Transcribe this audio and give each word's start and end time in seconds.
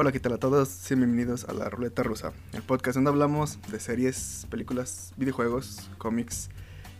Hola, 0.00 0.12
¿qué 0.12 0.20
tal 0.20 0.32
a 0.34 0.38
todos? 0.38 0.68
Sean 0.68 1.00
bienvenidos 1.00 1.44
a 1.46 1.52
La 1.52 1.68
Ruleta 1.68 2.04
Rusa, 2.04 2.32
el 2.52 2.62
podcast 2.62 2.94
donde 2.94 3.10
hablamos 3.10 3.58
de 3.68 3.80
series, 3.80 4.46
películas, 4.48 5.12
videojuegos, 5.16 5.90
cómics 5.98 6.50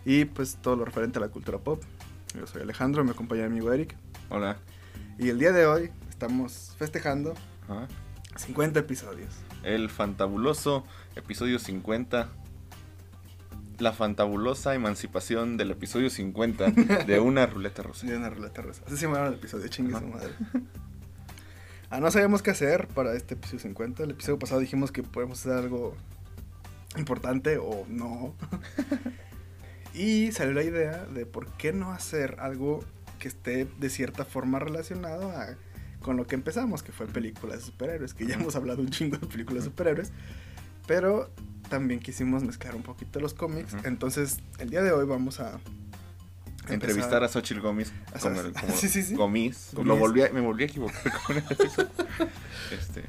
y 0.03 0.25
pues 0.25 0.57
todo 0.57 0.75
lo 0.75 0.83
referente 0.83 1.17
a 1.17 1.21
la 1.21 1.29
cultura 1.29 1.59
pop. 1.59 1.81
Yo 2.37 2.45
soy 2.45 2.61
Alejandro, 2.61 3.05
me 3.05 3.11
acompaña 3.11 3.43
mi 3.43 3.53
amigo 3.59 3.71
Eric 3.71 3.95
Hola. 4.27 4.57
y 5.17 5.29
el 5.29 5.39
día 5.39 5.53
de 5.53 5.65
hoy 5.65 5.91
estamos 6.09 6.75
festejando 6.77 7.35
Ajá. 7.69 7.87
50 8.35 8.81
episodios. 8.81 9.33
El 9.63 9.89
fantabuloso 9.89 10.83
episodio 11.15 11.57
50. 11.57 12.27
La 13.77 13.93
fantabulosa 13.93 14.75
emancipación 14.75 15.55
del 15.55 15.71
episodio 15.71 16.09
50 16.09 16.71
de 16.71 17.19
una 17.21 17.45
ruleta 17.45 17.81
rusa. 17.81 18.05
De 18.05 18.17
una 18.17 18.29
ruleta 18.29 18.61
rusa. 18.61 18.83
Así 18.85 18.97
se 18.97 19.05
llama 19.05 19.25
el 19.25 19.35
episodio, 19.35 19.69
chingue 19.69 19.97
su 19.97 20.05
madre. 20.05 20.33
Ah, 21.91 21.99
no 21.99 22.11
sabíamos 22.11 22.43
qué 22.43 22.51
hacer 22.51 22.87
para 22.87 23.15
este 23.15 23.33
episodio 23.33 23.61
50. 23.61 24.03
El 24.03 24.11
episodio 24.11 24.37
pasado 24.37 24.61
dijimos 24.61 24.91
que 24.91 25.01
podemos 25.01 25.39
hacer 25.39 25.53
algo 25.53 25.95
importante 26.97 27.57
o 27.57 27.83
no. 27.87 28.35
y 29.95 30.31
salió 30.31 30.53
la 30.53 30.63
idea 30.63 31.05
de 31.05 31.25
por 31.25 31.47
qué 31.53 31.73
no 31.73 31.91
hacer 31.91 32.37
algo 32.39 32.81
que 33.17 33.27
esté 33.27 33.67
de 33.79 33.89
cierta 33.89 34.23
forma 34.23 34.59
relacionado 34.59 35.31
a, 35.31 35.55
con 35.99 36.15
lo 36.15 36.27
que 36.27 36.35
empezamos, 36.35 36.83
que 36.83 36.91
fue 36.91 37.07
películas 37.07 37.59
de 37.59 37.65
superhéroes, 37.65 38.13
que 38.13 38.27
ya 38.27 38.35
hemos 38.35 38.55
hablado 38.55 38.81
un 38.81 38.89
chingo 38.89 39.17
de 39.17 39.25
películas 39.25 39.63
de 39.63 39.71
superhéroes. 39.71 40.11
Pero 40.85 41.31
también 41.69 41.99
quisimos 41.99 42.43
mezclar 42.43 42.75
un 42.75 42.83
poquito 42.83 43.19
los 43.19 43.33
cómics. 43.33 43.75
Entonces, 43.83 44.41
el 44.59 44.69
día 44.69 44.83
de 44.83 44.91
hoy 44.91 45.07
vamos 45.07 45.39
a... 45.39 45.59
Entrevistar 46.73 47.23
a 47.23 47.27
Xochitl 47.27 47.61
Gómez. 47.61 47.91
Como, 48.21 48.39
el- 48.41 48.53
como 48.59 48.73
sí, 48.75 48.87
sí, 48.89 49.03
sí. 49.03 49.15
Gómez. 49.15 49.69
Gómez. 49.73 49.87
Lo 49.87 49.95
volví 49.97 50.21
a- 50.23 50.29
me 50.31 50.41
volví 50.41 50.63
a 50.63 50.65
equivocar 50.67 51.01
con 51.25 51.37
el 51.37 51.43
episodio. 51.49 51.89
Este, 52.71 53.03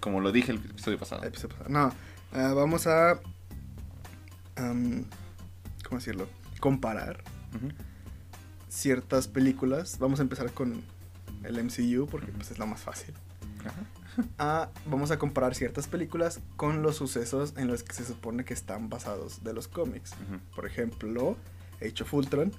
como 0.00 0.20
lo 0.20 0.30
dije 0.32 0.52
el 0.52 0.58
episodio 0.58 0.98
pasado. 0.98 1.24
episodio 1.24 1.56
pasado. 1.56 1.70
No, 1.70 1.92
ah, 2.32 2.52
vamos 2.54 2.86
a. 2.86 3.18
¿Cómo 4.56 5.98
decirlo? 5.98 6.28
Comparar 6.60 7.22
ciertas 8.68 9.28
películas. 9.28 9.98
Vamos 9.98 10.20
a 10.20 10.22
empezar 10.22 10.50
con 10.52 10.82
el 11.42 11.64
MCU 11.64 12.06
porque 12.10 12.30
pues, 12.32 12.50
es 12.50 12.58
lo 12.58 12.66
más 12.66 12.80
fácil. 12.80 13.14
Ajá. 13.60 13.72
Ah, 14.38 14.68
vamos 14.84 15.10
a 15.10 15.18
comparar 15.18 15.54
ciertas 15.54 15.86
películas 15.88 16.40
con 16.56 16.82
los 16.82 16.96
sucesos 16.96 17.54
en 17.56 17.66
los 17.68 17.82
que 17.82 17.94
se 17.94 18.04
supone 18.04 18.44
que 18.44 18.52
están 18.52 18.90
basados 18.90 19.42
de 19.42 19.54
los 19.54 19.68
cómics. 19.68 20.10
Por 20.54 20.66
ejemplo, 20.66 21.38
Age 21.80 22.02
of 22.02 22.12
Ultron, 22.12 22.52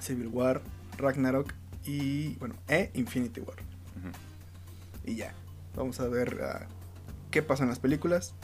Civil 0.00 0.28
War, 0.28 0.62
Ragnarok 0.98 1.52
y. 1.84 2.34
Bueno, 2.36 2.54
e 2.68 2.90
Infinity 2.94 3.40
War. 3.40 3.56
Y 5.04 5.16
ya. 5.16 5.34
Vamos 5.76 6.00
a 6.00 6.08
ver 6.08 6.40
ah, 6.42 6.66
qué 7.30 7.42
pasó 7.42 7.62
en 7.64 7.68
las 7.68 7.78
películas 7.80 8.34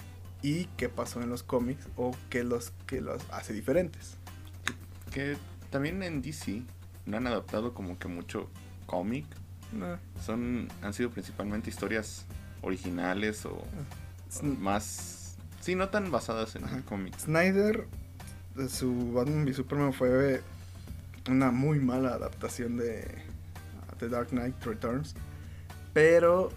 y 0.42 0.64
qué 0.76 0.88
pasó 0.88 1.22
en 1.22 1.30
los 1.30 1.42
cómics 1.42 1.86
o 1.96 2.10
qué 2.28 2.44
los, 2.44 2.72
qué 2.86 3.00
los 3.00 3.22
hace 3.30 3.52
diferentes. 3.52 4.16
Que 5.12 5.36
también 5.70 6.02
en 6.02 6.22
DC 6.22 6.62
no 7.06 7.16
han 7.16 7.26
adaptado 7.26 7.72
como 7.72 7.98
que 7.98 8.08
mucho 8.08 8.50
cómic. 8.86 9.26
Son, 10.24 10.68
han 10.82 10.92
sido 10.92 11.10
principalmente 11.10 11.70
historias 11.70 12.24
originales 12.62 13.46
o 13.46 13.62
Sn- 14.28 14.58
más... 14.58 15.36
Sí, 15.60 15.76
no 15.76 15.88
tan 15.90 16.10
basadas 16.10 16.56
en 16.56 16.64
Ajá. 16.64 16.82
cómics. 16.82 17.22
Snyder, 17.22 17.86
eh, 18.58 18.68
su 18.68 19.12
Batman 19.12 19.44
v 19.44 19.54
Superman 19.54 19.92
fue 19.92 20.42
una 21.28 21.50
muy 21.50 21.78
mala 21.80 22.10
adaptación 22.14 22.76
de 22.76 23.06
The 23.98 24.08
Dark 24.08 24.28
Knight 24.28 24.62
Returns, 24.64 25.14
pero 25.92 26.50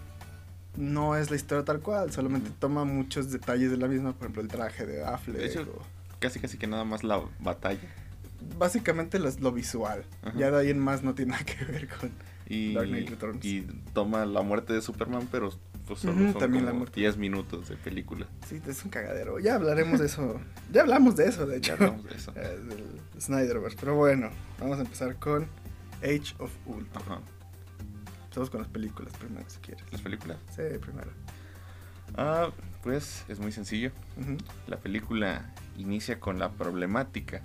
no 0.76 1.16
es 1.16 1.30
la 1.30 1.36
historia 1.36 1.64
tal 1.64 1.80
cual, 1.80 2.10
solamente 2.12 2.50
toma 2.58 2.84
muchos 2.84 3.30
detalles 3.30 3.70
de 3.70 3.76
la 3.76 3.86
misma, 3.88 4.12
por 4.12 4.22
ejemplo 4.22 4.42
el 4.42 4.48
traje 4.48 4.86
de 4.86 5.04
Affleck. 5.04 5.36
De 5.38 5.46
hecho, 5.46 5.62
o- 5.62 5.94
Casi 6.20 6.40
casi 6.40 6.56
que 6.56 6.66
nada 6.66 6.84
más 6.84 7.04
la 7.04 7.20
batalla. 7.40 7.80
básicamente 8.58 9.18
los- 9.18 9.40
lo 9.40 9.52
visual, 9.52 10.04
Ajá. 10.22 10.38
ya 10.38 10.50
de 10.50 10.58
ahí 10.60 10.70
en 10.70 10.78
más 10.78 11.02
no 11.02 11.14
tiene 11.14 11.32
nada 11.32 11.44
que 11.44 11.64
ver 11.64 11.88
con... 11.88 12.10
Y, 12.46 12.74
Dark 12.74 12.88
Knight 12.88 13.08
Returns. 13.10 13.44
y 13.44 13.62
toma 13.94 14.24
la 14.26 14.42
muerte 14.42 14.72
de 14.74 14.82
Superman, 14.82 15.28
pero 15.30 15.50
pues 15.86 16.00
solo 16.00 16.14
son 16.14 16.34
también 16.34 16.64
la 16.64 16.70
como 16.70 16.80
muerte. 16.80 17.00
10 17.00 17.16
minutos 17.18 17.68
de 17.68 17.76
película. 17.76 18.26
Sí, 18.48 18.60
es 18.66 18.84
un 18.84 18.90
cagadero. 18.90 19.38
Ya 19.38 19.54
hablaremos 19.56 20.00
de 20.00 20.06
eso. 20.06 20.40
Ya 20.72 20.82
hablamos 20.82 21.16
de 21.16 21.26
eso, 21.26 21.46
de 21.46 21.60
Ya 21.60 21.74
hecho. 21.74 21.84
hablamos 21.84 22.04
de 22.04 22.14
eso. 22.16 22.32
Eh, 22.36 22.58
del 22.68 23.20
Snyderverse. 23.20 23.76
Pero 23.78 23.94
bueno, 23.94 24.30
vamos 24.60 24.78
a 24.78 24.82
empezar 24.82 25.16
con 25.16 25.46
Age 26.02 26.34
of 26.38 26.50
Ultron. 26.66 27.02
Ajá. 27.02 27.20
Empezamos 28.24 28.50
con 28.50 28.60
las 28.62 28.68
películas 28.70 29.12
primero, 29.18 29.44
si 29.48 29.58
quieres. 29.58 29.84
Las 29.92 30.00
películas. 30.00 30.38
Sí, 30.54 30.62
primero. 30.80 31.10
Ah, 32.16 32.50
pues 32.82 33.24
es 33.28 33.38
muy 33.38 33.52
sencillo. 33.52 33.90
La 34.66 34.78
película 34.78 35.52
inicia 35.76 36.18
con 36.20 36.38
la 36.38 36.50
problemática 36.52 37.42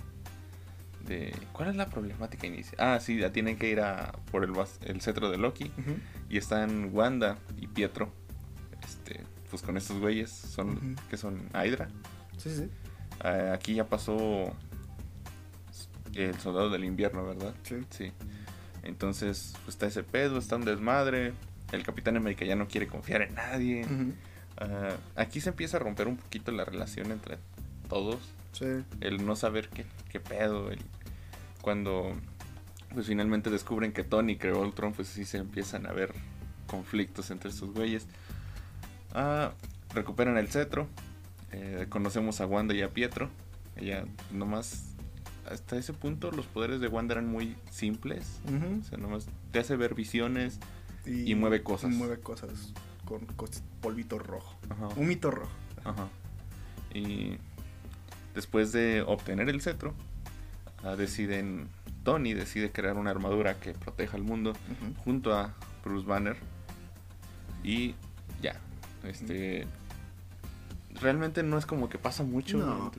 de... 1.05 1.33
¿Cuál 1.53 1.69
es 1.69 1.75
la 1.75 1.87
problemática 1.87 2.45
inicia? 2.47 2.75
Ah, 2.77 2.99
sí, 2.99 3.17
ya 3.19 3.31
tienen 3.31 3.57
que 3.57 3.69
ir 3.69 3.79
a 3.81 4.13
por 4.31 4.43
el, 4.43 4.53
el 4.85 5.01
cetro 5.01 5.29
de 5.29 5.37
Loki 5.37 5.71
y 6.29 6.37
están 6.37 6.89
Wanda 6.93 7.37
y 7.57 7.67
Pietro. 7.67 8.11
Este, 8.83 9.21
pues 9.49 9.61
con 9.61 9.77
estos 9.77 9.99
güeyes 9.99 10.29
son 10.31 10.69
Ujú. 10.93 11.07
que 11.09 11.17
son 11.17 11.49
Hydra. 11.53 11.89
Sí, 12.37 12.49
sí. 12.55 12.69
Ah, 13.21 13.51
aquí 13.53 13.73
ya 13.75 13.85
pasó 13.85 14.53
el 16.13 16.39
soldado 16.39 16.69
del 16.69 16.83
invierno, 16.85 17.25
¿verdad? 17.25 17.53
Sí. 17.63 17.75
Sí. 17.89 18.11
Entonces, 18.83 19.53
pues 19.65 19.75
está 19.75 19.87
ese 19.87 20.03
pedo, 20.03 20.37
está 20.39 20.55
un 20.55 20.65
desmadre. 20.65 21.33
El 21.71 21.83
Capitán 21.83 22.17
América 22.17 22.45
ya 22.45 22.55
no 22.55 22.67
quiere 22.67 22.87
confiar 22.87 23.21
en 23.21 23.35
nadie. 23.35 23.85
Ah, 24.57 24.95
aquí 25.15 25.39
se 25.41 25.49
empieza 25.49 25.77
a 25.77 25.79
romper 25.79 26.07
un 26.07 26.17
poquito 26.17 26.51
la 26.51 26.65
relación 26.65 27.11
entre 27.11 27.37
todos. 27.87 28.19
Sí. 28.53 28.65
El 29.01 29.25
no 29.25 29.35
saber 29.35 29.69
qué, 29.69 29.85
qué 30.09 30.19
pedo. 30.19 30.71
El, 30.71 30.79
cuando 31.61 32.13
pues 32.93 33.05
finalmente 33.05 33.51
descubren 33.51 33.91
que 33.91 34.03
Tony 34.03 34.37
creó 34.37 34.61
Ultron, 34.61 34.93
pues 34.93 35.09
sí 35.09 35.23
se 35.25 35.37
empiezan 35.37 35.85
a 35.85 35.91
ver 35.91 36.11
conflictos 36.65 37.29
entre 37.29 37.51
estos 37.51 37.71
güeyes. 37.71 38.07
Ah, 39.13 39.51
recuperan 39.93 40.37
el 40.37 40.47
cetro. 40.49 40.87
eh, 41.51 41.87
conocemos 41.89 42.41
a 42.41 42.45
Wanda 42.45 42.73
y 42.73 42.81
a 42.81 42.89
Pietro. 42.89 43.29
Ella 43.75 44.05
nomás... 44.31 44.85
Hasta 45.49 45.77
ese 45.77 45.93
punto 45.93 46.31
los 46.31 46.45
poderes 46.45 46.79
de 46.79 46.87
Wanda 46.87 47.13
eran 47.15 47.27
muy 47.27 47.55
simples. 47.71 48.39
Ujú. 48.45 48.81
O 48.81 48.83
sea, 48.83 48.97
nomás 48.99 49.25
te 49.51 49.57
hace 49.59 49.75
ver 49.75 49.95
visiones. 49.95 50.59
Y 51.07 51.33
mueve 51.33 51.63
cosas. 51.63 51.91
y 51.91 51.95
mueve 51.95 52.19
cosas 52.19 52.71
con 53.05 53.25
polvito 53.81 54.19
rojo. 54.19 54.55
Ajá. 54.69 54.89
Un 54.95 55.07
mito 55.07 55.31
rojo. 55.31 55.49
Ajá. 55.83 56.07
Y 56.93 57.37
después 58.35 58.71
de 58.71 59.01
obtener 59.01 59.49
el 59.49 59.61
cetro, 59.61 59.95
ah, 60.83 60.95
deciden, 60.95 61.67
Tony 62.03 62.35
decide 62.35 62.71
crear 62.71 62.97
una 62.97 63.09
armadura 63.09 63.59
que 63.59 63.73
proteja 63.73 64.17
al 64.17 64.23
mundo 64.23 64.53
junto 65.03 65.35
a 65.35 65.55
Bruce 65.83 66.05
Banner. 66.05 66.37
Y 67.63 67.95
ya, 68.41 68.59
este... 69.03 69.67
Realmente 71.01 71.43
no 71.43 71.57
es 71.57 71.65
como 71.65 71.87
que 71.87 71.97
pasa 71.97 72.23
mucho. 72.23 72.57
No. 72.57 72.91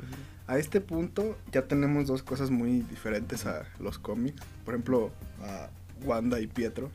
A 0.46 0.58
este 0.58 0.80
punto 0.80 1.36
ya 1.52 1.66
tenemos 1.66 2.06
dos 2.06 2.22
cosas 2.22 2.50
muy 2.50 2.80
diferentes 2.82 3.46
a 3.46 3.66
los 3.78 3.98
cómics. 3.98 4.40
Por 4.64 4.74
ejemplo, 4.74 5.12
a 5.42 5.68
Wanda 6.04 6.40
y 6.40 6.46
Pietro. 6.46 6.90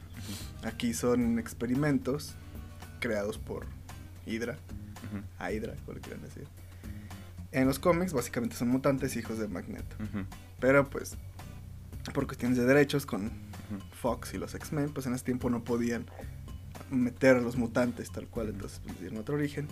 Aquí 0.63 0.93
son 0.93 1.37
experimentos 1.37 2.33
creados 2.99 3.37
por 3.37 3.65
Hydra. 4.25 4.57
A 5.37 5.51
Hydra, 5.51 5.75
como 5.85 5.95
le 5.95 6.01
quieran 6.01 6.21
decir. 6.23 6.47
En 7.51 7.67
los 7.67 7.77
cómics 7.77 8.13
básicamente 8.13 8.55
son 8.55 8.69
mutantes 8.69 9.15
hijos 9.15 9.37
de 9.37 9.47
Magneto. 9.47 9.95
Pero 10.59 10.89
pues 10.89 11.17
por 12.13 12.25
cuestiones 12.25 12.57
de 12.57 12.65
derechos 12.65 13.05
con. 13.05 13.31
Fox 13.99 14.33
y 14.35 14.37
los 14.37 14.53
X-Men, 14.53 14.91
pues 14.93 15.07
en 15.07 15.15
ese 15.15 15.25
tiempo 15.25 15.49
no 15.49 15.63
podían 15.63 16.05
meter 16.89 17.37
a 17.37 17.41
los 17.41 17.55
mutantes 17.57 18.11
tal 18.11 18.27
cual, 18.27 18.49
entonces 18.49 18.79
pues, 18.83 18.99
dieron 18.99 19.17
otro 19.19 19.35
origen. 19.35 19.67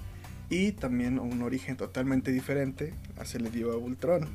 Y 0.49 0.73
también 0.73 1.19
un 1.19 1.41
origen 1.41 1.77
totalmente 1.77 2.31
diferente 2.31 2.93
se 3.23 3.39
le 3.39 3.49
dio 3.49 3.71
a 3.71 3.77
Ultron. 3.77 4.27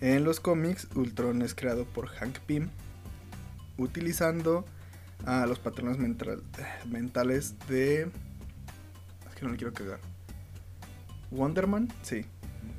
En 0.00 0.24
los 0.24 0.40
cómics, 0.40 0.88
Ultron 0.94 1.42
es 1.42 1.54
creado 1.54 1.84
por 1.84 2.08
Hank 2.08 2.38
Pym, 2.40 2.68
utilizando 3.78 4.64
a 5.26 5.46
los 5.46 5.58
patrones 5.58 5.98
mental- 5.98 6.42
mentales 6.88 7.54
de... 7.68 8.02
Es 8.02 9.34
que 9.36 9.44
no 9.44 9.50
le 9.52 9.56
quiero 9.56 9.72
cagar. 9.72 10.00
Wonderman, 11.30 11.88
sí, 12.02 12.24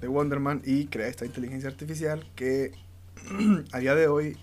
de 0.01 0.07
Wonderman 0.07 0.61
y 0.65 0.85
crea 0.85 1.07
esta 1.07 1.25
inteligencia 1.25 1.69
artificial 1.69 2.25
que 2.35 2.71
a 3.71 3.79
día 3.79 3.95
de 3.95 4.07
hoy 4.07 4.37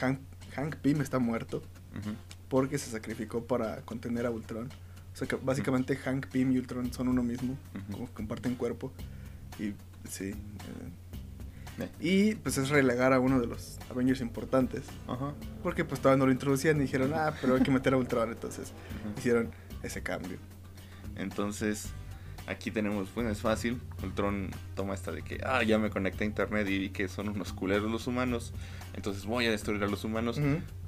Hank, 0.00 0.20
Hank 0.54 0.76
Pym 0.76 1.00
está 1.00 1.18
muerto 1.18 1.62
Ujú. 1.98 2.10
Porque 2.48 2.78
se 2.78 2.90
sacrificó 2.90 3.44
para 3.44 3.82
contener 3.82 4.26
a 4.26 4.30
Ultron. 4.30 4.68
O 5.12 5.16
sea 5.16 5.26
que 5.26 5.36
básicamente 5.36 5.96
Hank 5.96 6.26
Pym 6.26 6.52
y 6.52 6.58
Ultron 6.58 6.92
son 6.92 7.08
uno 7.08 7.22
mismo, 7.22 7.56
comparten 8.14 8.54
cuerpo. 8.54 8.92
Y 9.58 9.72
sí. 10.08 10.30
eh, 10.30 10.34
Eh, 11.78 11.88
Y 12.00 12.34
pues 12.36 12.56
es 12.58 12.68
relegar 12.70 13.12
a 13.12 13.20
uno 13.20 13.38
de 13.40 13.46
los 13.46 13.78
Avengers 13.90 14.20
importantes. 14.20 14.84
Ajá. 15.06 15.34
Porque 15.62 15.84
pues 15.84 16.00
todavía 16.00 16.18
no 16.20 16.26
lo 16.26 16.32
introducían 16.32 16.76
y 16.78 16.80
dijeron, 16.80 17.12
ah, 17.14 17.34
pero 17.40 17.56
hay 17.56 17.62
que 17.62 17.70
meter 17.70 17.94
a 17.94 17.96
Ultron. 17.98 18.30
Entonces 18.30 18.72
hicieron 19.18 19.50
ese 19.82 20.02
cambio. 20.02 20.38
Entonces, 21.16 21.88
aquí 22.46 22.70
tenemos, 22.70 23.14
bueno, 23.14 23.30
es 23.30 23.40
fácil. 23.40 23.80
Ultron 24.02 24.50
toma 24.74 24.94
esta 24.94 25.12
de 25.12 25.22
que, 25.22 25.40
ah, 25.44 25.62
ya 25.62 25.78
me 25.78 25.90
conecté 25.90 26.24
a 26.24 26.26
internet 26.26 26.68
y 26.68 26.78
vi 26.78 26.90
que 26.90 27.08
son 27.08 27.28
unos 27.28 27.52
culeros 27.52 27.90
los 27.90 28.06
humanos. 28.06 28.52
Entonces 28.94 29.26
voy 29.26 29.46
a 29.46 29.50
destruir 29.50 29.82
a 29.84 29.88
los 29.88 30.04
humanos. 30.04 30.40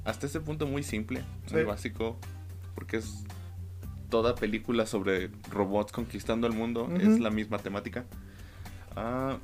Hasta 0.05 0.27
ese 0.27 0.39
punto 0.39 0.65
muy 0.65 0.83
simple, 0.83 1.23
muy 1.51 1.63
básico. 1.63 2.17
Porque 2.75 2.97
es 2.97 3.23
toda 4.09 4.35
película 4.35 4.85
sobre 4.85 5.29
robots 5.49 5.91
conquistando 5.91 6.47
el 6.47 6.53
mundo. 6.53 6.89
Es 6.99 7.19
la 7.19 7.29
misma 7.29 7.59
temática. 7.59 8.05
Ah, 8.95 9.37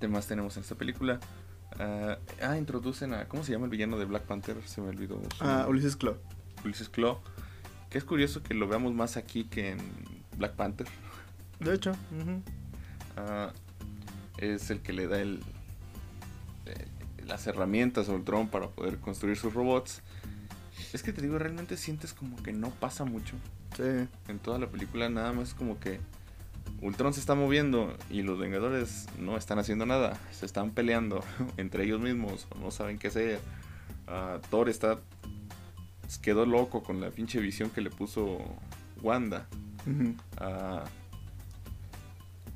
¿Qué 0.00 0.08
más 0.08 0.26
tenemos 0.26 0.56
en 0.56 0.62
esta 0.62 0.74
película? 0.74 1.20
Ah, 1.78 2.18
ah, 2.42 2.56
introducen 2.56 3.14
a. 3.14 3.26
¿Cómo 3.26 3.42
se 3.42 3.52
llama 3.52 3.64
el 3.64 3.70
villano 3.70 3.98
de 3.98 4.04
Black 4.04 4.24
Panther? 4.24 4.56
Se 4.64 4.80
me 4.80 4.88
olvidó. 4.88 5.20
Ah. 5.40 5.66
Ulises 5.68 5.96
Claw. 5.96 6.16
Ulysses 6.64 6.88
Claw. 6.88 7.20
Que 7.90 7.98
es 7.98 8.04
curioso 8.04 8.42
que 8.42 8.54
lo 8.54 8.68
veamos 8.68 8.94
más 8.94 9.16
aquí 9.16 9.44
que 9.44 9.70
en 9.70 9.78
Black 10.36 10.54
Panther. 10.54 10.86
De 11.60 11.74
hecho. 11.74 11.92
Ah, 13.16 13.52
es 14.38 14.70
el 14.70 14.80
que 14.80 14.92
le 14.92 15.06
da 15.06 15.20
el, 15.20 15.40
eh, 16.66 16.86
las 17.26 17.46
herramientas 17.46 18.08
a 18.08 18.12
Ultron 18.12 18.48
para 18.48 18.68
poder 18.68 18.98
construir 18.98 19.36
sus 19.36 19.54
robots. 19.54 20.02
Es 20.92 21.02
que 21.02 21.12
te 21.12 21.22
digo, 21.22 21.38
realmente 21.38 21.76
sientes 21.76 22.12
como 22.12 22.36
que 22.42 22.52
no 22.52 22.70
pasa 22.70 23.04
mucho. 23.04 23.36
sí. 23.76 24.08
En 24.28 24.38
toda 24.38 24.58
la 24.58 24.68
película 24.68 25.08
nada 25.08 25.32
más 25.32 25.54
como 25.54 25.78
que 25.78 26.00
Ultron 26.82 27.14
se 27.14 27.20
está 27.20 27.34
moviendo 27.34 27.96
y 28.10 28.22
los 28.22 28.38
Vengadores 28.38 29.06
no 29.18 29.36
están 29.36 29.58
haciendo 29.58 29.86
nada. 29.86 30.18
Se 30.32 30.46
están 30.46 30.70
peleando 30.70 31.24
entre 31.56 31.84
ellos 31.84 32.00
mismos 32.00 32.46
o 32.50 32.58
no 32.58 32.70
saben 32.70 32.98
qué 32.98 33.08
hacer. 33.08 33.40
Ah, 34.06 34.38
Thor 34.50 34.68
está... 34.68 34.98
Quedó 36.20 36.46
loco 36.46 36.82
con 36.82 37.00
la 37.00 37.10
pinche 37.10 37.40
visión 37.40 37.70
que 37.70 37.80
le 37.80 37.90
puso 37.90 38.38
Wanda 39.02 39.48
Ujú. 39.86 40.14
a 40.38 40.84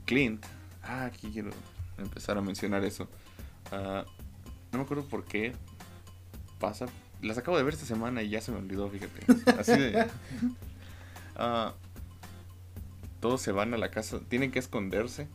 Clint. 0.06 0.44
Ah, 0.82 1.04
aquí 1.06 1.30
quiero 1.30 1.50
empezar 1.98 2.38
a 2.38 2.40
mencionar 2.42 2.84
eso. 2.84 3.08
Ah, 3.70 4.04
no 4.72 4.78
me 4.78 4.84
acuerdo 4.84 5.04
por 5.04 5.24
qué 5.24 5.52
pasa. 6.58 6.86
Las 7.20 7.36
acabo 7.36 7.56
de 7.56 7.64
ver 7.64 7.74
esta 7.74 7.86
semana 7.86 8.22
y 8.22 8.30
ya 8.30 8.40
se 8.40 8.52
me 8.52 8.58
olvidó, 8.58 8.88
fíjate. 8.88 9.20
Así 9.58 9.72
de. 9.72 10.06
Ah, 11.40 11.74
todos 13.20 13.40
se 13.40 13.52
van 13.52 13.72
a 13.72 13.78
la 13.78 13.92
casa. 13.92 14.18
Tienen 14.28 14.50
que 14.50 14.58
esconderse. 14.58 15.28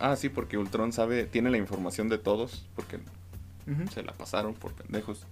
Ah, 0.00 0.16
sí, 0.16 0.30
porque 0.30 0.56
Ultron 0.56 0.94
sabe, 0.94 1.24
tiene 1.26 1.50
la 1.50 1.58
información 1.58 2.08
de 2.08 2.16
todos, 2.16 2.66
porque 2.74 2.98
se 3.92 4.02
la 4.02 4.12
pasaron 4.14 4.54
por 4.54 4.72
pendejos. 4.72 5.26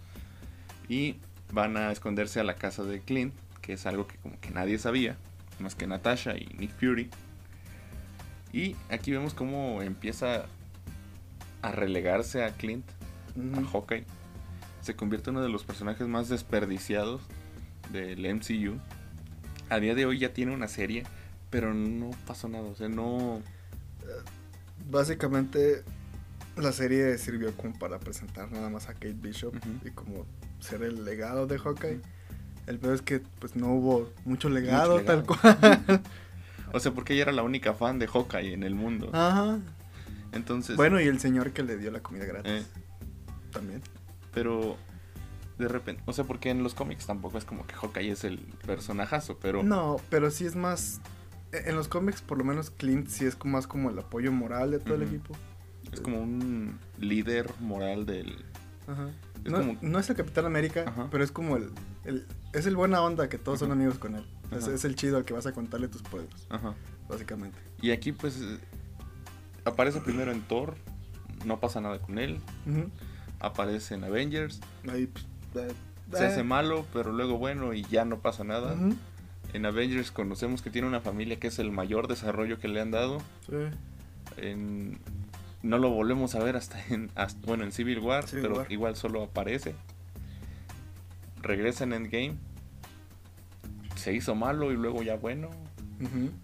Y 0.90 1.16
van 1.52 1.78
a 1.78 1.90
esconderse 1.90 2.38
a 2.38 2.44
la 2.44 2.54
casa 2.54 2.84
de 2.84 3.00
Clint, 3.00 3.32
que 3.62 3.72
es 3.72 3.86
algo 3.86 4.06
que 4.06 4.16
como 4.18 4.38
que 4.40 4.50
nadie 4.50 4.78
sabía, 4.78 5.16
más 5.60 5.74
que 5.74 5.86
Natasha 5.86 6.36
y 6.36 6.46
Nick 6.58 6.72
Fury. 6.78 7.10
Y 8.52 8.76
aquí 8.88 9.12
vemos 9.12 9.34
cómo 9.34 9.82
empieza 9.82 10.46
a 11.62 11.72
relegarse 11.72 12.44
a 12.44 12.52
Clint, 12.52 12.84
a 13.36 13.60
Ujú. 13.60 13.68
Hawkeye. 13.78 14.04
Se 14.80 14.96
convierte 14.96 15.30
en 15.30 15.36
uno 15.36 15.44
de 15.44 15.50
los 15.50 15.64
personajes 15.64 16.06
más 16.08 16.28
desperdiciados 16.28 17.20
del 17.92 18.26
MCU. 18.34 18.78
A 19.68 19.78
día 19.78 19.94
de 19.94 20.06
hoy 20.06 20.18
ya 20.18 20.32
tiene 20.32 20.52
una 20.54 20.68
serie, 20.68 21.04
pero 21.50 21.74
no 21.74 22.10
pasó 22.26 22.48
nada, 22.48 22.64
o 22.64 22.74
sea, 22.74 22.88
no... 22.88 23.40
Básicamente, 24.90 25.84
la 26.56 26.72
serie 26.72 27.16
sirvió 27.18 27.54
como 27.56 27.78
para 27.78 28.00
presentar 28.00 28.50
nada 28.50 28.70
más 28.70 28.88
a 28.88 28.94
Kate 28.94 29.12
Bishop 29.12 29.54
y 29.84 29.90
como 29.90 30.26
ser 30.58 30.82
el 30.82 31.04
legado 31.04 31.46
de 31.46 31.58
Hawkeye. 31.58 32.00
El 32.66 32.78
peor 32.78 32.94
es 32.94 33.02
que 33.02 33.20
pues 33.38 33.56
no 33.56 33.68
hubo 33.72 34.10
mucho 34.24 34.48
legado, 34.48 34.98
legado. 34.98 35.24
tal 35.24 35.38
cual. 35.38 36.02
O 36.72 36.78
sea, 36.78 36.92
porque 36.92 37.14
ella 37.14 37.22
era 37.22 37.32
la 37.32 37.42
única 37.42 37.74
fan 37.74 37.98
de 37.98 38.06
Hawkeye 38.06 38.52
en 38.54 38.62
el 38.62 38.74
mundo. 38.76 39.10
Ajá. 39.12 39.58
Entonces... 40.32 40.76
Bueno, 40.76 41.00
y 41.00 41.08
el 41.08 41.18
señor 41.18 41.52
que 41.52 41.64
le 41.64 41.76
dio 41.76 41.90
la 41.90 42.00
comida 42.00 42.24
gratis. 42.26 42.52
Eh. 42.52 42.64
También. 43.52 43.82
Pero 44.32 44.76
de 45.58 45.66
repente, 45.66 46.00
o 46.06 46.12
sea, 46.12 46.24
porque 46.24 46.50
en 46.50 46.62
los 46.62 46.74
cómics 46.74 47.06
tampoco 47.06 47.38
es 47.38 47.44
como 47.44 47.66
que 47.66 47.74
Hawkeye 47.74 48.12
es 48.12 48.22
el 48.24 48.38
personajazo, 48.64 49.38
pero 49.42 49.62
No, 49.64 49.96
pero 50.10 50.30
sí 50.30 50.46
es 50.46 50.54
más. 50.54 51.00
e- 51.50 51.64
En 51.68 51.74
los 51.74 51.88
cómics, 51.88 52.22
por 52.22 52.38
lo 52.38 52.44
menos, 52.44 52.70
Clint 52.70 53.08
sí 53.08 53.24
es 53.26 53.36
más 53.44 53.66
como 53.66 53.90
el 53.90 53.98
apoyo 53.98 54.30
moral 54.30 54.70
de 54.70 54.78
todo 54.78 54.94
el 54.94 55.02
equipo. 55.02 55.34
es 55.92 56.00
como 56.00 56.20
un 56.22 56.78
líder 56.98 57.50
moral 57.58 58.06
del... 58.06 58.44
Ajá. 58.86 59.08
Es 59.44 59.50
no, 59.52 59.58
como- 59.58 59.76
no 59.80 59.98
es 59.98 60.10
el 60.10 60.16
Capitán 60.16 60.44
América, 60.46 60.84
Ajá. 60.86 61.08
pero 61.10 61.24
es 61.24 61.32
como 61.32 61.56
el, 61.56 61.70
el- 62.04 62.26
Es 62.52 62.66
el 62.66 62.76
buena 62.76 63.00
onda 63.02 63.28
que 63.28 63.38
todos 63.38 63.58
son 63.60 63.72
amigos 63.72 63.98
con 63.98 64.16
él. 64.16 64.24
Es, 64.50 64.84
el 64.84 64.96
chido 64.96 65.16
al 65.16 65.24
que 65.24 65.32
vas 65.32 65.46
a 65.46 65.52
contarle 65.52 65.86
tus 65.88 66.02
pueblos, 66.02 66.46
Ajá. 66.50 66.74
básicamente. 67.08 67.56
Y 67.80 67.92
aquí 67.92 68.10
pues 68.12 68.40
eh, 68.40 68.58
aparece 69.64 70.00
primero 70.00 70.32
en 70.32 70.42
Thor, 70.42 70.74
no 71.44 71.60
pasa 71.60 71.80
nada 71.80 72.00
con 72.00 72.18
él, 72.18 72.40
aparece 73.38 73.94
en 73.94 74.04
Avengers, 74.04 74.60
Ahí, 74.88 75.06
pues, 75.06 75.24
eh, 75.54 75.72
se 76.12 76.24
eh, 76.24 76.26
hace 76.26 76.42
malo, 76.42 76.84
pero 76.92 77.12
luego 77.12 77.38
bueno 77.38 77.72
y 77.72 77.82
ya 77.84 78.04
no 78.04 78.18
pasa 78.20 78.42
nada. 78.44 78.74
En 79.52 79.66
Avengers 79.66 80.10
conocemos 80.12 80.62
que 80.62 80.70
tiene 80.70 80.86
una 80.88 81.00
familia 81.00 81.38
que 81.38 81.48
es 81.48 81.58
el 81.58 81.70
mayor 81.72 82.08
desarrollo 82.08 82.58
que 82.58 82.68
le 82.68 82.80
han 82.80 82.90
dado. 82.90 83.18
Sí. 83.48 83.56
En- 84.36 84.98
no 85.62 85.78
lo 85.78 85.90
volvemos 85.90 86.34
a 86.34 86.38
ver 86.42 86.56
hasta 86.56 86.82
en 86.88 87.10
hasta- 87.14 87.46
bueno 87.46 87.64
en 87.64 87.72
Civil 87.72 87.98
War, 88.00 88.26
Civil 88.26 88.42
pero 88.42 88.56
War. 88.56 88.72
igual 88.72 88.96
solo 88.96 89.22
aparece. 89.24 89.74
Regresa 91.42 91.84
en 91.84 91.92
Endgame. 91.92 92.34
Se 93.96 94.12
hizo 94.14 94.34
malo 94.34 94.72
y 94.72 94.76
luego 94.76 95.02
ya 95.02 95.16
bueno. 95.16 95.50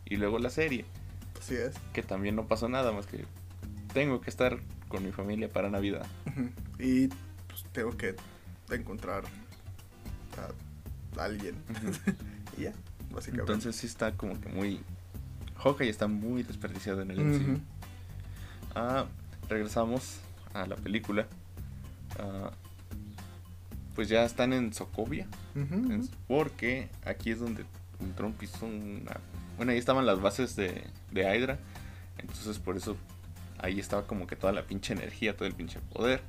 Y 0.05 0.17
luego 0.17 0.39
la 0.39 0.51
serie, 0.51 0.85
Así 1.41 1.55
es. 1.55 1.75
que 1.95 2.03
también 2.03 2.37
no 2.37 2.47
pasó 2.47 2.69
nada 2.69 2.93
más 2.93 3.07
que 3.07 3.25
tengo 3.95 4.21
que 4.21 4.29
estar 4.29 4.59
con 4.89 5.03
mi 5.03 5.13
familia 5.13 5.51
para 5.51 5.71
Navidad. 5.71 6.07
Y 6.79 7.09
pues 7.09 7.65
tengo 7.73 7.97
que 7.97 8.17
encontrar 8.71 9.25
a 11.17 11.23
alguien. 11.25 11.55
y 12.59 12.63
ya, 12.65 12.73
básicamente. 13.11 13.53
Entonces 13.53 13.77
sí 13.77 13.87
está 13.87 14.13
como 14.13 14.39
que 14.39 14.51
muy 14.51 14.81
Hawkeye 15.57 15.89
está 15.89 16.07
muy 16.07 16.43
desperdiciado 16.43 17.01
en 17.01 17.11
el. 17.13 17.21
MCU. 17.21 17.61
Ah, 18.77 19.07
regresamos 19.49 20.19
a 20.53 20.67
la 20.67 20.77
película. 20.77 21.27
Ah, 22.19 22.51
pues 23.95 24.09
ya 24.09 24.25
están 24.25 24.53
en 24.53 24.67
ujú. 24.67 26.09
Porque 26.29 26.91
aquí 27.05 27.31
es 27.31 27.41
donde 27.41 27.65
Ultron 27.99 28.35
pisó 28.35 28.67
una... 28.67 29.19
Bueno, 29.57 29.73
ahí 29.73 29.79
estaban 29.79 30.05
las 30.05 30.21
bases 30.21 30.55
de, 30.55 30.85
de 31.11 31.23
Hydra. 31.23 31.59
Entonces 32.19 32.59
por 32.59 32.77
eso 32.77 32.97
ahí 33.59 33.81
estaba 33.81 34.07
como 34.07 34.27
que 34.27 34.37
toda 34.37 34.53
la 34.53 34.63
pinche 34.63 34.93
energía, 34.93 35.35
todo 35.35 35.49
el 35.49 35.55
pinche 35.55 35.81
poder. 35.95 36.21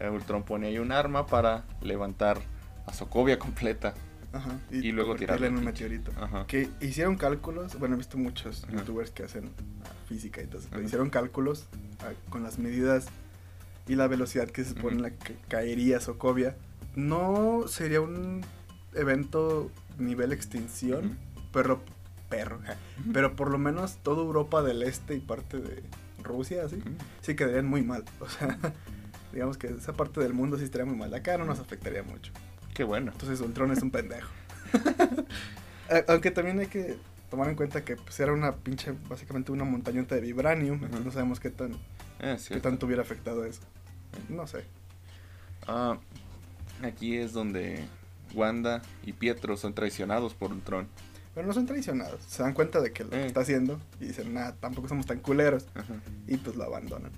Eh, 0.00 0.10
Ultron 0.10 0.42
pone 0.42 0.66
ahí 0.66 0.78
un 0.78 0.90
arma 0.90 1.26
para 1.26 1.64
levantar 1.80 2.40
a 2.86 2.92
Sokovia 2.92 3.38
completa. 3.38 3.94
Ajá. 4.32 4.58
y 4.70 4.92
luego 4.92 5.14
tirarlo 5.16 5.46
en 5.46 5.56
un 5.56 5.64
meteorito. 5.64 6.10
Ajá. 6.20 6.46
Que 6.46 6.68
hicieron 6.82 7.16
cálculos, 7.16 7.78
bueno, 7.78 7.94
he 7.94 7.98
visto 7.98 8.18
muchos 8.18 8.64
Ajá. 8.64 8.72
youtubers 8.72 9.10
que 9.10 9.22
hacen 9.22 9.50
física 10.06 10.42
y 10.42 10.46
todo 10.46 10.58
eso, 10.58 10.68
pero 10.70 10.80
Ajá. 10.80 10.86
hicieron 10.86 11.10
cálculos 11.10 11.66
ah, 12.00 12.12
con 12.30 12.42
las 12.42 12.58
medidas 12.58 13.06
y 13.88 13.94
la 13.94 14.06
velocidad 14.06 14.48
que 14.48 14.64
se 14.64 14.70
supone 14.70 15.00
la 15.00 15.10
que 15.10 15.36
caería 15.48 16.00
Sokovia. 16.00 16.56
No 16.94 17.64
sería 17.68 18.00
un 18.00 18.44
evento 18.94 19.70
nivel 19.98 20.32
extinción, 20.32 21.18
pero 21.52 21.82
perro, 22.28 22.60
ja, 22.64 22.76
pero 23.12 23.36
por 23.36 23.50
lo 23.50 23.58
menos 23.58 23.98
toda 24.02 24.22
Europa 24.22 24.62
del 24.62 24.82
Este 24.82 25.14
y 25.14 25.20
parte 25.20 25.58
de 25.58 25.82
Rusia, 26.22 26.64
así, 26.64 26.82
sí 27.20 27.36
quedarían 27.36 27.66
muy 27.66 27.82
mal. 27.82 28.04
O 28.20 28.28
sea, 28.28 28.58
digamos 29.32 29.58
que 29.58 29.68
esa 29.68 29.92
parte 29.92 30.20
del 30.20 30.32
mundo 30.32 30.58
sí 30.58 30.64
estaría 30.64 30.86
muy 30.86 30.96
mal. 30.96 31.12
Acá 31.14 31.36
no 31.38 31.44
nos 31.44 31.60
afectaría 31.60 32.02
mucho. 32.02 32.32
Qué 32.74 32.84
bueno. 32.84 33.12
Entonces 33.12 33.40
Ultron 33.40 33.70
es 33.70 33.82
un 33.82 33.90
pendejo. 33.90 34.30
Aunque 36.08 36.30
también 36.30 36.58
hay 36.58 36.66
que 36.66 36.96
tomar 37.30 37.48
en 37.48 37.56
cuenta 37.56 37.84
que 37.84 37.96
pues, 37.96 38.18
era 38.20 38.32
una 38.32 38.52
pinche, 38.56 38.92
básicamente 39.08 39.52
una 39.52 39.64
montañota 39.64 40.14
de 40.14 40.20
vibranium. 40.20 40.76
Entonces 40.82 41.04
no 41.04 41.12
sabemos 41.12 41.40
qué 41.40 41.50
tan, 41.50 41.72
Eh, 42.20 42.36
qué 42.48 42.60
tanto 42.60 42.86
hubiera 42.86 43.02
afectado 43.02 43.44
eso. 43.44 43.62
No 44.28 44.46
sé. 44.46 44.64
Ah, 45.66 45.98
aquí 46.82 47.16
es 47.16 47.32
donde 47.32 47.84
Wanda 48.34 48.82
y 49.04 49.12
Pietro 49.12 49.56
son 49.56 49.74
traicionados 49.74 50.34
por 50.34 50.52
Ultron. 50.52 50.88
Pero 51.34 51.46
no 51.46 51.52
son 51.52 51.66
traicionados. 51.66 52.22
Se 52.26 52.42
dan 52.42 52.54
cuenta 52.54 52.80
de 52.80 52.92
que 52.92 53.04
lo 53.04 53.10
que 53.10 53.16
Eh. 53.24 53.26
está 53.26 53.40
haciendo 53.40 53.78
y 54.00 54.06
dicen, 54.06 54.32
nada, 54.32 54.54
tampoco 54.58 54.88
somos 54.88 55.04
tan 55.06 55.18
culeros. 55.20 55.66
Ajá. 55.74 55.94
Y 56.26 56.36
pues 56.38 56.56
lo 56.56 56.64
abandonan. 56.64 57.12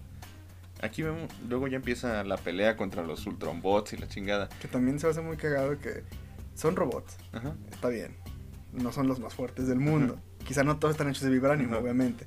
Aquí 0.81 1.03
vemos, 1.03 1.31
luego 1.49 1.67
ya 1.69 1.77
empieza 1.77 2.23
la 2.25 2.37
pelea 2.37 2.77
contra 2.77 3.03
los 3.05 3.27
Ultron 3.27 3.61
bots 3.63 3.93
y 3.93 3.97
la 3.97 4.09
chingada. 4.09 4.49
Que 4.61 4.69
también 4.69 4.99
se 4.99 5.07
hace 5.09 5.21
muy 5.21 5.37
cagado 5.37 5.79
que 5.79 6.03
son 6.55 6.75
robots. 6.77 7.17
Ajá. 7.33 7.55
Está 7.71 7.89
bien. 7.89 8.17
No 8.73 8.93
son 8.93 9.09
los 9.09 9.19
más 9.21 9.35
fuertes 9.35 9.67
del 9.67 9.79
mundo. 9.81 10.21
Quizá 10.45 10.63
no 10.63 10.79
todos 10.79 10.93
están 10.93 11.09
hechos 11.09 11.23
de 11.23 11.31
vibranium, 11.31 11.73
obviamente. 11.73 12.27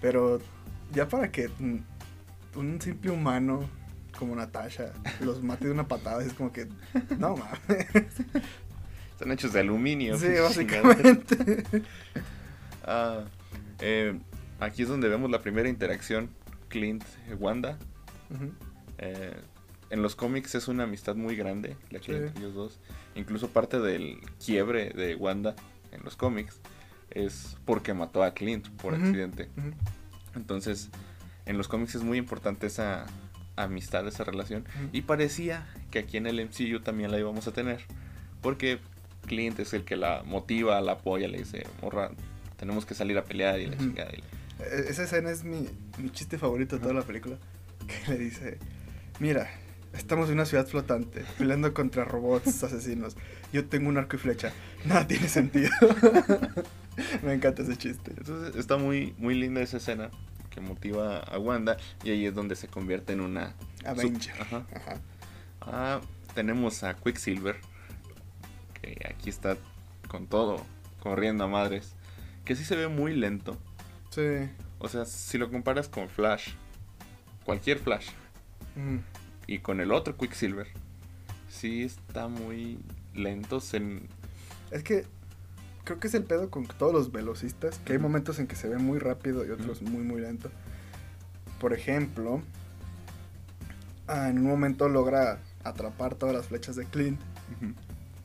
Pero 0.00 0.40
ya 0.92 1.08
para 1.08 1.30
que 1.30 1.48
un 2.54 2.80
simple 2.80 3.10
humano 3.10 3.68
como 4.18 4.34
Natasha 4.34 4.92
los 5.20 5.42
mate 5.42 5.66
de 5.66 5.72
una 5.72 5.86
patada, 5.88 6.22
es 6.24 6.32
como 6.32 6.52
que. 6.52 6.68
No 7.18 7.36
mames. 7.36 7.86
Están 9.12 9.32
hechos 9.32 9.52
de 9.52 9.60
aluminio. 9.60 10.18
Sí, 10.18 10.28
básicamente. 10.40 11.82
Ah, 12.84 13.24
eh, 13.80 14.18
aquí 14.60 14.82
es 14.82 14.88
donde 14.88 15.08
vemos 15.08 15.30
la 15.30 15.42
primera 15.42 15.68
interacción 15.68 16.30
Clint-Wanda. 16.68 17.78
Ujú. 18.30 18.52
Eh, 18.98 19.36
en 19.90 20.02
los 20.02 20.16
cómics 20.16 20.54
es 20.54 20.68
una 20.68 20.84
amistad 20.84 21.14
muy 21.16 21.36
grande 21.36 21.76
la 21.90 21.98
que 22.00 22.06
Sí. 22.06 22.12
entre 22.12 22.40
ellos 22.40 22.54
dos. 22.54 22.80
Incluso 23.16 23.48
parte 23.48 23.80
del 23.80 24.18
quiebre 24.44 24.90
de 24.90 25.14
Wanda 25.16 25.54
en 25.92 26.02
los 26.04 26.16
cómics 26.16 26.60
es 27.10 27.56
porque 27.64 27.94
mató 27.94 28.22
a 28.22 28.34
Clint 28.34 28.68
por 28.80 28.94
accidente. 28.94 29.48
Entonces, 30.34 30.90
en 31.46 31.56
los 31.58 31.68
cómics 31.68 31.94
es 31.94 32.02
muy 32.02 32.18
importante 32.18 32.66
esa 32.66 33.06
amistad, 33.56 34.06
esa 34.06 34.24
relación. 34.24 34.64
Y 34.92 35.02
parecía 35.02 35.66
que 35.90 36.00
aquí 36.00 36.16
en 36.18 36.26
el 36.26 36.44
MCU 36.44 36.80
también 36.80 37.10
la 37.10 37.18
íbamos 37.18 37.46
a 37.48 37.52
tener. 37.52 37.80
Porque 38.42 38.78
Clint 39.26 39.58
es 39.60 39.72
el 39.72 39.84
que 39.84 39.96
la 39.96 40.22
motiva, 40.24 40.80
la 40.80 40.92
apoya, 40.92 41.26
le 41.28 41.38
dice, 41.38 41.66
morra, 41.82 42.10
tenemos 42.58 42.84
que 42.84 42.94
salir 42.94 43.16
a 43.18 43.24
pelear 43.24 43.58
y 43.60 43.66
la 43.66 43.78
chingada. 43.78 44.10
y 44.12 44.18
la- 44.18 44.66
E- 44.66 44.88
Esa 44.90 45.04
escena 45.04 45.30
es 45.30 45.42
mi, 45.44 45.68
mi 45.98 46.10
chiste 46.10 46.38
favorito 46.38 46.76
de 46.76 46.82
toda 46.82 46.94
la 46.94 47.02
película. 47.02 47.36
Que 47.86 48.12
le 48.12 48.18
dice, 48.18 48.58
mira, 49.20 49.48
estamos 49.96 50.28
en 50.28 50.34
una 50.34 50.46
ciudad 50.46 50.66
flotante, 50.66 51.24
peleando 51.38 51.72
contra 51.74 52.04
robots 52.04 52.62
asesinos. 52.62 53.16
Yo 53.52 53.66
tengo 53.66 53.88
un 53.88 53.98
arco 53.98 54.16
y 54.16 54.18
flecha. 54.18 54.52
Nada 54.84 55.06
tiene 55.06 55.28
sentido. 55.28 55.70
Me 57.22 57.34
encanta 57.34 57.62
ese 57.62 57.76
chiste. 57.76 58.12
Entonces 58.16 58.56
está 58.56 58.76
muy, 58.76 59.14
muy 59.18 59.34
linda 59.34 59.60
esa 59.60 59.76
escena 59.76 60.10
que 60.50 60.60
motiva 60.60 61.18
a 61.18 61.38
Wanda 61.38 61.76
y 62.02 62.10
ahí 62.10 62.26
es 62.26 62.34
donde 62.34 62.56
se 62.56 62.68
convierte 62.68 63.12
en 63.12 63.20
una... 63.20 63.54
Avenger. 63.84 64.40
Ajá. 64.40 64.66
Ajá. 64.74 65.00
Ah, 65.60 66.00
tenemos 66.34 66.82
a 66.82 66.94
Quicksilver, 66.96 67.56
que 68.80 68.96
aquí 69.10 69.28
está 69.28 69.56
con 70.08 70.26
todo, 70.26 70.64
corriendo 71.00 71.44
a 71.44 71.48
madres, 71.48 71.94
que 72.44 72.56
sí 72.56 72.64
se 72.64 72.76
ve 72.76 72.88
muy 72.88 73.14
lento. 73.14 73.58
Sí. 74.10 74.48
O 74.78 74.88
sea, 74.88 75.04
si 75.04 75.36
lo 75.38 75.50
comparas 75.50 75.88
con 75.88 76.08
Flash, 76.08 76.50
cualquier 77.44 77.78
Flash, 77.78 78.08
Mm. 78.76 78.98
Y 79.46 79.58
con 79.58 79.80
el 79.80 79.92
otro 79.92 80.16
Quicksilver, 80.16 80.66
sí 81.48 81.82
está 81.82 82.28
muy 82.28 82.78
lento. 83.14 83.60
Se... 83.60 83.80
Es 84.70 84.82
que 84.82 85.04
creo 85.84 86.00
que 86.00 86.08
es 86.08 86.14
el 86.14 86.24
pedo 86.24 86.50
con 86.50 86.66
todos 86.66 86.92
los 86.92 87.12
velocistas, 87.12 87.78
que 87.78 87.94
hay 87.94 87.98
momentos 87.98 88.38
en 88.38 88.46
que 88.46 88.56
se 88.56 88.68
ve 88.68 88.78
muy 88.78 88.98
rápido 88.98 89.46
y 89.46 89.50
otros 89.50 89.82
muy 89.82 90.02
muy 90.02 90.20
lento. 90.20 90.50
Por 91.60 91.72
ejemplo, 91.72 92.42
ah, 94.08 94.28
en 94.28 94.38
un 94.38 94.46
momento 94.46 94.88
logra 94.88 95.38
atrapar 95.64 96.14
todas 96.14 96.34
las 96.34 96.46
flechas 96.46 96.76
de 96.76 96.84
Clint. 96.86 97.20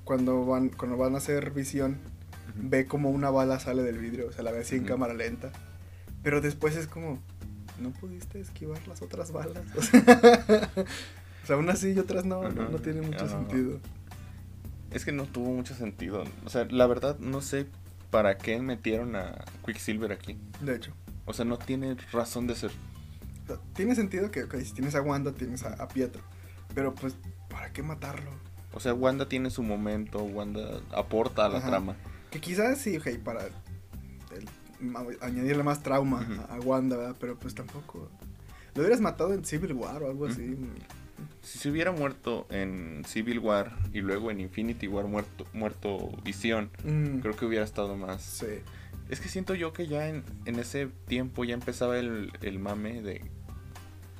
Cuando 0.03 0.45
van, 0.45 0.69
cuando 0.69 0.97
van 0.97 1.15
a 1.15 1.19
hacer 1.19 1.51
visión, 1.51 1.97
ve 2.55 2.85
como 2.87 3.11
una 3.11 3.29
bala 3.29 3.59
sale 3.59 3.83
del 3.83 3.99
vidrio, 3.99 4.27
o 4.27 4.31
sea, 4.31 4.43
la 4.43 4.51
ve 4.51 4.61
así 4.61 4.75
en 4.75 4.83
cámara 4.83 5.13
lenta. 5.13 5.51
Pero 6.23 6.41
después 6.41 6.75
es 6.75 6.87
como, 6.87 7.19
¿no 7.81 7.91
pudiste 7.91 8.39
esquivar 8.39 8.87
las 8.87 9.01
otras 9.01 9.31
balas? 9.31 9.63
O 9.75 9.81
sea, 9.81 10.01
o 11.43 11.47
sea, 11.47 11.57
unas 11.57 11.79
sí 11.79 11.91
y 11.91 11.99
otras 11.99 12.25
no, 12.25 12.47
no, 12.49 12.69
no 12.69 12.79
tiene 12.79 13.01
mucho 13.01 13.27
sentido. 13.27 13.79
Es 14.91 15.05
que 15.05 15.11
no 15.11 15.25
tuvo 15.25 15.51
mucho 15.51 15.73
sentido. 15.73 16.23
O 16.45 16.49
sea, 16.49 16.65
la 16.69 16.85
verdad 16.87 17.17
no 17.19 17.41
sé 17.41 17.65
para 18.09 18.37
qué 18.37 18.61
metieron 18.61 19.15
a 19.15 19.45
Quicksilver 19.65 20.11
aquí. 20.11 20.37
De 20.61 20.75
hecho. 20.75 20.93
O 21.25 21.33
sea, 21.33 21.45
no 21.45 21.57
tiene 21.57 21.95
razón 22.11 22.47
de 22.47 22.55
ser. 22.55 22.71
Tiene 23.73 23.95
sentido 23.95 24.31
que, 24.31 24.43
ok, 24.43 24.55
si 24.59 24.73
tienes 24.73 24.95
a 24.95 25.01
Wanda, 25.01 25.31
tienes 25.33 25.63
a, 25.63 25.73
a 25.73 25.87
Pietro. 25.87 26.21
Pero 26.73 26.93
pues, 26.93 27.15
¿para 27.49 27.71
qué 27.73 27.83
matarlo? 27.83 28.31
O 28.73 28.79
sea, 28.79 28.93
Wanda 28.93 29.27
tiene 29.27 29.49
su 29.49 29.63
momento, 29.63 30.23
Wanda 30.23 30.81
aporta 30.91 31.45
a 31.45 31.49
la 31.49 31.57
Ajá. 31.57 31.67
trama. 31.67 31.95
Que 32.29 32.39
quizás 32.39 32.77
sí, 32.77 32.97
ok, 32.97 33.17
para 33.23 33.49
añadirle 35.21 35.63
más 35.63 35.83
trauma 35.83 36.27
a, 36.49 36.55
a 36.55 36.59
Wanda, 36.59 36.97
¿verdad? 36.97 37.15
Pero 37.19 37.37
pues 37.37 37.53
tampoco. 37.55 38.09
Lo 38.75 38.81
hubieras 38.81 39.01
matado 39.01 39.33
en 39.33 39.43
Civil 39.45 39.73
War 39.73 40.01
o 40.03 40.09
algo 40.09 40.27
así. 40.27 40.55
Si 41.41 41.59
se 41.59 41.69
hubiera 41.69 41.91
muerto 41.91 42.47
en 42.49 43.03
Civil 43.05 43.39
War 43.39 43.71
y 43.93 43.99
luego 44.01 44.31
en 44.31 44.39
Infinity 44.39 44.87
War 44.87 45.05
muerto, 45.05 45.45
muerto 45.53 46.09
Visión, 46.23 46.69
Mm, 46.83 47.19
creo 47.19 47.35
que 47.35 47.45
hubiera 47.45 47.63
estado 47.65 47.95
más. 47.97 48.21
Sí. 48.23 48.47
Es 49.09 49.19
que 49.19 49.27
siento 49.29 49.53
yo 49.55 49.73
que 49.73 49.87
ya 49.87 50.07
en, 50.07 50.23
en 50.45 50.57
ese 50.57 50.87
tiempo 51.07 51.43
ya 51.43 51.53
empezaba 51.53 51.97
el, 51.99 52.31
el 52.41 52.59
mame 52.59 53.01
de. 53.01 53.21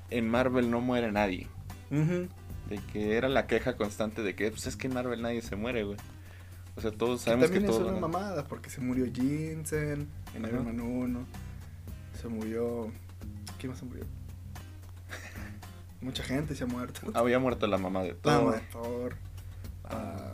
En 0.10 0.30
Marvel 0.30 0.70
no 0.70 0.82
muere 0.82 1.12
nadie. 1.12 1.48
De 1.89 2.77
que 2.91 3.15
era 3.18 3.30
la 3.30 3.48
queja 3.48 3.75
constante 3.77 4.22
de 4.22 4.36
que 4.36 4.50
pues 4.51 4.68
es 4.68 4.75
que 4.75 4.88
en 4.88 4.94
Marvel 4.94 5.22
nadie 5.22 5.41
se 5.41 5.56
muere, 5.56 5.84
güey. 5.84 5.98
O 6.75 6.82
sea, 6.82 6.91
todos 6.91 7.22
Que 7.22 7.25
sabemos 7.32 7.50
que, 7.50 7.56
también 7.56 7.63
es 7.72 7.77
todos 7.77 7.82
una 7.91 8.00
van 8.00 8.03
a- 8.03 8.08
mamada, 8.08 8.48
porque 8.48 8.70
se 8.70 8.80
murió 8.82 9.06
Jensen 9.13 10.08
en. 10.36 10.46
Iron 10.46 10.66
Man 10.66 10.80
1. 10.80 11.26
Se 12.22 12.28
murió. 12.28 12.92
¿Quién 13.60 13.70
más 13.72 13.80
se 13.80 13.86
murió? 13.86 14.06
Mucha 16.02 16.24
gente 16.24 16.56
se 16.56 16.64
ha 16.64 16.68
muerto. 16.68 17.02
Había 17.14 17.40
muerto 17.40 17.68
la 17.68 17.78
mamá 17.78 18.02
de 18.04 18.10
La 18.10 18.16
Thor. 18.16 18.44
mamá 18.44 18.56
de 18.56 18.62
Thor. 18.72 19.16
ah, 19.86 20.32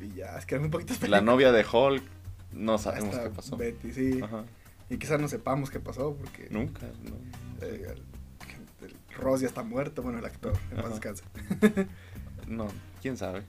y 0.00 0.10
ya, 0.14 0.36
es 0.38 0.46
que 0.46 0.58
muy 0.58 0.68
poquitas 0.68 1.00
La 1.08 1.20
novia 1.20 1.50
de 1.52 1.64
Hulk. 1.70 2.02
No 2.52 2.78
sabemos 2.78 3.14
Hasta 3.14 3.28
qué 3.28 3.34
pasó. 3.34 3.56
Betty, 3.56 3.92
sí. 3.92 4.20
Ajá. 4.22 4.44
Y 4.88 4.98
quizás 4.98 5.20
no 5.20 5.26
sepamos 5.28 5.70
qué 5.70 5.80
pasó, 5.80 6.14
porque. 6.14 6.46
Nunca, 6.50 6.86
no. 7.02 7.16
eh, 7.66 7.86
el, 7.90 8.88
el 8.88 8.96
Ross 9.16 9.40
ya 9.40 9.48
está 9.48 9.62
muerto, 9.64 10.02
bueno, 10.02 10.18
el 10.20 10.24
actor, 10.24 10.52
en 10.70 10.76
paz 10.76 10.84
Ajá. 10.86 10.88
descanse. 10.90 11.24
No, 12.46 12.68
quién 13.02 13.16
sabe. 13.16 13.42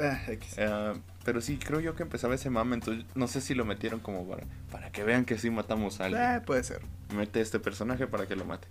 Ah, 0.00 0.20
X. 0.28 0.54
Eh, 0.56 0.92
pero 1.24 1.40
sí, 1.40 1.58
creo 1.58 1.80
yo 1.80 1.94
que 1.94 2.02
empezaba 2.02 2.34
ese 2.34 2.50
mame, 2.50 2.74
entonces 2.76 3.04
no 3.14 3.28
sé 3.28 3.40
si 3.40 3.54
lo 3.54 3.64
metieron 3.64 4.00
como 4.00 4.26
para, 4.26 4.44
para 4.70 4.90
que 4.90 5.04
vean 5.04 5.24
que 5.24 5.38
sí 5.38 5.50
matamos 5.50 6.00
a 6.00 6.06
alguien. 6.06 6.22
Ah, 6.22 6.42
puede 6.44 6.64
ser. 6.64 6.80
Mete 7.14 7.40
este 7.40 7.58
personaje 7.60 8.06
para 8.06 8.26
que 8.26 8.36
lo 8.36 8.44
mate. 8.44 8.66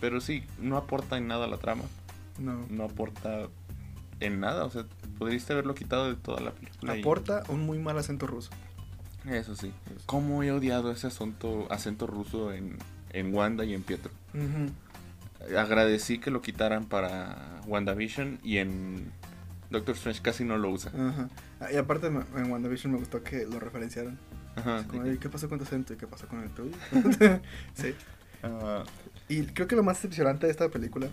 Pero 0.00 0.20
sí, 0.20 0.44
no 0.60 0.76
aporta 0.76 1.18
en 1.18 1.26
nada 1.28 1.44
a 1.44 1.48
la 1.48 1.58
trama. 1.58 1.82
No. 2.38 2.64
No 2.70 2.84
aporta 2.84 3.48
en 4.20 4.40
nada. 4.40 4.64
O 4.64 4.70
sea, 4.70 4.84
podríiste 5.18 5.52
haberlo 5.52 5.74
quitado 5.74 6.08
de 6.08 6.14
toda 6.16 6.40
la 6.40 6.52
película. 6.52 6.96
y- 6.96 7.00
Aporta 7.00 7.42
un 7.48 7.66
muy 7.66 7.78
mal 7.78 7.98
acento 7.98 8.26
ruso. 8.26 8.50
Eso 9.28 9.54
sí. 9.56 9.72
¿Cómo 10.06 10.42
he 10.42 10.50
odiado 10.52 10.90
ese 10.92 11.06
asunto, 11.06 11.66
acento 11.70 12.06
ruso 12.06 12.52
en, 12.52 12.78
en 13.10 13.34
Wanda 13.34 13.64
y 13.66 13.74
en 13.74 13.82
Pietro? 13.82 14.10
Ujú. 14.32 14.72
Agradecí 15.58 16.18
que 16.18 16.30
lo 16.30 16.40
quitaran 16.42 16.84
para 16.86 17.60
WandaVision 17.66 18.38
y 18.42 18.58
en 18.58 19.10
Doctor 19.70 19.94
Strange 19.96 20.20
casi 20.22 20.44
no 20.44 20.56
lo 20.58 20.70
usa. 20.70 20.90
Ajá. 20.94 21.28
Y 21.72 21.76
aparte 21.76 22.06
en 22.08 22.50
WandaVision 22.50 22.92
me 22.92 22.98
gustó 22.98 23.22
que 23.22 23.46
lo 23.46 23.58
referenciaran. 23.60 24.18
Ajá. 24.56 24.84
Como, 24.86 25.04
"Ey, 25.04 25.18
¿Qué 25.18 25.28
pasó 25.28 25.48
con 25.48 25.58
tu 25.58 25.64
acento 25.64 25.92
y 25.92 25.96
qué 25.96 26.06
pasó 26.06 26.26
con 26.26 26.40
el 26.42 26.50
tuyo? 26.50 26.74
sí. 27.74 27.94
Ah, 28.42 28.84
Y 29.28 29.42
creo 29.44 29.68
que 29.68 29.76
lo 29.76 29.82
más 29.82 29.98
decepcionante 29.98 30.46
de 30.46 30.52
esta 30.52 30.68
película, 30.70 31.08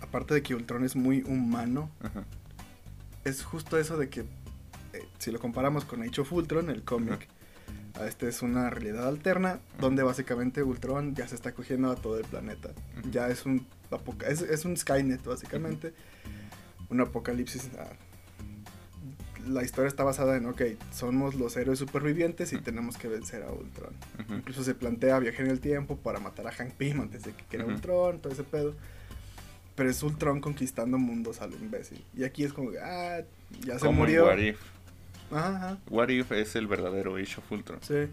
aparte 0.00 0.34
de 0.34 0.42
que 0.42 0.54
Ultron 0.54 0.84
es 0.84 0.94
muy 0.96 1.22
humano, 1.22 1.90
ajá. 2.02 2.24
es 3.24 3.42
justo 3.42 3.78
eso 3.78 3.96
de 3.96 4.08
que 4.08 4.20
eh, 4.92 5.04
si 5.18 5.30
lo 5.30 5.38
comparamos 5.40 5.84
con 5.84 6.02
Age 6.02 6.20
of 6.20 6.32
Ultron, 6.32 6.70
el 6.70 6.82
cómic, 6.82 7.28
a 7.98 8.06
este 8.06 8.28
es 8.28 8.42
una 8.42 8.68
realidad 8.70 9.08
alterna 9.08 9.58
donde 9.80 10.02
básicamente 10.02 10.62
Ultron 10.62 11.14
ya 11.14 11.26
se 11.26 11.34
está 11.34 11.52
cogiendo 11.52 11.90
a 11.90 11.96
todo 11.96 12.18
el 12.18 12.24
planeta. 12.26 12.70
Ya 13.10 13.28
es 13.28 13.46
un 13.46 13.66
es, 14.28 14.42
es 14.42 14.64
un 14.66 14.76
Skynet 14.76 15.24
básicamente, 15.24 15.94
un 16.90 17.00
apocalipsis. 17.00 17.70
La 19.48 19.62
historia 19.62 19.88
está 19.88 20.02
basada 20.04 20.36
en, 20.36 20.46
ok, 20.46 20.62
somos 20.92 21.34
los 21.34 21.56
héroes 21.56 21.78
supervivientes 21.78 22.52
y 22.52 22.58
tenemos 22.58 22.96
que 22.96 23.08
vencer 23.08 23.42
a 23.42 23.50
Ultron. 23.52 23.92
Incluso 24.28 24.64
se 24.64 24.74
plantea 24.74 25.18
viajar 25.18 25.44
en 25.46 25.50
el 25.52 25.60
tiempo 25.60 25.96
para 25.96 26.18
matar 26.20 26.46
a 26.48 26.52
Hank 26.52 26.72
Pym 26.74 27.00
antes 27.00 27.22
de 27.24 27.32
que 27.32 27.56
era 27.56 27.64
Ujú. 27.64 27.74
Ultron, 27.74 28.18
todo 28.20 28.32
ese 28.32 28.42
pedo. 28.44 28.74
Pero 29.76 29.90
es 29.90 30.02
Ultron 30.02 30.40
conquistando 30.40 30.98
mundos 30.98 31.40
a 31.42 31.46
lo 31.46 31.56
imbécil. 31.56 32.02
Y 32.16 32.24
aquí 32.24 32.44
es 32.44 32.52
como, 32.52 32.70
ah, 32.82 33.20
ya 33.60 33.78
se 33.78 33.88
murió. 33.90 34.24
What 34.26 34.38
If. 34.38 34.58
Ajá, 35.30 35.56
ajá, 35.56 35.78
What 35.90 36.08
If 36.08 36.32
es 36.32 36.56
el 36.56 36.66
verdadero 36.66 37.16
Age 37.16 37.36
of 37.38 37.52
Ultron. 37.52 37.78
sí. 37.82 38.08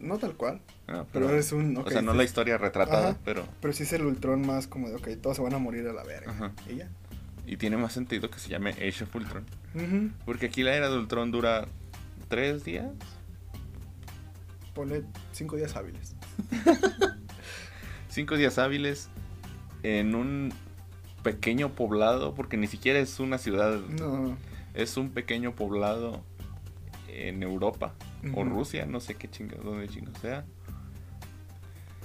No 0.00 0.16
tal 0.16 0.34
cual, 0.36 0.60
Ah, 0.86 1.04
pero, 1.12 1.28
es 1.36 1.50
un... 1.50 1.76
o 1.76 1.80
ok, 1.80 1.90
sea, 1.90 2.02
no 2.02 2.12
sí, 2.12 2.18
la 2.18 2.24
historia 2.24 2.56
retratada, 2.56 3.08
Ajá. 3.10 3.18
pero... 3.24 3.44
Pero 3.60 3.74
sí 3.74 3.82
es 3.82 3.92
el 3.92 4.06
Ultron 4.06 4.46
más 4.46 4.68
como 4.68 4.88
de, 4.88 4.94
ok, 4.94 5.08
todos 5.20 5.36
se 5.36 5.42
van 5.42 5.54
a 5.54 5.58
morir 5.58 5.88
a 5.88 5.92
la 5.92 6.04
verga. 6.04 6.30
Ajá. 6.30 6.52
Y 6.68 6.76
ya. 6.76 6.88
Y 7.46 7.56
tiene 7.56 7.76
más 7.76 7.94
sentido 7.94 8.30
que 8.30 8.38
se 8.38 8.48
llame 8.48 8.70
Age 8.70 9.02
of 9.04 9.14
Ultron. 9.16 9.44
Porque 10.24 10.46
aquí 10.46 10.62
la 10.62 10.74
era 10.74 10.88
de 10.88 10.96
Ultron 10.98 11.30
dura 11.30 11.66
tres 12.28 12.64
días. 12.64 12.90
Ponle 14.74 15.04
cinco 15.32 15.56
días 15.56 15.76
hábiles. 15.76 16.14
Cinco 18.10 18.36
días 18.36 18.58
hábiles 18.58 19.08
en 19.82 20.14
un 20.14 20.52
pequeño 21.22 21.74
poblado, 21.74 22.34
porque 22.34 22.56
ni 22.56 22.66
siquiera 22.66 22.98
es 22.98 23.20
una 23.20 23.38
ciudad, 23.38 23.78
No. 23.80 24.36
es 24.74 24.96
un 24.96 25.10
pequeño 25.10 25.54
poblado 25.54 26.24
en 27.08 27.42
Europa 27.42 27.94
o. 28.22 28.44
Rusia, 28.44 28.86
no 28.86 28.98
sé 29.00 29.14
qué 29.14 29.28
chingados, 29.28 29.64
dónde 29.64 29.88
chingados 29.88 30.18
sea. 30.20 30.44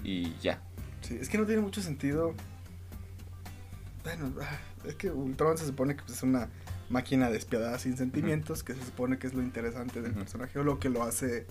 Y 0.04 0.36
ya. 0.40 0.62
Sí, 1.02 1.18
es 1.20 1.30
que 1.30 1.38
no 1.38 1.46
tiene 1.46 1.62
mucho 1.62 1.82
sentido. 1.82 2.34
Bueno, 4.04 4.34
ah, 4.42 4.58
es 4.86 4.96
que 4.96 5.10
Ultron 5.10 5.58
se 5.58 5.66
supone 5.66 5.96
que 5.96 6.04
es 6.12 6.22
una 6.22 6.50
máquina 6.94 7.30
despiadada 7.30 7.78
sin 7.80 7.98
sentimientos, 7.98 8.64
que 8.64 8.74
se 8.74 8.86
supone 8.86 9.18
que 9.18 9.28
es 9.28 9.34
lo 9.34 9.42
interesante 9.42 10.02
del 10.02 10.14
personaje 10.14 10.60
o 10.60 10.64
lo 10.64 10.80
que 10.80 10.90
lo 10.90 11.04
hace 11.04 11.46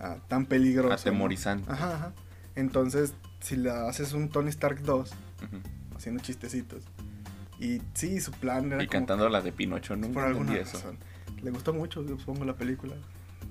ah, 0.00 0.16
tan 0.28 0.44
peligroso. 0.46 0.88
¿no? 0.88 0.94
Atemorizante. 0.94 1.70
Ajá, 1.70 1.94
ajá. 1.94 2.12
Entonces, 2.56 3.14
si 3.40 3.56
le 3.56 3.70
haces 3.70 4.12
un 4.12 4.28
Tony 4.28 4.48
Stark 4.50 4.82
2, 4.82 5.10
Ujú. 5.10 5.96
haciendo 5.96 6.22
chistecitos, 6.22 6.82
y 7.58 7.80
sí, 7.94 8.20
su 8.20 8.32
plan 8.32 8.72
era 8.72 8.82
Y 8.82 8.86
como 8.86 8.98
cantando 9.00 9.28
la 9.28 9.40
de 9.40 9.52
Pinocho, 9.52 9.96
¿no? 9.96 10.08
por 10.08 10.24
alguna 10.24 10.56
eso. 10.56 10.74
razón. 10.78 10.98
Le 11.42 11.50
gustó 11.50 11.72
mucho, 11.72 12.02
yo 12.04 12.18
supongo, 12.18 12.44
la 12.44 12.54
película. 12.56 12.94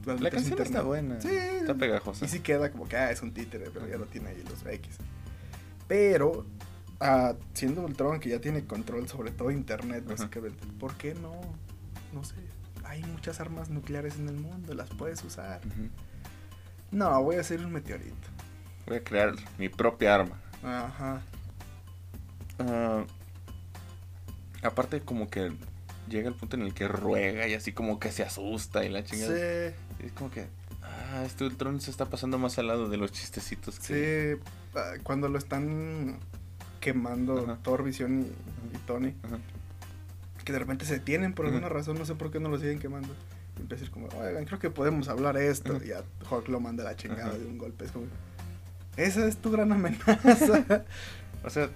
Las 0.05 0.21
La 0.21 0.29
canción 0.29 0.61
está 0.61 0.81
buena. 0.83 1.19
Sí. 1.21 1.29
Está 1.29 1.73
pegajosa. 1.73 2.25
Y 2.25 2.27
sí 2.27 2.39
queda 2.41 2.71
como 2.71 2.87
que 2.87 2.97
ah, 2.97 3.09
es 3.11 3.21
un 3.23 3.33
títere, 3.33 3.69
pero 3.73 3.87
ya 3.87 3.97
lo 3.97 4.05
tiene 4.05 4.29
ahí 4.29 4.43
los 4.47 4.63
X. 4.65 4.97
Pero, 5.87 6.45
ah, 6.99 7.33
siendo 7.53 7.81
Ultron, 7.83 8.19
que 8.19 8.29
ya 8.29 8.39
tiene 8.39 8.65
control 8.65 9.07
sobre 9.07 9.31
todo 9.31 9.51
Internet, 9.51 10.03
Ajá. 10.05 10.15
básicamente, 10.15 10.65
¿por 10.79 10.95
qué 10.95 11.13
no? 11.15 11.33
No 12.13 12.23
sé. 12.23 12.35
Hay 12.83 13.03
muchas 13.03 13.39
armas 13.39 13.69
nucleares 13.69 14.15
en 14.17 14.29
el 14.29 14.35
mundo, 14.35 14.73
las 14.73 14.89
puedes 14.89 15.23
usar. 15.23 15.59
No, 16.91 17.21
voy 17.23 17.37
a 17.37 17.41
hacer 17.41 17.65
un 17.65 17.71
meteorito. 17.71 18.27
Voy 18.87 18.97
a 18.97 19.03
crear 19.03 19.33
mi 19.57 19.69
propia 19.69 20.15
arma. 20.15 20.39
Ajá. 20.63 21.21
Ah, 22.59 23.03
aparte 24.63 25.01
como 25.01 25.27
que 25.29 25.51
llega 26.07 26.29
el 26.29 26.35
punto 26.35 26.55
en 26.55 26.61
el 26.63 26.73
que 26.73 26.87
ruega 26.87 27.47
y 27.47 27.53
así 27.55 27.71
como 27.71 27.99
que 27.99 28.11
se 28.11 28.23
asusta 28.23 28.85
y 28.85 28.89
la 28.89 29.03
chingada. 29.03 29.33
Sí, 29.35 29.75
Es 30.05 30.11
como 30.13 30.29
que, 30.29 30.45
ah, 30.83 31.23
este 31.25 31.43
Ultron 31.43 31.81
se 31.81 31.89
está 31.91 32.05
pasando 32.05 32.37
más 32.37 32.57
al 32.59 32.67
lado 32.67 32.87
de 32.87 32.97
los 32.97 33.11
chistecitos 33.11 33.79
que... 33.79 34.37
sí. 34.37 34.49
ah, 34.75 34.93
Cuando 35.03 35.27
lo 35.27 35.37
están 35.39 36.19
quemando 36.85 37.39
Ajá. 37.39 37.57
Thor, 37.63 37.83
Visión 37.83 38.21
y, 38.21 38.75
y 38.75 38.79
Tony, 38.85 39.15
Ajá. 39.23 39.39
que 40.43 40.53
de 40.53 40.59
repente 40.59 40.85
se 40.85 40.93
detienen 40.93 41.33
por 41.33 41.47
alguna 41.47 41.67
razón, 41.67 41.97
no 41.97 42.05
sé 42.05 42.13
por 42.13 42.29
qué 42.29 42.39
no 42.39 42.49
lo 42.49 42.59
siguen 42.59 42.77
quemando. 42.77 43.09
Y 43.57 43.61
empieza 43.61 43.85
a 43.85 43.87
decir 43.87 43.91
como, 43.91 44.07
oigan, 44.21 44.45
creo 44.45 44.59
que 44.59 44.69
podemos 44.69 45.07
hablar 45.07 45.35
esto. 45.37 45.79
Y 45.83 45.87
ya 45.87 46.03
Hulk 46.29 46.47
lo 46.49 46.59
manda 46.59 46.83
a 46.83 46.91
la 46.91 46.95
chingada 46.95 47.35
de 47.35 47.45
un 47.45 47.57
golpe. 47.57 47.85
Es 47.85 47.91
como, 47.91 48.05
esa 48.97 49.25
es 49.25 49.37
tu 49.37 49.49
gran 49.51 49.71
amenaza. 49.71 50.85
O 51.43 51.49
sea, 51.51 51.69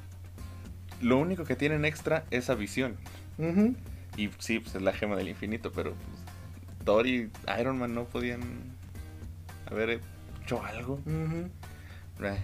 lo 1.00 1.18
único 1.20 1.44
que 1.44 1.56
tienen 1.56 1.86
extra 1.86 2.26
es 2.32 2.46
esa 2.46 2.56
visión. 2.56 2.98
Y 4.18 4.30
sí, 4.40 4.60
pues 4.60 4.76
es 4.76 4.82
la 4.82 4.94
gema 4.94 5.16
del 5.16 5.30
infinito, 5.30 5.72
pero 5.72 5.94
pues, 5.94 6.86
Thor 6.86 7.06
y 7.08 7.32
Iron 7.60 7.78
Man 7.78 7.94
no 7.94 8.06
podían 8.06 8.42
haber 9.68 10.02
hecho 10.44 10.64
algo. 10.64 11.00
Eh, 11.08 12.40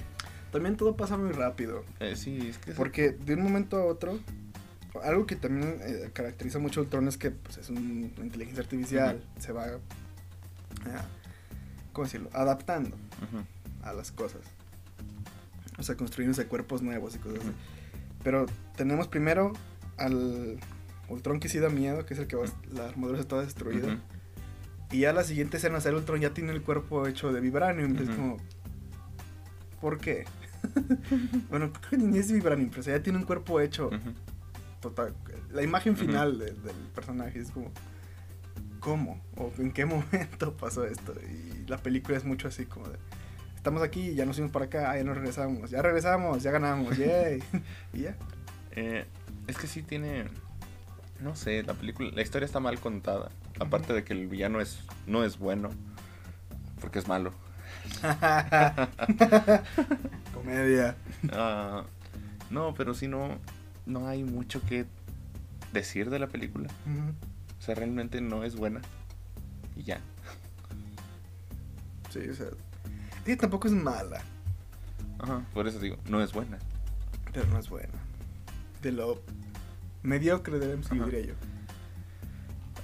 También 0.56 0.78
todo 0.78 0.96
pasa 0.96 1.18
muy 1.18 1.32
rápido. 1.32 1.84
eh, 2.00 2.16
sí, 2.16 2.48
es 2.50 2.58
que... 2.58 2.72
Porque 2.72 3.12
de 3.12 3.34
un 3.36 3.42
momento 3.44 3.78
a 3.78 3.86
otro, 3.86 4.20
algo 5.04 5.26
que 5.26 5.36
también 5.36 5.80
eh, 5.82 6.10
caracteriza 6.14 6.60
mucho 6.60 6.80
a 6.80 6.84
Ultron 6.84 7.08
es 7.08 7.18
que 7.18 7.32
pues, 7.32 7.58
es 7.58 7.70
un- 7.70 8.14
una 8.16 8.26
inteligencia 8.26 8.64
artificial, 8.64 9.22
se 9.40 9.52
va, 9.52 9.66
ah, 10.86 11.06
¿cómo 11.94 12.06
decirlo?, 12.06 12.30
adaptando 12.34 12.96
a 13.84 13.94
las 13.94 14.12
cosas. 14.12 14.42
O 15.78 15.84
sea, 15.84 15.96
construyéndose 15.96 16.46
cuerpos 16.48 16.82
nuevos 16.82 17.16
y 17.16 17.20
cosas 17.20 17.40
así. 17.40 17.52
Pero 18.24 18.46
tenemos 18.78 19.08
primero 19.10 19.52
al 19.98 20.58
Ultron 21.10 21.40
que 21.42 21.50
sí 21.50 21.60
da 21.60 21.70
miedo, 21.70 22.06
que 22.06 22.14
es 22.14 22.20
el 22.22 22.28
que 22.28 22.38
va, 22.38 22.46
la 22.74 22.86
armadura 22.88 23.20
está 23.20 23.42
destruida. 23.42 24.00
Y 24.92 25.00
ya 25.00 25.12
la 25.14 25.24
siguiente 25.26 25.58
escena, 25.58 25.80
el 25.84 25.96
Ultron 25.96 26.22
ya 26.22 26.34
tiene 26.34 26.54
el 26.54 26.62
cuerpo 26.62 27.06
hecho 27.08 27.34
de 27.34 27.42
vibranium. 27.42 27.98
Es 27.98 28.10
como, 28.16 28.38
¿por 29.82 30.00
qué? 30.00 30.26
bueno, 31.50 31.72
creo 31.74 31.90
que 31.92 31.98
ni 31.98 32.18
es 32.18 32.32
vibranium, 32.32 32.70
pero 32.70 32.82
o 32.82 32.84
sea, 32.84 32.98
ya 32.98 33.04
tiene 33.04 33.20
un 33.20 33.26
cuerpo 33.26 33.60
hecho 33.60 33.90
total. 34.82 35.14
La 35.52 35.62
imagen 35.64 35.96
final 35.98 36.38
de- 36.40 36.52
del 36.52 36.76
personaje 36.94 37.40
es 37.40 37.52
como, 37.52 37.72
¿cómo? 38.80 39.22
¿O 39.38 39.52
en 39.58 39.72
qué 39.72 39.86
momento 39.86 40.56
pasó 40.58 40.86
esto? 40.86 41.14
Y 41.22 41.68
la 41.68 41.78
película 41.78 42.18
es 42.18 42.26
mucho 42.26 42.48
así 42.48 42.66
como 42.66 42.88
de, 42.90 42.98
estamos 43.56 43.82
aquí, 43.82 44.14
ya 44.14 44.26
nos 44.26 44.36
fuimos 44.36 44.52
para 44.52 44.66
acá, 44.66 44.92
ah, 44.92 44.98
ya 44.98 45.04
nos 45.04 45.16
regresamos, 45.18 45.70
ya 45.72 45.82
regresamos, 45.82 46.44
ya 46.44 46.52
ganamos, 46.52 46.98
yay. 46.98 47.42
y 47.94 48.02
ya. 48.02 48.16
Eh, 48.72 49.06
es 49.48 49.58
que 49.58 49.68
sí 49.68 49.82
tiene. 49.84 50.26
No 51.22 51.34
sé, 51.36 51.64
la 51.64 51.74
película. 51.74 52.12
La 52.14 52.22
historia 52.22 52.46
está 52.46 52.60
mal 52.60 52.78
contada. 52.80 53.32
Aparte 53.60 53.94
de 53.94 54.04
que 54.04 54.12
el 54.12 54.28
villano 54.28 54.60
es, 54.60 54.80
no 55.08 55.24
es 55.24 55.40
bueno. 55.40 55.70
Porque 56.82 57.00
es 57.00 57.08
malo. 57.08 57.32
Comedia. 60.34 60.96
Ah, 61.32 61.84
no, 62.50 62.74
pero 62.74 62.94
sí 62.94 63.08
no. 63.08 63.38
No 63.86 64.08
hay 64.08 64.24
mucho 64.24 64.62
que 64.62 64.86
decir 65.74 66.10
de 66.10 66.20
la 66.20 66.28
película. 66.28 66.70
O 67.60 67.62
sea, 67.62 67.76
realmente 67.76 68.22
no 68.22 68.44
es 68.44 68.56
buena. 68.56 68.82
Y 69.76 69.84
ya. 69.84 70.00
Sí, 72.10 72.20
o 72.30 72.34
sea, 72.34 72.48
sí, 73.26 73.36
tampoco 73.36 73.68
es 73.68 73.74
mala, 73.74 74.22
Ajá. 75.20 75.42
Por 75.54 75.68
eso 75.68 75.80
digo, 75.80 75.98
no 76.10 76.22
es 76.22 76.32
buena. 76.34 76.58
pero 77.34 77.46
no 77.48 77.60
es 77.60 77.70
buena. 77.70 77.94
De 78.82 78.92
lo 78.92 79.22
mediocre 80.04 80.60
del 80.60 80.78
MCU, 80.78 80.96
Ajá. 80.96 81.06
diría 81.06 81.22
yo. 81.28 81.34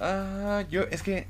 Ah, 0.00 0.64
yo, 0.70 0.82
es 0.82 1.02
que. 1.02 1.26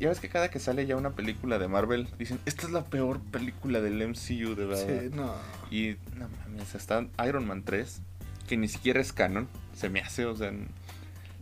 Ya 0.00 0.08
ves 0.08 0.20
que 0.20 0.28
cada 0.28 0.50
que 0.50 0.58
sale 0.58 0.86
ya 0.86 0.96
una 0.96 1.10
película 1.10 1.58
de 1.58 1.68
Marvel, 1.68 2.08
dicen, 2.18 2.38
esta 2.46 2.66
es 2.66 2.72
la 2.72 2.84
peor 2.86 3.20
película 3.20 3.80
del 3.80 4.00
MCU, 4.02 4.54
de 4.54 4.66
verdad. 4.66 5.00
Sí, 5.02 5.10
no. 5.14 5.32
Y 5.70 5.96
no 6.16 6.28
mames, 6.28 6.74
está 6.74 7.06
Iron 7.26 7.46
Man 7.46 7.62
3, 7.64 8.00
que 8.48 8.56
ni 8.56 8.68
siquiera 8.68 9.00
es 9.00 9.12
canon, 9.12 9.48
se 9.74 9.88
me 9.88 10.00
hace, 10.00 10.24
o 10.26 10.34
sea, 10.36 10.48
en- 10.48 10.68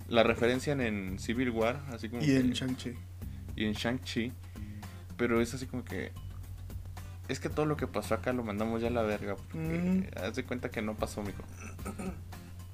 la 0.08 0.22
referencian 0.24 0.80
en 0.80 1.18
Civil 1.18 1.50
War, 1.50 1.80
así 1.92 2.08
como 2.08 2.22
Y 2.22 2.32
en 2.36 2.48
que- 2.48 2.54
Shang-Chi. 2.54 2.94
y 3.56 3.64
en 3.64 3.72
Shang-Chi, 3.74 4.32
pero 5.16 5.40
es 5.40 5.54
así 5.54 5.66
como 5.66 5.84
que 5.84 6.12
es 7.28 7.38
que 7.38 7.48
todo 7.48 7.64
lo 7.64 7.76
que 7.76 7.86
pasó 7.86 8.14
acá 8.14 8.32
lo 8.32 8.42
mandamos 8.42 8.82
ya 8.82 8.88
a 8.88 8.90
la 8.90 9.02
verga, 9.02 9.36
porque 9.36 9.58
Mm. 10.12 10.18
haz 10.20 10.34
de 10.34 10.42
cuenta 10.44 10.68
que 10.68 10.82
no 10.82 10.96
pasó, 10.96 11.22
mijo. 11.22 11.44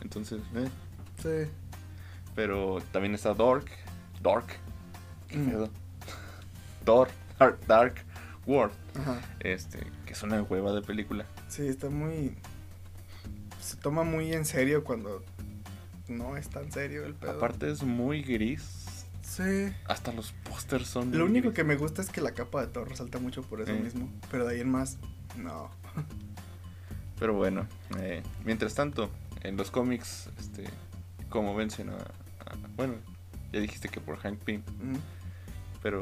Entonces, 0.00 0.40
eh, 0.54 0.68
Sí. 1.22 1.50
pero 2.34 2.78
también 2.92 3.14
está 3.14 3.34
Dark, 3.34 3.66
Dark, 4.22 4.46
qué 4.46 4.56
Mm. 5.34 5.64
Thor, 6.84 7.08
Dark, 7.38 7.58
Dark 7.66 7.94
World, 8.46 8.72
Ajá. 8.98 9.20
este, 9.40 9.80
que 10.06 10.12
es 10.12 10.22
una 10.22 10.42
hueva 10.42 10.72
de 10.72 10.82
película. 10.82 11.26
Sí, 11.48 11.66
está 11.66 11.90
muy. 11.90 12.36
Se 13.60 13.76
toma 13.76 14.04
muy 14.04 14.32
en 14.32 14.44
serio 14.44 14.84
cuando 14.84 15.24
no 16.08 16.36
es 16.36 16.48
tan 16.48 16.70
serio 16.70 17.04
el 17.04 17.14
pedo. 17.14 17.32
Aparte 17.32 17.70
es 17.70 17.82
muy 17.82 18.22
gris, 18.22 18.82
Sí. 19.22 19.70
Hasta 19.86 20.12
los 20.12 20.32
pósters 20.48 20.86
son. 20.86 21.10
Lo 21.10 21.24
muy 21.24 21.30
único 21.32 21.48
gris. 21.48 21.56
que 21.56 21.64
me 21.64 21.74
gusta 21.76 22.00
es 22.00 22.08
que 22.10 22.20
la 22.22 22.30
capa 22.32 22.60
de 22.62 22.68
Thor 22.68 22.88
resalta 22.88 23.18
mucho 23.18 23.42
por 23.42 23.60
eso 23.60 23.72
Eh. 23.72 23.80
mismo. 23.80 24.08
Pero 24.30 24.46
de 24.46 24.54
ahí 24.54 24.60
en 24.60 24.70
más, 24.70 24.98
no. 25.36 25.68
Pero 27.18 27.34
bueno, 27.34 27.66
eh, 27.98 28.22
mientras 28.44 28.74
tanto, 28.74 29.10
en 29.42 29.56
los 29.56 29.70
cómics, 29.70 30.30
este, 30.38 30.64
como 31.28 31.54
vencen 31.56 31.88
a, 31.90 31.94
a- 31.96 32.56
Bueno, 32.76 32.94
ya 33.52 33.60
dijiste 33.60 33.88
que 33.88 34.00
por 34.00 34.16
Hank 34.18 34.38
Pym, 34.38 34.60
Mm. 34.80 34.96
Pero. 35.86 36.00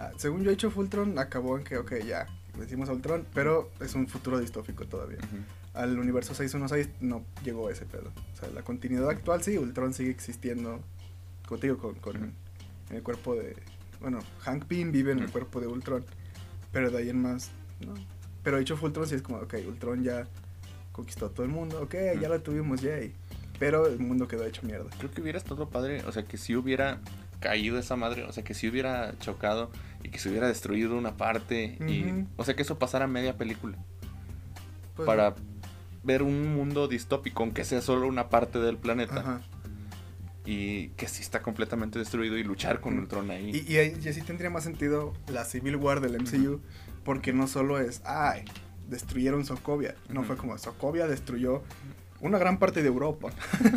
Ah, 0.00 0.10
según 0.16 0.42
yo, 0.42 0.50
hecho 0.50 0.72
Ultron 0.74 1.18
acabó 1.18 1.58
en 1.58 1.64
que, 1.64 1.76
ok, 1.76 1.96
ya, 2.06 2.26
decimos 2.58 2.88
a 2.88 2.92
Ultron, 2.92 3.26
pero 3.34 3.70
es 3.78 3.94
un 3.94 4.08
futuro 4.08 4.38
distópico 4.38 4.86
todavía. 4.86 5.18
ujú, 5.18 5.36
Al 5.74 5.98
universo 5.98 6.34
616 6.34 7.02
no 7.02 7.26
llegó 7.44 7.68
ese 7.68 7.84
pedo. 7.84 8.10
O 8.32 8.36
sea, 8.36 8.48
la 8.54 8.62
continuidad 8.62 9.10
actual 9.10 9.42
sí, 9.42 9.58
Ultron 9.58 9.92
sigue 9.92 10.10
existiendo 10.10 10.80
contigo, 11.46 11.76
con, 11.76 11.96
con 11.96 12.16
en 12.16 12.96
el 12.96 13.02
cuerpo 13.02 13.34
de... 13.34 13.54
Bueno, 14.00 14.20
Hank 14.40 14.64
Pym 14.64 14.92
vive 14.92 15.12
en 15.12 15.18
el 15.18 15.30
cuerpo 15.30 15.60
de 15.60 15.66
Ultron, 15.66 16.02
pero 16.72 16.90
de 16.90 16.96
ahí 16.96 17.10
en 17.10 17.20
más, 17.20 17.50
no. 17.86 17.92
Pero 18.42 18.56
hecho 18.56 18.78
Ultron 18.80 19.06
sí 19.06 19.14
es 19.14 19.20
como, 19.20 19.40
ok, 19.40 19.56
Ultron 19.68 20.02
ya 20.02 20.26
conquistó 20.92 21.26
a 21.26 21.28
todo 21.28 21.44
el 21.44 21.52
mundo, 21.52 21.82
ok, 21.82 21.96
ya 22.18 22.30
lo 22.30 22.40
tuvimos, 22.40 22.80
yay. 22.80 23.12
Pero 23.58 23.86
el 23.86 23.98
mundo 23.98 24.26
quedó 24.26 24.46
hecho 24.46 24.62
mierda. 24.62 24.88
Creo 24.96 25.10
que 25.10 25.20
hubiera 25.20 25.36
estado 25.36 25.68
padre, 25.68 26.02
o 26.06 26.12
sea, 26.12 26.24
que 26.24 26.38
si 26.38 26.56
hubiera 26.56 27.00
caído 27.44 27.78
esa 27.78 27.94
madre, 27.94 28.24
o 28.24 28.32
sea, 28.32 28.42
que 28.42 28.54
si 28.54 28.66
hubiera 28.68 29.12
chocado 29.18 29.70
y 30.02 30.08
que 30.08 30.18
se 30.18 30.30
hubiera 30.30 30.48
destruido 30.48 30.96
una 30.96 31.18
parte, 31.18 31.76
y, 31.86 32.06
o 32.38 32.44
sea, 32.44 32.56
que 32.56 32.62
eso 32.62 32.78
pasara 32.78 33.06
media 33.06 33.36
película, 33.36 33.76
Pues, 34.96 35.04
para 35.06 35.34
ver 36.02 36.22
un 36.22 36.54
mundo 36.56 36.88
distópico, 36.88 37.42
aunque 37.42 37.64
sea 37.64 37.82
solo 37.82 38.06
una 38.06 38.30
parte 38.30 38.58
del 38.60 38.78
planeta, 38.78 39.20
Ajá. 39.20 39.40
y 40.46 40.88
que 40.96 41.06
sí 41.06 41.20
está 41.20 41.42
completamente 41.42 41.98
destruido 41.98 42.38
y 42.38 42.44
luchar 42.44 42.80
con 42.80 42.94
Ujú. 42.94 43.02
Ultron 43.02 43.30
ahí. 43.30 43.50
Y, 43.50 43.72
y, 43.76 43.98
y 44.02 44.08
así 44.08 44.22
tendría 44.22 44.48
más 44.48 44.64
sentido 44.64 45.12
la 45.28 45.44
Civil 45.44 45.76
War 45.76 46.00
del 46.00 46.16
MCU, 46.20 46.60
porque 47.04 47.34
no 47.34 47.46
solo 47.46 47.78
es, 47.78 48.00
ay, 48.06 48.44
destruyeron 48.88 49.44
Sokovia, 49.44 49.96
no 50.08 50.20
Ujú. 50.20 50.28
fue 50.28 50.36
como 50.38 50.56
Sokovia 50.56 51.06
destruyó 51.06 51.62
una 52.20 52.38
gran 52.38 52.58
parte 52.58 52.80
de 52.80 52.88
Europa. 52.88 53.30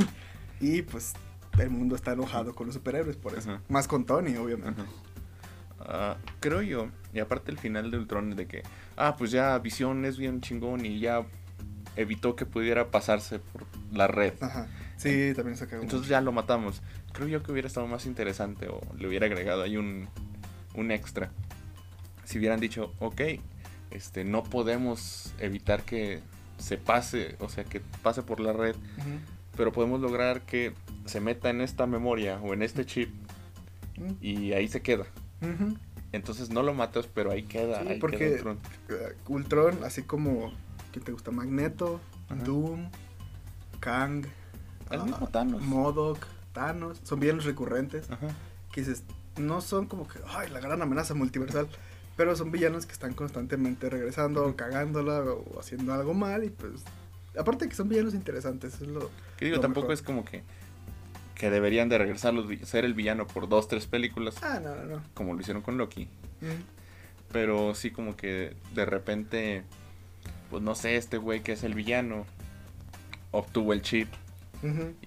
y 0.61 0.83
pues 0.83 1.13
el 1.57 1.69
mundo 1.69 1.95
está 1.95 2.13
enojado 2.13 2.53
con 2.53 2.67
los 2.67 2.75
superhéroes 2.75 3.17
por 3.17 3.37
eso. 3.37 3.59
Más 3.69 3.87
con 3.87 4.05
Tony, 4.05 4.35
obviamente. 4.37 4.81
Ah, 5.79 6.17
creo 6.39 6.61
yo, 6.61 6.87
y 7.13 7.19
aparte 7.19 7.51
el 7.51 7.57
final 7.57 7.91
de 7.91 7.97
Ultron 7.97 8.35
de 8.35 8.47
que, 8.47 8.63
ah, 8.95 9.15
pues 9.17 9.31
ya 9.31 9.57
Visión 9.59 10.05
es 10.05 10.17
bien 10.17 10.41
chingón 10.41 10.85
y 10.85 10.99
ya 10.99 11.25
evitó 11.95 12.35
que 12.35 12.45
pudiera 12.45 12.91
pasarse 12.91 13.39
por 13.39 13.63
la 13.91 14.07
red. 14.07 14.33
Ajá. 14.41 14.67
Sí, 14.97 15.33
también 15.35 15.57
se 15.57 15.67
cagó. 15.67 15.83
Entonces 15.83 16.07
ya 16.09 16.21
lo 16.21 16.31
matamos. 16.31 16.81
Creo 17.13 17.27
yo 17.27 17.43
que 17.43 17.51
hubiera 17.51 17.67
estado 17.67 17.87
más 17.87 18.05
interesante 18.05 18.67
o 18.67 18.81
le 18.97 19.07
hubiera 19.07 19.27
agregado 19.27 19.63
ahí 19.63 19.77
un, 19.77 20.07
un 20.75 20.91
extra. 20.91 21.31
Si 22.25 22.39
hubieran 22.39 22.59
dicho, 22.59 22.93
ok, 22.99 23.21
este, 23.91 24.23
no 24.23 24.43
podemos 24.43 25.33
evitar 25.39 25.83
que 25.83 26.21
se 26.57 26.77
pase, 26.77 27.35
o 27.39 27.49
sea, 27.49 27.63
que 27.63 27.81
pase 28.01 28.23
por 28.23 28.39
la 28.39 28.51
red, 28.51 28.75
Ujú. 28.97 29.19
Pero 29.57 29.71
podemos 29.73 29.99
lograr 29.99 30.41
que 30.41 30.73
se 31.05 31.19
meta 31.19 31.49
en 31.49 31.61
esta 31.61 31.85
memoria 31.87 32.39
o 32.41 32.53
en 32.53 32.61
este 32.61 32.85
chip 32.85 33.09
y 34.21 34.53
ahí 34.53 34.67
se 34.67 34.81
queda. 34.81 35.05
Entonces 36.11 36.49
no 36.49 36.63
lo 36.63 36.73
matas, 36.73 37.07
pero 37.07 37.31
ahí 37.31 37.43
queda. 37.43 37.81
Sí, 37.81 37.87
ahí 37.89 37.99
porque- 37.99 38.17
queda 38.17 38.35
Ultron. 38.35 38.59
Eh, 38.89 39.15
Ultron, 39.27 39.83
así 39.83 40.03
como, 40.03 40.53
¿quién 40.91 41.03
te 41.03 41.11
gusta? 41.11 41.31
Magneto, 41.31 41.99
Ajá. 42.29 42.43
Doom, 42.43 42.89
Kang, 43.79 44.25
El 44.89 45.01
ah, 45.01 45.03
mismo 45.03 45.27
Thanos. 45.27 45.61
Modok, 45.63 46.19
Thanos, 46.53 46.99
son 47.03 47.19
villanos 47.19 47.43
recurrentes. 47.45 48.09
Ajá. 48.09 48.27
Que 48.71 48.81
dices, 48.81 49.03
no 49.37 49.61
son 49.61 49.87
como 49.87 50.07
que, 50.07 50.19
ay, 50.27 50.49
la 50.49 50.59
gran 50.59 50.81
amenaza 50.81 51.13
multiversal, 51.13 51.67
pero 52.15 52.35
son 52.35 52.51
villanos 52.51 52.85
que 52.85 52.93
están 52.93 53.13
constantemente 53.13 53.89
regresando, 53.89 54.43
Ujú. 54.45 54.55
cagándola 54.55 55.21
o 55.21 55.59
haciendo 55.59 55.93
algo 55.93 56.13
mal 56.13 56.43
y 56.43 56.49
pues... 56.49 56.83
Aparte 57.37 57.67
que 57.69 57.75
son 57.75 57.89
villanos 57.89 58.13
interesantes, 58.13 58.75
es 58.81 58.87
lo... 58.87 59.09
Que 59.37 59.45
digo, 59.45 59.57
Lo 59.57 59.61
tampoco 59.61 59.87
mejor. 59.87 59.93
es 59.93 60.01
como 60.01 60.25
que, 60.25 60.43
que 61.35 61.49
deberían 61.49 61.89
de 61.89 61.97
regresar 61.97 62.33
los 62.33 62.47
ser 62.67 62.83
el 62.85 62.93
villano 62.93 63.27
por 63.27 63.47
dos, 63.47 63.67
tres 63.67 63.85
películas, 63.87 64.35
Ah, 64.41 64.59
no, 64.61 64.75
no, 64.75 64.83
no. 64.85 65.03
como 65.13 65.33
lo 65.33 65.41
hicieron 65.41 65.61
con 65.61 65.77
Loki. 65.77 66.05
Mm. 66.41 67.31
Pero 67.31 67.75
sí 67.75 67.91
como 67.91 68.15
que 68.15 68.55
de 68.73 68.85
repente, 68.85 69.63
pues 70.49 70.63
no 70.63 70.73
sé, 70.75 70.95
este 70.95 71.17
güey 71.17 71.41
que 71.41 71.51
es 71.53 71.63
el 71.63 71.73
villano, 71.73 72.25
obtuvo 73.31 73.73
el 73.73 73.81
chip 73.81 74.07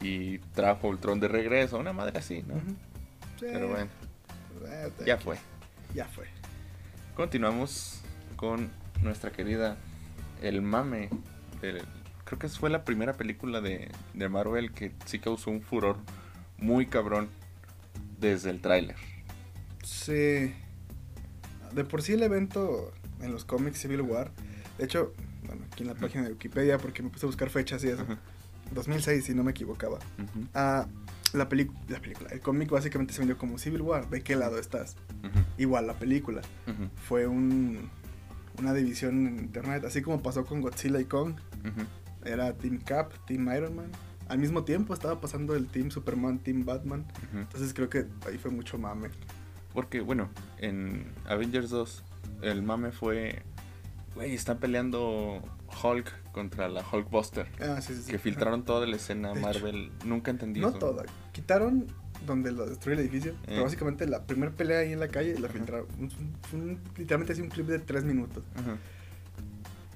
y 0.00 0.38
trajo 0.54 0.86
Ultron 0.88 1.18
de 1.18 1.26
regreso, 1.28 1.78
una 1.78 1.92
madre 1.92 2.18
así, 2.18 2.44
¿no? 2.46 2.54
Sí, 3.40 3.46
Pero 3.52 3.68
bueno, 3.68 3.90
ya 5.04 5.16
fue. 5.18 5.36
Ya 5.94 6.04
fue. 6.06 6.26
Continuamos 7.16 8.00
con 8.36 8.70
nuestra 9.02 9.32
querida 9.32 9.76
El 10.42 10.62
Mame. 10.62 11.08
del- 11.60 11.82
creo 12.30 12.38
que 12.38 12.48
fue 12.48 12.70
la 12.70 12.84
primera 12.84 13.14
película 13.14 13.60
de, 13.60 13.90
de 14.14 14.28
Marvel 14.28 14.70
que 14.70 14.92
sí 15.04 15.18
causó 15.18 15.50
un 15.50 15.62
furor 15.62 15.96
muy 16.58 16.86
cabrón 16.86 17.28
desde 18.20 18.50
el 18.50 18.60
tráiler. 18.60 18.94
Sí. 19.82 20.54
De 21.74 21.84
por 21.84 22.02
sí 22.02 22.12
el 22.12 22.22
evento 22.22 22.92
en 23.20 23.32
los 23.32 23.44
cómics 23.44 23.80
Civil 23.80 24.02
War, 24.02 24.30
de 24.78 24.84
hecho, 24.84 25.12
bueno, 25.44 25.62
aquí 25.72 25.82
en 25.82 25.88
la 25.88 25.94
página 25.96 26.22
de 26.24 26.30
Wikipedia, 26.30 26.78
porque 26.78 27.02
me 27.02 27.10
puse 27.10 27.26
a 27.26 27.28
buscar 27.28 27.50
fechas 27.50 27.82
y 27.84 27.88
eso, 27.88 28.02
Ajá. 28.02 28.18
2006 28.74 29.24
si 29.24 29.34
no 29.34 29.42
me 29.42 29.50
equivocaba. 29.50 29.98
Ah, 30.54 30.86
la, 31.32 31.48
peli- 31.48 31.70
la 31.88 32.00
película, 32.00 32.30
el 32.30 32.40
cómic 32.40 32.70
básicamente 32.70 33.12
se 33.12 33.18
vendió 33.20 33.36
como 33.38 33.58
Civil 33.58 33.82
War, 33.82 34.08
¿de 34.08 34.22
qué 34.22 34.36
lado 34.36 34.58
estás? 34.58 34.96
Igual 35.58 35.86
la 35.88 35.94
película, 35.94 36.42
fue 37.08 37.26
un, 37.26 37.90
una 38.58 38.72
división 38.72 39.26
en 39.26 39.38
internet, 39.38 39.84
así 39.84 40.00
como 40.02 40.22
pasó 40.22 40.44
con 40.46 40.60
Godzilla 40.60 41.00
y 41.00 41.04
Kong. 41.06 41.34
Era 42.24 42.52
Team 42.54 42.78
Cap, 42.78 43.12
Team 43.26 43.48
Iron 43.56 43.76
Man. 43.76 43.90
Al 44.28 44.38
mismo 44.38 44.62
tiempo 44.64 44.94
estaba 44.94 45.20
pasando 45.20 45.54
el 45.56 45.66
Team 45.66 45.90
Superman, 45.90 46.38
Team 46.38 46.64
Batman. 46.64 47.04
Entonces 47.34 47.74
creo 47.74 47.88
que 47.88 48.06
ahí 48.28 48.38
fue 48.38 48.50
mucho 48.50 48.78
mame. 48.78 49.08
Porque, 49.74 50.00
bueno, 50.00 50.30
en 50.58 51.04
Avengers 51.26 51.70
2, 51.70 52.04
el 52.42 52.62
mame 52.62 52.92
fue. 52.92 53.42
Güey, 54.14 54.34
están 54.34 54.58
peleando 54.58 55.40
Hulk 55.82 56.32
contra 56.32 56.68
la 56.68 56.84
Hulkbuster. 56.84 57.46
Ah, 57.60 57.80
sí, 57.80 57.94
sí, 57.94 58.02
sí. 58.02 58.10
Que 58.10 58.18
filtraron 58.18 58.64
toda 58.64 58.86
la 58.86 58.96
escena 58.96 59.28
De 59.32 59.38
hecho. 59.40 59.46
Marvel. 59.46 59.92
Nunca 60.04 60.30
entendí 60.32 60.60
No 60.60 60.70
eso. 60.70 60.78
toda. 60.78 61.04
Quitaron 61.32 61.86
donde 62.26 62.50
lo 62.52 62.66
destruye 62.66 62.94
el 63.00 63.02
edificio. 63.06 63.32
Eh. 63.32 63.36
Pero 63.46 63.62
básicamente 63.64 64.06
la 64.06 64.24
primera 64.26 64.52
pelea 64.52 64.80
ahí 64.80 64.92
en 64.92 65.00
la 65.00 65.08
calle 65.08 65.38
la 65.38 65.46
Ajá. 65.46 65.56
filtraron. 65.56 65.86
Un- 65.98 66.10
fue 66.42 66.58
un- 66.58 66.80
literalmente 66.96 67.32
así 67.32 67.40
un 67.42 67.48
clip 67.48 67.66
de 67.66 67.78
tres 67.78 68.04
minutos. 68.04 68.44
Ajá, 68.56 68.76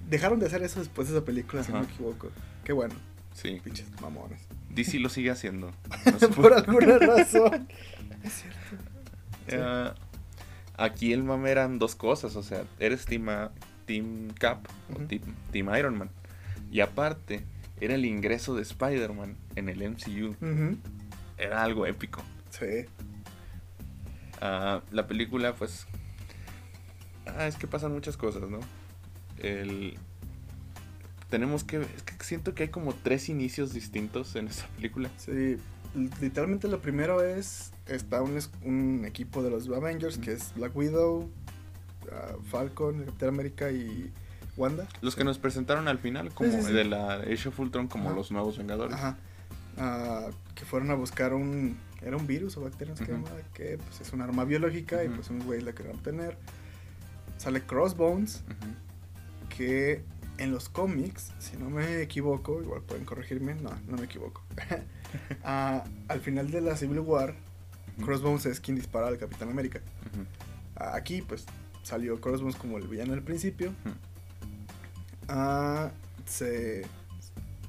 Dejaron 0.08 0.38
de 0.38 0.46
hacer 0.46 0.62
eso 0.62 0.80
después 0.80 1.08
de 1.08 1.16
esa 1.16 1.24
película, 1.24 1.62
si 1.64 1.72
no 1.72 1.80
me 1.80 1.86
equivoco. 1.86 2.30
Qué 2.64 2.72
bueno, 2.72 2.94
Sí. 3.32 3.60
pinches 3.64 3.86
mamones. 4.00 4.40
DC 4.70 4.98
lo 4.98 5.08
sigue 5.08 5.30
haciendo. 5.30 5.70
No 6.20 6.28
Por 6.30 6.52
alguna 6.54 6.98
razón. 6.98 7.68
es 8.22 8.32
cierto. 8.32 8.58
Sí. 9.48 9.56
Ah, 9.60 9.94
aquí 10.76 11.12
el 11.12 11.22
mame 11.24 11.50
eran 11.50 11.78
dos 11.78 11.94
cosas, 11.94 12.36
o 12.36 12.42
sea, 12.42 12.64
eres 12.78 13.04
Team, 13.06 13.26
team 13.86 14.28
Cap 14.38 14.66
o 14.94 14.98
team, 15.06 15.22
team 15.52 15.74
Iron 15.76 15.96
Man. 15.98 16.10
Y 16.70 16.80
aparte, 16.80 17.44
era 17.80 17.94
el 17.94 18.04
ingreso 18.04 18.54
de 18.54 18.62
Spider-Man 18.62 19.36
en 19.56 19.68
el 19.68 19.82
MCU. 19.90 20.36
Era 21.38 21.62
algo 21.62 21.86
épico. 21.86 22.22
Sí. 22.50 22.86
Ah, 24.40 24.82
la 24.90 25.06
película, 25.06 25.54
pues... 25.54 25.86
Ah, 27.26 27.46
es 27.46 27.56
que 27.56 27.66
pasan 27.66 27.92
muchas 27.92 28.16
cosas, 28.16 28.48
¿no? 28.50 28.60
El... 29.38 29.98
Tenemos 31.30 31.64
que... 31.64 31.78
Es 31.78 32.02
que 32.02 32.24
siento 32.24 32.54
que 32.54 32.64
hay 32.64 32.68
como 32.68 32.94
tres 32.94 33.28
inicios 33.28 33.72
distintos 33.72 34.36
en 34.36 34.48
esta 34.48 34.66
película. 34.76 35.10
Sí, 35.16 35.58
literalmente 36.20 36.68
lo 36.68 36.80
primero 36.80 37.22
es, 37.22 37.72
está 37.86 38.22
un, 38.22 39.04
equipo 39.04 39.42
de 39.42 39.50
los 39.50 39.68
Avengers, 39.68 40.18
que 40.18 40.32
es 40.32 40.52
Black 40.54 40.76
Widow, 40.76 41.30
ah, 42.12 42.36
Falcon, 42.50 43.04
Capitán 43.04 43.28
América 43.30 43.70
y 43.70 44.12
Wanda. 44.56 44.86
Los 45.00 45.16
que 45.16 45.24
nos 45.24 45.38
presentaron 45.38 45.88
al 45.88 45.98
final, 45.98 46.32
como 46.32 46.50
sí, 46.50 46.62
sí. 46.62 46.72
de 46.72 46.84
la 46.84 47.14
Age 47.14 47.48
of 47.48 47.58
Ultron, 47.58 47.88
como 47.88 48.08
Ajá. 48.08 48.16
los 48.16 48.30
nuevos 48.30 48.58
Vengadores. 48.58 48.94
Ajá. 48.94 49.16
Ah, 49.76 50.30
que 50.54 50.64
fueron 50.64 50.90
a 50.90 50.94
buscar 50.94 51.34
un, 51.34 51.76
era 52.02 52.16
un 52.16 52.26
virus 52.26 52.56
o 52.56 52.60
bacteria, 52.60 52.92
no 52.92 52.96
sé 52.96 53.06
qué 53.06 53.12
Ujú. 53.12 53.24
llamaba, 53.24 53.42
que 53.54 53.78
pues, 53.78 54.00
es 54.00 54.12
un 54.12 54.20
arma 54.20 54.44
biológica 54.44 55.02
y 55.04 55.08
pues 55.08 55.30
un 55.30 55.40
güey 55.40 55.60
la 55.60 55.72
querían 55.72 55.96
obtener. 55.96 56.36
Sale 57.38 57.62
Crossbones, 57.62 58.44
Ujú. 58.46 58.70
Que 59.56 60.02
en 60.38 60.50
los 60.50 60.68
cómics, 60.68 61.32
si 61.38 61.56
no 61.56 61.70
me 61.70 62.02
equivoco, 62.02 62.60
igual 62.60 62.82
pueden 62.82 63.04
corregirme, 63.04 63.54
no, 63.54 63.70
no 63.88 63.96
me 63.96 64.04
equivoco. 64.04 64.42
Ah, 65.44 65.84
al 66.08 66.20
final 66.20 66.50
de 66.50 66.60
la 66.60 66.76
Civil 66.76 66.98
War. 66.98 67.36
Crossbones 68.04 68.46
es 68.46 68.58
quien 68.58 68.76
dispara 68.76 69.06
al 69.06 69.16
Capitán 69.16 69.48
América. 69.48 69.80
Ah, 70.74 70.96
Aquí, 70.96 71.22
pues, 71.22 71.46
salió 71.84 72.20
Crossbones 72.20 72.56
como 72.56 72.78
el 72.78 72.88
villano 72.88 73.12
al 73.12 73.22
principio. 73.22 73.72
Ah, 75.28 75.90
se, 76.26 76.82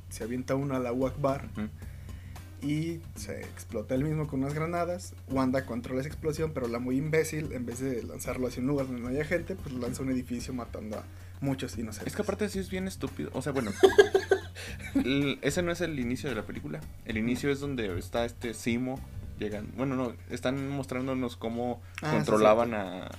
se 0.09 0.23
avienta 0.23 0.55
uno 0.55 0.75
a 0.75 0.79
la 0.79 0.91
Bar 0.91 1.47
Ujú. 1.51 2.67
y 2.67 2.99
se 3.15 3.41
explota 3.41 3.93
él 3.93 4.03
mismo 4.03 4.25
con 4.25 4.39
unas 4.41 4.55
granadas. 4.55 5.13
Wanda 5.29 5.67
controla 5.67 5.99
esa 6.01 6.09
explosión, 6.09 6.51
pero 6.51 6.67
la 6.67 6.79
muy 6.79 6.97
imbécil, 6.97 7.51
en 7.53 7.67
vez 7.67 7.79
de 7.79 8.01
lanzarlo 8.01 8.47
hacia 8.47 8.61
un 8.61 8.67
lugar 8.67 8.87
donde 8.87 9.01
no 9.03 9.09
haya 9.09 9.23
gente, 9.23 9.55
pues 9.55 9.75
lanza 9.75 10.01
un 10.01 10.09
edificio 10.09 10.51
matando 10.51 10.97
a 10.97 11.03
muchos 11.41 11.77
inocentes. 11.77 12.07
Es 12.11 12.15
que 12.15 12.21
aparte 12.21 12.49
sí 12.49 12.59
es 12.59 12.69
bien 12.69 12.87
estúpido. 12.87 13.29
O 13.33 13.41
sea, 13.41 13.51
bueno. 13.51 13.71
el- 14.95 15.39
ese 15.41 15.61
no 15.61 15.71
es 15.71 15.81
el 15.81 15.99
inicio 15.99 16.29
de 16.29 16.35
la 16.35 16.43
película. 16.43 16.79
El 17.05 17.17
inicio 17.17 17.49
es 17.51 17.59
donde 17.59 17.97
está 17.97 18.25
este 18.25 18.53
Simo. 18.53 18.99
Llegan. 19.39 19.67
Bueno, 19.75 19.95
no. 19.95 20.13
Están 20.29 20.69
mostrándonos 20.69 21.35
cómo 21.35 21.81
Ah, 22.01 22.09
sí, 22.11 22.15
controlaban 22.17 22.73
a, 22.73 23.09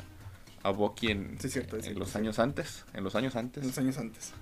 a 0.62 0.70
Bucky 0.70 1.08
en, 1.10 1.38
Sí, 1.38 1.50
cierto, 1.50 1.76
en 1.76 1.82
sí, 1.82 1.94
los 1.94 2.10
sí. 2.10 2.18
años 2.18 2.38
antes. 2.38 2.84
En 2.94 3.04
los 3.04 3.14
años 3.16 3.36
antes. 3.36 3.62
En 3.62 3.68
los 3.68 3.78
años 3.78 3.98
antes. 3.98 4.32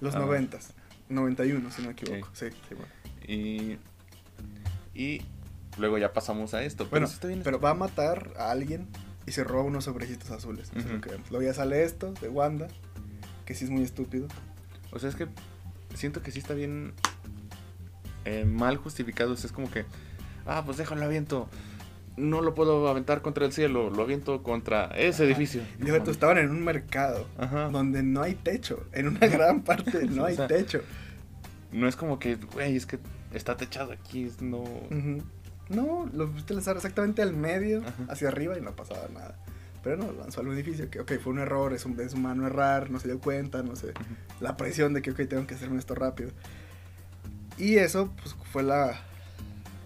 Los 0.00 0.14
Ah. 0.14 0.18
noventas. 0.18 0.74
91, 1.08 1.70
si 1.70 1.82
no 1.82 1.88
me 1.88 1.92
equivoco. 1.94 2.28
Sí, 2.34 2.46
bueno. 2.70 2.92
Y. 3.26 3.78
Y 4.94 5.22
luego 5.78 5.98
ya 5.98 6.12
pasamos 6.12 6.54
a 6.54 6.62
esto. 6.62 6.86
Pero 6.90 7.06
Bueno, 7.06 7.18
bien 7.26 7.42
pero 7.42 7.58
va 7.58 7.70
a 7.70 7.74
matar 7.74 8.32
a 8.38 8.50
alguien 8.50 8.86
y 9.26 9.32
se 9.32 9.42
roba 9.44 9.62
unos 9.64 9.84
sobrecitos 9.84 10.30
azules. 10.30 10.68
Eso 10.70 10.78
es 10.80 10.84
Ujú. 10.84 10.94
lo 10.94 11.00
que 11.00 11.10
vemos. 11.10 11.30
Luego 11.30 11.44
ya 11.46 11.54
sale 11.54 11.82
esto 11.84 12.12
de 12.20 12.28
Wanda, 12.28 12.68
que 13.44 13.54
sí 13.54 13.64
es 13.64 13.70
muy 13.70 13.82
estúpido. 13.82 14.28
O 14.92 14.98
sea, 14.98 15.08
es 15.08 15.16
que 15.16 15.26
siento 15.94 16.22
que 16.22 16.30
sí 16.30 16.38
está 16.38 16.54
bien 16.54 16.92
eh, 18.24 18.44
mal 18.44 18.76
justificado. 18.76 19.32
O 19.32 19.36
sea, 19.36 19.46
es 19.48 19.52
como 19.52 19.70
que, 19.70 19.84
ah, 20.46 20.62
pues 20.64 20.78
déjalo 20.78 21.04
aviento. 21.04 21.48
No 22.16 22.42
lo 22.42 22.54
puedo 22.54 22.86
aventar 22.88 23.22
contra 23.22 23.44
el 23.44 23.52
cielo, 23.52 23.90
lo 23.90 24.02
aviento 24.02 24.42
contra 24.44 24.84
ese 24.96 25.24
Ajá. 25.24 25.24
edificio. 25.24 25.62
Y 25.84 25.90
estaban 26.10 26.38
en 26.38 26.50
un 26.50 26.62
mercado 26.62 27.26
Ajá. 27.38 27.70
donde 27.70 28.04
no 28.04 28.22
hay 28.22 28.34
techo. 28.34 28.86
En 28.92 29.08
una 29.08 29.26
gran 29.26 29.62
parte 29.62 30.06
no 30.06 30.22
O 30.24 30.26
hay 30.26 30.36
sea, 30.36 30.46
techo. 30.46 30.80
No 31.72 31.88
es 31.88 31.96
como 31.96 32.20
que, 32.20 32.36
güey, 32.36 32.76
es 32.76 32.86
que 32.86 33.00
está 33.32 33.56
techado 33.56 33.92
aquí, 33.92 34.24
es 34.24 34.40
no... 34.40 34.62
No, 35.68 36.08
lo 36.12 36.28
viste 36.28 36.52
lanzar 36.54 36.76
exactamente 36.76 37.22
al 37.22 37.32
medio, 37.34 37.80
Ajá. 37.80 38.04
hacia 38.10 38.28
arriba 38.28 38.56
y 38.56 38.60
no 38.60 38.76
pasaba 38.76 39.08
nada. 39.12 39.36
Pero 39.84 39.98
no, 39.98 40.10
lanzó 40.12 40.40
al 40.40 40.48
edificio, 40.48 40.88
que 40.90 41.00
ok, 41.00 41.12
fue 41.22 41.32
un 41.34 41.38
error, 41.40 41.72
es, 41.74 41.84
un, 41.84 42.00
es 42.00 42.14
humano 42.14 42.46
errar, 42.46 42.90
no 42.90 42.98
se 42.98 43.06
dio 43.08 43.20
cuenta, 43.20 43.62
no 43.62 43.76
sé. 43.76 43.92
La 44.40 44.56
presión 44.56 44.94
de 44.94 45.02
que 45.02 45.10
ok, 45.10 45.20
tengo 45.28 45.46
que 45.46 45.54
hacerme 45.54 45.78
esto 45.78 45.94
rápido. 45.94 46.30
Y 47.58 47.76
eso, 47.76 48.10
pues 48.22 48.34
fue 48.50 48.62
la, 48.62 48.98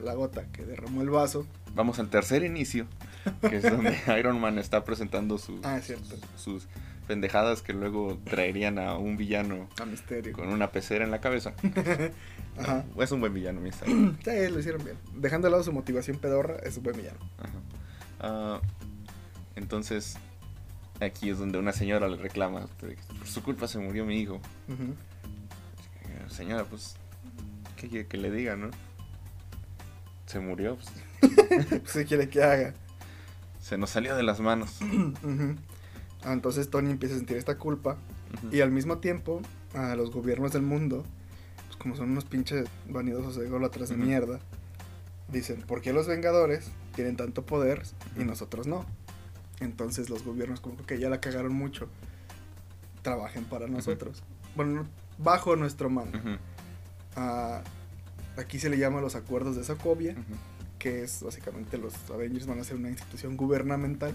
la 0.03 0.15
gota 0.15 0.45
que 0.53 0.65
derramó 0.65 1.03
el 1.03 1.11
vaso. 1.11 1.47
Vamos 1.75 1.99
al 1.99 2.09
tercer 2.09 2.45
inicio, 2.45 2.87
que 3.43 3.57
es 3.57 3.63
donde 3.65 3.97
Iron 4.19 4.41
Man 4.41 4.59
está 4.59 4.85
presentando 4.85 5.37
sus, 5.37 5.65
Ah, 5.65 5.81
sus 6.37 6.67
pendejadas 7.07 7.63
que 7.63 7.73
luego 7.73 8.19
traerían 8.25 8.79
a 8.79 8.97
un 8.97 9.17
villano 9.17 9.69
A 9.81 9.85
misterio. 9.87 10.33
con 10.33 10.49
una 10.49 10.71
pecera 10.71 11.05
en 11.05 11.11
la 11.11 11.21
cabeza. 11.21 11.55
Ajá. 12.59 12.85
Es 12.99 13.13
un 13.13 13.21
buen 13.21 13.35
villano, 13.35 13.61
mi 13.61 13.71
style. 13.73 14.15
Sí, 14.25 14.53
lo 14.53 14.59
hicieron 14.61 14.85
bien. 14.85 14.97
Dejando 15.15 15.47
de 15.49 15.53
lado 15.53 15.63
su 15.63 15.73
motivación 15.73 16.19
pedorra, 16.19 16.57
es 16.63 16.77
un 16.77 16.85
buen 16.85 16.97
villano. 16.97 17.19
Ajá. 17.39 17.53
Ah, 18.21 18.61
entonces, 19.59 20.17
aquí 21.01 21.31
es 21.31 21.39
donde 21.39 21.59
una 21.59 21.73
señora 21.73 22.09
le 22.09 22.17
reclama, 22.17 22.67
de 22.81 22.97
por 23.19 23.27
su 23.27 23.43
culpa 23.43 23.69
se 23.69 23.79
murió 23.79 24.05
mi 24.05 24.19
hijo. 24.21 24.41
Eh, 24.69 26.31
Señora, 26.31 26.65
pues, 26.65 26.97
¿qué 27.77 27.89
quiere 27.89 28.07
que 28.07 28.17
le 28.17 28.31
diga, 28.31 28.57
no? 28.57 28.71
Se 30.27 30.41
murió, 30.41 30.77
pues, 30.77 31.83
¿qué 31.93 32.05
quiere 32.05 32.29
que 32.29 32.43
haga? 32.43 32.75
se 33.61 33.77
nos 33.77 33.91
salió 33.91 34.17
de 34.17 34.23
las 34.23 34.41
manos. 34.41 34.79
Ah, 36.25 36.33
Entonces 36.33 36.69
Tony 36.69 36.91
empieza 36.91 37.15
a 37.15 37.19
sentir 37.19 37.37
esta 37.37 37.59
culpa 37.59 37.97
y 38.51 38.61
al 38.61 38.73
mismo 38.73 38.99
tiempo 38.99 39.41
a 39.73 39.95
los 39.95 40.11
gobiernos 40.11 40.53
del 40.53 40.63
mundo, 40.63 41.05
pues 41.67 41.77
como 41.77 41.95
son 41.95 42.11
unos 42.11 42.25
pinches 42.25 42.67
vanidosos 42.89 43.37
ególatras 43.39 43.89
de 43.91 43.97
mierda, 43.97 44.41
dicen, 45.29 45.63
¿por 45.63 45.81
qué 45.81 45.93
los 45.93 46.09
Vengadores 46.09 46.73
tienen 46.97 47.17
tanto 47.17 47.47
poder 47.47 47.83
y 48.19 48.25
nosotros 48.25 48.67
no? 48.67 48.85
Entonces 49.61 50.09
los 50.11 50.25
gobiernos 50.25 50.61
como 50.61 50.77
que 50.87 50.99
ya 50.99 51.09
la 51.09 51.21
cagaron 51.21 51.53
mucho, 51.53 51.89
trabajen 53.03 53.45
para 53.45 53.67
nosotros. 53.67 54.23
Bueno, 54.55 54.87
bajo 55.19 55.57
nuestro 55.57 55.91
mando. 55.91 56.19
Ah, 57.17 57.63
aquí 58.37 58.59
se 58.59 58.71
le 58.71 58.79
llama 58.79 59.01
los 59.01 59.15
acuerdos 59.17 59.57
de 59.57 59.65
Sokovia. 59.65 60.13
Ujú. 60.13 60.39
que 60.79 61.03
es 61.03 61.25
básicamente 61.25 61.77
los 61.77 61.93
Avengers 62.09 62.47
van 62.47 62.61
a 62.61 62.65
ser 62.65 62.77
una 62.77 62.89
institución 62.89 63.37
gubernamental 63.37 64.15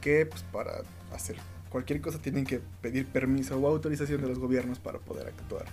que 0.00 0.26
pues 0.26 0.42
para 0.42 0.82
hacer 1.12 1.36
cualquier 1.70 2.00
cosa 2.00 2.18
tienen 2.18 2.44
que 2.44 2.60
pedir 2.82 3.06
permiso 3.06 3.56
o 3.58 3.68
autorización 3.68 4.20
de 4.20 4.26
los 4.28 4.40
gobiernos 4.40 4.80
para 4.80 4.98
poder 4.98 5.28
actuar. 5.28 5.66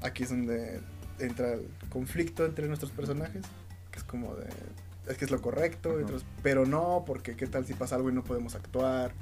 Aquí 0.00 0.22
es 0.22 0.30
donde 0.30 0.80
entra 1.18 1.54
el 1.54 1.68
conflicto 1.90 2.44
entre 2.44 2.68
nuestros 2.68 2.92
personajes, 2.92 3.42
que 3.90 3.98
es 3.98 4.04
como 4.04 4.34
de 4.36 4.46
es 5.08 5.16
que 5.18 5.24
es 5.24 5.30
lo 5.30 5.40
correcto, 5.40 5.98
y 5.98 6.04
otros, 6.04 6.24
pero 6.42 6.64
no, 6.66 7.04
porque 7.06 7.34
qué 7.36 7.46
tal 7.46 7.66
si 7.66 7.74
pasa 7.74 7.96
algo 7.96 8.10
y 8.10 8.12
no 8.12 8.22
podemos 8.24 8.54
actuar. 8.54 9.12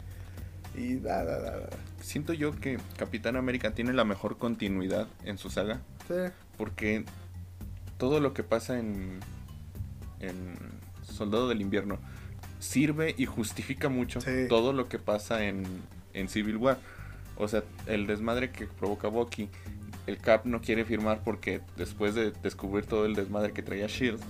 Y 0.77 0.97
da, 0.97 1.25
da, 1.25 1.39
da, 1.41 1.59
da. 1.59 1.69
Siento 2.01 2.33
yo 2.33 2.53
que 2.55 2.79
Capitán 2.97 3.37
América 3.37 3.73
tiene 3.75 3.93
la 3.93 4.05
mejor 4.05 4.39
continuidad 4.39 5.09
en 5.25 5.37
su 5.37 5.51
saga. 5.51 5.81
Sí, 6.07 6.15
Porque 6.57 7.05
todo 7.99 8.21
lo 8.21 8.33
que 8.35 8.43
pasa 8.45 8.79
en, 8.79 9.19
en 10.21 10.55
Soldado 11.03 11.49
del 11.49 11.61
Invierno 11.61 11.99
sirve 12.61 13.15
y 13.19 13.27
justifica 13.27 13.89
mucho 13.89 14.21
Sí. 14.21 14.47
todo 14.49 14.73
lo 14.73 14.89
que 14.89 14.99
pasa 14.99 15.45
en, 15.45 15.65
en 16.15 16.29
Civil 16.29 16.57
War. 16.57 16.79
O 17.37 17.49
sea, 17.49 17.65
el 17.87 18.07
desmadre 18.07 18.51
que 18.51 18.67
provoca 18.67 19.09
Bucky, 19.09 19.49
el 20.07 20.19
Cap 20.19 20.45
no 20.47 20.61
quiere 20.61 20.85
firmar 20.85 21.23
porque 21.25 21.61
después 21.77 22.15
de 22.15 22.33
descubrir 22.43 22.87
todo 22.87 23.07
el 23.07 23.15
desmadre 23.15 23.53
que 23.53 23.63
traía 23.63 23.87
Shield, 23.87 24.21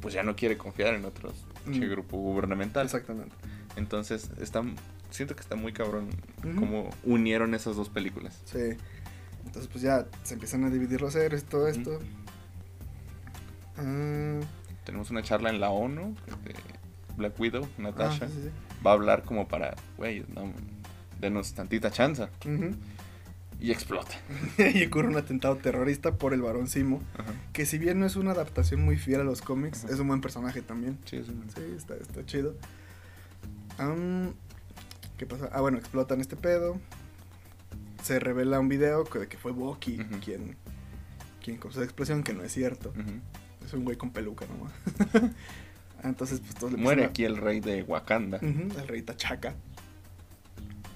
pues 0.00 0.14
ya 0.14 0.22
no 0.22 0.34
quiere 0.36 0.56
confiar 0.56 0.94
en 0.94 1.04
otros 1.04 1.34
grupo 1.66 2.16
gubernamental. 2.16 2.86
exactamente. 2.86 3.34
Entonces, 3.76 4.30
está, 4.40 4.62
siento 5.10 5.34
que 5.36 5.40
está 5.42 5.54
muy 5.56 5.72
cabrón 5.72 6.08
Ujú. 6.44 6.54
cómo 6.58 6.90
unieron 7.04 7.54
esas 7.54 7.76
dos 7.76 7.88
películas. 7.88 8.40
Sí. 8.44 8.76
Entonces 9.44 9.68
pues 9.72 9.82
ya 9.82 10.06
se 10.22 10.34
empiezan 10.34 10.64
a 10.64 10.70
dividir 10.70 11.00
los 11.00 11.14
héroes, 11.16 11.44
todo 11.44 11.66
esto. 11.68 11.98
Ah, 13.76 14.40
Tenemos 14.84 15.10
una 15.10 15.22
charla 15.22 15.50
en 15.50 15.60
la 15.60 15.70
ONU, 15.70 16.14
de 16.44 16.54
Black 17.16 17.38
Widow, 17.38 17.66
Natasha. 17.78 18.26
ah, 18.26 18.28
sí, 18.28 18.40
sí, 18.44 18.50
va 18.84 18.90
a 18.92 18.94
hablar 18.94 19.22
como 19.24 19.46
para, 19.48 19.74
güey, 19.96 20.24
no, 20.34 20.52
denos 21.20 21.52
tantita 21.54 21.90
chanza. 21.90 22.30
Y 23.60 23.70
explota. 23.72 24.14
y 24.74 24.86
ocurre 24.86 25.08
un 25.08 25.16
atentado 25.16 25.56
terrorista 25.56 26.14
por 26.16 26.32
el 26.32 26.40
varón 26.42 26.66
Simo, 26.66 27.02
Ajá. 27.18 27.32
que 27.52 27.66
si 27.66 27.78
bien 27.78 28.00
no 28.00 28.06
es 28.06 28.16
una 28.16 28.30
adaptación 28.32 28.82
muy 28.82 28.96
fiel 28.96 29.20
a 29.20 29.24
los 29.24 29.42
cómics, 29.42 29.84
Ajá. 29.84 29.92
es 29.94 30.00
un 30.00 30.08
buen 30.08 30.20
personaje 30.22 30.62
también. 30.62 30.98
Sí, 31.04 31.16
es 31.16 31.28
un- 31.28 31.44
Sí, 31.54 31.60
está, 31.76 31.94
está 31.96 32.24
chido. 32.24 32.56
Am, 33.78 34.32
¿Qué 35.18 35.26
pasa? 35.26 35.50
Ah, 35.52 35.60
bueno, 35.60 35.76
explotan 35.78 36.20
este 36.22 36.36
pedo. 36.36 36.80
Se 38.02 38.18
revela 38.18 38.58
un 38.58 38.68
video 38.70 39.04
que- 39.04 39.18
de 39.20 39.28
que 39.28 39.36
fue 39.36 39.52
Bucky 39.52 39.98
quien, 40.24 40.56
quien 41.44 41.58
causó 41.58 41.80
la 41.80 41.84
explosión, 41.84 42.22
que 42.22 42.32
no 42.32 42.42
es 42.42 42.52
cierto. 42.52 42.92
Es 43.66 43.74
un 43.74 43.84
güey 43.84 43.98
con 43.98 44.10
peluca 44.10 44.46
nomás. 44.46 44.72
Entonces, 46.02 46.40
pues 46.40 46.54
todos 46.54 46.72
le 46.72 46.78
Muere 46.78 47.04
a- 47.04 47.08
aquí 47.08 47.24
el 47.24 47.36
rey 47.36 47.60
de 47.60 47.82
Wakanda. 47.82 48.38
El 48.40 48.88
rey 48.88 49.02
Tachaca. 49.02 49.54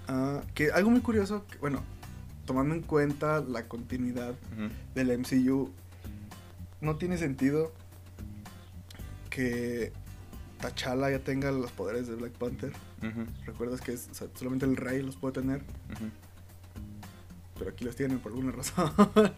Ah, 0.08 0.40
que 0.54 0.70
algo 0.70 0.90
muy 0.90 1.00
curioso, 1.00 1.46
que, 1.50 1.58
bueno, 1.58 1.82
tomando 2.46 2.74
en 2.74 2.82
cuenta 2.82 3.40
la 3.40 3.66
continuidad 3.68 4.34
del 4.94 5.18
MCU, 5.18 5.70
no 6.80 6.96
tiene 6.96 7.16
sentido 7.18 7.72
que 9.30 9.92
T'Challa 10.60 11.10
ya 11.10 11.18
tenga 11.18 11.50
los 11.50 11.72
poderes 11.72 12.06
de 12.08 12.14
Black 12.14 12.32
Panther. 12.32 12.72
Recuerdas 13.46 13.80
que 13.80 13.92
es, 13.92 14.08
o 14.10 14.14
sea, 14.14 14.28
solamente 14.34 14.64
el 14.66 14.76
rey 14.76 15.02
los 15.02 15.16
puede 15.16 15.34
tener, 15.34 15.62
pero 17.58 17.70
aquí 17.70 17.84
los 17.84 17.96
tienen 17.96 18.18
por 18.18 18.32
alguna 18.32 18.52
razón. 18.52 18.90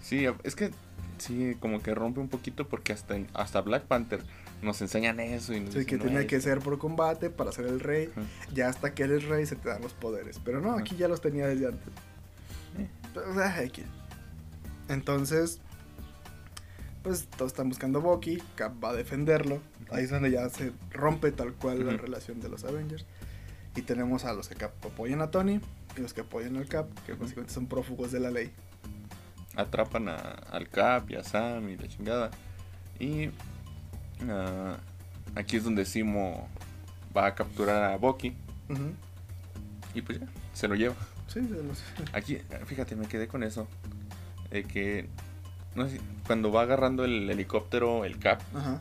Sí, 0.00 0.24
es 0.44 0.54
que 0.54 0.70
sí, 1.18 1.56
como 1.58 1.82
que 1.82 1.92
rompe 1.92 2.20
un 2.20 2.28
poquito 2.28 2.68
porque 2.68 2.92
hasta, 2.92 3.18
hasta 3.34 3.60
Black 3.60 3.82
Panther 3.82 4.22
nos 4.62 4.80
enseñan 4.80 5.18
eso. 5.18 5.52
Y 5.52 5.60
nos 5.60 5.70
Así 5.74 5.84
que 5.84 5.96
dicen, 5.96 5.98
"No, 5.98 6.04
tiene 6.04 6.26
que 6.28 6.40
ser 6.40 6.60
por 6.60 6.78
combate 6.78 7.30
para 7.30 7.50
ser 7.50 7.66
el 7.66 7.80
rey. 7.80 8.10
Ya 8.54 8.68
hasta 8.68 8.94
que 8.94 9.02
eres 9.02 9.24
rey 9.24 9.44
se 9.44 9.56
te 9.56 9.68
dan 9.68 9.82
los 9.82 9.94
poderes. 9.94 10.40
Pero 10.44 10.60
no, 10.60 10.72
aquí 10.72 10.94
ya 10.96 11.08
los 11.08 11.20
tenía 11.20 11.48
desde 11.48 11.66
antes. 11.66 11.88
Entonces, 14.88 15.60
pues 17.02 17.26
todos 17.28 17.52
están 17.52 17.68
buscando 17.68 17.98
a 17.98 18.02
Bucky. 18.02 18.42
Cap 18.56 18.72
va 18.82 18.90
a 18.90 18.94
defenderlo. 18.94 19.60
Ahí 19.90 20.04
es 20.04 20.10
donde 20.10 20.30
ya 20.30 20.48
se 20.50 20.72
rompe 20.90 21.32
tal 21.32 21.52
cual 21.54 21.86
la 21.86 21.96
relación 21.96 22.40
de 22.40 22.48
los 22.48 22.64
Avengers. 22.64 23.06
Y 23.76 23.82
tenemos 23.82 24.24
a 24.24 24.32
los 24.32 24.48
que 24.48 24.54
Cap 24.56 24.72
apoyan 24.84 25.20
a 25.22 25.30
Tony 25.30 25.60
y 25.96 26.00
los 26.00 26.12
que 26.12 26.22
apoyan 26.22 26.56
al 26.56 26.66
Cap, 26.66 26.88
que 27.06 27.12
Ujú. 27.12 27.22
básicamente 27.22 27.52
son 27.54 27.66
prófugos 27.66 28.12
de 28.12 28.20
la 28.20 28.30
ley. 28.30 28.50
Atrapan 29.56 30.08
a, 30.08 30.16
al 30.16 30.68
Cap 30.68 31.10
y 31.10 31.16
a 31.16 31.24
Sam 31.24 31.68
y 31.68 31.76
la 31.76 31.88
chingada. 31.88 32.30
Y 32.98 33.30
ah, 34.28 34.76
aquí 35.34 35.56
es 35.56 35.64
donde 35.64 35.84
Simo 35.84 36.48
va 37.16 37.26
a 37.26 37.34
capturar 37.34 37.92
a 37.92 37.96
Bucky. 37.96 38.34
Y 39.94 40.02
pues 40.02 40.20
ya, 40.20 40.26
se 40.52 40.68
lo 40.68 40.74
lleva. 40.74 40.94
Sí, 41.28 41.40
de 41.40 41.62
los- 41.62 41.82
Aquí, 42.12 42.38
fíjate, 42.66 42.96
me 42.96 43.06
quedé 43.06 43.28
con 43.28 43.42
eso. 43.42 43.68
De 44.50 44.64
que, 44.64 45.08
no 45.74 45.88
sé, 45.88 46.00
cuando 46.26 46.50
va 46.50 46.62
agarrando 46.62 47.04
el 47.04 47.28
helicóptero, 47.30 48.04
el 48.04 48.18
Cap, 48.18 48.40
Ajá. 48.54 48.80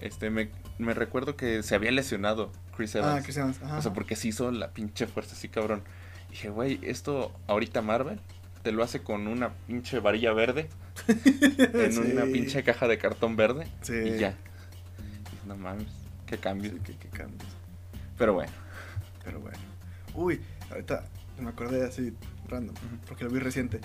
este, 0.00 0.30
me, 0.30 0.48
me 0.78 0.94
recuerdo 0.94 1.36
que 1.36 1.62
se 1.62 1.74
había 1.74 1.90
lesionado 1.90 2.52
Chris 2.76 2.94
Evans. 2.94 3.20
Ah, 3.20 3.22
Chris 3.24 3.36
Evans. 3.38 3.60
Ajá. 3.62 3.78
O 3.78 3.82
sea, 3.82 3.92
porque 3.92 4.14
se 4.16 4.28
hizo 4.28 4.50
la 4.52 4.70
pinche 4.70 5.06
fuerza 5.06 5.34
así, 5.34 5.48
cabrón. 5.48 5.82
Dije, 6.30 6.50
güey, 6.50 6.78
esto 6.82 7.32
ahorita 7.48 7.82
Marvel 7.82 8.20
te 8.62 8.70
lo 8.72 8.82
hace 8.82 9.02
con 9.02 9.26
una 9.26 9.50
pinche 9.66 9.98
varilla 10.00 10.32
verde, 10.32 10.68
en 11.08 11.92
Sí. 11.92 11.98
una 12.12 12.24
pinche 12.26 12.62
caja 12.62 12.86
de 12.88 12.98
cartón 12.98 13.34
verde, 13.36 13.66
Sí. 13.82 13.94
y 13.94 14.18
ya. 14.18 14.34
Y 15.44 15.48
no 15.48 15.56
mames, 15.56 15.86
qué 16.26 16.38
cambio. 16.38 16.70
Sí, 16.72 16.80
qué- 16.84 16.96
qué 16.96 17.08
cambios. 17.08 17.42
Pero 18.18 18.34
bueno. 18.34 18.52
Pero 19.24 19.40
bueno. 19.40 19.58
Uy, 20.14 20.40
ahorita 20.70 21.04
me 21.40 21.48
acordé 21.50 21.84
así 21.84 22.12
random, 22.48 22.74
porque 23.06 23.24
lo 23.24 23.30
vi 23.30 23.38
reciente. 23.40 23.80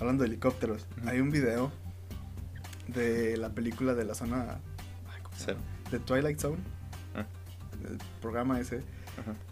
Hablando 0.00 0.22
de 0.24 0.28
helicópteros, 0.28 0.86
hay 1.06 1.20
un 1.20 1.30
video 1.30 1.72
de 2.88 3.36
la 3.36 3.50
película 3.50 3.94
de 3.94 4.04
la 4.04 4.14
zona 4.14 4.60
ay, 5.12 5.20
¿cómo 5.22 5.36
se 5.36 5.44
Cero. 5.46 5.58
llama? 5.58 5.90
de 5.90 5.98
Twilight 6.00 6.38
Zone, 6.40 6.58
Ah, 7.14 7.26
el 7.88 7.98
programa 8.20 8.60
ese, 8.60 8.82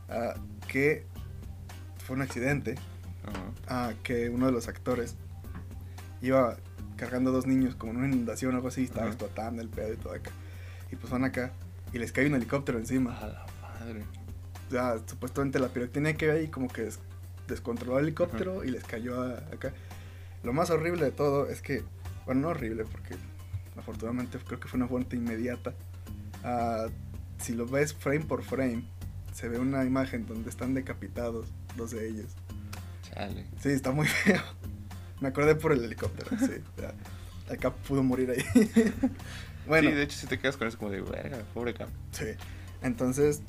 ah, 0.09 0.35
que 0.68 1.07
fue 2.04 2.16
un 2.16 2.22
accidente, 2.22 2.74
ah, 3.68 3.92
que 4.02 4.28
uno 4.28 4.46
de 4.46 4.52
los 4.52 4.68
actores 4.68 5.16
iba 6.20 6.57
cargando 6.96 7.30
a 7.30 7.33
dos 7.33 7.46
niños 7.46 7.74
como 7.74 7.92
en 7.92 7.98
una 7.98 8.07
inundación 8.09 8.52
o 8.52 8.57
algo 8.57 8.68
así, 8.68 8.85
estaba 8.85 9.07
explotando 9.09 9.62
el 9.62 9.68
pedo 9.68 9.94
y 9.94 9.96
todo 9.96 10.12
acá. 10.14 10.30
Y 10.92 10.96
pues 10.96 11.11
van 11.11 11.24
acá 11.24 11.52
y 11.92 11.98
les 11.98 12.12
cae 12.12 12.26
un 12.26 12.35
helicóptero 12.35 12.78
encima. 12.78 13.16
A 13.18 13.26
la 13.28 13.46
madre. 13.62 14.04
ya, 14.70 14.96
supuestamente 15.07 15.59
la 15.59 15.68
pirotecnia 15.68 16.14
que 16.14 16.30
ahí 16.30 16.48
como 16.48 16.68
que 16.68 16.83
des- 16.83 17.00
descontroló 17.48 17.98
el 17.98 18.07
helicóptero 18.07 18.64
y 18.64 18.70
les 18.70 18.85
cayó 18.85 19.22
a- 19.22 19.38
acá. 19.52 19.72
Lo 20.42 20.52
más 20.52 20.70
horrible 20.70 21.04
de 21.04 21.11
todo 21.12 21.48
es 21.48 21.62
que, 21.62 21.83
bueno, 22.26 22.42
no 22.42 22.48
horrible 22.48 22.85
porque 22.85 23.14
afortunadamente 23.76 24.38
creo 24.46 24.61
que 24.61 24.68
fue 24.68 24.76
una 24.78 24.88
fuente 24.88 25.16
inmediata. 25.16 25.74
Ah, 26.42 26.87
si 27.38 27.54
lo 27.54 27.66
ves 27.66 27.94
frame 27.94 28.20
por 28.26 28.42
frame, 28.42 28.85
se 29.33 29.48
ve 29.48 29.59
una 29.59 29.85
imagen 29.85 30.26
donde 30.26 30.50
están 30.50 30.74
decapitados 30.74 31.48
dos 31.76 31.90
de 31.90 32.09
ellos. 32.09 32.33
Chale. 33.02 33.46
Sí, 33.61 33.70
está 33.70 33.90
muy 33.90 34.07
feo. 34.24 34.42
Me 35.20 35.28
acordé 35.28 35.54
por 35.54 35.72
el 35.72 35.83
helicóptero, 35.85 36.37
sí. 36.38 36.62
ya. 36.80 36.94
Acá 37.52 37.72
pudo 37.74 38.02
morir 38.02 38.30
ahí. 38.30 38.44
bueno, 39.66 39.90
Sí, 39.90 39.94
de 39.96 40.02
hecho, 40.02 40.16
si 40.18 40.26
te 40.26 40.38
quedas 40.38 40.57
con 40.57 40.68
eso 40.68 40.78
como 40.78 40.90
de, 40.90 41.00
verga, 41.02 41.38
pobre 41.54 41.74
Cap. 41.74 41.88
Sí. 42.12 42.26
Entonces, 42.83 43.42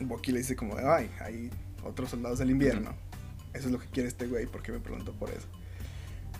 Bucky 0.00 0.32
le 0.32 0.38
dice 0.38 0.56
como 0.56 0.76
ay, 0.76 1.10
ahí 1.20 1.50
otros 1.84 2.10
soldados 2.10 2.38
del 2.38 2.50
invierno. 2.50 2.94
Eso 3.52 3.66
es 3.66 3.72
lo 3.72 3.78
que 3.80 3.86
quiere 3.88 4.08
este 4.08 4.26
güey, 4.26 4.46
porque 4.46 4.70
me 4.72 4.78
pregunto 4.80 5.12
por 5.12 5.30
eso. 5.30 5.46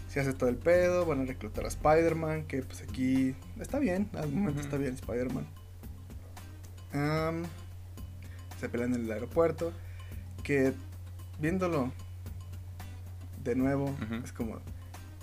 Se 0.08 0.20
hace 0.20 0.32
todo 0.32 0.48
el 0.48 0.56
pedo, 0.56 1.06
van 1.06 1.20
a 1.20 1.24
reclutar 1.24 1.64
a 1.64 1.68
Spider-Man, 1.68 2.44
que 2.44 2.62
pues 2.62 2.82
aquí 2.82 3.34
está 3.60 3.78
bien, 3.78 4.08
al 4.14 4.30
momento 4.30 4.60
está 4.60 4.76
bien 4.76 4.94
Spider-Man. 4.94 5.46
Am, 6.92 7.44
se 8.60 8.68
pelean 8.68 8.94
en 8.94 9.04
el 9.04 9.12
aeropuerto, 9.12 9.72
que 10.42 10.72
viéndolo 11.38 11.92
de 13.44 13.54
nuevo, 13.54 13.94
es 14.24 14.32
como, 14.32 14.58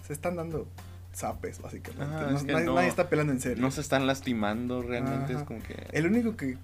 se 0.06 0.14
están 0.14 0.36
dando 0.38 0.68
zapes, 1.14 1.62
básicamente. 1.62 2.06
Ah, 2.16 2.28
No- 2.32 2.38
es 2.38 2.44
que 2.44 2.54
nadie, 2.54 2.66
no- 2.66 2.76
nadie 2.76 2.88
está 2.90 3.10
peleando 3.10 3.34
en 3.34 3.42
serio. 3.42 3.62
No 3.62 3.72
se 3.72 3.82
están 3.82 4.08
lastimando 4.08 4.82
realmente, 4.82 5.34
Ajá. 5.34 5.42
es 5.42 5.48
como 5.48 5.62
que... 5.62 5.88
El 5.92 6.06
único 6.08 6.36
que 6.38 6.58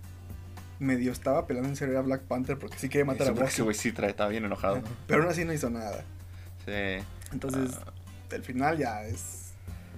medio 0.79 1.11
estaba 1.11 1.47
peleando 1.47 1.69
en 1.69 1.75
serio 1.75 1.93
era 1.93 2.01
Black 2.01 2.21
Panther, 2.23 2.57
porque 2.57 2.77
sí 2.77 2.89
quería 2.89 3.05
matar 3.05 3.27
Sí, 3.27 3.29
a 3.31 3.33
Bucky. 3.33 3.45
ese 3.45 3.61
güey 3.61 3.75
sí 3.75 3.91
trae, 3.91 4.09
estaba 4.09 4.29
bien 4.29 4.45
enojado. 4.45 4.81
Pero 5.07 5.21
aún 5.23 5.31
así 5.31 5.45
no 5.45 5.53
hizo 5.53 5.69
nada. 5.69 6.03
Sí. 6.65 7.03
Entonces, 7.31 7.77
Ah, 7.85 7.91
el 8.31 8.43
final 8.43 8.77
ya 8.77 9.03
es. 9.03 9.51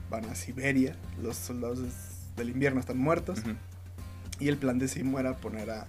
Van 0.09 0.25
a 0.25 0.35
Siberia. 0.35 0.95
Los 1.21 1.35
soldados 1.37 1.79
es- 1.79 2.35
del 2.35 2.49
invierno 2.49 2.79
están 2.79 2.97
muertos. 2.97 3.39
Y 4.39 4.49
el 4.49 4.57
plan 4.57 4.77
de 4.77 4.87
Simo 4.87 5.19
era 5.19 5.35
poner 5.37 5.69
a. 5.71 5.87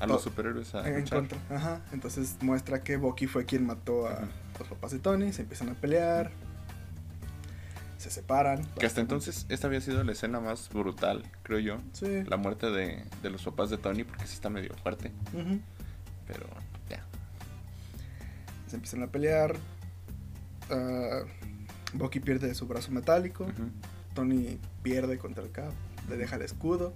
A 0.00 0.06
los 0.06 0.22
superhéroes 0.22 0.74
a 0.74 0.86
en 0.88 1.00
luchar. 1.00 1.18
contra. 1.18 1.38
Ajá. 1.54 1.80
Entonces 1.92 2.36
muestra 2.40 2.82
que 2.82 2.96
Bucky 2.96 3.26
fue 3.26 3.44
quien 3.44 3.66
mató 3.66 4.06
a 4.08 4.20
los 4.58 4.68
papás 4.68 4.92
de 4.92 4.98
Tony. 5.00 5.32
Se 5.32 5.42
empiezan 5.42 5.68
a 5.70 5.74
pelear. 5.74 6.30
Se 7.98 8.10
separan. 8.10 8.64
Que 8.78 8.86
hasta 8.86 9.00
entonces 9.00 9.44
esta 9.48 9.66
había 9.66 9.80
sido 9.80 10.02
la 10.04 10.12
escena 10.12 10.40
más 10.40 10.68
brutal, 10.70 11.24
creo 11.42 11.58
yo. 11.58 11.78
Sí. 11.92 12.22
La 12.24 12.36
muerte 12.36 12.70
de, 12.70 13.04
de 13.22 13.30
los 13.30 13.42
papás 13.42 13.70
de 13.70 13.78
Tony, 13.78 14.04
porque 14.04 14.26
sí 14.26 14.34
está 14.34 14.48
medio 14.48 14.72
fuerte. 14.82 15.12
Pero 16.26 16.46
ya. 16.88 17.04
Se 18.68 18.76
empiezan 18.76 19.02
a 19.02 19.08
pelear. 19.08 19.56
Ah, 20.70 21.22
Bucky 21.92 22.20
pierde 22.20 22.54
su 22.54 22.66
brazo 22.66 22.92
metálico. 22.92 23.46
Tony 24.14 24.58
pierde 24.82 25.18
contra 25.18 25.42
el 25.42 25.50
Cap, 25.50 25.72
le 26.08 26.16
deja 26.16 26.36
el 26.36 26.42
escudo. 26.42 26.94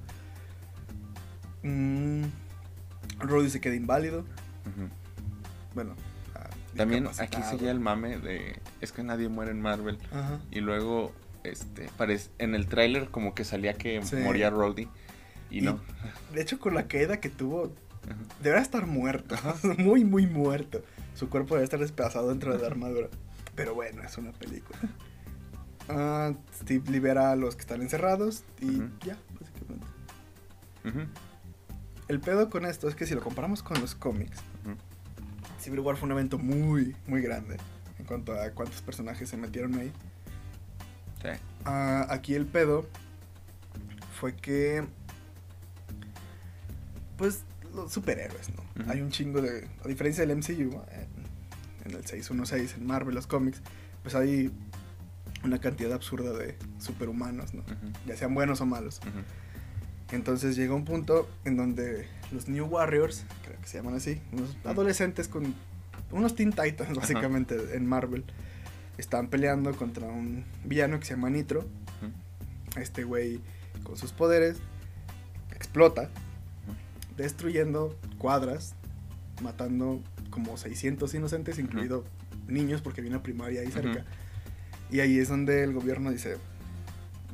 Mm, 1.62 2.25
Roddy 3.19 3.51
se 3.51 3.61
queda 3.61 3.75
inválido. 3.75 4.25
Bueno, 5.75 5.95
También 6.77 7.07
aquí 7.19 7.43
seguía 7.43 7.71
el 7.71 7.81
mame 7.81 8.19
de 8.19 8.59
es 8.81 8.93
que 8.93 9.03
nadie 9.03 9.29
muere 9.29 9.51
en 9.51 9.61
Marvel. 9.61 9.99
Ajá. 10.13 10.41
Y 10.51 10.61
luego, 10.61 11.13
este, 11.45 11.89
parece, 11.97 12.31
en 12.39 12.55
el 12.55 12.67
tráiler 12.67 13.09
como 13.11 13.35
que 13.35 13.45
salía 13.45 13.75
que 13.75 14.03
Sí. 14.03 14.17
moría 14.17 14.49
Roddy. 14.51 14.89
Y, 15.51 15.59
Y- 15.59 15.61
no. 15.63 15.81
De 16.33 16.41
hecho, 16.43 16.59
con 16.59 16.75
la 16.75 16.89
caída 16.89 17.21
que 17.21 17.29
tuvo, 17.29 17.73
Ajá. 18.05 18.17
debería 18.43 18.63
estar 18.63 18.87
muerto. 18.87 19.35
muy, 19.79 20.05
muy 20.05 20.27
muerto. 20.27 20.83
Su 21.15 21.29
cuerpo 21.29 21.55
debe 21.55 21.65
estar 21.65 21.79
despedazado 21.81 22.29
dentro 22.31 22.53
de 22.55 22.61
la 22.61 22.67
armadura. 22.69 23.09
Pero 23.55 23.75
bueno, 23.75 24.03
es 24.03 24.17
una 24.17 24.33
película. 24.33 24.79
Ah, 25.91 26.33
Steve 26.63 26.91
libera 26.91 27.33
a 27.33 27.37
los 27.37 27.55
que 27.57 27.61
están 27.63 27.83
encerrados 27.83 28.45
y 28.61 28.79
ya, 29.05 29.19
básicamente. 29.39 29.87
El 32.09 32.21
pedo 32.21 32.49
con 32.51 32.65
esto 32.67 32.89
es 32.89 32.95
que 32.95 33.05
si 33.07 33.15
lo 33.15 33.21
comparamos 33.23 33.63
con 33.63 33.81
los 33.81 33.95
cómics. 33.95 34.39
Civil 35.62 35.81
War 35.81 35.96
fue 35.96 36.07
un 36.07 36.12
evento 36.12 36.38
muy, 36.38 36.96
muy 37.07 37.22
grande 37.22 37.57
en 37.98 38.05
cuanto 38.05 38.33
a 38.33 38.51
cuántos 38.51 38.83
personajes 38.83 39.29
se 39.29 39.37
metieron 39.37 39.75
ahí. 39.79 39.92
Sí. 41.22 41.29
Ah, 41.64 42.07
aquí 42.11 42.35
el 42.35 42.46
pedo 42.46 42.87
fue 44.18 44.35
que, 44.35 44.85
pues, 47.16 47.44
los 47.75 47.92
superhéroes, 47.92 48.51
¿no? 48.51 48.90
Hay 48.90 49.01
un 49.01 49.11
chingo 49.11 49.40
de, 49.40 49.68
a 49.85 49.88
diferencia 49.88 50.27
del 50.27 50.37
MCU, 50.37 50.83
en, 50.90 51.09
en 51.85 51.96
el 51.96 52.05
616, 52.05 52.75
en 52.79 52.87
Marvel, 52.87 53.14
los 53.14 53.27
cómics, 53.27 53.62
pues 54.03 54.14
hay 54.14 54.51
una 55.44 55.61
cantidad 55.61 55.92
absurda 55.92 56.33
de 56.33 56.57
superhumanos, 56.79 57.55
¿no? 57.55 57.62
Ya 58.07 58.16
sean 58.16 58.35
buenos 58.35 58.61
o 58.61 58.66
malos. 58.66 59.01
Ujú. 59.01 59.22
Entonces 60.12 60.57
llega 60.57 60.75
un 60.75 60.85
punto 60.85 61.29
en 61.44 61.57
donde 61.57 62.07
los 62.33 62.46
New 62.46 62.66
Warriors, 62.66 63.25
creo 63.44 63.59
que 63.61 63.66
se 63.66 63.79
llaman 63.79 63.94
así, 63.94 64.20
unos 64.33 64.57
adolescentes 64.64 65.27
con 65.27 65.55
unos 66.11 66.37
Teen 66.37 66.53
Titans 66.53 66.94
básicamente 66.94 67.75
en 67.75 67.87
Marvel, 67.87 68.25
estaban 68.98 69.29
peleando 69.29 69.75
contra 69.75 70.07
un 70.07 70.44
villano 70.64 71.01
que 71.01 71.07
se 71.07 71.14
llama 71.14 71.31
Nitro. 71.31 71.66
Este 72.77 73.05
güey 73.05 73.40
con 73.83 73.96
sus 73.96 74.12
poderes 74.12 74.59
explota, 75.55 76.11
destruyendo 77.16 77.98
cuadras, 78.18 78.75
matando 79.42 80.03
como 80.31 80.57
600 80.57 81.12
inocentes, 81.14 81.59
incluido 81.59 82.05
niños 82.48 82.83
porque 82.83 83.01
había 83.01 83.11
una 83.11 83.22
primaria 83.22 83.62
ahí 83.62 83.70
cerca. 83.70 84.05
Y 84.90 85.01
ahí 85.01 85.18
es 85.18 85.29
donde 85.29 85.64
el 85.64 85.72
gobierno 85.72 86.11
dice, 86.11 86.37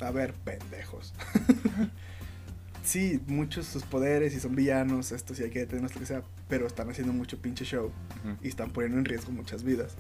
a 0.01 0.11
ver, 0.13 0.33
pendejos. 0.35 1.13
sí, 2.89 3.21
muchos 3.27 3.67
sus 3.67 3.83
poderes 3.85 4.35
y 4.35 4.41
son 4.41 4.55
villanos, 4.57 5.13
estos 5.13 5.39
y 5.41 5.45
hay 5.45 5.51
que 5.51 5.61
detenerlos, 5.61 5.95
lo 5.95 6.01
que 6.01 6.07
sea, 6.07 6.23
pero 6.49 6.67
están 6.67 6.89
haciendo 6.91 7.13
mucho 7.13 7.39
pinche 7.39 7.65
show 7.65 7.91
y 8.43 8.49
están 8.49 8.71
poniendo 8.71 8.99
en 8.99 9.05
riesgo 9.05 9.31
muchas 9.33 9.63
vidas. 9.63 9.95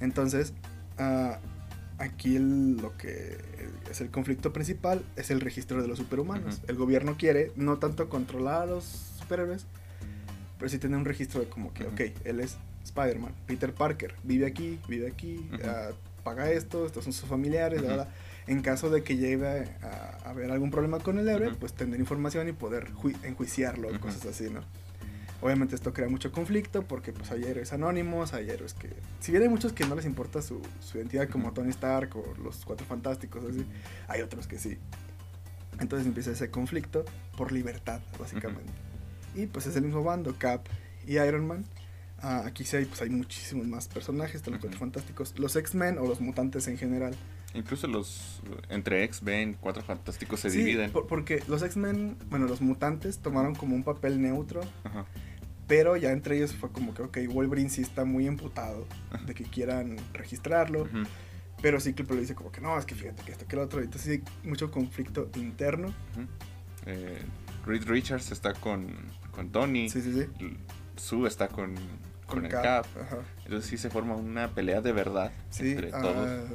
Entonces, 0.00 0.52
ah, 0.98 1.38
aquí 1.98 2.36
el- 2.36 2.76
lo 2.76 2.96
que 2.96 3.38
es 3.90 4.00
el 4.00 4.10
conflicto 4.10 4.52
principal 4.52 5.02
es 5.16 5.30
el 5.30 5.40
registro 5.40 5.80
de 5.82 5.88
los 5.88 5.98
superhumanos. 5.98 6.60
El 6.68 6.76
gobierno 6.76 7.16
quiere 7.18 7.52
no 7.56 7.78
tanto 7.78 8.08
controlar 8.08 8.62
a 8.62 8.66
los 8.66 8.84
superhéroes, 9.18 9.66
pero 10.58 10.68
sí 10.68 10.78
tener 10.78 10.98
un 10.98 11.04
registro 11.04 11.40
de 11.40 11.48
como 11.48 11.72
que, 11.72 11.84
ok, 11.84 12.00
él 12.24 12.40
es 12.40 12.56
Spider-Man, 12.84 13.32
Peter 13.46 13.72
Parker, 13.74 14.14
vive 14.24 14.46
aquí, 14.46 14.78
vive 14.88 15.06
aquí, 15.08 15.48
ah, 15.64 15.90
paga 16.24 16.50
esto, 16.50 16.84
estos 16.86 17.04
son 17.04 17.12
sus 17.12 17.28
familiares, 17.28 17.80
bla, 17.82 17.94
bla. 17.94 18.08
En 18.46 18.62
caso 18.62 18.90
de 18.90 19.02
que 19.02 19.16
llegue 19.16 19.46
a, 19.82 20.18
a 20.24 20.30
haber 20.30 20.50
algún 20.50 20.70
problema 20.70 20.98
con 20.98 21.18
el 21.18 21.28
héroe, 21.28 21.52
pues 21.58 21.72
tener 21.74 22.00
información 22.00 22.48
y 22.48 22.52
poder 22.52 22.92
ju- 22.92 23.16
enjuiciarlo, 23.24 23.88
Ujú. 23.88 24.00
cosas 24.00 24.26
así, 24.26 24.50
¿no? 24.50 24.60
Obviamente 25.42 25.74
esto 25.74 25.94
crea 25.94 26.08
mucho 26.08 26.32
conflicto 26.32 26.82
porque 26.82 27.12
pues 27.12 27.30
hay 27.30 27.44
héroes 27.44 27.72
anónimos, 27.72 28.34
hay 28.34 28.50
héroes 28.50 28.74
que... 28.74 28.90
Si 29.20 29.32
bien 29.32 29.42
hay 29.44 29.48
muchos 29.48 29.72
que 29.72 29.86
no 29.86 29.94
les 29.94 30.04
importa 30.04 30.42
su, 30.42 30.60
su 30.80 30.98
identidad 30.98 31.28
como. 31.30 31.52
Tony 31.52 31.70
Stark 31.70 32.14
o 32.16 32.34
los 32.42 32.64
Cuatro 32.66 32.84
Fantásticos, 32.86 33.42
así, 33.44 33.64
hay 34.08 34.20
otros 34.20 34.46
que 34.46 34.58
sí. 34.58 34.76
Entonces 35.78 36.06
empieza 36.06 36.30
ese 36.32 36.50
conflicto 36.50 37.04
por 37.38 37.52
libertad, 37.52 38.00
básicamente. 38.18 38.70
Y 39.34 39.46
pues 39.46 39.66
es 39.66 39.76
el 39.76 39.82
mismo 39.84 40.02
bando, 40.04 40.34
Cap 40.38 40.66
y 41.06 41.12
Iron 41.18 41.46
Man. 41.46 41.64
Ah, 42.22 42.42
aquí 42.44 42.64
sí 42.64 42.76
hay, 42.76 42.84
pues, 42.84 43.00
hay 43.00 43.08
muchísimos 43.08 43.66
más 43.66 43.88
personajes, 43.88 44.36
están 44.36 44.52
los. 44.54 44.60
Cuatro 44.60 44.78
Fantásticos, 44.78 45.38
los 45.38 45.56
X-Men 45.56 45.96
o 45.98 46.06
los 46.06 46.20
mutantes 46.20 46.68
en 46.68 46.76
general. 46.76 47.14
Incluso 47.54 47.86
los 47.88 48.40
entre 48.68 49.02
X-Men, 49.04 49.56
Cuatro 49.60 49.82
Fantásticos 49.82 50.40
se 50.40 50.50
Sí, 50.50 50.58
dividen. 50.58 50.90
por- 50.92 51.06
porque 51.06 51.42
los 51.48 51.62
X-Men, 51.62 52.16
bueno, 52.28 52.46
los 52.46 52.60
mutantes 52.60 53.18
tomaron 53.18 53.54
como 53.54 53.74
un 53.74 53.82
papel 53.82 54.20
neutro 54.22 54.60
Ajá. 54.84 55.04
Pero 55.66 55.96
ya 55.96 56.10
entre 56.10 56.36
ellos 56.36 56.52
fue 56.52 56.70
como 56.72 56.94
que, 56.94 57.02
ok, 57.02 57.18
Wolverine 57.32 57.70
sí 57.70 57.80
está 57.80 58.04
muy 58.04 58.26
emputado 58.26 58.86
de 59.24 59.34
que 59.34 59.44
quieran 59.44 59.96
registrarlo. 60.14 60.82
Ujú. 60.82 61.04
Pero 61.62 61.78
Cíclope 61.78 62.14
le 62.14 62.22
dice 62.22 62.34
como 62.34 62.50
que 62.50 62.60
no, 62.60 62.76
es 62.76 62.84
que 62.86 62.96
fíjate 62.96 63.22
que 63.22 63.30
esto, 63.32 63.46
que 63.46 63.54
lo 63.54 63.62
otro. 63.62 63.80
Entonces 63.80 64.20
sí 64.20 64.48
mucho 64.48 64.72
conflicto 64.72 65.30
interno. 65.36 65.94
Eh, 66.86 67.22
Reed 67.66 67.84
Richards 67.86 68.32
está 68.32 68.52
con, 68.54 68.88
con 69.30 69.50
Tony. 69.50 69.88
Sí, 69.90 70.00
sí, 70.02 70.12
sí. 70.12 70.56
Sue 70.96 71.28
está 71.28 71.46
con, 71.46 71.74
con, 72.26 72.44
el 72.46 72.50
Cap, 72.50 72.62
Cap. 72.64 72.86
Ajá. 73.02 73.18
Entonces 73.44 73.70
sí 73.70 73.78
se 73.78 73.90
forma 73.90 74.16
una 74.16 74.48
pelea 74.48 74.80
de 74.80 74.90
verdad 74.92 75.30
Sí, 75.50 75.70
entre 75.70 75.90
ah, 75.92 76.00
todos. 76.02 76.50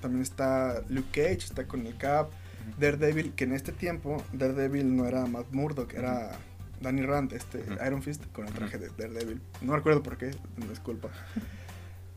También 0.00 0.22
está 0.22 0.82
Luke 0.88 1.08
Cage, 1.12 1.46
está 1.46 1.66
con 1.66 1.86
el 1.86 1.96
Cap. 1.96 2.30
Daredevil, 2.78 3.32
que 3.32 3.44
en 3.44 3.54
este 3.54 3.72
tiempo 3.72 4.22
Daredevil 4.32 4.94
no 4.94 5.06
era 5.06 5.24
Matt 5.26 5.52
Murdock, 5.52 5.94
era 5.94 6.32
Danny 6.80 7.02
Rand, 7.02 7.32
este. 7.32 7.64
Iron 7.86 8.02
Fist 8.02 8.26
con 8.32 8.46
el 8.46 8.52
traje 8.52 8.78
de 8.78 8.88
Daredevil. 8.88 9.40
No 9.62 9.74
recuerdo 9.74 10.02
por 10.02 10.18
qué, 10.18 10.30
no 10.56 10.70
es 10.72 10.80
culpa. 10.80 11.08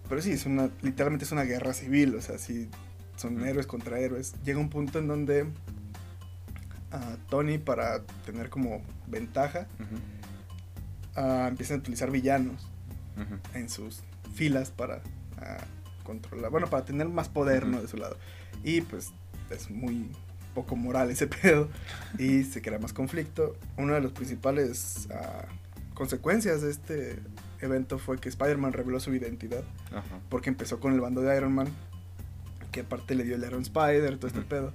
Pero 0.09 0.21
sí, 0.21 0.31
es 0.31 0.45
una, 0.45 0.69
literalmente 0.81 1.25
es 1.25 1.31
una 1.31 1.43
guerra 1.43 1.73
civil, 1.73 2.15
o 2.15 2.21
sea, 2.21 2.37
sí, 2.37 2.69
son 3.15 3.45
héroes 3.45 3.65
contra 3.65 3.99
héroes. 3.99 4.33
Llega 4.43 4.59
un 4.59 4.69
punto 4.69 4.99
en 4.99 5.07
donde 5.07 5.47
ah, 6.91 7.15
Tony, 7.29 7.57
para 7.57 8.03
tener 8.25 8.49
como 8.49 8.81
ventaja, 9.07 9.67
empiezan 11.15 11.77
a 11.77 11.79
utilizar 11.79 12.11
villanos 12.11 12.67
en 13.53 13.69
sus 13.69 14.01
filas 14.33 14.71
para 14.71 15.01
ah, 15.37 15.63
controlar, 16.01 16.51
bueno, 16.51 16.67
para 16.67 16.85
tener 16.85 17.07
más 17.09 17.29
poder, 17.29 17.67
¿no? 17.67 17.81
De 17.81 17.87
su 17.87 17.97
lado. 17.97 18.17
Y 18.63 18.81
pues 18.81 19.11
es 19.49 19.69
muy 19.69 20.11
poco 20.53 20.75
moral 20.75 21.09
ese 21.09 21.27
pedo 21.41 21.69
y 22.17 22.43
se 22.43 22.61
crea 22.61 22.79
más 22.79 22.93
conflicto. 22.93 23.55
Una 23.77 23.95
de 23.95 24.01
las 24.01 24.11
principales 24.11 25.07
ah, 25.13 25.45
consecuencias 25.93 26.61
de 26.61 26.71
este 26.71 27.19
evento 27.59 27.99
fue 27.99 28.17
que 28.17 28.29
Spider-Man 28.29 28.73
reveló 28.73 28.99
su 28.99 29.13
identidad 29.13 29.63
Ajá. 29.89 30.19
porque 30.29 30.49
empezó 30.49 30.79
con 30.79 30.93
el 30.93 31.01
bando 31.01 31.21
de 31.21 31.35
Iron 31.37 31.53
Man, 31.53 31.67
que 32.71 32.81
aparte 32.81 33.15
le 33.15 33.23
dio 33.23 33.35
el 33.35 33.43
Iron 33.43 33.61
Spider, 33.61 34.17
todo 34.17 34.27
este 34.27 34.41
pedo, 34.41 34.73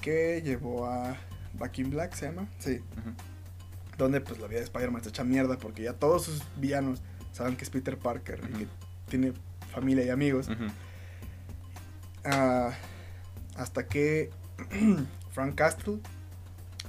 que 0.00 0.42
llevó 0.44 0.86
a 0.86 1.16
Back 1.58 1.78
in 1.78 1.90
Black, 1.90 2.14
¿se 2.14 2.26
llama? 2.26 2.46
Sí, 2.58 2.80
donde 3.96 4.20
pues 4.20 4.40
la 4.40 4.48
vida 4.48 4.58
de 4.58 4.64
Spider-Man 4.64 4.96
está 4.96 5.08
hecha 5.10 5.24
mierda 5.24 5.56
porque 5.56 5.82
ya 5.82 5.92
todos 5.94 6.24
sus 6.24 6.42
villanos 6.56 7.00
saben 7.32 7.56
que 7.56 7.64
es 7.64 7.70
Peter 7.70 7.96
Parker 7.96 8.40
y 8.52 8.58
que 8.58 8.66
tiene 9.08 9.32
familia 9.74 10.04
y 10.04 10.10
amigos. 10.10 10.48
Ah, 12.24 12.72
hasta 13.56 13.86
que 13.86 14.30
Frank 15.32 15.54
Castle 15.54 15.98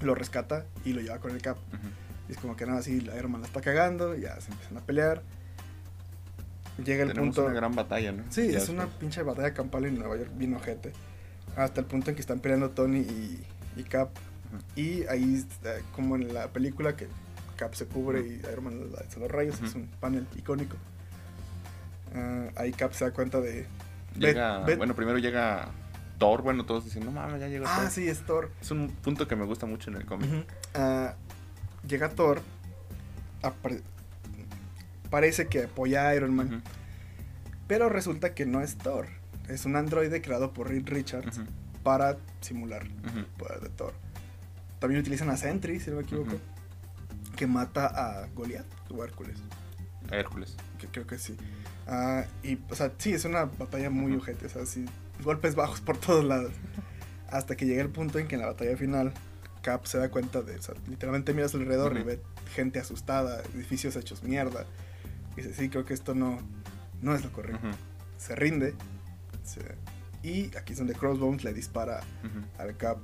lo 0.01 0.15
rescata 0.15 0.65
y 0.83 0.93
lo 0.93 1.01
lleva 1.01 1.19
con 1.19 1.31
el 1.31 1.41
Cap. 1.41 1.57
Y 2.27 2.31
es 2.31 2.37
como 2.37 2.55
que 2.55 2.65
nada, 2.65 2.79
así 2.79 3.01
la 3.01 3.15
Iron 3.17 3.31
Man 3.31 3.41
la 3.41 3.47
está 3.47 3.61
cagando, 3.61 4.15
ya 4.15 4.39
se 4.41 4.51
empiezan 4.51 4.77
a 4.77 4.81
pelear. 4.81 5.21
Llega 6.83 7.03
el 7.03 7.09
Tenemos 7.09 7.35
punto. 7.35 7.45
una 7.45 7.53
gran 7.55 7.73
batalla, 7.75 8.11
¿no? 8.11 8.23
Sí, 8.29 8.51
Ya 8.51 8.57
es 8.57 8.69
una 8.69 8.87
pinche 8.87 9.21
batalla 9.23 9.53
campal 9.53 9.85
en 9.85 9.97
Nueva 9.97 10.17
York, 10.17 10.31
bien 10.35 10.53
ojete. 10.55 10.91
Hasta 11.55 11.79
el 11.81 11.87
punto 11.87 12.09
en 12.09 12.15
que 12.15 12.21
están 12.21 12.39
peleando 12.39 12.71
Tony 12.71 12.99
y, 12.99 13.43
y 13.77 13.83
Cap. 13.83 14.09
Ujú. 14.53 14.63
Y 14.81 15.05
ahí, 15.07 15.45
eh, 15.63 15.81
como 15.93 16.15
en 16.17 16.33
la 16.33 16.47
película, 16.49 16.95
que 16.97 17.07
Cap 17.55 17.73
se 17.75 17.85
cubre 17.85 18.19
y 18.21 18.41
Iron 18.51 18.65
Man 18.65 18.91
lanza 18.91 19.19
los 19.19 19.31
rayos, 19.31 19.61
es 19.61 19.73
un 19.75 19.87
panel 20.01 20.27
icónico. 20.35 20.75
Ah, 22.15 22.47
ahí 22.55 22.71
Cap 22.71 22.93
se 22.93 23.05
da 23.05 23.11
cuenta 23.11 23.39
de. 23.41 23.67
Llega, 24.17 24.59
bueno, 24.77 24.95
primero 24.95 25.17
llega 25.17 25.67
Thor, 26.17 26.41
bueno, 26.41 26.65
todos 26.65 26.85
dicen, 26.85 27.03
no 27.03 27.11
mames, 27.11 27.41
ya 27.41 27.47
llegó 27.49 27.65
Ah, 27.67 27.79
Thor. 27.81 27.89
sí, 27.91 28.07
es 28.07 28.25
Thor. 28.25 28.49
Es 28.61 28.71
un 28.71 28.87
punto 28.89 29.27
que 29.27 29.35
me 29.35 29.43
gusta 29.45 29.65
mucho 29.65 29.89
en 29.89 29.97
el 29.97 30.05
cómic. 30.05 30.29
Ah, 30.73 31.15
llega 31.87 32.09
Thor. 32.09 32.41
parece 35.09 35.47
que 35.47 35.63
apoya 35.63 36.07
a 36.09 36.15
Iron 36.15 36.35
Man. 36.35 36.63
Pero 37.67 37.89
resulta 37.89 38.33
que 38.33 38.45
no 38.45 38.61
es 38.61 38.77
Thor. 38.77 39.07
Es 39.49 39.65
un 39.65 39.75
androide 39.75 40.21
creado 40.21 40.53
por 40.53 40.69
Reed 40.69 40.87
Richards 40.87 41.39
para 41.83 42.17
simular 42.41 42.83
el 42.83 43.25
poder 43.37 43.59
de 43.59 43.69
Thor. 43.69 43.93
También 44.79 45.01
utilizan 45.01 45.29
a 45.29 45.37
Sentry, 45.37 45.79
si 45.79 45.89
no 45.89 45.97
me 45.97 46.03
equivoco. 46.03 46.35
Que 47.35 47.47
mata 47.47 47.87
a 47.87 48.27
Goliath 48.35 48.65
o 48.89 49.03
Hércules. 49.03 49.37
A 50.11 50.15
Hércules. 50.15 50.55
Que 50.79 50.87
creo 50.87 51.05
que 51.07 51.17
sí. 51.17 51.35
Ah, 51.87 52.25
y, 52.43 52.57
o 52.69 52.75
sea, 52.75 52.91
sí, 52.97 53.13
es 53.13 53.25
una 53.25 53.45
batalla 53.45 53.89
muy 53.89 54.11
Ujú. 54.13 54.21
ojete. 54.21 54.45
O 54.47 54.49
sea, 54.49 54.65
sí, 54.65 54.85
golpes 55.23 55.55
bajos 55.55 55.81
por 55.81 55.97
todos 55.97 56.23
lados. 56.25 56.51
Hasta 57.29 57.55
que 57.55 57.65
llega 57.65 57.81
el 57.81 57.89
punto 57.89 58.19
en 58.19 58.27
que 58.27 58.35
en 58.35 58.41
la 58.41 58.47
batalla 58.47 58.75
final, 58.77 59.13
Cap 59.61 59.85
se 59.85 59.97
da 59.97 60.09
cuenta 60.09 60.41
de. 60.41 60.55
O 60.57 60.61
sea, 60.61 60.75
literalmente 60.87 61.33
mira 61.33 61.45
a 61.45 61.49
su 61.49 61.57
alrededor 61.57 61.97
y 61.97 62.03
ve 62.03 62.19
gente 62.53 62.79
asustada, 62.79 63.41
edificios 63.55 63.95
hechos 63.95 64.23
mierda. 64.23 64.65
Y 65.37 65.41
dice, 65.41 65.53
sí, 65.53 65.69
creo 65.69 65.85
que 65.85 65.93
esto 65.93 66.15
no, 66.15 66.39
no 67.01 67.13
es 67.15 67.23
lo 67.23 67.31
correcto. 67.31 67.67
Se 68.17 68.35
rinde. 68.35 68.73
se- 69.43 69.75
y 70.23 70.55
aquí 70.57 70.73
es 70.73 70.79
donde 70.79 70.95
Crossbones 70.95 71.43
le 71.43 71.53
dispara 71.53 72.01
al 72.57 72.75
Cap. 72.77 72.97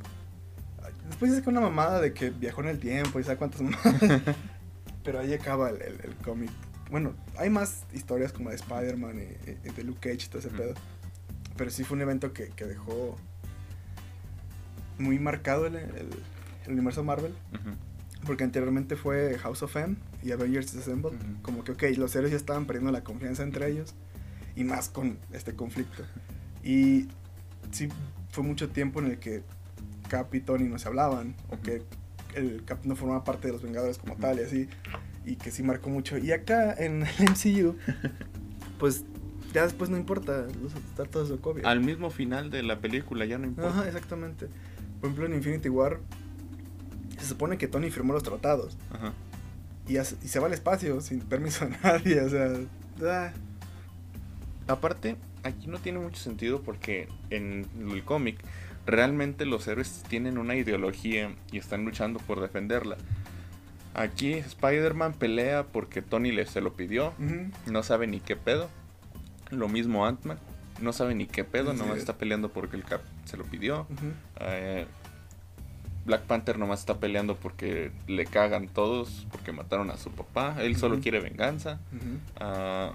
Después 1.08 1.32
dice 1.32 1.44
que 1.44 1.50
una 1.50 1.62
mamada 1.62 2.00
de 2.00 2.14
que 2.14 2.30
viajó 2.32 2.62
en 2.62 2.70
el 2.70 2.80
tiempo 2.80 3.20
y 3.20 3.24
sabe 3.24 3.38
cuántas 3.38 3.62
mamadas. 3.62 4.22
Pero 5.04 5.20
ahí 5.20 5.34
acaba 5.34 5.70
el, 5.70 5.82
el- 5.82 6.00
el 6.04 6.16
cómic. 6.24 6.50
Bueno, 6.92 7.14
hay 7.38 7.50
más 7.50 7.84
historias 7.94 8.32
como 8.34 8.50
de 8.50 8.56
Spider-Man 8.58 9.18
y, 9.20 9.50
y 9.68 9.72
de 9.72 9.84
Luke 9.84 10.00
Cage 10.12 10.26
y 10.26 10.30
todo 10.30 10.40
ese 10.40 10.50
Ujú. 10.50 10.58
pedo. 10.58 10.74
Pero 11.58 11.72
sí 11.72 11.84
fue 11.84 11.96
un 11.96 12.02
evento 12.02 12.34
que, 12.34 12.50
que 12.50 12.66
dejó 12.66 13.18
muy 15.00 15.18
marcado 15.20 15.66
el, 15.68 15.76
el- 15.76 16.10
el 16.66 16.72
universo 16.74 17.04
Marvel. 17.04 17.34
Porque 18.26 18.44
anteriormente 18.44 18.96
fue 18.96 19.38
House 19.40 19.64
of 19.64 19.76
M 19.76 19.96
y 20.22 20.32
Avengers 20.32 20.76
Assemble. 20.76 21.12
Como 21.42 21.64
que, 21.64 21.72
ok, 21.72 21.84
los 21.98 22.16
héroes 22.16 22.32
ya 22.32 22.38
estaban 22.38 22.66
perdiendo 22.66 22.92
la 22.92 23.04
confianza 23.04 23.42
entre 23.44 23.68
ellos. 23.70 23.96
Y 24.56 24.64
más 24.64 24.90
con 24.90 25.18
este 25.32 25.56
conflicto. 25.56 26.04
Y 26.64 27.08
sí, 27.72 27.90
fue 28.30 28.44
mucho 28.44 28.70
tiempo 28.70 29.00
en 29.00 29.08
el 29.08 29.18
que 29.18 29.42
Cap 30.10 30.32
y 30.36 30.42
Tony 30.42 30.66
no 30.66 30.78
se 30.78 30.88
hablaban. 30.88 31.36
O 31.50 31.60
que 31.60 31.82
el 32.36 32.64
Cap 32.66 32.86
no 32.86 32.96
formaba 32.96 33.24
parte 33.24 33.48
de 33.48 33.54
los 33.54 33.64
Vengadores 33.64 33.98
como 33.98 34.16
tal 34.18 34.38
y 34.38 34.44
así. 34.44 34.70
Y 35.26 35.36
que 35.36 35.52
sí 35.52 35.62
marcó 35.64 35.90
mucho. 35.90 36.18
Y 36.18 36.32
acá 36.32 36.74
en 36.74 37.04
el 37.04 37.10
MCU, 37.32 37.76
pues 38.80 39.04
ya 39.54 39.64
después 39.64 39.90
no 39.90 39.98
importa. 39.98 40.48
los- 40.62 40.76
Está 40.76 41.06
todo 41.06 41.24
eso 41.24 41.40
COVID. 41.42 41.66
Al 41.66 41.80
mismo 41.82 42.10
final 42.10 42.50
de 42.50 42.64
la 42.64 42.80
película, 42.80 43.26
ya 43.26 43.38
no 43.38 43.46
importa. 43.48 43.70
Ajá, 43.72 43.88
exactamente. 43.88 44.48
Por 45.00 45.10
ejemplo, 45.10 45.26
en 45.26 45.34
Infinity 45.34 45.70
War, 45.70 46.00
se 47.20 47.26
supone 47.28 47.58
que 47.58 47.68
Tony 47.68 47.92
firmó 47.92 48.14
los 48.14 48.24
tratados. 48.24 48.78
Ajá. 48.92 49.14
Y, 49.88 49.98
hace- 49.98 50.16
y 50.24 50.28
se 50.28 50.40
va 50.40 50.48
al 50.48 50.54
espacio 50.54 51.02
sin 51.02 51.20
permiso 51.22 51.66
de 51.66 51.76
nadie, 51.84 52.22
o 52.22 52.30
sea... 52.30 52.52
ah, 53.04 53.32
Aparte, 54.68 55.18
aquí 55.44 55.68
no 55.68 55.80
tiene 55.80 56.00
mucho 56.00 56.22
sentido 56.22 56.62
porque 56.62 57.08
en 57.30 57.66
el 57.92 58.04
cómic 58.04 58.40
realmente 58.86 59.46
los 59.46 59.68
héroes 59.68 60.04
tienen 60.08 60.38
una 60.38 60.56
ideología 60.56 61.36
y 61.52 61.58
están 61.58 61.84
luchando 61.84 62.20
por 62.20 62.40
defenderla. 62.40 62.98
Aquí 63.94 64.34
Spider-Man 64.34 65.14
pelea 65.14 65.64
porque 65.64 66.02
Tony 66.02 66.32
le 66.32 66.46
se 66.46 66.62
lo 66.62 66.74
pidió, 66.74 67.14
no 67.68 67.84
sabe 67.84 68.08
ni 68.08 68.20
qué 68.20 68.36
pedo. 68.36 68.70
Lo 69.50 69.68
mismo 69.68 70.06
Ant-Man, 70.06 70.40
no 70.82 70.94
sabe 70.94 71.14
ni 71.14 71.26
qué 71.26 71.44
pedo, 71.44 71.72
Así 71.72 71.80
nomás 71.80 71.96
es. 71.96 72.02
está 72.04 72.18
peleando 72.18 72.50
porque 72.50 72.78
el 72.78 72.84
Cap 72.86 73.02
se 73.26 73.36
lo 73.36 73.44
pidió. 73.44 73.86
Eh, 74.40 74.86
Black 76.06 76.22
Panther 76.22 76.58
nomás 76.58 76.80
está 76.80 77.00
peleando 77.00 77.36
porque 77.36 77.92
le 78.08 78.26
cagan 78.26 78.68
todos, 78.70 79.28
porque 79.32 79.52
mataron 79.52 79.92
a 79.92 79.98
su 79.98 80.10
papá. 80.10 80.56
Él 80.60 80.76
solo 80.78 81.00
quiere 81.02 81.20
venganza. 81.20 81.80
Ah, 82.40 82.94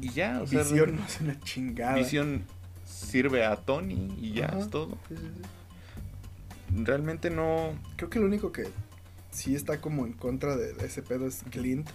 y 0.00 0.08
ya, 0.10 0.40
o 0.42 0.46
sea, 0.46 0.62
Visión 0.62 0.96
no 0.96 1.04
es 1.06 1.20
una 1.20 1.38
chingada. 1.40 1.94
Visión 1.94 2.42
sirve 2.84 3.44
a 3.44 3.56
Tony 3.56 4.12
y 4.20 4.32
ya 4.32 4.46
es 4.58 4.68
todo. 4.70 4.98
Sí, 5.08 5.16
sí, 5.16 5.22
sí. 5.36 6.82
Realmente 6.84 7.30
no. 7.30 7.74
Creo 7.96 8.10
que 8.10 8.18
lo 8.18 8.26
único 8.26 8.50
que 8.52 8.68
sí 9.30 9.54
está 9.54 9.80
como 9.80 10.06
en 10.06 10.12
contra 10.12 10.56
de 10.56 10.74
ese 10.84 11.02
pedo 11.02 11.26
es 11.26 11.42
Clint. 11.50 11.88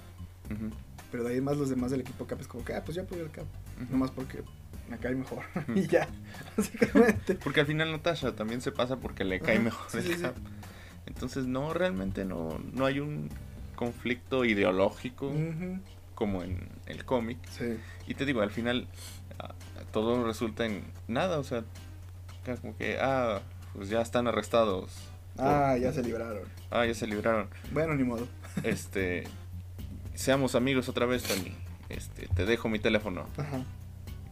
Pero 1.11 1.23
de 1.23 1.33
ahí 1.33 1.41
más 1.41 1.57
los 1.57 1.69
demás 1.69 1.91
del 1.91 2.01
equipo 2.01 2.27
Cap 2.27 2.41
es 2.41 2.47
como 2.47 2.65
que, 2.65 2.73
ah, 2.73 2.83
pues 2.83 2.95
ya 2.95 3.03
apoyo 3.03 3.23
al 3.23 3.31
Cap. 3.31 3.45
ujú. 3.81 3.91
Nomás 3.91 4.11
porque 4.11 4.43
me 4.89 4.97
cae 4.97 5.15
mejor. 5.15 5.43
Y 5.75 5.87
ya, 5.87 6.07
básicamente. 6.57 7.35
Porque 7.35 7.61
al 7.61 7.65
final 7.67 7.91
Natasha 7.91 8.35
también 8.35 8.61
se 8.61 8.71
pasa 8.71 8.97
porque 8.97 9.23
le 9.23 9.39
cae 9.39 9.59
mejor 9.59 9.89
sí, 9.89 9.97
el 9.97 10.03
sí, 10.03 10.13
sí. 10.15 10.21
Cap. 10.21 10.35
Entonces, 11.05 11.45
no, 11.45 11.73
realmente 11.73 12.25
no, 12.25 12.59
no 12.73 12.85
hay 12.85 12.99
un 12.99 13.29
conflicto 13.75 14.45
ideológico 14.45 15.31
como 16.15 16.43
en 16.43 16.69
el 16.87 17.05
cómic. 17.05 17.37
Y 18.07 18.15
te 18.15 18.25
digo, 18.25 18.41
al 18.41 18.51
final 18.51 18.87
ah, 19.39 19.53
todo 19.91 20.25
resulta 20.25 20.65
en 20.65 20.83
nada, 21.07 21.39
o 21.39 21.43
sea, 21.43 21.63
como 22.61 22.75
que, 22.77 22.97
ah, 22.99 23.41
pues 23.73 23.89
ya 23.89 24.01
están 24.01 24.27
arrestados. 24.27 24.91
Ah, 25.37 25.77
ya 25.77 25.91
se 25.91 26.01
libraron. 26.03 26.43
Ah, 26.71 26.85
ya 26.85 26.93
se 26.93 27.07
libraron. 27.07 27.47
Bueno, 27.71 27.95
ni 27.95 28.03
modo. 28.03 28.27
Este, 28.63 29.25
seamos 30.13 30.55
amigos 30.55 30.87
otra 30.87 31.05
vez, 31.05 31.23
Tony. 31.23 31.53
Este, 31.89 32.27
te 32.27 32.45
dejo 32.45 32.69
mi 32.69 32.79
teléfono. 32.79 33.27
Ajá. 33.37 33.63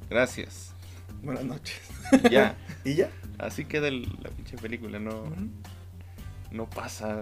Gracias. 0.09 0.73
Buenas 1.21 1.43
noches. 1.43 1.81
Ya. 2.31 2.55
¿Y 2.85 2.95
ya? 2.95 3.09
Así 3.37 3.65
queda 3.65 3.87
el- 3.89 4.09
la 4.23 4.29
pinche 4.29 4.57
película, 4.57 4.99
no, 4.99 5.23
no 6.51 6.69
pasa 6.69 7.21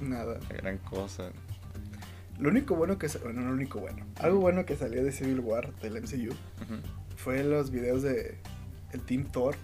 Nada. 0.00 0.38
la 0.48 0.56
gran 0.56 0.78
cosa. 0.78 1.30
Lo 2.38 2.48
único 2.48 2.74
bueno 2.76 2.98
que... 2.98 3.08
Bueno, 3.22 3.42
no 3.42 3.48
lo 3.48 3.54
único 3.54 3.78
bueno. 3.80 4.06
Algo 4.16 4.40
bueno 4.40 4.64
que 4.64 4.74
salió 4.76 5.04
de 5.04 5.12
Civil 5.12 5.40
War, 5.40 5.74
del 5.76 6.00
MCU, 6.00 6.34
fue 7.16 7.44
los 7.44 7.70
videos 7.70 8.02
de 8.02 8.38
el 8.92 9.00
Team 9.02 9.24
Thor. 9.24 9.54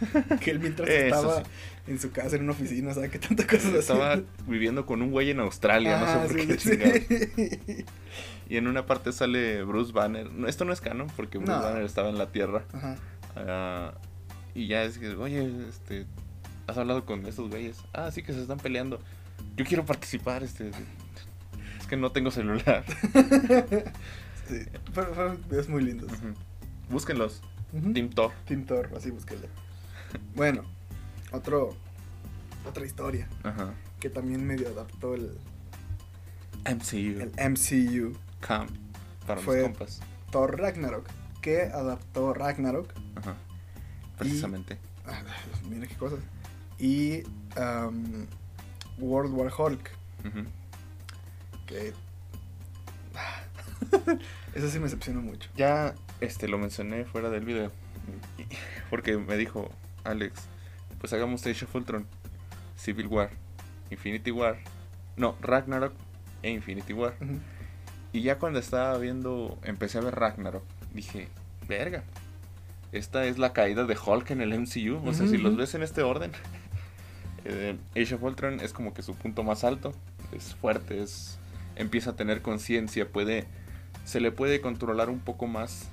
que 0.40 0.50
él 0.50 0.60
mientras 0.60 0.88
estaba 0.88 1.44
sí. 1.44 1.50
en 1.88 1.98
su 1.98 2.10
casa, 2.12 2.36
en 2.36 2.42
una 2.42 2.52
oficina, 2.52 2.94
¿sabe 2.94 3.10
qué 3.10 3.18
tanta 3.18 3.46
cosas 3.46 3.74
Estaba 3.74 4.20
viviendo 4.46 4.86
con 4.86 5.02
un 5.02 5.10
güey 5.10 5.30
en 5.30 5.40
Australia, 5.40 5.98
no 5.98 6.06
Ah, 6.06 6.26
sé 6.28 6.34
por 6.34 6.58
sí, 6.58 6.76
qué 6.78 7.26
sí. 7.76 7.84
Y 8.48 8.56
en 8.56 8.66
una 8.66 8.84
parte 8.86 9.12
sale 9.12 9.62
Bruce 9.62 9.92
Banner. 9.92 10.30
No, 10.32 10.48
esto 10.48 10.64
no 10.64 10.72
es 10.72 10.80
canon 10.80 11.06
porque 11.14 11.38
Bruce 11.38 11.52
No. 11.52 11.62
Banner 11.62 11.84
estaba 11.84 12.08
en 12.08 12.18
la 12.18 12.32
Tierra. 12.32 12.64
Ajá. 12.72 12.96
Ah, 13.36 13.94
y 14.54 14.66
ya 14.66 14.82
es 14.82 14.98
que, 14.98 15.10
oye, 15.10 15.48
este, 15.68 16.06
¿has 16.66 16.76
hablado 16.76 17.04
con 17.06 17.24
estos 17.26 17.48
güeyes? 17.48 17.78
Ah, 17.92 18.10
sí 18.10 18.22
que 18.24 18.32
se 18.32 18.40
están 18.42 18.58
peleando. 18.58 19.00
Yo 19.56 19.64
quiero 19.64 19.84
participar, 19.86 20.42
este. 20.42 20.70
Es 21.78 21.86
que 21.86 21.96
no 21.96 22.10
tengo 22.12 22.30
celular. 22.30 22.84
Sí, 24.48 24.56
fueron, 24.92 25.14
fueron 25.14 25.40
videos 25.48 25.68
muy 25.68 25.84
lindos. 25.84 26.10
Ujú. 26.10 26.34
Búsquenlos. 26.88 27.40
Ujú. 27.72 27.92
Team 27.92 28.10
Thor. 28.10 28.32
Team 28.46 28.64
Thor, 28.66 28.90
así 28.96 29.12
búsquenle. 29.12 29.48
Bueno, 30.34 30.62
otro, 31.32 31.76
otra 32.68 32.84
historia 32.86 33.28
Ajá. 33.42 33.72
que 34.00 34.10
también 34.10 34.46
medio 34.46 34.68
adaptó 34.68 35.14
el, 35.14 35.36
MCU. 36.64 37.20
el 37.20 37.32
MCU. 37.50 38.16
Cam. 38.40 38.68
Para 39.26 39.40
Fue- 39.40 39.56
mis 39.56 39.64
compas. 39.64 40.00
Thor 40.30 40.58
Ragnarok, 40.58 41.06
que 41.42 41.62
adaptó 41.62 42.32
Ragnarok. 42.34 42.92
Ajá. 43.16 43.34
Precisamente. 44.18 44.78
Ah, 45.06 45.22
mira 45.68 45.86
qué 45.86 45.96
cosas. 45.96 46.20
Y 46.78 47.22
um, 47.58 48.26
World 48.98 49.32
War 49.34 49.52
Hulk, 49.56 49.90
que... 51.66 51.92
Eso 54.54 54.68
sí 54.68 54.78
me 54.78 54.84
decepcionó 54.84 55.20
mucho. 55.20 55.50
Ya 55.56 55.94
este 56.20 56.48
lo 56.48 56.58
mencioné 56.58 57.04
fuera 57.04 57.30
del 57.30 57.44
video. 57.44 57.70
Porque 58.88 59.16
me 59.16 59.36
dijo 59.36 59.70
Alex, 60.04 60.42
pues 60.98 61.12
hagamos 61.12 61.46
Age 61.46 61.64
of 61.64 61.74
Ultron, 61.74 62.06
Civil 62.76 63.06
War, 63.06 63.30
Infinity 63.90 64.30
War 64.30 64.58
No, 65.16 65.36
Ragnarok 65.40 65.92
e 66.42 66.50
Infinity 66.50 66.92
War. 66.92 67.14
Y 68.12 68.22
ya 68.22 68.38
cuando 68.38 68.58
estaba 68.58 68.96
viendo, 68.98 69.58
empecé 69.62 69.98
a 69.98 70.00
ver 70.00 70.14
Ragnarok, 70.14 70.64
dije, 70.94 71.28
verga, 71.68 72.02
esta 72.92 73.24
es 73.24 73.38
la 73.38 73.52
caída 73.52 73.84
de 73.84 73.96
Hulk 73.96 74.30
en 74.30 74.40
el 74.40 74.58
MCU. 74.58 74.96
O 75.06 75.12
sea, 75.12 75.24
Ujú, 75.24 75.34
si 75.34 75.38
los 75.38 75.56
ves 75.56 75.74
en 75.74 75.82
este 75.82 76.02
orden, 76.02 76.32
eh, 77.44 77.76
Age 77.96 78.14
of 78.14 78.22
Ultron 78.22 78.60
es 78.60 78.72
como 78.72 78.92
que 78.94 79.02
su 79.02 79.14
punto 79.14 79.42
más 79.42 79.64
alto, 79.64 79.94
es 80.32 80.54
fuerte, 80.54 81.02
es 81.02 81.38
empieza 81.76 82.10
a 82.10 82.16
tener 82.16 82.42
conciencia, 82.42 83.08
puede 83.08 83.46
se 84.04 84.20
le 84.20 84.32
puede 84.32 84.60
controlar 84.60 85.08
un 85.08 85.20
poco 85.20 85.46
más 85.46 85.88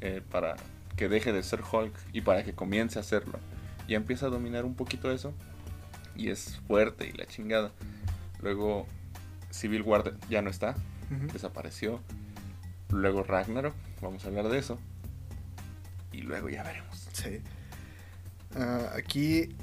eh, 0.00 0.22
para 0.30 0.56
que 0.96 1.08
deje 1.08 1.32
de 1.32 1.42
ser 1.42 1.60
Hulk 1.60 1.94
y 2.12 2.20
para 2.20 2.44
que 2.44 2.52
comience 2.52 2.98
a 2.98 3.02
hacerlo. 3.02 3.38
Y 3.88 3.94
empieza 3.94 4.26
a 4.26 4.28
dominar 4.30 4.64
un 4.64 4.74
poquito 4.74 5.10
eso 5.10 5.32
y 6.14 6.30
es 6.30 6.60
fuerte 6.66 7.08
y 7.08 7.12
la 7.12 7.26
chingada. 7.26 7.72
Luego 8.40 8.86
Civil 9.50 9.82
War 9.82 10.14
ya 10.28 10.42
no 10.42 10.50
está, 10.50 10.74
desapareció. 11.32 12.00
Luego 12.90 13.22
Ragnarok, 13.22 13.74
vamos 14.00 14.24
a 14.24 14.28
hablar 14.28 14.48
de 14.48 14.58
eso. 14.58 14.78
Y 16.12 16.22
luego 16.22 16.48
ya 16.48 16.62
veremos. 16.62 17.08
Sí. 17.12 17.40
Ah, 18.54 18.92
aquí 18.96 19.54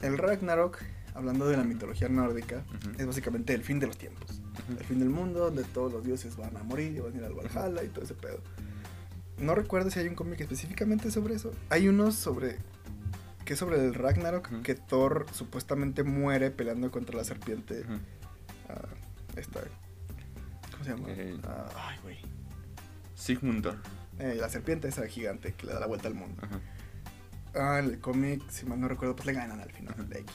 el 0.00 0.18
Ragnarok, 0.18 0.78
hablando 1.14 1.48
de 1.48 1.56
la 1.56 1.64
mitología 1.64 2.08
nórdica, 2.08 2.64
es 2.98 3.06
básicamente 3.06 3.54
el 3.54 3.62
fin 3.62 3.78
de 3.78 3.86
los 3.86 3.96
tiempos. 3.96 4.40
El 4.68 4.84
fin 4.84 4.98
del 4.98 5.10
mundo, 5.10 5.40
donde 5.40 5.64
todos 5.64 5.92
los 5.92 6.04
dioses 6.04 6.36
van 6.36 6.56
a 6.56 6.62
morir 6.64 6.96
y 6.96 7.00
van 7.00 7.14
a 7.14 7.16
ir 7.16 7.24
al 7.24 7.34
Valhalla 7.34 7.84
y 7.84 7.88
todo 7.88 8.04
ese 8.04 8.14
pedo. 8.14 8.40
No 9.38 9.54
recuerdo 9.54 9.90
si 9.90 9.98
hay 9.98 10.08
un 10.08 10.14
cómic 10.14 10.40
específicamente 10.40 11.10
sobre 11.10 11.34
eso. 11.34 11.52
Hay 11.70 11.88
uno 11.88 12.10
sobre. 12.12 12.56
que 13.44 13.52
es 13.52 13.58
sobre 13.58 13.76
el 13.84 13.94
Ragnarok, 13.94 14.62
que 14.62 14.74
Thor 14.74 15.26
supuestamente 15.32 16.02
muere 16.02 16.50
peleando 16.50 16.90
contra 16.90 17.16
la 17.16 17.24
serpiente. 17.24 17.84
Ah, 18.68 18.80
esta. 19.36 19.60
¿Cómo 20.72 20.84
se 20.84 20.90
llama? 20.90 21.08
Eh, 21.10 21.38
ay, 21.76 21.98
güey. 22.02 22.18
Sigmundur. 23.14 23.76
Eh, 24.18 24.36
la 24.40 24.48
serpiente 24.48 24.88
esa 24.88 25.06
gigante 25.06 25.52
que 25.52 25.66
le 25.66 25.74
da 25.74 25.80
la 25.80 25.86
vuelta 25.86 26.08
al 26.08 26.14
mundo. 26.14 26.42
Ah, 27.54 27.78
el 27.78 27.98
cómic, 28.00 28.42
si 28.50 28.64
mal 28.66 28.80
no 28.80 28.88
recuerdo, 28.88 29.14
pues 29.16 29.26
le 29.26 29.32
ganan 29.34 29.60
al 29.60 29.70
final, 29.72 30.08
de 30.08 30.20
X. 30.20 30.34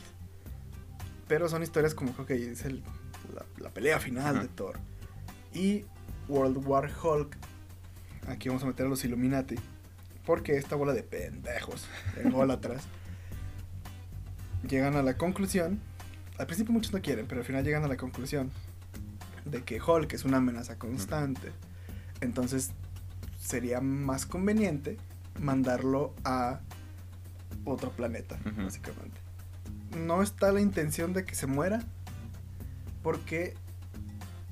Pero 1.28 1.48
son 1.50 1.64
historias 1.64 1.94
como 1.96 2.16
que 2.16 2.22
ok, 2.22 2.30
es 2.32 2.66
el- 2.66 2.84
la, 3.36 3.46
la 3.58 3.70
pelea 3.70 4.00
final 4.00 4.42
de 4.42 4.48
Thor. 4.50 4.78
Y 5.54 5.86
World 6.28 6.66
War 6.66 6.92
Hulk, 7.04 7.38
aquí 8.28 8.50
vamos 8.50 8.64
a 8.64 8.68
meter 8.68 8.86
a 8.86 8.90
los 8.90 9.04
Illuminati. 9.04 9.56
Porque 10.26 10.56
esta 10.58 10.76
bola 10.76 10.94
de 10.94 11.04
pendejos, 11.04 11.88
ególatras, 12.18 12.84
llegan 14.68 14.96
a 14.96 15.04
la 15.04 15.18
conclusión. 15.18 15.80
Al 16.38 16.46
principio 16.46 16.74
muchos 16.74 16.94
no 16.94 17.02
quieren, 17.02 17.26
pero 17.28 17.42
al 17.42 17.46
final 17.46 17.64
llegan 17.64 17.84
a 17.84 17.88
la 17.88 17.98
conclusión 17.98 18.52
de 19.46 19.64
que 19.64 19.82
Hulk 19.82 20.14
es 20.14 20.26
una 20.26 20.38
amenaza 20.38 20.78
constante. 20.78 21.52
Entonces 22.22 22.72
sería 23.40 23.82
más 23.82 24.26
conveniente 24.26 24.98
mandarlo 25.40 26.14
a 26.24 26.60
otro 27.66 27.92
planeta, 27.92 28.38
básicamente. 28.58 29.20
No 30.06 30.22
está 30.22 30.52
la 30.52 30.62
intención 30.62 31.14
de 31.14 31.26
que 31.26 31.36
se 31.36 31.48
muera, 31.48 31.84
porque 33.04 33.56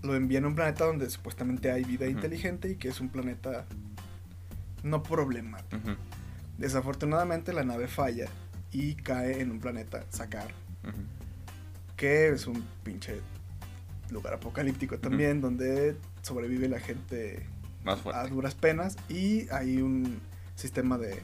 lo 0.01 0.15
envían 0.15 0.45
a 0.45 0.47
un 0.47 0.55
planeta 0.55 0.85
donde 0.85 1.09
supuestamente 1.09 1.71
hay 1.71 1.83
vida 1.83 2.07
inteligente 2.07 2.69
y 2.69 2.75
que 2.75 2.87
es 2.89 2.99
un 3.01 3.09
planeta 3.09 3.65
no 4.83 5.03
problemático. 5.03 5.81
Desafortunadamente 6.57 7.53
la 7.53 7.63
nave 7.63 7.87
falla 7.87 8.27
y 8.71 8.95
cae 8.95 9.41
en 9.41 9.51
un 9.51 9.59
planeta 9.59 10.03
Sakar, 10.09 10.51
Ujú. 10.83 10.93
que 11.97 12.29
es 12.29 12.47
un 12.47 12.63
pinche 12.83 13.19
lugar 14.11 14.33
apocalíptico 14.33 14.97
también, 14.99 15.41
donde 15.41 15.95
sobrevive 16.21 16.67
la 16.69 16.79
gente 16.79 17.45
Más 17.83 17.99
a 18.07 18.25
duras 18.27 18.55
penas 18.55 18.95
y 19.09 19.49
hay 19.51 19.81
un 19.81 20.19
sistema 20.55 20.97
de 20.97 21.21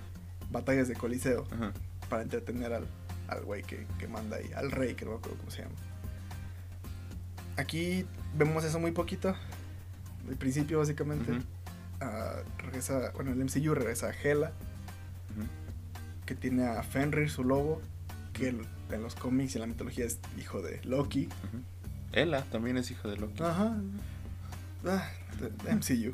batallas 0.51 0.87
de 0.87 0.95
coliseo 0.95 1.45
para 2.09 2.21
entretener 2.23 2.73
al, 2.73 2.85
al 3.27 3.43
güey 3.43 3.63
que, 3.63 3.85
que 3.99 4.07
manda 4.07 4.37
ahí, 4.37 4.51
al 4.55 4.71
rey, 4.71 4.95
que 4.95 5.05
no 5.05 5.11
me 5.11 5.17
acuerdo 5.17 5.37
cómo 5.39 5.51
se 5.51 5.63
llama. 5.63 5.75
Aquí 7.57 8.05
vemos 8.37 8.63
eso 8.63 8.79
muy 8.79 8.91
poquito. 8.91 9.35
El 10.29 10.35
principio, 10.37 10.79
básicamente. 10.79 11.31
Ah, 12.01 12.37
regresa, 12.59 13.11
bueno, 13.15 13.31
el 13.31 13.39
MCU 13.39 13.73
regresa 13.73 14.07
a 14.07 14.11
Hela, 14.11 14.51
que 16.25 16.35
tiene 16.35 16.65
a 16.67 16.81
Fenrir, 16.83 17.29
su 17.29 17.43
lobo, 17.43 17.81
que 18.33 18.49
el- 18.49 18.65
en 18.91 19.01
los 19.03 19.15
cómics 19.15 19.53
y 19.53 19.57
en 19.57 19.61
la 19.61 19.67
mitología 19.67 20.05
es 20.05 20.19
hijo 20.39 20.61
de 20.61 20.81
Loki. 20.83 21.29
Ella 22.11 22.43
también 22.51 22.77
es 22.77 22.89
hijo 22.91 23.07
de 23.09 23.17
Loki. 23.17 23.43
Ajá. 23.43 23.75
Ah, 24.85 25.09
de- 25.39 25.71
MCU. 25.75 26.11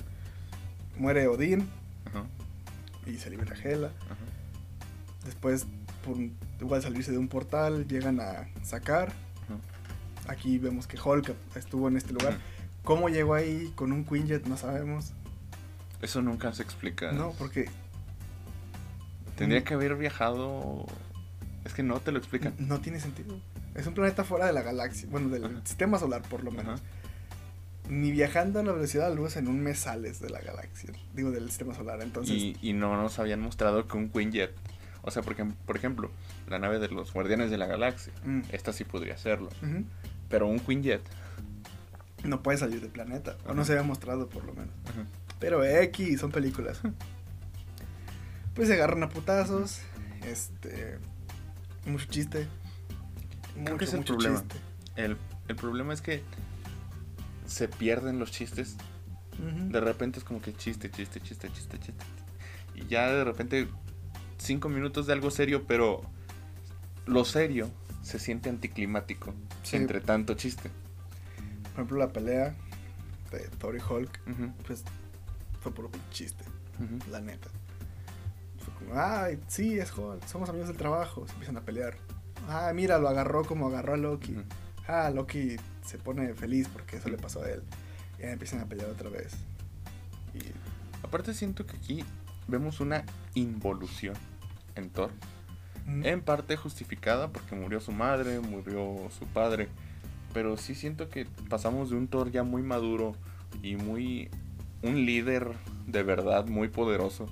Muere 0.98 1.28
Odín 1.28 1.68
Ajá. 2.06 2.24
y 3.06 3.18
se 3.18 3.30
libera 3.30 3.56
Hela. 3.56 3.92
Después, 5.26 5.66
por 6.06 6.18
igual 6.60 6.82
salirse 6.82 7.12
de 7.12 7.18
un 7.18 7.28
portal, 7.28 7.88
llegan 7.88 8.20
a 8.20 8.48
sacar. 8.64 9.14
Aquí 10.32 10.58
vemos 10.58 10.88
que 10.88 10.98
Hulk 11.00 11.34
estuvo 11.56 11.88
en 11.88 11.98
este 11.98 12.14
lugar. 12.14 12.38
¿Cómo 12.84 13.10
llegó 13.10 13.34
ahí 13.36 13.72
con 13.76 13.92
un 13.92 14.06
Quinjet? 14.06 14.46
No 14.48 14.56
sabemos. 14.58 15.12
Eso 16.02 16.22
nunca 16.22 16.54
se 16.54 16.64
explica. 16.64 17.12
No, 17.12 17.32
porque 17.38 17.66
Tendría 19.36 19.64
que 19.64 19.74
haber 19.74 19.96
viajado. 19.96 20.86
Es 21.66 21.74
que 21.74 21.84
no 21.84 22.00
te 22.00 22.12
lo 22.12 22.18
explican. 22.20 22.54
no 22.60 22.80
tiene 22.80 23.00
sentido. 23.00 23.40
Es 23.76 23.86
un 23.88 23.94
planeta 23.94 24.24
fuera 24.24 24.46
de 24.48 24.54
la 24.54 24.62
galaxia. 24.62 25.08
Bueno, 25.12 25.30
del 25.30 25.46
Ajá. 25.46 25.62
sistema 25.64 26.00
solar, 26.00 26.22
por 26.24 26.44
lo 26.44 26.52
menos. 26.52 26.80
Ajá. 26.80 26.90
Ni 27.90 28.12
viajando 28.12 28.60
a 28.60 28.64
la 28.64 28.72
velocidad 28.72 29.06
de 29.06 29.10
la 29.10 29.16
luz 29.16 29.36
en 29.38 29.48
un 29.48 29.60
mes 29.62 29.80
sales 29.80 30.20
de 30.22 30.30
la 30.30 30.40
galaxia. 30.42 30.92
Digo, 31.14 31.32
del 31.32 31.48
sistema 31.50 31.76
solar. 31.76 32.02
Entonces, 32.02 32.36
Y, 32.36 32.58
y 32.62 32.74
no 32.74 32.96
nos 33.02 33.20
habían 33.20 33.42
mostrado 33.42 33.88
que 33.88 33.98
un 33.98 34.10
Quinjet. 34.10 34.54
O 35.04 35.10
sea, 35.12 35.24
porque, 35.24 35.44
por 35.66 35.76
ejemplo, 35.76 36.12
la 36.48 36.60
nave 36.60 36.78
de 36.80 36.88
los 36.90 37.12
Guardianes 37.12 37.50
de 37.50 37.58
la 37.58 37.66
Galaxia. 37.66 38.14
mm, 38.24 38.42
Esta 38.52 38.72
sí 38.72 38.84
podría 38.84 39.16
hacerlo. 39.16 39.50
ujú, 39.64 39.84
Pero 40.32 40.48
un 40.48 40.60
Quinjet. 40.60 41.02
no 42.24 42.42
puede 42.42 42.58
salir 42.58 42.82
del 42.82 42.90
planeta. 42.90 43.38
O 43.46 43.50
no 43.50 43.62
Ajá. 43.62 43.66
se 43.66 43.72
había 43.74 43.84
mostrado, 43.84 44.28
por 44.30 44.44
lo 44.46 44.54
menos. 44.54 44.74
Ajá. 44.86 45.06
Pero 45.40 45.64
X, 45.64 46.20
son 46.20 46.32
películas. 46.32 46.80
Pues 48.56 48.68
se 48.68 48.74
agarran 48.76 49.04
a 49.04 49.10
putazos. 49.10 49.80
Este. 50.26 50.98
Mucho 51.86 52.06
chiste. 52.08 52.48
Creo 53.64 53.78
que 53.78 53.86
es 53.86 53.94
el 53.94 54.00
mucho 54.00 54.14
problema. 54.14 54.40
chiste. 54.42 54.56
El, 54.96 55.18
el 55.48 55.56
problema 55.56 55.94
es 55.94 56.02
que 56.02 56.24
se 57.46 57.68
pierden 57.68 58.20
los 58.20 58.32
chistes. 58.32 58.76
De 59.70 59.80
repente 59.80 60.20
es 60.20 60.26
como 60.26 60.42
que 60.42 60.54
chiste, 60.54 60.92
chiste, 60.92 61.20
chiste, 61.20 61.50
chiste, 61.52 61.80
chiste. 61.80 62.04
Y 62.76 62.86
ya 62.88 63.10
de 63.12 63.24
repente 63.24 63.68
cinco 64.38 64.70
minutos 64.70 65.08
de 65.08 65.14
algo 65.14 65.32
serio, 65.32 65.64
pero 65.68 66.02
lo 67.08 67.26
serio 67.26 67.72
se 68.02 68.20
siente 68.20 68.50
anticlimático 68.50 69.34
Sí. 69.64 69.76
entre 69.78 70.02
tanto 70.02 70.34
chiste. 70.34 70.70
Por 71.64 71.72
ejemplo, 71.74 71.98
la 71.98 72.10
pelea 72.10 72.56
de 73.32 73.40
Thor 73.60 73.76
y 73.76 73.80
Hulk, 73.82 74.20
pues 74.68 74.84
fue 75.62 75.74
puro 75.74 75.90
pinche 75.90 76.08
chiste, 76.12 76.44
la 77.10 77.22
neta. 77.22 77.48
Fue 78.60 78.74
como, 78.76 79.00
ay, 79.00 79.40
sí, 79.48 79.80
es 79.80 79.96
Hulk, 79.98 80.26
somos 80.28 80.50
amigos 80.50 80.68
del 80.68 80.78
trabajo. 80.78 81.26
Se 81.28 81.34
empiezan 81.34 81.58
a 81.58 81.62
pelear. 81.62 81.96
Ah, 82.50 82.72
mira, 82.76 82.98
lo 83.00 83.08
agarró 83.08 83.44
como 83.46 83.68
agarró 83.68 83.94
a 83.94 83.98
Loki. 83.98 84.36
Ah, 84.88 85.10
Loki 85.14 85.56
se 85.86 85.98
pone 85.98 86.34
feliz 86.34 86.68
porque 86.68 86.98
eso 86.98 87.08
le 87.10 87.18
pasó 87.18 87.42
a 87.44 87.50
él. 87.50 87.64
Y 88.18 88.24
ya 88.24 88.32
empiezan 88.32 88.60
a 88.60 88.66
pelear 88.66 88.90
otra 88.90 89.10
vez. 89.10 89.34
Y 90.34 90.40
Aparte 91.06 91.34
siento 91.34 91.66
que 91.66 91.78
aquí 91.78 92.04
vemos 92.48 92.80
una 92.80 93.04
involución 93.34 94.16
en 94.76 94.90
Thor. 94.90 95.12
En 96.04 96.22
parte 96.22 96.56
justificada 96.58 97.30
porque 97.30 97.56
murió 97.56 97.80
su 97.80 97.92
madre, 97.92 98.40
murió 98.40 99.10
su 99.18 99.26
padre. 99.28 99.68
Pero 100.34 100.58
sí 100.58 100.76
siento 100.76 101.10
que 101.10 101.28
pasamos 101.50 101.90
de 101.90 101.98
un 101.98 102.08
Thor 102.08 102.32
ya 102.32 102.44
muy 102.44 102.62
maduro 102.64 103.16
y 103.62 103.76
muy... 103.76 104.30
Un 104.84 105.06
líder 105.06 105.52
de 105.86 106.02
verdad 106.02 106.48
muy 106.48 106.68
poderoso 106.70 107.28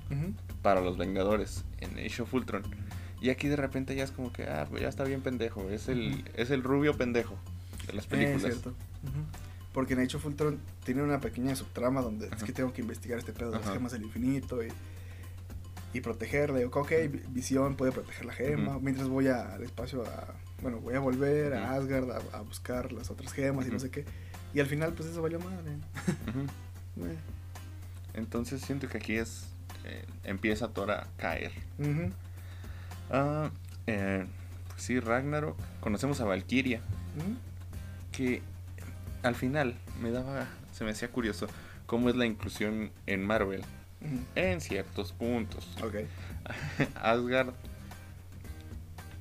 para 0.62 0.80
los 0.80 0.96
Vengadores 0.96 1.64
en 1.80 1.98
Age 1.98 2.22
of 2.22 2.32
Ultron. 2.32 2.62
Y 3.20 3.30
aquí 3.30 3.48
de 3.48 3.56
repente 3.56 3.96
ya 3.96 4.04
es 4.04 4.12
como 4.12 4.32
que, 4.32 4.44
ah, 4.44 4.66
pues 4.70 4.82
ya 4.82 4.88
está 4.88 5.02
bien 5.02 5.20
pendejo. 5.20 5.68
Es 5.68 5.88
el, 5.88 6.24
es 6.36 6.50
el 6.50 6.62
rubio 6.62 6.96
pendejo 6.96 7.36
de 7.88 7.94
las 7.94 8.04
Eh, 8.04 8.08
películas. 8.08 8.42
cierto. 8.42 8.68
Ujú. 8.70 9.24
Porque 9.72 9.94
en 9.94 10.00
Age 10.00 10.16
of 10.16 10.26
Ultron 10.26 10.58
tiene 10.84 11.02
una 11.02 11.20
pequeña 11.20 11.56
subtrama 11.56 12.02
donde 12.02 12.28
es 12.28 12.42
que 12.44 12.52
tengo 12.52 12.72
que 12.72 12.82
investigar 12.82 13.18
este 13.18 13.32
pedo 13.32 13.50
de 13.50 13.58
las 13.58 13.72
gemas 13.72 13.92
del 13.92 14.02
infinito 14.04 14.62
y, 14.64 14.68
y 15.92 16.00
protegerla. 16.00 16.58
Y 16.58 16.62
digo, 16.64 16.80
ok, 16.80 16.90
Vi- 17.10 17.22
Visión 17.30 17.76
puede 17.76 17.92
proteger 17.92 18.24
la 18.26 18.32
gema. 18.32 18.78
Mientras 18.80 19.08
voy 19.08 19.28
a- 19.28 19.54
al 19.54 19.62
espacio 19.62 20.02
a. 20.04 20.34
Bueno, 20.62 20.78
voy 20.80 20.94
a 20.94 21.00
volver 21.00 21.54
a. 21.54 21.72
Asgard 21.74 22.10
a, 22.10 22.20
a 22.36 22.40
buscar 22.42 22.92
las 22.92 23.10
otras 23.10 23.32
gemas 23.32 23.66
y 23.66 23.70
no 23.70 23.78
sé 23.78 23.90
qué. 23.90 24.04
Y 24.52 24.60
al 24.60 24.66
final, 24.66 24.92
pues 24.94 25.08
eso 25.08 25.22
valió 25.22 25.38
madre. 25.40 25.72
Eh. 26.96 27.16
Entonces 28.14 28.60
siento 28.60 28.88
que 28.88 28.98
aquí 28.98 29.14
es... 29.16 29.46
eh, 29.84 30.04
empieza 30.24 30.68
Thor 30.68 30.90
a 30.90 31.06
caer. 31.16 31.52
Ah, 33.10 33.50
eh, 33.86 34.26
pues 34.68 34.82
sí, 34.82 35.00
Ragnarok. 35.00 35.56
Conocemos 35.80 36.20
a 36.20 36.24
Valkyria. 36.24 36.80
Que 38.12 38.42
al 39.22 39.34
final 39.34 39.76
me 40.02 40.10
daba, 40.10 40.46
se 40.72 40.84
me 40.84 40.90
hacía 40.90 41.08
curioso 41.10 41.46
cómo 41.86 42.08
es 42.10 42.16
la 42.16 42.26
inclusión 42.26 42.90
en 43.06 43.24
Marvel 43.24 43.62
En 44.34 44.60
ciertos 44.60 45.12
puntos. 45.12 45.68
Ok. 45.82 45.96
Asgard 46.94 47.50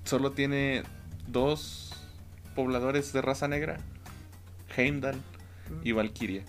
solo 0.06 0.32
tiene 0.32 0.84
dos 1.28 1.94
pobladores 2.56 3.14
de 3.14 3.22
raza 3.22 3.48
negra, 3.48 3.78
Heimdall 4.76 5.22
y 5.84 5.92
Valkyria. 5.92 6.44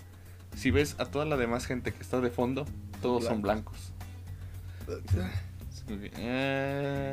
Si 0.55 0.71
ves 0.71 0.95
a 0.97 1.05
toda 1.05 1.25
la 1.25 1.37
demás 1.37 1.65
gente 1.65 1.93
que 1.93 2.01
está 2.01 2.19
de 2.21 2.29
fondo, 2.29 2.65
todos 3.01 3.23
son 3.25 3.41
blancos. 3.41 3.91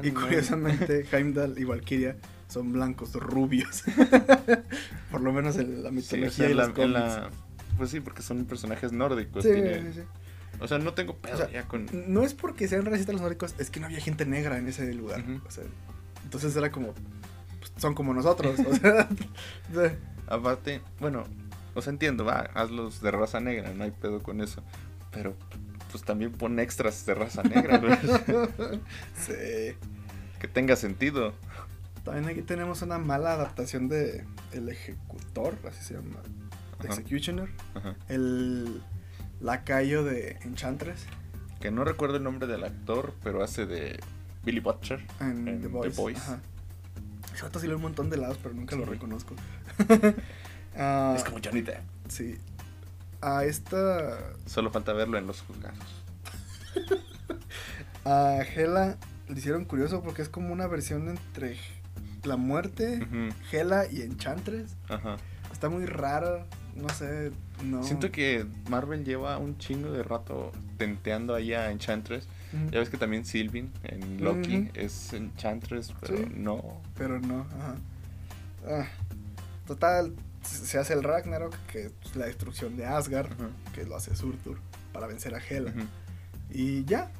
Y 0.02 0.10
curiosamente, 0.10 1.06
Heimdall 1.12 1.58
y 1.58 1.64
Valkyria 1.64 2.16
son 2.48 2.72
blancos, 2.72 3.12
rubios. 3.14 3.82
Por 5.10 5.20
lo 5.20 5.32
menos 5.32 5.56
en 5.56 5.82
la 5.82 5.90
Sí, 5.90 5.94
mitología 5.96 6.28
o 6.28 6.30
sea, 6.30 6.48
y 6.48 6.50
en 6.52 6.56
la- 6.56 6.62
los 6.66 6.68
en 6.70 6.74
cómics. 6.92 6.92
la- 7.00 7.30
pues 7.76 7.90
sí, 7.90 8.00
porque 8.00 8.22
son 8.22 8.44
personajes 8.46 8.92
nórdicos. 8.92 9.44
Sí, 9.44 9.52
tiene- 9.52 9.82
sí, 9.92 10.00
sí. 10.00 10.00
O 10.60 10.68
sea, 10.68 10.78
no 10.78 10.92
tengo 10.94 11.16
pedo 11.16 11.34
O 11.34 11.36
sea, 11.36 11.50
ya 11.50 11.68
con. 11.68 11.86
No 12.06 12.22
es 12.22 12.34
porque 12.34 12.68
sean 12.68 12.84
racistas 12.84 13.14
los 13.14 13.22
nórdicos, 13.22 13.54
es 13.58 13.70
que 13.70 13.80
no 13.80 13.86
había 13.86 14.00
gente 14.00 14.26
negra 14.26 14.58
en 14.58 14.68
ese 14.68 14.92
lugar. 14.94 15.24
O 15.46 15.50
sea, 15.50 15.64
entonces 16.24 16.54
era 16.56 16.70
como. 16.70 16.94
pues, 17.60 17.72
son 17.76 17.94
como 17.94 18.12
nosotros. 18.14 18.58
o 18.60 18.74
sea, 18.74 19.96
Aparte, 20.28 20.82
bueno, 21.00 21.24
o 21.74 21.80
sea, 21.80 21.92
entiendo, 21.92 22.24
va, 22.24 22.50
hazlos 22.54 23.00
de 23.00 23.10
raza 23.10 23.40
negra, 23.40 23.72
no 23.72 23.84
hay 23.84 23.90
pedo 23.90 24.22
con 24.22 24.40
eso. 24.40 24.62
Pero, 25.10 25.34
pues 25.90 26.04
también 26.04 26.32
pon 26.32 26.58
extras 26.58 27.06
de 27.06 27.14
raza 27.14 27.42
negra, 27.42 27.80
sí. 29.16 29.32
que 30.38 30.48
tenga 30.48 30.76
sentido. 30.76 31.32
También 32.04 32.28
aquí 32.28 32.42
tenemos 32.42 32.82
una 32.82 32.98
mala 32.98 33.32
adaptación 33.32 33.88
de 33.88 34.24
El 34.52 34.68
Ejecutor, 34.68 35.56
así 35.66 35.82
se 35.82 35.94
llama. 35.94 36.20
Ajá. 36.78 36.88
Executioner. 36.88 37.48
Ajá. 37.74 37.96
El 38.08 38.82
lacayo 39.40 40.04
de 40.04 40.38
Enchantress 40.42 41.06
Que 41.60 41.70
no 41.70 41.84
recuerdo 41.84 42.16
el 42.16 42.22
nombre 42.24 42.46
del 42.46 42.64
actor, 42.64 43.14
pero 43.22 43.42
hace 43.42 43.66
de 43.66 44.00
Billy 44.44 44.60
Butcher. 44.60 45.04
en, 45.20 45.46
En 45.48 45.56
The 45.60 45.62
The 45.62 45.68
Voice. 45.68 45.96
Voice. 46.00 46.20
Ajá. 46.20 46.40
Un 47.76 47.82
montón 47.82 48.10
de 48.10 48.16
lados, 48.16 48.38
pero 48.42 48.54
nunca 48.54 48.74
lo 48.76 48.84
reconozco. 48.84 49.34
Ah, 50.80 51.14
Es 51.16 51.24
como 51.24 51.38
Johnny 51.44 51.62
Depp. 51.62 51.80
Sí. 52.08 52.38
A 53.20 53.44
esta. 53.44 54.18
Solo 54.46 54.70
falta 54.70 54.92
verlo 54.92 55.18
en 55.18 55.26
los 55.26 55.40
juzgados. 55.40 56.04
A 58.04 58.38
Hela 58.42 58.96
le 59.28 59.38
hicieron 59.38 59.64
curioso 59.64 60.02
porque 60.02 60.22
es 60.22 60.28
como 60.28 60.52
una 60.52 60.66
versión 60.68 61.08
entre 61.08 61.58
la 62.22 62.36
muerte, 62.36 63.06
Hela 63.50 63.86
y 63.90 64.02
Enchantress. 64.02 64.76
Ajá. 64.88 65.16
Está 65.52 65.68
muy 65.68 65.84
raro. 65.86 66.46
No 66.76 66.88
sé. 66.90 67.32
No. 67.64 67.82
Siento 67.82 68.10
que 68.12 68.46
Marvel 68.70 69.04
lleva 69.04 69.36
un 69.38 69.58
chingo 69.58 69.90
de 69.90 70.02
rato 70.02 70.52
tenteando 70.76 71.34
ahí 71.34 71.52
a 71.54 71.70
Enchantress. 71.70 72.28
Ya 72.70 72.78
ves 72.78 72.88
que 72.88 72.96
también 72.96 73.24
Sylvie 73.26 73.68
en 73.82 74.24
Loki 74.24 74.70
es 74.74 75.12
Enchantress, 75.12 75.92
pero 76.00 76.16
Sí. 76.16 76.26
no. 76.34 76.80
Pero 76.96 77.20
no, 77.20 77.40
ajá. 77.40 77.74
Ah, 78.66 78.86
total, 79.66 80.14
se 80.42 80.78
hace 80.78 80.94
el 80.94 81.02
Ragnarok, 81.02 81.54
que 81.70 81.86
es 81.86 82.16
la 82.16 82.26
destrucción 82.26 82.76
de 82.76 82.86
Asgard, 82.86 83.28
que 83.74 83.84
lo 83.84 83.96
hace 83.96 84.14
Surtur, 84.16 84.58
para 84.92 85.06
vencer 85.06 85.34
a 85.34 85.38
Hela. 85.38 85.72
Y 86.50 86.84
ya. 86.84 87.10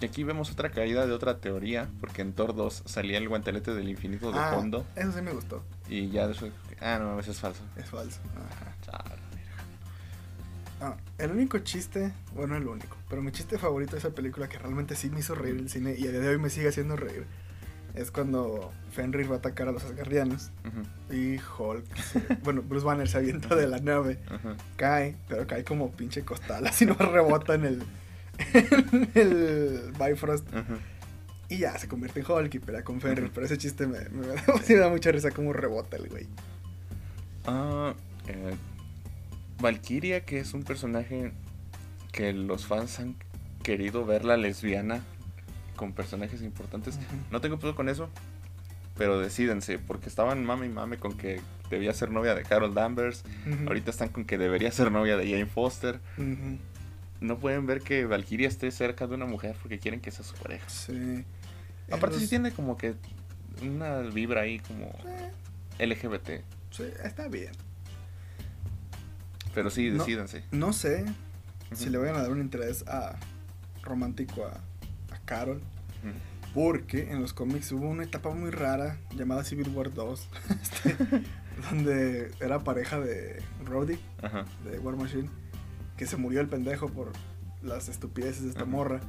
Y 0.00 0.04
aquí 0.06 0.22
vemos 0.24 0.50
otra 0.52 0.70
caída 0.70 1.06
de 1.06 1.12
otra 1.12 1.38
teoría, 1.40 1.88
porque 2.00 2.22
en 2.22 2.32
Thor 2.32 2.54
2 2.54 2.84
salía 2.86 3.18
el 3.18 3.28
guantelete 3.28 3.74
del 3.74 3.88
infinito 3.88 4.30
de 4.32 4.38
Ah, 4.38 4.52
fondo 4.54 4.86
Eso 4.94 5.12
sí 5.12 5.20
me 5.20 5.32
gustó. 5.32 5.62
y 5.90 6.08
ya 6.08 6.26
después, 6.28 6.52
ah, 6.80 6.98
no, 7.00 7.18
eso 7.20 7.32
es 7.32 7.38
falso. 7.40 7.60
Es 7.76 7.86
falso. 7.90 8.20
Ajá. 8.36 8.74
Ah, 10.80 10.96
el 11.18 11.32
único 11.32 11.58
chiste, 11.58 12.12
bueno, 12.34 12.56
el 12.56 12.66
único, 12.66 12.96
pero 13.08 13.20
mi 13.20 13.32
chiste 13.32 13.58
favorito 13.58 13.92
de 13.92 13.98
esa 13.98 14.10
película 14.10 14.48
que 14.48 14.58
realmente 14.58 14.94
sí 14.94 15.10
me 15.10 15.20
hizo 15.20 15.34
reír 15.34 15.56
en 15.56 15.60
el 15.62 15.70
cine 15.70 15.94
y 15.98 16.06
a 16.06 16.10
día 16.12 16.20
de 16.20 16.28
hoy 16.28 16.38
me 16.38 16.50
sigue 16.50 16.68
haciendo 16.68 16.94
reír, 16.94 17.26
es 17.94 18.12
cuando 18.12 18.70
Fenrir 18.92 19.28
va 19.28 19.36
a 19.36 19.38
atacar 19.38 19.66
a 19.66 19.72
los 19.72 19.82
Asgardianos 19.82 20.52
y 21.10 21.36
Hulk, 21.38 21.84
bueno, 22.44 22.62
Bruce 22.62 22.86
Banner 22.86 23.08
se 23.08 23.18
avienta 23.18 23.56
de 23.56 23.66
la 23.66 23.80
nave, 23.80 24.20
cae, 24.76 25.16
pero 25.26 25.48
cae 25.48 25.64
como 25.64 25.90
pinche 25.90 26.24
costal, 26.24 26.64
así 26.68 26.86
no 26.86 26.94
rebota 26.94 27.54
en 27.54 27.64
el, 27.64 27.82
en 28.54 29.08
el 29.14 29.92
Bifrost. 29.98 30.46
Y 31.50 31.58
ya 31.58 31.76
se 31.78 31.88
convierte 31.88 32.20
en 32.20 32.30
Hulk 32.30 32.54
y 32.54 32.58
pelea 32.58 32.84
con 32.84 33.00
Fenrir, 33.00 33.32
pero 33.34 33.46
ese 33.46 33.58
chiste 33.58 33.86
me, 33.86 34.00
me 34.10 34.26
da 34.76 34.90
mucha 34.90 35.10
risa 35.10 35.30
como 35.32 35.52
rebota 35.52 35.96
el 35.96 36.08
güey. 36.08 36.26
Ah, 37.46 37.94
eh, 38.28 38.54
Valkyria, 39.60 40.24
que 40.24 40.38
es 40.40 40.54
un 40.54 40.62
personaje 40.62 41.32
que 42.12 42.32
los 42.32 42.66
fans 42.66 43.00
han 43.00 43.16
querido 43.62 44.06
verla 44.06 44.36
lesbiana 44.36 45.02
con 45.76 45.92
personajes 45.92 46.42
importantes. 46.42 46.98
No 47.30 47.40
tengo 47.40 47.58
pedo 47.58 47.74
con 47.74 47.88
eso, 47.88 48.08
pero 48.96 49.18
decídense, 49.20 49.78
porque 49.78 50.08
estaban 50.08 50.44
mame 50.44 50.66
y 50.66 50.70
mame 50.70 50.96
con 50.98 51.16
que 51.16 51.40
debía 51.70 51.92
ser 51.92 52.10
novia 52.10 52.34
de 52.34 52.42
Carol 52.42 52.74
Danvers. 52.74 53.24
Ahorita 53.66 53.90
están 53.90 54.08
con 54.08 54.24
que 54.24 54.38
debería 54.38 54.70
ser 54.72 54.90
novia 54.90 55.16
de 55.16 55.30
Jane 55.30 55.46
Foster. 55.46 56.00
No 57.20 57.38
pueden 57.38 57.66
ver 57.66 57.80
que 57.82 58.04
Valkyria 58.06 58.48
esté 58.48 58.70
cerca 58.70 59.06
de 59.06 59.14
una 59.14 59.26
mujer 59.26 59.56
porque 59.60 59.78
quieren 59.78 60.00
que 60.00 60.10
sea 60.10 60.24
su 60.24 60.34
pareja. 60.36 60.68
Sí. 60.68 61.24
Aparte, 61.90 62.18
sí 62.20 62.28
tiene 62.28 62.52
como 62.52 62.76
que 62.76 62.94
una 63.62 64.00
vibra 64.00 64.42
ahí 64.42 64.60
como 64.60 64.92
LGBT. 65.78 66.42
sí, 66.70 66.84
está 67.02 67.28
bien. 67.28 67.52
Pero 69.58 69.70
sí, 69.70 69.90
No. 69.90 69.98
decídense. 69.98 70.44
No 70.52 70.72
sé 70.72 71.04
si 71.72 71.90
le 71.90 71.98
vayan 71.98 72.14
a 72.16 72.22
dar 72.22 72.30
un 72.30 72.40
interés 72.40 72.84
a 72.86 73.16
romántico 73.82 74.46
a, 74.46 74.52
a 75.14 75.18
Carol. 75.24 75.60
Porque 76.54 77.10
en 77.10 77.20
los 77.20 77.32
cómics 77.34 77.72
hubo 77.72 77.88
una 77.88 78.04
etapa 78.04 78.30
muy 78.30 78.50
rara 78.50 78.98
llamada 79.16 79.42
Civil 79.44 79.68
War 79.74 79.92
2. 79.92 80.28
este, 80.62 80.96
donde 81.70 82.30
era 82.40 82.60
pareja 82.60 83.00
de 83.00 83.42
Ajá. 84.22 84.44
de 84.64 84.78
War 84.78 84.96
Machine. 84.96 85.28
Que 85.96 86.06
se 86.06 86.16
murió 86.16 86.40
el 86.40 86.48
pendejo 86.48 86.88
por 86.88 87.12
las 87.62 87.88
estupideces 87.88 88.44
de 88.44 88.48
esta 88.50 88.62
Ajá. 88.62 88.70
morra. 88.70 89.00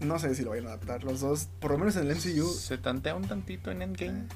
No 0.00 0.18
sé 0.18 0.34
si 0.34 0.42
lo 0.44 0.50
vayan 0.50 0.66
a 0.66 0.70
adaptar. 0.70 1.02
Los 1.02 1.20
dos, 1.20 1.48
por 1.60 1.70
lo 1.72 1.78
menos 1.78 1.96
en 1.96 2.08
el 2.10 2.14
MCU. 2.16 2.46
Se 2.46 2.76
tantea 2.78 3.14
un 3.14 3.26
tantito 3.26 3.70
en 3.70 3.80
Endgame. 3.82 4.18
eh, 4.20 4.26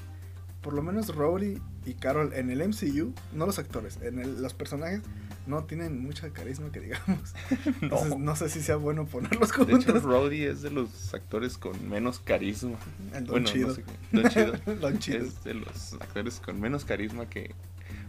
por 0.61 0.73
lo 0.73 0.81
menos 0.81 1.15
Rhodey 1.15 1.61
y 1.85 1.93
Carol 1.93 2.33
en 2.33 2.49
el 2.49 2.61
MCU, 2.67 3.13
no 3.33 3.45
los 3.45 3.59
actores, 3.59 3.97
en 4.01 4.19
el- 4.19 4.41
los 4.41 4.53
personajes 4.53 5.01
no 5.47 5.63
tienen 5.63 5.99
mucha 6.01 6.29
carisma 6.29 6.71
que 6.71 6.79
digamos. 6.81 7.33
Entonces 7.81 8.17
no 8.19 8.35
sé 8.35 8.49
si 8.49 8.61
sea 8.61 8.75
bueno 8.75 9.05
ponerlos 9.05 9.49
De 9.49 9.63
hecho, 9.63 9.65
juntos. 9.65 10.03
Rhodey 10.03 10.43
es 10.43 10.61
de 10.61 10.69
los 10.69 11.13
actores 11.13 11.57
con 11.57 11.89
menos 11.89 12.19
carisma. 12.19 12.77
El 13.13 13.25
Don 13.25 13.33
bueno, 13.35 13.47
Chido. 13.47 13.67
no 13.69 13.73
sé. 13.73 13.83
Don 14.11 14.29
Chido. 14.29 14.75
Don 14.81 14.99
Chido. 14.99 15.25
Es 15.25 15.43
de 15.43 15.53
los 15.55 15.93
actores 15.93 16.39
con 16.39 16.59
menos 16.59 16.85
carisma 16.85 17.27
que. 17.27 17.55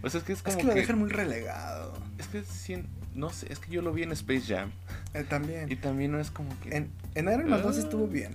O 0.03 0.11
sea, 0.11 0.19
es 0.21 0.27
que 0.27 0.33
es 0.33 0.43
como 0.43 0.57
Es 0.57 0.61
que 0.63 0.67
lo 0.69 0.75
dejan 0.75 0.99
muy 0.99 1.09
relegado. 1.11 1.93
Es 2.19 2.27
que 2.27 2.43
sí, 2.43 2.83
no 3.15 3.31
sé, 3.31 3.53
es 3.53 3.59
que 3.59 3.71
yo 3.71 3.81
lo 3.83 3.93
vi 3.93 4.03
en 4.03 4.13
Space 4.13 4.43
Jam. 4.55 4.71
Eh, 5.15 5.25
también. 5.29 5.71
Y 5.71 5.77
también 5.77 6.13
no 6.13 6.21
es 6.21 6.31
como 6.31 6.59
que. 6.61 6.75
En, 6.77 6.91
en 7.15 7.25
Iron 7.27 7.49
Man 7.49 7.63
2 7.63 7.77
Ah. 7.77 7.81
estuvo 7.81 8.07
bien. 8.07 8.35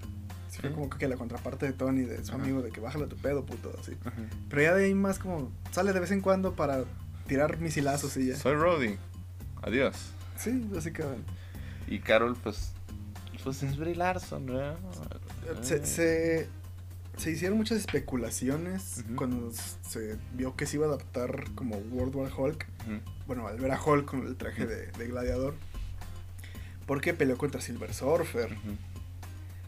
Fue 0.67 0.73
como 0.75 0.89
que 0.89 1.07
la 1.07 1.15
contraparte 1.17 1.65
de 1.65 1.73
Tony, 1.73 2.01
de 2.03 2.23
su 2.23 2.33
Ajá. 2.33 2.41
amigo, 2.43 2.61
de 2.61 2.71
que 2.71 2.79
bájale 2.81 3.07
tu 3.07 3.15
pedo, 3.17 3.45
puto, 3.45 3.73
así. 3.79 3.93
Ajá. 4.03 4.15
Pero 4.49 4.61
ya 4.61 4.73
de 4.75 4.85
ahí 4.85 4.93
más 4.93 5.19
como 5.19 5.51
sale 5.71 5.93
de 5.93 5.99
vez 5.99 6.11
en 6.11 6.21
cuando 6.21 6.55
para 6.55 6.83
tirar 7.27 7.59
misilazos 7.59 8.15
y 8.17 8.27
ya. 8.27 8.35
Soy 8.37 8.55
Rhodey. 8.55 8.97
Adiós. 9.61 9.95
Sí, 10.37 10.67
básicamente. 10.71 11.31
Y 11.87 11.99
Carol, 11.99 12.35
pues. 12.41 12.71
Pues 13.43 13.61
es 13.63 13.77
Brie 13.77 13.95
Larson, 13.95 14.45
¿no? 14.47 14.75
Se, 15.61 15.85
se, 15.85 16.47
se 17.15 17.31
hicieron 17.31 17.57
muchas 17.57 17.77
especulaciones 17.77 19.05
cuando 19.15 19.51
se 19.87 20.17
vio 20.33 20.55
que 20.55 20.65
se 20.65 20.77
iba 20.77 20.87
a 20.87 20.89
adaptar 20.89 21.51
como 21.53 21.75
World 21.77 22.15
War 22.15 22.31
Hulk. 22.35 22.65
Bueno, 23.27 23.47
al 23.47 23.59
ver 23.59 23.71
a 23.71 23.81
Hulk 23.81 24.05
con 24.05 24.25
el 24.25 24.35
traje 24.35 24.65
de, 24.65 24.87
de 24.91 25.07
gladiador. 25.07 25.53
Porque 26.87 27.13
peleó 27.13 27.37
contra 27.37 27.61
Silver 27.61 27.93
Surfer. 27.93 28.55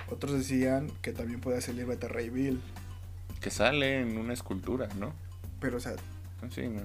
Otros 0.09 0.33
decían 0.33 0.89
que 1.01 1.11
también 1.11 1.39
podía 1.41 1.61
salir 1.61 1.85
Beta 1.85 2.07
Ray 2.07 2.29
Bill. 2.29 2.61
Que 3.41 3.49
sale 3.51 4.01
en 4.01 4.17
una 4.17 4.33
escultura, 4.33 4.87
¿no? 4.99 5.13
Pero, 5.59 5.77
o 5.77 5.79
sea, 5.79 5.93
Sí, 6.51 6.67
¿no? 6.67 6.81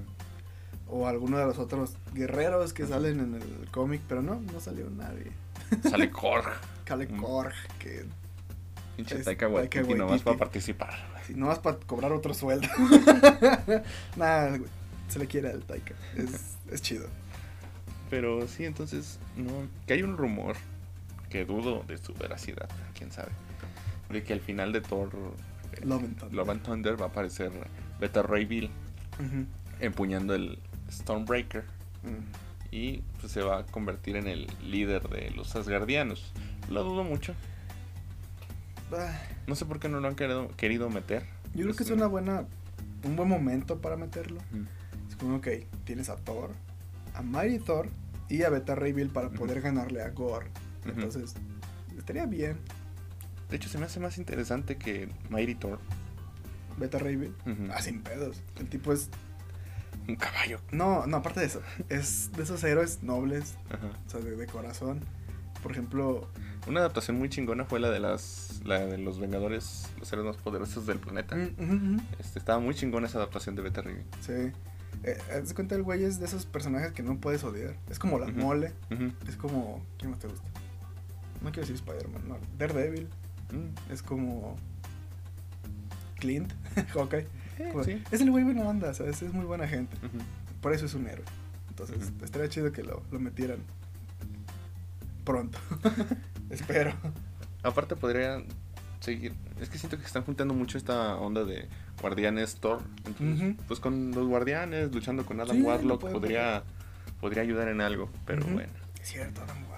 o 0.89 1.07
alguno 1.09 1.39
de 1.39 1.47
los 1.47 1.59
otros 1.59 1.97
guerreros 2.13 2.73
que 2.75 2.87
salen 2.87 3.21
en 3.21 3.35
el 3.35 3.71
cómic. 3.71 4.01
Pero 4.09 4.21
no, 4.23 4.41
no 4.41 4.61
salió 4.61 4.91
nadie. 4.91 5.33
Sale 5.89 6.11
Korg. 6.11 6.51
Kale 6.85 7.07
Mm. 7.07 7.17
Korg, 7.23 7.55
que 7.79 8.05
Pinche 8.97 9.17
Taika 9.23 9.49
Waititi 9.49 9.95
nomás 9.95 10.21
para 10.23 10.37
participar. 10.37 10.93
si 11.27 11.35
no 11.35 11.47
vas 11.47 11.61
para 11.61 11.79
cobrar 11.79 12.13
otro 12.13 12.35
sueldo. 12.35 12.69
Nada, 14.17 14.59
se 15.09 15.19
le 15.19 15.27
quiere 15.27 15.51
al 15.51 15.63
Taika. 15.65 15.95
Es, 16.17 16.57
es 16.71 16.83
chido. 16.83 17.07
Pero 18.11 18.47
sí, 18.47 18.65
entonces, 18.67 19.19
no. 19.37 19.51
Que 19.87 19.95
hay 19.95 20.03
un 20.03 20.17
rumor 20.19 20.57
que 21.33 21.45
dudo 21.47 21.83
de 21.89 21.97
su 21.97 22.13
veracidad, 22.15 22.69
quién 22.97 23.11
sabe. 23.11 23.31
De 24.11 24.23
que 24.23 24.35
al 24.35 24.41
final 24.41 24.71
de 24.73 24.83
Thor, 24.83 25.09
eh, 25.73 25.81
Love 25.85 26.05
and 26.05 26.19
Thunder. 26.19 26.35
Love 26.37 26.51
and 26.51 26.63
Thunder 26.63 27.01
va 27.01 27.07
a 27.07 27.09
aparecer 27.09 27.51
Beta 27.99 28.23
Ray 28.23 28.45
Bill 28.45 28.71
empuñando 29.81 30.35
el 30.35 30.59
Stormbreaker 30.91 31.65
Mm. 32.03 32.75
y 32.75 32.99
pues, 33.21 33.33
se 33.33 33.43
va 33.43 33.61
a 33.61 33.65
convertir 33.67 34.17
en 34.17 34.27
el 34.27 34.47
líder 34.63 35.09
de 35.09 35.31
los 35.31 35.55
Asgardianos. 35.57 36.33
Lo 36.69 36.83
dudo 36.85 37.05
mucho. 37.05 37.35
Ah, 38.93 39.19
No 39.47 39.55
sé 39.55 39.65
por 39.67 39.79
qué 39.81 39.89
no 39.89 40.01
lo 40.01 40.09
han 40.09 40.17
querido, 40.17 40.49
querido 40.57 40.91
meter. 40.91 41.23
Yo 41.55 41.63
creo 41.65 41.75
que 41.77 41.85
es 41.85 41.91
una 41.91 42.07
buena, 42.09 42.45
un 43.05 43.17
buen 43.17 43.29
momento 43.29 43.81
para 43.81 43.97
meterlo. 43.97 44.41
Es 45.09 45.17
como, 45.17 45.37
ok, 45.37 45.49
tienes 45.85 46.09
a 46.11 46.17
Thor, 46.17 46.51
a 47.15 47.23
Mighty 47.23 47.59
Thor 47.61 47.89
y 48.29 48.43
a 48.43 48.51
Beta 48.51 48.75
Ray 48.75 48.93
Bill 48.93 49.09
para 49.11 49.31
poder 49.31 49.61
ganarle 49.61 50.03
a 50.03 50.11
Gore. 50.11 50.49
Entonces, 50.85 51.35
estaría 51.97 52.27
bien 52.27 52.57
De 53.51 53.57
hecho, 53.57 53.69
se 53.69 53.79
me 53.79 53.85
hace 53.87 54.01
más 54.01 54.19
interesante 54.19 54.77
que 54.77 55.09
Mighty 55.31 55.55
Thor. 55.55 55.79
Beta 56.79 56.99
Bill. 56.99 57.35
Ujú. 57.47 57.69
Ah, 57.73 57.83
sin 57.83 58.03
pedos. 58.03 58.41
El 58.59 58.69
tipo 58.69 58.93
es... 58.93 59.11
Un 60.09 60.17
caballo. 60.17 60.59
No, 60.73 61.07
no, 61.07 61.19
aparte 61.19 61.41
de 61.41 61.47
eso. 61.47 61.61
Es 61.89 62.33
de 62.33 62.43
esos 62.43 62.65
héroes 62.65 63.03
nobles, 63.03 63.55
Ajá. 63.71 63.89
o 64.07 64.11
sea, 64.11 64.21
de, 64.21 64.35
de 64.37 64.47
corazón. 64.47 65.01
Por 65.63 65.71
ejemplo, 65.73 66.29
Una 66.67 66.81
adaptación 66.81 67.19
muy 67.19 67.29
chingona 67.29 67.65
fue 67.67 67.79
la 67.79 67.91
de 67.91 68.01
las 68.01 68.63
la 68.65 68.81
de 68.81 68.99
los 68.99 69.21
Vengadores, 69.21 69.89
los 70.01 70.13
héroes 70.13 70.27
más 70.35 70.37
poderosos 70.43 70.87
del 70.87 70.99
planeta. 70.99 71.37
mm, 71.37 71.99
Este, 72.19 72.39
estaba 72.41 72.59
muy 72.59 72.75
chingona 72.75 73.07
esa 73.07 73.19
adaptación 73.19 73.55
de 73.55 73.63
Beta 73.63 73.83
Bill. 73.83 74.03
sí. 74.23 74.51
Eh, 75.05 75.19
haz 75.33 75.53
cuenta, 75.55 75.75
el 75.75 75.83
güey 75.83 76.05
es 76.05 76.21
de 76.21 76.27
esos 76.27 76.47
personajes 76.47 76.93
que 76.93 77.03
no 77.03 77.19
puedes 77.19 77.43
odiar. 77.45 77.77
Es 77.91 77.99
como 77.99 78.19
la 78.19 78.27
Ujú. 78.27 78.35
mole. 78.39 78.73
Ujú. 78.91 79.13
Es 79.29 79.37
como... 79.37 79.85
¿Quién 79.99 80.11
más 80.13 80.21
te 80.21 80.29
gusta? 80.29 80.47
No 81.43 81.51
quiero 81.51 81.63
decir 81.69 81.75
Spider-Man, 81.77 82.29
no. 82.29 82.37
Daredevil. 82.59 83.09
Mm. 83.53 83.93
Es 83.93 84.03
como... 84.03 84.57
Clint. 86.19 86.53
Hawkeye. 86.95 87.27
Eh, 87.59 87.69
Como- 87.73 87.85
sí. 87.85 88.03
Es 88.11 88.21
el 88.21 88.31
güey 88.31 88.45
buena 88.45 88.63
onda, 88.63 88.95
¿sabes? 88.95 89.21
Es 89.23 89.33
muy 89.33 89.45
buena 89.45 89.67
gente. 89.69 89.97
Por 90.61 90.73
eso 90.73 90.87
es 90.87 90.95
un 90.95 91.07
héroe. 91.09 91.25
Entonces, 91.69 92.13
estaría 92.23 92.49
chido 92.49 92.71
que 92.73 92.83
lo, 92.83 93.03
lo 93.11 93.19
metieran 93.19 93.59
pronto. 95.25 95.59
Espero. 96.51 96.93
Aparte 97.63 97.97
podría 97.97 98.43
seguir. 99.01 99.35
Es 99.61 99.69
que 99.69 99.79
siento 99.79 99.99
que 99.99 100.05
están 100.05 100.23
juntando 100.25 100.55
mucho 100.55 100.79
esta 100.79 101.17
onda 101.17 101.45
de 101.45 101.69
guardianes 102.01 102.57
Thor. 102.57 102.83
Entonces. 103.07 103.57
Pues 103.67 103.81
con 103.81 104.11
los 104.13 104.27
guardianes, 104.27 104.93
luchando 104.95 105.25
con 105.25 105.41
Adam 105.41 105.57
Sí, 105.57 105.63
Warlock, 105.63 106.01
podría, 106.01 106.63
podría 107.21 107.43
ayudar 107.43 107.69
en 107.69 107.81
algo. 107.81 108.11
Pero 108.27 108.45
bueno. 108.47 108.73
Es 109.01 109.09
cierto, 109.09 109.43
Adam 109.43 109.57
Warlock. 109.63 109.72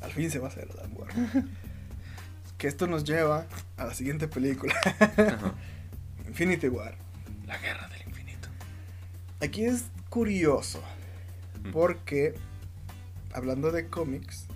Al 0.00 0.10
fin 0.12 0.30
se 0.30 0.38
va 0.38 0.48
a 0.48 0.50
hacer 0.50 0.68
Adam 0.72 0.90
Warlock. 0.96 1.44
que 2.58 2.68
esto 2.68 2.86
nos 2.86 3.04
lleva 3.04 3.46
a 3.76 3.84
la 3.84 3.94
siguiente 3.94 4.28
película. 4.28 4.74
Ajá. 4.84 5.54
Infinity 6.28 6.68
War. 6.68 6.96
La 7.46 7.58
guerra 7.58 7.88
del 7.88 8.02
infinito. 8.06 8.48
Aquí 9.40 9.64
es 9.64 9.84
curioso. 10.08 10.82
Mm. 11.64 11.72
Porque, 11.72 12.34
hablando 13.32 13.72
de 13.72 13.88
cómics, 13.88 14.46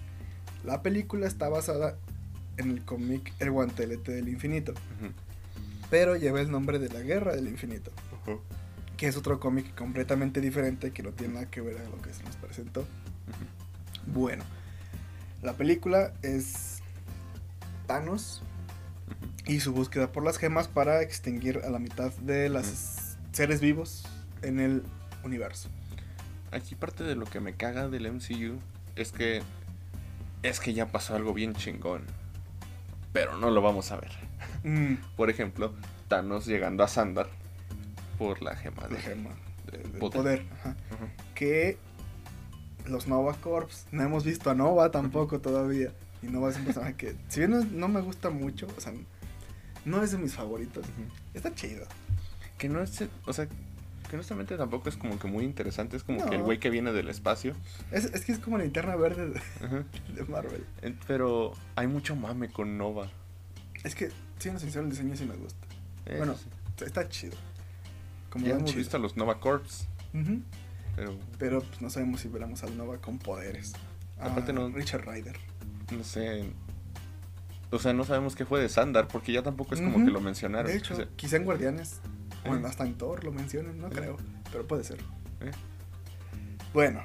la 0.64 0.82
película 0.82 1.26
está 1.26 1.48
basada 1.48 1.96
en 2.56 2.70
el 2.70 2.84
cómic 2.84 3.32
El 3.40 3.50
Guantelete 3.50 4.12
del 4.12 4.28
Infinito. 4.28 4.72
Pero 5.90 6.16
lleva 6.16 6.40
el 6.40 6.50
nombre 6.50 6.78
de 6.78 6.88
la 6.88 7.00
Guerra 7.00 7.34
del 7.34 7.48
Infinito. 7.48 7.90
Que 8.96 9.08
es 9.08 9.16
otro 9.16 9.40
cómic 9.40 9.74
completamente 9.74 10.40
diferente 10.40 10.92
que 10.92 11.02
no 11.02 11.10
tiene 11.10 11.34
nada 11.34 11.50
que 11.50 11.60
ver 11.60 11.78
a 11.78 11.84
lo 11.84 12.00
que 12.00 12.14
se 12.14 12.22
nos 12.22 12.36
presentó. 12.36 12.86
Bueno, 14.06 14.44
la 15.44 15.52
película 15.52 16.12
es 16.22 16.80
Thanos 17.86 18.42
y 19.46 19.60
su 19.60 19.72
búsqueda 19.72 20.10
por 20.10 20.24
las 20.24 20.38
gemas 20.38 20.66
para 20.68 21.02
extinguir 21.02 21.60
a 21.64 21.70
la 21.70 21.78
mitad 21.78 22.10
de 22.22 22.48
los 22.48 23.16
seres 23.32 23.60
vivos 23.60 24.04
en 24.42 24.58
el 24.58 24.82
universo. 25.22 25.68
Aquí 26.50 26.74
parte 26.74 27.04
de 27.04 27.14
lo 27.14 27.26
que 27.26 27.40
me 27.40 27.54
caga 27.54 27.88
del 27.88 28.10
MCU 28.10 28.58
es 28.96 29.12
que 29.12 29.42
es 30.42 30.60
que 30.60 30.72
ya 30.74 30.86
pasó 30.86 31.14
algo 31.14 31.32
bien 31.34 31.54
chingón. 31.54 32.02
Pero 33.12 33.36
no 33.38 33.50
lo 33.50 33.62
vamos 33.62 33.92
a 33.92 33.96
ver. 33.96 34.10
Mm, 34.62 34.94
Por 35.16 35.30
ejemplo, 35.30 35.74
Thanos 36.08 36.46
llegando 36.46 36.82
a 36.84 36.88
Sandar 36.88 37.28
por 38.18 38.42
la 38.42 38.56
gema 38.56 38.86
de 38.88 38.94
la 38.94 39.00
gema 39.00 39.30
de 39.70 39.78
del 39.78 39.90
poder. 39.98 40.12
poder. 40.12 40.46
ajá. 40.60 40.70
Ujú. 40.94 41.06
Que 41.34 41.76
los 42.86 43.06
Nova 43.06 43.34
Corps, 43.34 43.86
no 43.92 44.02
hemos 44.02 44.24
visto 44.24 44.50
a 44.50 44.54
Nova 44.54 44.90
tampoco 44.90 45.40
todavía. 45.40 45.92
Y 46.22 46.26
Nova 46.28 46.50
es 46.50 46.56
un 46.56 46.64
personaje 46.64 46.94
que, 46.94 47.16
si 47.28 47.40
bien 47.40 47.50
no, 47.50 47.64
no 47.64 47.88
me 47.88 48.00
gusta 48.00 48.30
mucho, 48.30 48.66
o 48.76 48.80
sea, 48.80 48.92
no 49.84 50.02
es 50.02 50.12
de 50.12 50.18
mis 50.18 50.34
favoritos, 50.34 50.86
está 51.34 51.54
chido. 51.54 51.86
Que 52.58 52.68
no 52.68 52.80
es, 52.82 53.04
o 53.26 53.32
sea, 53.32 53.46
que 53.46 54.16
honestamente 54.16 54.56
tampoco 54.56 54.88
es 54.88 54.96
como 54.96 55.18
que 55.18 55.26
muy 55.28 55.44
interesante. 55.44 55.96
Es 55.96 56.04
como 56.04 56.24
que 56.24 56.34
el 56.34 56.40
No. 56.40 56.44
güey 56.46 56.58
que 56.60 56.70
viene 56.70 56.92
del 56.92 57.08
espacio. 57.08 57.54
Es, 57.90 58.04
es 58.06 58.24
que 58.24 58.32
es 58.32 58.38
como 58.38 58.56
la 58.58 58.64
linterna 58.64 58.96
verde 58.96 59.28
de, 59.30 60.24
Marvel. 60.28 60.64
Eh, 60.82 60.94
Pero 61.06 61.52
hay 61.76 61.86
mucho 61.88 62.14
mame 62.16 62.48
con 62.48 62.78
Nova. 62.78 63.10
Es 63.82 63.94
que, 63.94 64.10
siendo 64.38 64.60
sincero, 64.60 64.84
el 64.84 64.90
diseño 64.90 65.16
sí 65.16 65.24
me 65.26 65.34
gusta. 65.36 65.66
Eso 66.06 66.16
Bueno, 66.18 66.34
sí. 66.36 66.84
Está 66.84 67.08
chido. 67.08 67.36
Como 68.30 68.46
ya 68.46 68.52
hemos 68.54 68.64
chido. 68.70 68.78
visto 68.78 68.96
a 68.96 69.00
los 69.00 69.16
Nova 69.16 69.40
Corps. 69.40 69.86
Ujú. 70.14 70.40
Pero 70.96 71.18
Pero 71.38 71.60
pues, 71.62 71.80
no 71.82 71.90
sabemos 71.90 72.20
si 72.20 72.28
veremos 72.28 72.62
al 72.62 72.76
Nova 72.76 72.98
con 72.98 73.18
poderes. 73.18 73.72
Aparte 74.20 74.52
Ah, 74.52 74.54
no- 74.54 74.68
Richard 74.68 75.04
Ryder. 75.06 75.36
no 75.96 76.04
sé. 76.04 76.44
O 77.70 77.78
sea, 77.80 77.92
no 77.92 78.04
sabemos 78.04 78.36
qué 78.36 78.44
fue 78.44 78.60
de 78.60 78.68
Sandar 78.68 79.08
porque 79.08 79.32
ya 79.32 79.42
tampoco 79.42 79.74
es 79.74 79.80
como 79.80 80.04
que 80.04 80.10
lo 80.12 80.20
mencionaron. 80.20 80.66
De 80.70 80.76
hecho, 80.76 80.94
O 80.94 80.96
sea, 80.96 81.08
quizá 81.16 81.36
en 81.36 81.44
Guardianes. 81.44 82.00
O 82.46 82.54
en- 82.54 82.64
Eh. 82.64 82.68
hasta 82.68 82.84
en 82.84 82.94
Thor 82.94 83.24
lo 83.24 83.32
mencionen, 83.32 83.78
no 83.80 83.88
Eh. 83.88 83.90
creo. 83.92 84.16
Pero 84.52 84.66
puede 84.66 84.84
ser. 84.84 84.98
eh, 85.40 85.50
Bueno, 86.72 87.00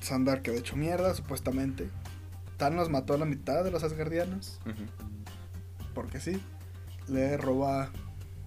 Sandar 0.00 0.42
quedó 0.42 0.56
hecho 0.56 0.76
mierda, 0.76 1.14
supuestamente. 1.14 1.88
Thanos 2.56 2.88
mató 2.90 3.14
a 3.14 3.18
la 3.18 3.24
mitad 3.24 3.64
de 3.64 3.70
los 3.70 3.82
Asgardianos. 3.82 4.60
Porque 5.94 6.20
sí. 6.20 6.40
Le 7.08 7.36
roba. 7.36 7.90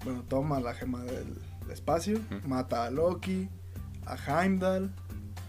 Bueno, 0.05 0.23
toma 0.23 0.59
la 0.59 0.73
gema 0.73 1.03
del 1.03 1.37
espacio. 1.71 2.19
Mata 2.45 2.85
a 2.85 2.91
Loki. 2.91 3.49
A 4.05 4.15
Heimdall. 4.43 4.91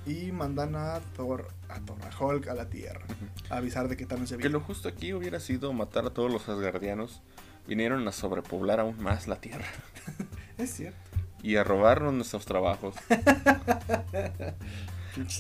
Y 0.05 0.33
mandan 0.33 0.75
a 0.75 0.99
Thor. 1.17 1.47
A 1.69 1.79
Thor, 1.81 1.97
a 2.05 2.25
Hulk 2.25 2.49
a 2.49 2.55
la 2.55 2.69
Tierra. 2.69 3.03
A 3.51 3.59
avisar 3.59 3.87
de 3.89 3.97
que 3.97 4.05
Thanos 4.05 4.31
Que 4.31 4.37
viene. 4.37 4.51
lo 4.51 4.61
justo 4.61 4.89
aquí 4.89 5.13
hubiera 5.13 5.39
sido 5.41 5.73
matar 5.73 6.05
a 6.07 6.11
todos 6.11 6.31
los 6.33 6.49
Asgardianos. 6.49 7.23
Vinieron 7.69 8.07
a 8.09 8.13
sobrepoblar 8.13 8.81
aún 8.81 9.01
más 9.01 9.29
la 9.29 9.37
Tierra. 9.41 9.65
Es 10.59 10.75
cierto. 10.75 10.99
Y 11.43 11.57
a 11.57 11.65
robarnos 11.65 12.13
nuestros 12.13 12.45
trabajos. 12.45 12.95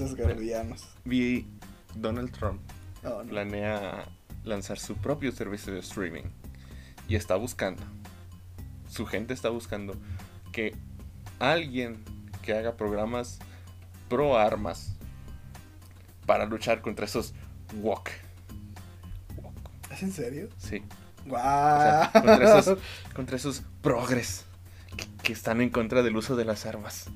Asgardianos. 0.01 0.89
Vi 1.05 1.47
Donald 1.95 2.31
Trump 2.33 2.61
no. 3.03 3.23
planea 3.23 4.05
lanzar 4.45 4.79
su 4.79 4.97
propio 4.97 5.33
servicio 5.33 5.73
de 5.73 5.81
streaming. 5.81 6.25
Y 7.09 7.17
está 7.17 7.37
buscando. 7.37 7.83
Su 8.89 9.07
gente 9.07 9.35
está 9.35 9.49
buscando 9.49 9.95
que 10.53 10.75
alguien 11.39 12.05
que 12.43 12.53
haga 12.53 12.77
programas 12.77 13.39
pro 14.09 14.37
armas 14.37 14.97
para 16.27 16.45
luchar 16.45 16.83
contra 16.83 17.07
esos 17.07 17.35
wok. 17.81 18.11
¿Es 19.91 20.03
en 20.03 20.13
serio? 20.13 20.49
Sí. 20.59 20.83
Sea, 21.25 22.11
contra 22.13 22.59
esos, 22.59 22.79
contra 23.15 23.37
esos 23.37 23.63
progres 23.81 24.45
que, 24.97 25.07
que 25.23 25.33
están 25.33 25.61
en 25.61 25.71
contra 25.71 26.03
del 26.03 26.17
uso 26.17 26.37
de 26.37 26.45
las 26.45 26.67
armas. 26.67 27.07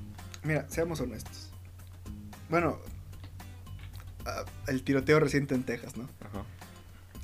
Mira, 0.43 0.65
seamos 0.69 1.01
honestos. 1.01 1.49
Bueno, 2.49 2.79
ah, 4.25 4.45
el 4.67 4.83
tiroteo 4.83 5.19
reciente 5.19 5.55
en 5.55 5.63
Texas, 5.63 5.97
¿no? 5.97 6.03
Ajá. 6.21 6.43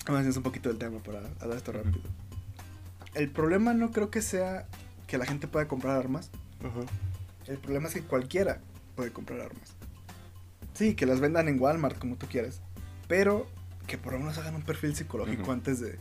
Vamos 0.06 0.20
a 0.20 0.20
hacer 0.20 0.38
un 0.38 0.44
poquito 0.44 0.70
del 0.70 0.78
tema 0.78 1.00
para 1.00 1.20
hablar 1.40 1.58
esto 1.58 1.72
rápido. 1.72 2.02
El 3.14 3.30
problema 3.32 3.74
no 3.74 3.92
creo 3.92 4.10
que 4.10 4.22
sea 4.22 4.68
que 5.08 5.18
la 5.18 5.26
gente 5.26 5.48
pueda 5.48 5.68
comprar 5.68 5.98
armas. 5.98 6.30
El 7.48 7.58
problema 7.58 7.88
es 7.88 7.94
que 7.94 8.02
cualquiera 8.02 8.60
puede 8.96 9.12
comprar 9.12 9.42
armas. 9.42 9.76
Sí, 10.74 10.96
que 10.96 11.06
las 11.06 11.20
vendan 11.20 11.48
en 11.48 11.60
Walmart 11.62 11.98
como 11.98 12.16
tú 12.16 12.28
quieras. 12.28 12.62
Pero 13.08 13.48
que 13.88 13.98
por 13.98 14.14
lo 14.14 14.20
menos 14.20 14.38
hagan 14.38 14.56
un 14.56 14.64
perfil 14.64 14.96
psicológico 14.96 15.52
antes 15.52 15.80
de... 15.80 15.98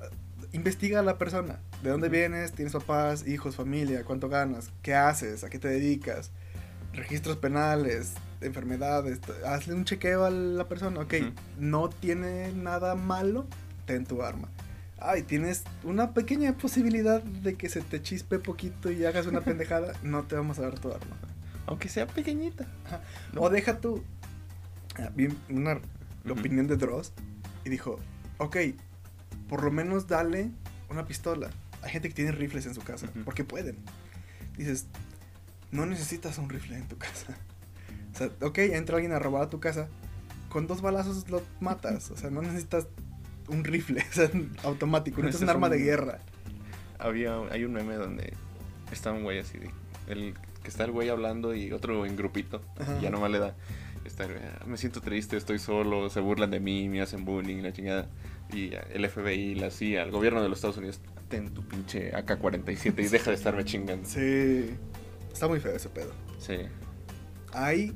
ah, 0.00 0.08
Investiga 0.52 1.00
a 1.00 1.02
la 1.02 1.18
persona. 1.18 1.60
¿De 1.82 1.90
dónde 1.90 2.08
vienes? 2.08 2.52
¿Tienes 2.52 2.72
papás, 2.72 3.26
hijos, 3.26 3.56
familia? 3.56 4.04
¿Cuánto 4.04 4.28
ganas? 4.28 4.70
¿Qué 4.82 4.94
haces? 4.94 5.44
¿A 5.44 5.50
qué 5.50 5.58
te 5.58 5.68
dedicas? 5.68 6.30
Registros 6.92 7.36
penales, 7.36 8.14
enfermedades. 8.40 9.20
Hazle 9.46 9.74
un 9.74 9.84
chequeo 9.84 10.24
a 10.24 10.30
la 10.30 10.68
persona. 10.68 11.00
Ok, 11.00 11.14
no 11.58 11.88
tiene 11.88 12.52
nada 12.52 12.96
malo, 12.96 13.46
ten 13.86 14.04
tu 14.04 14.22
arma. 14.22 14.48
Ay, 15.00 15.22
tienes 15.22 15.64
una 15.82 16.12
pequeña 16.12 16.56
posibilidad 16.56 17.22
de 17.22 17.54
que 17.54 17.68
se 17.68 17.80
te 17.80 18.02
chispe 18.02 18.38
poquito 18.38 18.90
y 18.90 19.04
hagas 19.06 19.26
una 19.26 19.40
pendejada, 19.40 19.94
no 20.02 20.24
te 20.24 20.36
vamos 20.36 20.58
a 20.58 20.62
dar 20.62 20.78
tu 20.78 20.88
arma. 20.92 21.16
Aunque 21.66 21.88
sea 21.88 22.06
pequeñita. 22.06 22.66
No. 23.32 23.42
O 23.42 23.50
deja 23.50 23.78
tú. 23.80 24.02
Ah, 24.98 25.10
Vi 25.14 25.28
una 25.48 25.80
Ujú. 26.24 26.38
opinión 26.38 26.66
de 26.66 26.76
Dross 26.76 27.12
y 27.64 27.70
dijo: 27.70 27.98
Ok, 28.38 28.56
por 29.48 29.62
lo 29.62 29.70
menos 29.70 30.06
dale 30.06 30.50
una 30.90 31.06
pistola. 31.06 31.48
Hay 31.82 31.90
gente 31.90 32.08
que 32.08 32.14
tiene 32.14 32.32
rifles 32.32 32.66
en 32.66 32.74
su 32.74 32.82
casa, 32.82 33.08
porque 33.24 33.44
pueden. 33.44 33.76
Dices: 34.58 34.86
no 35.70 35.86
necesitas 35.86 36.36
un 36.38 36.50
rifle 36.50 36.76
en 36.76 36.88
tu 36.88 36.98
casa. 36.98 37.38
O 38.12 38.18
sea, 38.18 38.30
ok, 38.42 38.58
entra 38.58 38.96
alguien 38.96 39.12
a 39.12 39.18
robar 39.18 39.44
a 39.44 39.50
tu 39.50 39.60
casa, 39.60 39.88
con 40.50 40.66
dos 40.66 40.82
balazos 40.82 41.30
lo 41.30 41.40
matas. 41.60 42.10
O 42.10 42.16
sea, 42.16 42.28
no 42.28 42.42
necesitas 42.42 42.86
un 43.50 43.64
rifle, 43.64 44.02
o 44.10 44.12
sea, 44.12 44.30
automático, 44.64 45.20
necesitas 45.22 45.34
Ese 45.36 45.44
un 45.44 45.48
es 45.50 45.54
arma 45.54 45.68
de 45.68 45.78
guerra. 45.78 46.18
Había, 46.98 47.36
hay 47.50 47.64
un 47.64 47.72
meme 47.72 47.94
donde 47.94 48.32
está 48.92 49.12
un 49.12 49.22
güey 49.22 49.38
así, 49.38 49.58
de- 49.58 49.70
el, 50.08 50.34
que 50.62 50.68
está 50.68 50.84
el 50.84 50.90
güey 50.92 51.08
hablando 51.08 51.54
y 51.54 51.72
otro 51.72 52.04
en 52.06 52.16
grupito, 52.16 52.62
Ajá. 52.78 52.96
y 52.98 53.02
ya 53.02 53.10
nomás 53.10 53.30
le 53.30 53.38
da. 53.38 53.54
Está, 54.04 54.24
el 54.24 54.32
güey, 54.32 54.42
"Ah, 54.44 54.64
me 54.66 54.76
siento 54.76 55.00
triste, 55.00 55.36
estoy 55.36 55.58
solo, 55.58 56.08
se 56.10 56.20
burlan 56.20 56.50
de 56.50 56.60
mí, 56.60 56.88
me 56.88 57.00
hacen 57.00 57.24
bullying, 57.24 57.62
la 57.62 57.72
chingada. 57.72 58.08
Y 58.52 58.72
el 58.92 59.04
FBI, 59.08 59.54
la 59.54 59.70
CIA, 59.70 60.02
el 60.02 60.10
gobierno 60.10 60.42
de 60.42 60.48
los 60.48 60.58
Estados 60.58 60.76
Unidos, 60.78 61.00
ten 61.28 61.54
tu 61.54 61.62
pinche 61.62 62.12
AK-47 62.14 63.04
y 63.04 63.08
deja 63.08 63.30
de 63.30 63.36
estarme 63.36 63.64
chingando. 63.64 64.08
Sí, 64.08 64.70
está 65.32 65.46
muy 65.46 65.60
feo 65.60 65.76
ese 65.76 65.88
pedo. 65.88 66.12
Sí. 66.38 66.56
Hay 67.52 67.92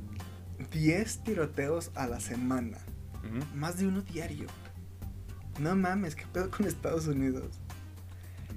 10 0.72 1.24
tiroteos 1.24 1.90
a 1.96 2.06
la 2.06 2.20
semana, 2.20 2.78
más 3.54 3.78
de 3.78 3.86
uno 3.88 4.02
diario. 4.02 4.46
No 5.60 5.74
mames, 5.76 6.14
qué 6.16 6.24
pedo 6.32 6.50
con 6.50 6.66
Estados 6.66 7.06
Unidos. 7.06 7.44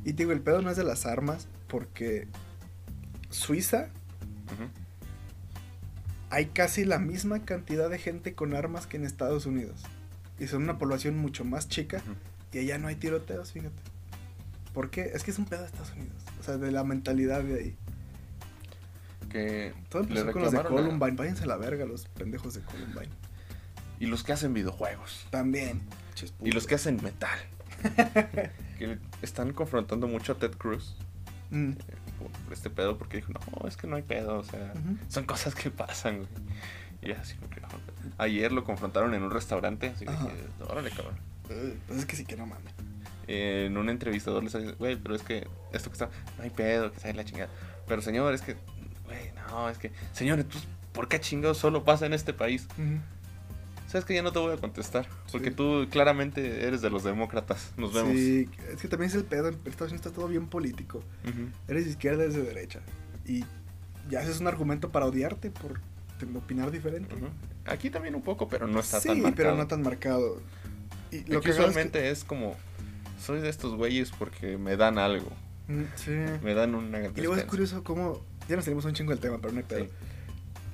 Y 0.03 0.13
te 0.13 0.23
digo, 0.23 0.31
el 0.31 0.41
pedo 0.41 0.61
no 0.61 0.69
es 0.71 0.77
de 0.77 0.83
las 0.83 1.05
armas, 1.05 1.47
porque 1.67 2.27
Suiza 3.29 3.89
hay 6.29 6.47
casi 6.47 6.85
la 6.85 6.99
misma 6.99 7.43
cantidad 7.45 7.89
de 7.89 7.97
gente 7.99 8.33
con 8.33 8.53
armas 8.53 8.87
que 8.87 8.97
en 8.97 9.05
Estados 9.05 9.45
Unidos. 9.45 9.83
Y 10.39 10.47
son 10.47 10.63
una 10.63 10.77
población 10.77 11.17
mucho 11.17 11.45
más 11.45 11.67
chica 11.67 12.01
y 12.51 12.59
allá 12.59 12.77
no 12.77 12.87
hay 12.87 12.95
tiroteos, 12.95 13.51
fíjate. 13.51 13.75
¿Por 14.73 14.89
qué? 14.89 15.11
Es 15.13 15.23
que 15.23 15.31
es 15.31 15.39
un 15.39 15.45
pedo 15.45 15.61
de 15.61 15.67
Estados 15.67 15.91
Unidos. 15.93 16.21
O 16.39 16.43
sea, 16.43 16.57
de 16.57 16.71
la 16.71 16.83
mentalidad 16.83 17.41
de 17.43 17.59
ahí. 17.59 17.77
Que 19.29 19.73
Todo 19.89 20.03
empezó 20.03 20.31
con 20.31 20.41
los 20.43 20.51
de 20.51 20.59
a- 20.59 20.63
Columbine. 20.63 21.15
Váyanse 21.15 21.43
a 21.43 21.47
la 21.47 21.57
verga 21.57 21.85
los 21.85 22.05
pendejos 22.09 22.53
de 22.53 22.61
Columbine. 22.61 23.09
Y 23.99 24.05
los 24.05 24.23
que 24.23 24.33
hacen 24.33 24.53
videojuegos. 24.53 25.25
También. 25.31 25.81
Y 26.43 26.51
los 26.51 26.67
que 26.67 26.75
hacen 26.75 26.99
metal. 27.03 27.37
que 28.79 28.97
están 29.21 29.53
confrontando 29.53 30.07
mucho 30.07 30.33
a 30.33 30.35
Ted 30.37 30.51
Cruz 30.57 30.95
Mm. 31.49 31.71
eh, 31.71 31.75
por, 32.43 32.51
este 32.53 32.69
pedo 32.69 32.97
porque 32.97 33.17
dijo, 33.17 33.31
no, 33.31 33.67
es 33.69 33.77
que 33.77 33.87
no 33.87 33.95
hay 33.95 34.01
pedo, 34.01 34.39
o 34.39 34.43
sea, 34.43 34.73
Ujú. 34.75 34.97
son 35.07 35.23
cosas 35.23 35.55
que 35.55 35.71
pasan, 35.71 36.17
güey. 36.17 36.27
Y 37.01 37.11
así. 37.11 37.35
Ayer 38.17 38.51
lo 38.51 38.65
confrontaron 38.65 39.13
en 39.13 39.23
un 39.23 39.31
restaurante, 39.31 39.87
así 39.95 40.05
que 40.05 40.11
dije, 40.11 40.27
órale, 40.67 40.89
cabrón. 40.89 41.15
Eh, 41.49 41.77
Pues 41.87 41.99
es 41.99 42.05
que 42.05 42.15
sí 42.17 42.25
que 42.25 42.35
no 42.35 42.45
mames. 42.47 42.73
Eh, 43.29 43.65
en 43.67 43.77
un 43.77 43.89
entrevistador 43.89 44.43
les 44.43 44.51
dice, 44.51 44.73
güey, 44.73 44.97
pero 44.97 45.15
es 45.15 45.21
que 45.23 45.47
esto 45.71 45.89
que 45.89 45.93
está, 45.93 46.09
no 46.37 46.43
hay 46.43 46.49
pedo, 46.49 46.91
que 46.91 46.99
sabe 46.99 47.13
la 47.13 47.23
chingada. 47.23 47.49
Pero 47.87 48.01
señor, 48.01 48.33
es 48.33 48.41
que, 48.41 48.55
güey, 49.05 49.31
no, 49.49 49.69
es 49.69 49.77
que, 49.77 49.91
señor, 50.11 50.39
entonces, 50.39 50.67
¿por 50.91 51.07
qué 51.07 51.19
chingados 51.21 51.59
solo 51.59 51.85
pasa 51.85 52.05
en 52.07 52.13
este 52.13 52.33
país? 52.33 52.67
Sabes 53.87 54.03
que 54.05 54.13
ya 54.13 54.21
no 54.21 54.31
te 54.33 54.39
voy 54.39 54.53
a 54.53 54.57
contestar, 54.57 55.07
porque 55.31 55.49
Sí. 55.49 55.55
tú 55.55 55.87
claramente 55.89 56.65
eres 56.67 56.81
de 56.81 56.89
los 56.89 57.03
demócratas. 57.05 57.71
Nos 57.77 57.93
vemos. 57.93 58.11
Sí, 58.13 58.49
es 58.69 58.81
que 58.81 58.87
también 58.89 59.09
es 59.09 59.15
el 59.15 59.23
pedo. 59.23 59.47
En 59.47 59.53
Estados 59.65 59.91
Unidos 59.93 60.05
está 60.05 60.11
todo 60.11 60.27
bien 60.27 60.47
político. 60.47 61.01
Eres 61.67 61.85
de 61.85 61.91
izquierda, 61.91 62.23
eres 62.23 62.35
de 62.35 62.43
derecha. 62.43 62.81
Y 63.25 63.45
ya 64.09 64.19
haces 64.19 64.39
un 64.41 64.47
argumento 64.47 64.89
para 64.91 65.05
odiarte 65.05 65.51
por 65.51 65.79
opinar 66.35 66.69
diferente. 66.71 67.15
Aquí 67.65 67.89
también 67.89 68.15
un 68.15 68.21
poco, 68.21 68.47
pero 68.49 68.67
no 68.67 68.79
está 68.79 68.99
sí, 68.99 69.07
tan 69.07 69.17
marcado. 69.21 69.35
pero 69.35 69.55
no 69.55 69.67
tan 69.67 69.81
marcado. 69.83 70.41
Y 71.11 71.23
lo 71.29 71.37
Aquí 71.39 71.45
que 71.45 71.51
usualmente 71.51 72.09
es, 72.09 72.23
como, 72.25 72.55
soy 73.21 73.39
de 73.39 73.49
estos 73.49 73.75
güeyes 73.75 74.11
porque 74.11 74.57
me 74.57 74.75
dan 74.77 74.97
algo, 74.97 75.31
Mm, 75.69 75.83
Sí. 75.95 76.11
me 76.43 76.53
dan 76.53 76.75
una 76.75 76.99
Y 77.07 77.11
luego 77.17 77.35
es 77.35 77.43
curioso 77.45 77.83
cómo. 77.83 78.21
Ya 78.47 78.55
nos 78.55 78.63
salimos 78.65 78.85
un 78.85 78.93
chingo 78.93 79.11
del 79.11 79.19
tema, 79.19 79.37
pero 79.41 79.51
no 79.53 79.59
hay 79.59 79.65
pedo. 79.65 79.83
Sí. 79.85 79.89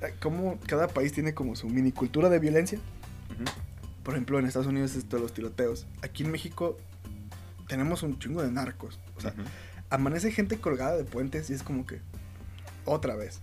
Eh, 0.03 0.14
Cómo 0.22 0.59
cada 0.68 0.88
país 0.88 1.14
tiene 1.14 1.34
como 1.34 1.55
su 1.55 1.68
mini 1.68 1.91
cultura 1.91 2.30
de 2.30 2.38
violencia. 2.38 2.78
Por 4.04 4.16
ejemplo, 4.16 4.38
en 4.40 4.46
Estados 4.46 4.68
Unidos 4.68 4.92
es 4.92 4.98
esto 4.98 5.16
de 5.16 5.22
los 5.22 5.34
tiroteos. 5.34 5.88
Aquí 6.02 6.24
en 6.24 6.32
México 6.32 6.78
tenemos 7.68 8.04
un 8.04 8.20
chingo 8.20 8.42
de 8.42 8.52
narcos. 8.52 9.00
O 9.18 9.22
sea, 9.22 9.34
amanece 9.90 10.32
gente 10.32 10.58
colgada 10.60 10.98
de 10.98 11.04
puentes 11.06 11.50
y 11.50 11.54
es 11.54 11.64
como 11.64 11.86
que. 11.86 12.02
Otra 12.86 13.16
vez. 13.16 13.40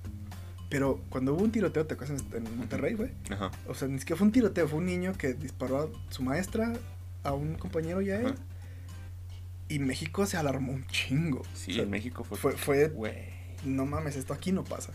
Pero 0.69 1.01
cuando 1.09 1.35
hubo 1.35 1.43
un 1.43 1.51
tiroteo, 1.51 1.87
¿te 1.87 1.95
acuerdas 1.95 2.23
en 2.33 2.57
Monterrey, 2.57 2.95
güey? 2.95 3.11
Ajá. 3.31 3.51
O 3.67 3.75
sea, 3.75 3.89
ni 3.89 3.99
siquiera 3.99 4.19
fue 4.19 4.27
un 4.27 4.33
tiroteo, 4.33 4.69
fue 4.69 4.79
un 4.79 4.87
niño 4.87 5.15
que 5.15 5.35
disparó 5.35 5.79
a 5.83 6.13
su 6.13 6.23
maestra, 6.23 6.75
a 7.25 7.33
un 7.33 7.55
compañero 7.55 8.03
y 8.03 8.11
a 8.11 8.21
él. 8.21 8.35
Y 9.69 9.79
México 9.79 10.27
se 10.27 10.37
alarmó 10.37 10.73
un 10.73 10.87
chingo. 10.89 11.43
Sí, 11.55 11.73
O 11.73 11.75
sea, 11.75 11.83
en 11.85 11.91
México 11.91 12.23
fue... 12.23 12.37
fue, 12.37 12.89
fue, 12.89 13.33
no 13.65 13.87
mames, 13.87 14.17
esto 14.17 14.33
aquí 14.33 14.53
no 14.53 14.63
pasa. 14.63 14.93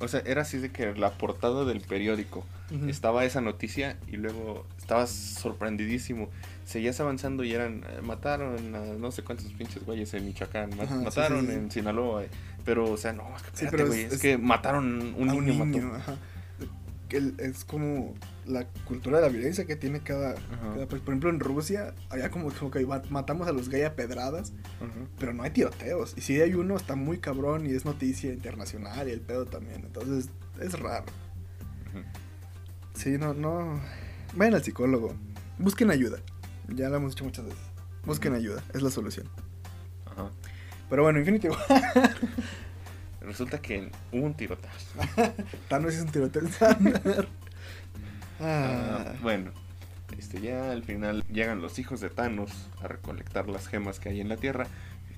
O 0.00 0.08
sea, 0.08 0.22
era 0.26 0.42
así 0.42 0.58
de 0.58 0.70
que 0.70 0.94
la 0.94 1.10
portada 1.12 1.64
del 1.64 1.80
periódico 1.80 2.44
estaba 2.86 3.24
esa 3.24 3.40
noticia 3.40 3.96
y 4.06 4.16
luego 4.16 4.66
estabas 4.78 5.10
sorprendidísimo. 5.10 6.28
Seguías 6.64 7.00
avanzando 7.00 7.42
y 7.44 7.52
eran, 7.52 7.82
eh, 7.88 8.00
mataron 8.02 8.74
a 8.74 8.80
no 8.80 9.10
sé 9.10 9.22
cuántos 9.24 9.46
pinches 9.54 9.84
güeyes 9.84 10.12
en 10.14 10.26
Michoacán, 10.26 10.70
Ajá, 10.80 10.96
mataron 10.96 11.40
sí, 11.40 11.46
sí. 11.46 11.52
en 11.54 11.70
Sinaloa. 11.70 12.24
eh, 12.24 12.28
Pero, 12.64 12.90
o 12.92 12.96
sea, 12.98 13.12
no, 13.14 13.24
es 13.34 13.42
que, 13.42 13.48
Sí, 13.54 13.64
espérate, 13.64 13.70
pero 13.70 13.84
es- 13.84 13.88
güey, 13.90 14.02
es, 14.02 14.12
es- 14.12 14.20
que 14.20 14.36
mataron 14.38 15.14
un 15.16 15.26
niño, 15.28 15.52
un 15.52 15.58
mató. 15.58 15.64
niño, 15.64 15.94
ajá. 15.94 16.16
Que 17.08 17.32
es 17.38 17.64
como 17.64 18.14
la 18.46 18.66
cultura 18.86 19.18
de 19.18 19.22
la 19.26 19.28
violencia 19.32 19.64
que 19.66 19.76
tiene 19.76 20.00
cada, 20.00 20.34
cada 20.34 20.86
país. 20.86 21.02
Por 21.02 21.08
ejemplo, 21.14 21.30
en 21.30 21.40
Rusia 21.40 21.94
había 22.10 22.30
como, 22.30 22.50
como 22.52 22.70
que 22.70 22.84
ma- 22.86 23.02
matamos 23.10 23.48
a 23.48 23.52
los 23.52 23.68
gay 23.70 23.82
a 23.82 23.96
pedradas, 23.96 24.52
pero 25.18 25.32
no 25.32 25.42
hay 25.42 25.50
tiroteos. 25.50 26.14
Y 26.16 26.20
si 26.20 26.40
hay 26.40 26.54
uno, 26.54 26.76
está 26.76 26.96
muy 26.96 27.18
cabrón 27.18 27.66
y 27.66 27.70
es 27.74 27.84
noticia 27.86 28.32
internacional 28.32 29.08
y 29.08 29.12
el 29.12 29.20
pedo 29.20 29.46
también. 29.46 29.82
Entonces, 29.84 30.28
es 30.60 30.78
raro. 30.78 31.06
Sí, 32.94 33.16
no, 33.18 33.32
no. 33.34 33.80
Vayan 34.34 34.54
al 34.54 34.64
psicólogo. 34.64 35.14
Busquen 35.58 35.90
ayuda. 35.90 36.18
Ya 36.68 36.88
lo 36.88 36.96
hemos 36.96 37.12
dicho 37.14 37.24
muchas 37.24 37.44
veces. 37.46 37.60
Busquen 38.04 38.34
ayuda, 38.34 38.62
es 38.74 38.82
la 38.82 38.90
solución. 38.90 39.28
Ajá. 40.06 40.30
Pero 40.90 41.02
bueno, 41.04 41.18
Infinity 41.18 41.48
War. 41.48 41.58
Resulta 43.28 43.60
que 43.60 43.90
hubo 44.10 44.24
un 44.24 44.32
tiroteo. 44.34 44.70
Thanos 45.68 45.94
es 45.94 46.00
un 46.02 46.08
tiroteo. 46.10 46.42
Ah, 48.40 49.14
bueno, 49.20 49.50
este, 50.16 50.40
ya 50.40 50.70
al 50.70 50.84
final 50.84 51.24
llegan 51.24 51.60
los 51.60 51.80
hijos 51.80 52.00
de 52.00 52.08
Thanos 52.08 52.68
a 52.80 52.86
recolectar 52.86 53.48
las 53.48 53.66
gemas 53.66 53.98
que 53.98 54.10
hay 54.10 54.20
en 54.20 54.28
la 54.28 54.36
Tierra, 54.36 54.68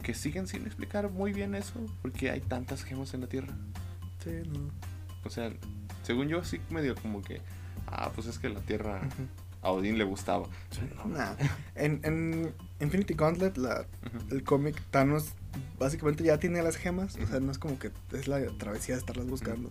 que 0.03 0.15
siguen 0.15 0.47
sin 0.47 0.65
explicar 0.65 1.11
muy 1.11 1.35
bien 1.35 1.55
eso, 1.55 1.75
porque 2.01 2.31
hay 2.31 2.41
tantas 2.41 2.83
gemas 2.83 3.13
en 3.13 3.21
la 3.21 3.27
Tierra. 3.27 3.53
sí, 4.25 4.31
no. 4.51 4.71
O 5.23 5.29
sea, 5.29 5.53
según 6.03 6.29
yo 6.29 6.43
sí 6.45 6.63
medio 6.71 6.95
como 6.95 7.21
que, 7.21 7.43
ah, 7.87 8.11
pues 8.15 8.27
es 8.27 8.39
que 8.39 8.49
la 8.49 8.61
Tierra 8.61 9.03
a 9.61 9.71
Odín 9.71 9.99
le 9.99 10.05
gustaba. 10.05 10.49
No, 10.97 11.05
Nah. 11.05 11.35
En, 11.75 12.01
en 12.05 12.55
Infinity 12.81 13.15
Gauntlet, 13.15 13.57
la, 13.57 13.87
el 14.31 14.43
cómic, 14.43 14.81
Thanos 14.91 15.35
básicamente 15.79 16.25
ya 16.25 16.39
tiene 16.39 16.63
las 16.63 16.77
gemas. 16.77 17.17
O 17.17 17.27
sea, 17.27 17.41
no 17.41 17.53
es 17.53 17.59
como 17.59 17.79
que 17.79 17.91
es 18.13 18.29
la 18.29 18.41
travesía 18.59 18.95
de 18.95 19.01
estarlas 19.01 19.27
buscando. 19.27 19.71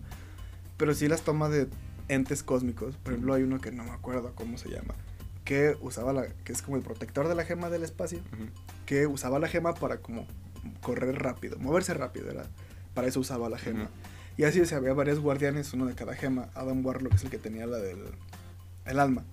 Pero 0.78 0.94
sí 0.94 1.08
las 1.08 1.22
toma 1.22 1.50
de 1.50 1.68
entes 2.08 2.44
cósmicos. 2.44 2.96
Por 2.98 3.14
ejemplo, 3.14 3.34
hay 3.34 3.44
uno 3.44 3.60
que 3.60 3.72
no 3.72 3.84
me 3.84 3.92
acuerdo 3.92 4.34
cómo 4.36 4.58
se 4.58 4.70
llama. 4.70 4.96
Que 5.44 5.76
usaba 5.82 6.14
la. 6.14 6.28
que 6.44 6.52
es 6.52 6.62
como 6.62 6.78
el 6.78 6.84
protector 6.84 7.28
de 7.28 7.36
la 7.36 7.44
gema 7.44 7.70
del 7.70 7.84
espacio. 7.84 8.20
Que 8.86 9.08
usaba 9.08 9.40
la 9.40 9.48
gema 9.48 9.74
para 9.74 9.98
como 9.98 10.28
correr 10.82 11.22
rápido, 11.22 11.58
moverse 11.60 11.94
rápido. 11.94 12.30
Era, 12.30 12.44
para 12.94 13.08
eso 13.08 13.20
usaba 13.20 13.50
la 13.50 13.58
gema. 13.58 13.90
Y 14.38 14.44
así 14.44 14.62
o 14.62 14.66
sea, 14.66 14.78
había 14.78 14.94
varios 14.94 15.20
guardianes, 15.20 15.74
uno 15.74 15.86
de 15.86 15.96
cada 15.96 16.16
gema. 16.16 16.50
Adam 16.54 16.86
Warlock 16.86 17.16
es 17.16 17.24
el 17.24 17.30
que 17.30 17.40
tenía 17.40 17.66
la 17.66 17.78
del. 17.78 18.04
El 18.86 19.00
alma. 19.00 19.24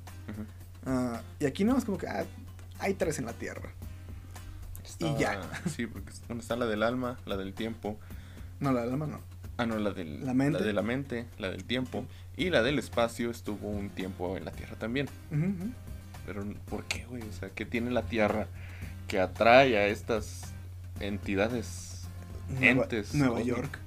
Ah, 0.85 1.23
y 1.41 1.47
aquí 1.47 1.65
no, 1.65 1.77
es 1.77 1.85
como 1.85 1.99
que 1.99 2.07
ah, 2.07 2.25
hay 2.79 2.95
tres 2.95 3.19
en 3.19 3.27
la 3.27 3.33
Tierra. 3.33 3.71
Y 4.99 5.17
ya. 5.19 5.41
Sí, 5.75 5.87
porque 5.87 6.11
está 6.39 6.57
la 6.57 6.67
del 6.67 6.83
alma, 6.83 7.19
la 7.27 7.37
del 7.37 7.53
tiempo. 7.53 7.99
No, 8.61 8.73
la 8.73 8.83
del 8.83 8.93
alma 8.93 9.07
no. 9.07 9.21
Ah, 9.59 9.67
no, 9.67 9.79
la, 9.79 9.91
del, 9.91 10.25
La 10.25 10.35
mente. 10.35 10.63
de 10.63 10.73
la 10.73 10.83
mente, 10.83 11.27
la 11.39 11.51
del 11.51 11.65
tiempo. 11.65 12.05
Y 12.37 12.51
la 12.51 12.63
del 12.63 12.79
espacio 12.79 13.31
estuvo 13.31 13.69
un 13.69 13.89
tiempo 13.91 14.37
en 14.37 14.45
la 14.45 14.51
Tierra 14.53 14.77
también. 14.77 15.09
Pero, 16.27 16.45
¿por 16.69 16.85
qué, 16.85 17.07
güey? 17.07 17.23
O 17.23 17.33
sea, 17.33 17.49
¿qué 17.51 17.65
tiene 17.65 17.91
la 17.91 18.03
Tierra 18.03 18.49
que 19.09 19.19
atrae 19.19 19.77
a 19.79 19.87
estas 19.87 20.53
entidades? 21.01 22.07
Nueva, 22.49 22.83
Entes 22.83 23.15
Nueva. 23.15 23.41
York. 23.43 23.79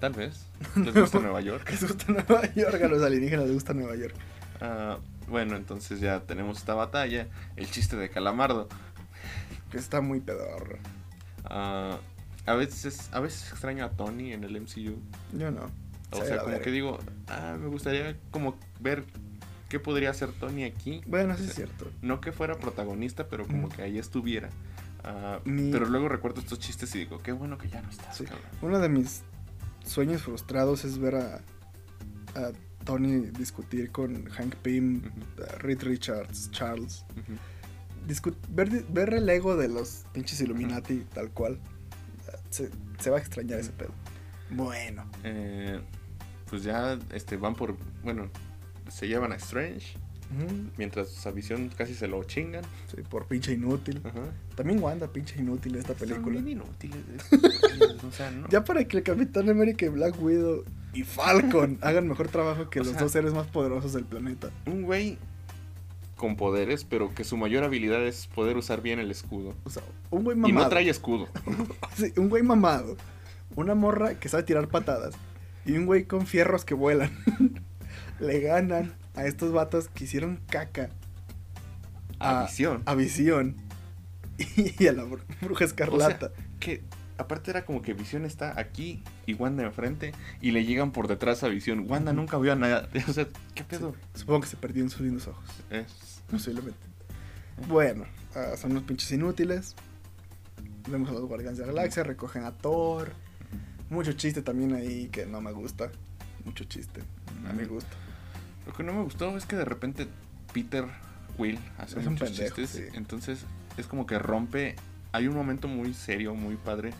Tal 0.00 0.12
vez. 0.12 0.46
¿Les 0.76 0.94
gusta 0.94 1.20
Nueva 1.20 1.40
York? 1.40 1.68
Les 1.70 1.82
gusta 1.82 2.12
Nueva 2.12 2.52
York, 2.54 2.82
a 2.82 2.88
los 2.88 3.02
alienígenas 3.02 3.44
les 3.46 3.54
gusta 3.54 3.74
Nueva 3.74 3.96
York. 3.96 4.14
Ah, 4.60 4.98
bueno, 5.28 5.56
entonces 5.56 6.00
ya 6.00 6.20
tenemos 6.20 6.58
esta 6.58 6.74
batalla. 6.74 7.28
El 7.56 7.70
chiste 7.70 7.96
de 7.96 8.08
Calamardo. 8.10 8.68
Que 9.70 9.76
está 9.78 10.00
muy 10.00 10.20
pedorro. 10.20 10.78
Ah, 11.44 11.98
a, 12.46 12.54
veces, 12.54 13.10
a 13.12 13.20
veces 13.20 13.50
extraño 13.50 13.84
a 13.84 13.90
Tony 13.90 14.32
en 14.32 14.44
el 14.44 14.60
MCU. 14.60 14.98
Yo 15.32 15.50
no. 15.50 15.66
O 16.10 16.20
Se 16.20 16.26
sea, 16.28 16.38
como 16.42 16.58
que 16.60 16.70
digo, 16.70 16.98
ah, 17.28 17.56
me 17.60 17.66
gustaría 17.68 18.16
como 18.30 18.58
ver 18.80 19.04
qué 19.68 19.78
podría 19.78 20.08
hacer 20.10 20.32
Tony 20.32 20.64
aquí. 20.64 21.02
Bueno, 21.06 21.36
sí 21.36 21.42
O 21.42 21.46
es 21.46 21.54
cierto. 21.54 21.90
No 22.00 22.20
que 22.22 22.32
fuera 22.32 22.54
protagonista, 22.54 23.28
pero 23.28 23.46
como 23.46 23.66
Mm. 23.66 23.70
que 23.70 23.82
ahí 23.82 23.98
estuviera. 23.98 24.48
Mi- 25.44 25.70
Pero 25.70 25.86
luego 25.86 26.08
recuerdo 26.08 26.40
estos 26.40 26.58
chistes 26.58 26.94
y 26.94 26.98
digo, 27.00 27.18
qué 27.18 27.32
bueno 27.32 27.56
que 27.56 27.68
ya 27.68 27.80
no 27.82 27.88
estás, 27.90 28.16
Sí. 28.16 28.24
Uno 28.62 28.78
de 28.78 28.88
mis 28.88 29.22
sueños 29.86 30.22
frustrados 30.22 30.84
es 30.84 30.98
ver 30.98 31.14
a, 31.16 31.36
a 32.34 32.52
Tony 32.84 33.26
discutir 33.26 33.90
con 33.90 34.26
Hank 34.30 34.54
Pym, 34.56 35.02
a 35.38 35.56
Reed 35.58 35.82
Richards, 35.82 36.50
Charles. 36.50 37.04
Ver, 38.50 38.84
ver 38.88 39.14
el 39.14 39.28
ego 39.28 39.56
de 39.56 39.68
los 39.68 40.04
pinches 40.12 40.40
Illuminati 40.40 41.04
tal 41.12 41.30
cual. 41.30 41.58
Se, 42.50 42.70
se 42.98 43.10
va 43.10 43.18
a 43.18 43.20
extrañar 43.20 43.60
ese 43.60 43.72
pedo. 43.72 43.92
Bueno. 44.50 45.04
Eh, 45.24 45.80
pues 46.48 46.62
ya 46.62 46.98
este, 47.12 47.36
van 47.36 47.54
por. 47.54 47.76
Bueno, 48.02 48.30
se 48.88 49.08
llevan 49.08 49.32
a 49.32 49.36
Strange. 49.36 49.96
Mientras 50.76 51.26
a 51.26 51.30
Visión 51.30 51.70
casi 51.70 51.94
se 51.94 52.06
lo 52.06 52.22
chingan. 52.24 52.62
Sí, 52.94 53.02
por 53.08 53.26
pinche 53.26 53.54
inútil. 53.54 54.02
También 54.56 54.82
Wanda, 54.82 55.10
pinche 55.10 55.40
inútil 55.40 55.76
esta 55.76 55.94
película. 55.94 56.36
Son 56.36 56.44
bien 56.44 56.58
inútiles. 56.58 57.32
o 58.06 58.12
sea, 58.12 58.30
¿no? 58.30 58.46
Ya 58.50 58.62
para 58.62 58.84
que 58.84 58.98
el 58.98 59.02
Capitán 59.02 59.48
América 59.48 59.86
y 59.86 59.88
Black 59.88 60.20
Widow 60.20 60.64
y 60.94 61.02
Falcon 61.04 61.78
hagan 61.82 62.08
mejor 62.08 62.28
trabajo 62.28 62.70
que 62.70 62.80
O 62.80 62.84
los 62.84 62.92
sea- 62.92 63.02
dos 63.02 63.12
seres 63.12 63.32
más 63.34 63.46
poderosos 63.46 63.92
del 63.92 64.04
planeta. 64.04 64.50
Un 64.66 64.82
güey 64.82 65.18
con 66.16 66.36
poderes, 66.36 66.84
pero 66.84 67.14
que 67.14 67.22
su 67.22 67.36
mayor 67.36 67.62
habilidad 67.62 68.04
es 68.04 68.26
poder 68.26 68.56
usar 68.56 68.82
bien 68.82 68.98
el 68.98 69.10
escudo. 69.10 69.54
O 69.64 69.70
sea, 69.70 69.82
un 70.10 70.24
güey 70.24 70.36
Y 70.36 70.40
mamado. 70.40 70.64
no 70.64 70.68
trae 70.70 70.88
escudo. 70.90 71.28
Sí, 71.96 72.12
un 72.16 72.28
güey 72.28 72.42
mamado. 72.42 72.96
Una 73.56 73.74
morra 73.74 74.14
que 74.18 74.28
sabe 74.28 74.42
tirar 74.42 74.68
patadas. 74.68 75.14
Y 75.64 75.72
un 75.72 75.86
güey 75.86 76.04
con 76.06 76.26
fierros 76.26 76.64
que 76.64 76.74
vuelan. 76.74 77.10
Le 78.20 78.40
ganan 78.40 78.94
a 79.14 79.26
estos 79.26 79.52
vatos 79.52 79.88
que 79.88 80.04
hicieron 80.04 80.40
caca 80.48 80.90
A 82.18 82.40
a, 82.40 82.44
Visión. 82.46 82.82
a 82.86 82.94
Visión. 82.94 83.56
Y 84.56 84.86
a 84.86 84.92
la 84.92 85.04
br- 85.04 85.22
bruja 85.40 85.64
escarlata. 85.64 86.30
Que 86.60 86.82
aparte 87.18 87.50
era 87.50 87.64
como 87.64 87.82
que 87.82 87.92
Visión 87.94 88.24
está 88.24 88.58
aquí 88.58 89.02
y 89.26 89.34
Wanda 89.34 89.62
enfrente 89.64 90.12
y 90.40 90.52
le 90.52 90.64
llegan 90.64 90.92
por 90.92 91.08
detrás 91.08 91.42
a 91.42 91.48
Visión. 91.48 91.84
Wanda 91.90 92.12
nunca 92.12 92.38
vio 92.38 92.52
a 92.52 92.56
nada. 92.56 92.88
O 93.08 93.12
sea, 93.12 93.26
¿qué 93.54 93.64
pedo? 93.64 93.94
Supongo 94.14 94.40
que 94.42 94.46
se 94.46 94.56
perdió 94.56 94.82
en 94.82 94.90
sus 94.90 95.00
lindos 95.02 95.26
ojos. 95.28 95.44
Es- 95.70 96.22
Posiblemente. 96.30 96.78
Bueno, 97.68 98.04
ah, 98.34 98.56
son 98.56 98.70
unos 98.72 98.84
pinches 98.84 99.10
inútiles. 99.12 99.74
Vemos 100.90 101.10
a 101.10 101.12
los 101.12 101.22
Guardianes 101.24 101.58
de 101.58 101.66
la 101.66 101.72
Galaxia, 101.72 102.02
recogen 102.04 102.44
a 102.44 102.52
Thor. 102.52 103.12
Mucho 103.90 104.12
chiste 104.12 104.42
también 104.42 104.74
ahí 104.74 105.08
que 105.08 105.26
no 105.26 105.40
me 105.40 105.52
gusta. 105.52 105.90
Mucho 106.44 106.64
chiste, 106.64 107.02
a 107.48 107.52
mi 107.52 107.64
gusto. 107.64 107.90
Lo 108.66 108.72
que 108.74 108.82
no 108.82 108.92
me 108.92 109.02
gustó 109.02 109.36
es 109.36 109.44
que 109.46 109.56
de 109.56 109.64
repente 109.64 110.06
Peter 110.52 110.84
Will 111.38 111.58
hace 111.78 111.98
Es 112.00 112.06
un 112.06 112.12
muchos 112.14 112.30
pendejo, 112.30 112.56
chistes. 112.56 112.88
sí. 112.90 112.96
Entonces 112.96 113.40
es 113.76 113.86
como 113.86 114.06
que 114.06 114.18
rompe. 114.18 114.76
Hay 115.12 115.26
un 115.26 115.34
momento 115.34 115.68
muy 115.68 115.94
serio, 115.94 116.34
muy 116.34 116.56
padre. 116.56 116.90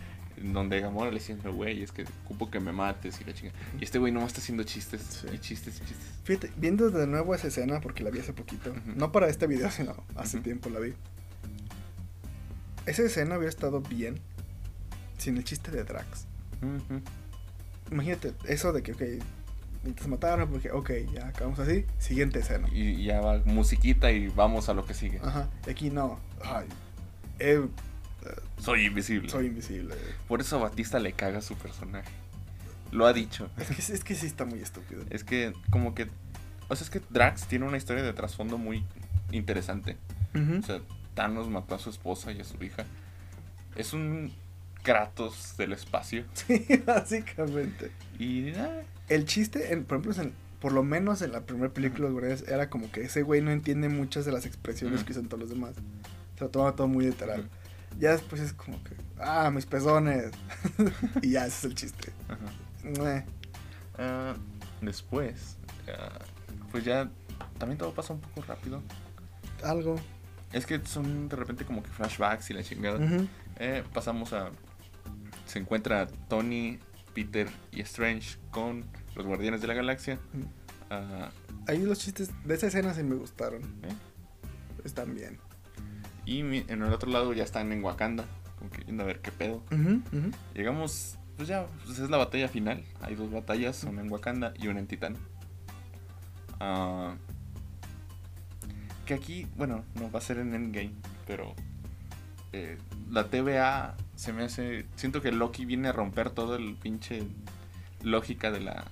Donde 0.40 0.78
Gamora 0.80 1.11
le 1.11 1.18
dice, 1.18 1.36
"No, 1.42 1.52
güey, 1.52 1.82
es 1.82 1.90
que 1.90 2.04
ocupo 2.24 2.48
que 2.48 2.61
me 2.61 2.70
mates 2.70 3.20
y 3.20 3.24
la 3.24 3.34
chinga. 3.34 3.52
Y 3.80 3.82
este 3.84 3.98
güey 3.98 4.12
nomás 4.12 4.28
está 4.28 4.40
haciendo 4.40 4.62
chistes 4.62 5.02
Sí. 5.02 5.26
y 5.34 5.38
chistes 5.40 5.76
y 5.78 5.80
chistes. 5.80 6.06
Fíjate, 6.22 6.52
viendo 6.56 6.90
de 6.90 7.09
nuevo 7.09 7.34
esa 7.34 7.48
escena, 7.48 7.80
porque 7.80 8.04
la 8.04 8.11
vi 8.11 8.20
hace 8.20 8.32
poquito, 8.32 8.72
no 8.86 9.11
para 9.11 9.28
este 9.28 9.48
video, 9.48 9.68
sino 9.72 9.96
hace 10.14 10.38
tiempo 10.38 10.70
la 10.70 10.78
vi. 10.78 10.94
Esa 12.86 13.02
escena 13.02 13.36
hubiera 13.36 13.50
estado 13.50 13.80
bien 13.80 14.20
sin 15.18 15.36
el 15.38 15.42
chiste 15.44 15.72
de 15.72 15.82
Drax. 15.82 16.26
Imagínate 17.90 18.32
eso 18.44 18.72
de 18.72 18.82
que, 18.82 18.92
ok, 18.92 19.00
necesitas 19.82 20.06
matarme, 20.09 20.46
porque, 20.46 20.70
ok, 20.70 20.90
ya 21.12 21.28
acabamos 21.28 21.59
así, 21.59 21.84
siguiente 21.98 22.38
escena. 22.38 22.68
Y 22.72 23.04
ya 23.04 23.20
va 23.20 23.38
musiquita 23.44 24.12
y 24.12 24.28
vamos 24.28 24.68
a 24.68 24.74
lo 24.74 24.84
que 24.86 24.94
sigue. 24.94 25.18
Ajá, 25.22 25.48
aquí 25.68 25.90
no, 25.90 26.20
ay, 26.44 26.66
eh, 27.40 27.66
Soy 28.59 28.87
invisible. 28.87 29.29
soy 29.31 29.47
invisible. 29.47 29.95
Por 30.26 30.41
eso 30.41 30.57
a 30.57 30.61
Batista 30.68 30.99
le 30.99 31.12
caga 31.12 31.41
su 31.41 31.55
personaje. 31.57 32.11
Lo 32.91 33.07
ha 33.07 33.12
dicho. 33.12 33.51
Es 33.59 33.68
que, 33.68 33.93
es 33.93 34.05
que 34.05 34.14
sí 34.14 34.26
está 34.26 34.45
muy 34.45 34.61
estúpido. 34.61 35.03
Es 35.11 35.24
que 35.24 35.53
como 35.70 35.95
que... 35.95 36.09
O 36.68 36.76
sea, 36.76 36.85
es 36.85 36.91
que 36.91 37.01
Drax 37.11 37.47
tiene 37.47 37.66
una 37.66 37.76
historia 37.76 38.03
de 38.03 38.12
trasfondo 38.12 38.59
muy 38.59 38.85
interesante. 39.31 39.97
O 40.35 40.62
sea, 40.62 40.81
Thanos 41.14 41.49
mató 41.49 41.74
a 41.74 41.79
su 41.79 41.91
esposa 41.91 42.33
y 42.33 42.41
a 42.41 42.45
su 42.45 42.62
hija. 42.62 42.85
Es 43.76 43.93
un 43.93 44.33
Kratos 44.83 45.55
del 45.59 45.72
espacio. 45.72 46.24
Sí, 46.35 46.66
básicamente. 46.87 47.91
Y... 48.18 48.51
ah, 48.55 48.81
El 49.09 49.24
chiste, 49.26 49.72
en- 49.72 49.85
por 49.85 49.99
ejemplo, 49.99 50.22
en- 50.22 50.33
por 50.61 50.72
lo 50.72 50.83
menos 50.83 51.22
en 51.22 51.33
la 51.33 51.43
primera 51.43 51.72
película 51.72 52.01
de 52.01 52.05
los 52.05 52.12
Guardianes, 52.12 52.49
era 52.49 52.68
como 52.70 52.91
que 52.91 53.03
ese 53.03 53.22
güey 53.22 53.41
no 53.41 53.51
entiende 53.51 53.89
muchas 53.89 54.24
de 54.24 54.33
las 54.33 54.45
expresiones 54.47 55.05
que 55.05 55.12
usan 55.12 55.26
todos 55.26 55.41
los 55.41 55.51
demás. 55.51 55.74
Se 56.37 56.45
lo 56.45 56.51
toma 56.51 56.72
todo 56.74 56.89
muy 56.89 57.05
literal. 57.07 57.49
Ya 57.99 58.12
después 58.12 58.40
es 58.40 58.53
como 58.53 58.82
que, 58.84 58.96
ah, 59.20 59.51
mis 59.51 59.66
pezones. 59.66 60.30
y 61.22 61.32
ya, 61.32 61.46
ese 61.46 61.59
es 61.59 61.64
el 61.64 61.74
chiste. 61.74 62.12
ajá. 62.28 63.24
Ah, 63.99 64.34
después... 64.80 65.57
ah, 65.88 66.18
pues 66.70 66.84
ya... 66.84 67.11
También 67.59 67.78
todo 67.78 67.92
pasa 67.92 68.12
un 68.12 68.20
poco 68.20 68.42
rápido. 68.42 68.82
Algo. 69.64 69.96
Es 70.53 70.64
que 70.64 70.80
son 70.84 71.28
de 71.28 71.36
repente 71.36 71.64
como 71.64 71.82
que 71.82 71.90
flashbacks 71.90 72.51
y 72.51 72.55
la 72.55 72.62
chingada. 72.62 72.99
Eh, 73.57 73.82
pasamos 73.92 74.32
a. 74.32 74.51
Se 75.46 75.59
encuentra 75.59 76.07
Tony, 76.28 76.78
Peter 77.14 77.49
y 77.72 77.80
Strange 77.80 78.38
con 78.51 78.84
los 79.14 79.26
Guardianes 79.26 79.61
de 79.61 79.66
la 79.66 79.74
Galaxia. 79.74 80.18
Ah, 80.90 81.30
Ahí 81.66 81.82
los 81.82 81.99
chistes 81.99 82.30
de 82.44 82.55
esa 82.55 82.68
escena 82.68 82.94
sí 82.94 83.03
me 83.03 83.16
gustaron. 83.16 83.62
¿eh? 83.82 83.94
Están 84.84 85.14
bien. 85.14 85.38
Y 86.29 86.41
en 86.41 86.83
el 86.83 86.93
otro 86.93 87.11
lado 87.11 87.33
ya 87.33 87.43
están 87.43 87.72
en 87.72 87.83
Wakanda. 87.83 88.26
Como 88.59 88.70
que 88.70 88.85
yendo 88.85 89.03
a 89.03 89.07
ver 89.07 89.22
qué 89.22 89.33
pedo. 89.33 89.62
Llegamos. 90.55 91.16
Pues 91.39 91.49
ya, 91.49 91.66
pues 91.87 91.99
es 91.99 92.11
la 92.11 92.18
batalla 92.18 92.49
final. 92.49 92.85
Hay 93.01 93.14
dos 93.14 93.33
batallas, 93.33 93.83
una 93.85 94.03
en 94.03 94.12
Wakanda 94.12 94.53
y 94.59 94.68
una 94.68 94.81
en 94.81 94.87
Titán. 94.87 95.16
Ah, 96.61 97.14
que 99.07 99.14
aquí, 99.14 99.47
bueno, 99.57 99.87
no 99.95 100.11
va 100.11 100.18
a 100.18 100.22
ser 100.22 100.37
en 100.37 100.55
Endgame, 100.55 100.93
pero 101.26 101.55
eh, 102.53 102.76
la 103.11 103.29
TVA 103.29 103.97
se 104.14 104.35
me 104.35 104.45
hace. 104.45 104.85
Siento 104.97 105.22
que 105.22 105.33
Loki 105.33 105.64
viene 105.64 105.89
a 105.89 105.93
romper 105.93 106.29
todo 106.29 106.57
el 106.57 106.74
pinche 106.74 107.22
lógica 108.03 108.51
de 108.51 108.61
la 108.61 108.85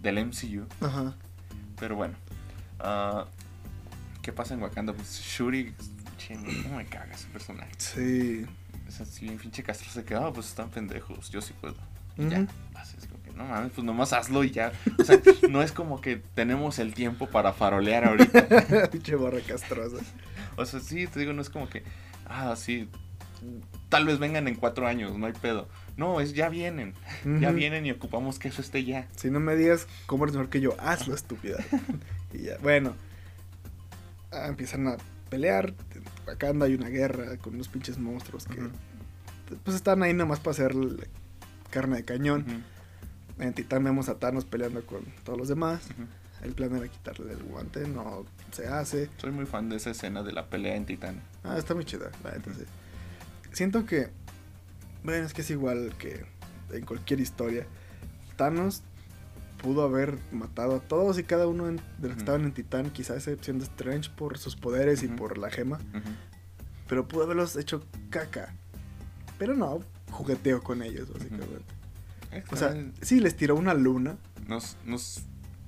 del 0.00 0.26
MCU. 0.26 0.68
Ajá. 0.80 1.16
Pero 1.80 1.96
bueno, 1.96 2.14
ah, 2.78 3.26
¿qué 4.22 4.32
pasa 4.32 4.54
en 4.54 4.62
Wakanda? 4.62 4.92
Pues 4.92 5.20
Shuri, 5.20 5.74
chingo, 6.20 6.50
no 6.68 6.76
me 6.76 6.86
caga 6.86 7.12
ese 7.14 7.28
personaje. 7.28 7.72
Sí. 7.78 8.46
Es 8.86 9.00
así, 9.00 9.26
bien 9.26 9.38
pinche 9.38 9.62
Castro 9.62 9.88
se 9.90 10.04
quedaba, 10.04 10.32
pues 10.32 10.48
están 10.48 10.70
pendejos, 10.70 11.30
yo 11.30 11.40
sí 11.40 11.54
puedo. 11.60 11.76
Y 12.16 12.28
ya, 12.28 12.46
así 12.74 12.96
es 12.98 13.06
como 13.06 13.22
que 13.22 13.30
no 13.30 13.44
mames, 13.44 13.72
pues 13.72 13.84
nomás 13.84 14.12
hazlo 14.12 14.44
y 14.44 14.50
ya. 14.50 14.72
O 14.98 15.04
sea, 15.04 15.18
no 15.48 15.62
es 15.62 15.72
como 15.72 16.00
que 16.00 16.16
tenemos 16.34 16.78
el 16.78 16.92
tiempo 16.92 17.28
para 17.28 17.52
farolear 17.52 18.04
ahorita. 18.04 18.88
Pinche 18.90 19.14
borra 19.14 19.40
castrosa. 19.40 20.04
O 20.56 20.66
sea, 20.66 20.80
sí, 20.80 21.06
te 21.06 21.20
digo, 21.20 21.32
no 21.32 21.40
es 21.40 21.50
como 21.50 21.70
que, 21.70 21.84
ah, 22.26 22.54
sí, 22.56 22.88
tal 23.88 24.06
vez 24.06 24.18
vengan 24.18 24.48
en 24.48 24.56
cuatro 24.56 24.86
años, 24.86 25.16
no 25.16 25.26
hay 25.26 25.32
pedo. 25.32 25.68
No, 25.96 26.20
es 26.20 26.34
ya 26.34 26.48
vienen, 26.48 26.94
ya 27.40 27.52
vienen 27.52 27.86
y 27.86 27.92
ocupamos 27.92 28.38
que 28.38 28.48
eso 28.48 28.60
esté 28.60 28.84
ya. 28.84 29.06
Si 29.16 29.30
no 29.30 29.38
me 29.38 29.54
digas 29.54 29.86
cómo 30.06 30.24
eres 30.24 30.34
mejor 30.34 30.50
que 30.50 30.60
yo, 30.60 30.74
hazlo, 30.80 31.14
estúpida. 31.14 31.58
y 32.34 32.42
ya, 32.42 32.58
bueno. 32.58 32.94
Ah, 34.32 34.46
empiezan 34.48 34.86
a 34.88 34.96
pelear. 35.30 35.74
Acá 36.30 36.50
anda 36.50 36.66
hay 36.66 36.74
una 36.74 36.88
guerra 36.88 37.36
con 37.38 37.54
unos 37.54 37.68
pinches 37.68 37.98
monstruos 37.98 38.44
que 38.46 38.68
pues 39.64 39.74
están 39.74 40.02
ahí 40.02 40.12
nomás 40.12 40.38
para 40.40 40.52
hacer 40.52 40.74
carne 41.70 41.96
de 41.96 42.04
cañón. 42.04 42.44
En 43.38 43.54
Titán 43.54 43.82
vemos 43.84 44.08
a 44.08 44.18
Thanos 44.18 44.44
peleando 44.44 44.84
con 44.84 45.00
todos 45.24 45.38
los 45.38 45.48
demás. 45.48 45.82
El 46.42 46.52
plan 46.52 46.74
era 46.74 46.88
quitarle 46.88 47.32
el 47.32 47.42
guante, 47.42 47.86
no 47.86 48.24
se 48.52 48.66
hace. 48.66 49.10
Soy 49.18 49.30
muy 49.30 49.46
fan 49.46 49.68
de 49.68 49.76
esa 49.76 49.90
escena 49.90 50.22
de 50.22 50.32
la 50.32 50.48
pelea 50.48 50.76
en 50.76 50.86
Titán. 50.86 51.22
Ah, 51.44 51.56
está 51.58 51.74
muy 51.74 51.84
chida, 51.84 52.10
la 52.24 52.32
neta, 52.32 52.52
sí. 52.54 52.64
Siento 53.52 53.84
que, 53.84 54.08
bueno, 55.02 55.26
es 55.26 55.34
que 55.34 55.42
es 55.42 55.50
igual 55.50 55.94
que 55.98 56.24
en 56.72 56.84
cualquier 56.84 57.20
historia. 57.20 57.66
Thanos 58.36 58.82
pudo 59.60 59.82
haber 59.82 60.18
matado 60.32 60.76
a 60.76 60.80
todos 60.80 61.18
y 61.18 61.24
cada 61.24 61.46
uno 61.46 61.66
de 61.66 61.72
los 62.00 62.12
que 62.14 62.18
estaban 62.18 62.44
en 62.44 62.52
Titán, 62.52 62.90
quizá 62.90 63.14
a 63.14 63.16
excepción 63.16 63.58
de 63.58 63.64
Strange 63.64 64.10
por 64.10 64.38
sus 64.38 64.56
poderes 64.56 65.02
y 65.02 65.08
por 65.08 65.38
la 65.38 65.50
gema, 65.50 65.78
pero 66.88 67.06
pudo 67.06 67.24
haberlos 67.24 67.56
hecho 67.56 67.84
caca. 68.10 68.54
Pero 69.38 69.54
no, 69.54 69.80
jugueteo 70.10 70.62
con 70.62 70.82
ellos, 70.82 71.12
básicamente. 71.12 71.64
O 72.50 72.56
sea, 72.56 72.74
sí, 73.00 73.20
les 73.20 73.36
tiró 73.36 73.56
una 73.56 73.74
luna. 73.74 74.16
nos, 74.46 74.76
nos 74.84 75.22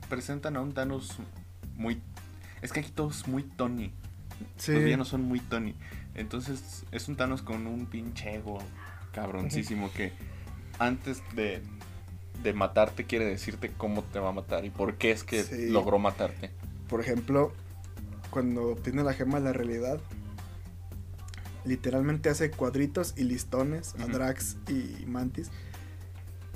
presentan 0.09 0.57
a 0.57 0.61
un 0.61 0.73
Thanos 0.73 1.19
muy... 1.77 2.01
Es 2.61 2.73
que 2.73 2.81
aquí 2.81 2.91
todos 2.91 3.27
muy 3.27 3.43
Tony. 3.43 3.93
Sí. 4.57 4.73
Los 4.73 4.85
villanos 4.85 5.09
son 5.09 5.23
muy 5.23 5.41
Tony. 5.41 5.75
Entonces 6.15 6.85
es 6.93 7.09
un 7.09 7.17
Thanos 7.17 7.43
con 7.43 7.67
un 7.67 7.87
pinche 7.87 8.35
ego 8.35 8.59
cabroncísimo 9.13 9.91
que 9.93 10.13
antes 10.79 11.23
de, 11.35 11.63
de 12.43 12.53
matarte 12.53 13.05
quiere 13.05 13.25
decirte 13.25 13.71
cómo 13.77 14.03
te 14.03 14.19
va 14.19 14.31
a 14.31 14.33
matar 14.33 14.65
y 14.65 14.71
por 14.71 14.95
qué 14.97 15.11
es 15.13 15.25
que 15.25 15.43
Sí. 15.45 15.69
logró 15.71 15.99
matarte. 15.99 16.51
Por 16.89 17.01
ejemplo, 17.01 17.53
cuando 18.31 18.69
obtiene 18.69 19.03
la 19.05 19.13
gema 19.15 19.39
de 19.39 19.45
la 19.45 19.53
realidad, 19.53 20.01
literalmente 21.65 22.29
hace 22.29 22.51
cuadritos 22.51 23.15
y 23.17 23.25
listones 23.25 23.95
a. 24.01 24.07
Drax 24.07 24.57
y 24.69 25.07
Mantis. 25.07 25.51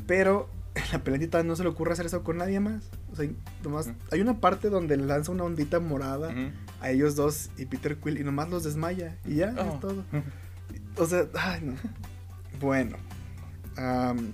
Pero 0.07 0.49
en 0.75 0.83
la 0.93 0.99
pelotita 1.03 1.43
no 1.43 1.57
se 1.57 1.63
le 1.63 1.69
ocurre 1.71 1.93
hacer 1.93 2.07
eso 2.07 2.23
con 2.23 2.37
nadie 2.39 2.61
más. 2.61 2.83
O 3.13 3.17
sea, 3.17 3.29
nomás, 3.63 3.91
hay 4.11 4.21
una 4.21 4.41
parte 4.41 4.69
donde 4.69 4.97
le 4.97 5.05
lanza 5.07 5.33
una 5.33 5.45
ondita 5.45 5.81
morada 5.81 6.35
a 6.81 6.91
ellos 6.91 7.17
dos 7.17 7.51
y 7.57 7.67
Peter 7.67 7.97
Quill 7.97 8.19
y 8.21 8.25
nomás 8.25 8.51
los 8.51 8.65
desmaya 8.65 9.17
y 9.25 9.37
ya, 9.37 9.55
Oh. 9.59 9.75
es 9.75 9.81
todo. 9.81 10.05
O 10.99 11.05
sea, 11.07 11.27
ay, 11.39 11.61
no. 11.63 11.75
Bueno, 12.59 12.97
am, 13.77 14.33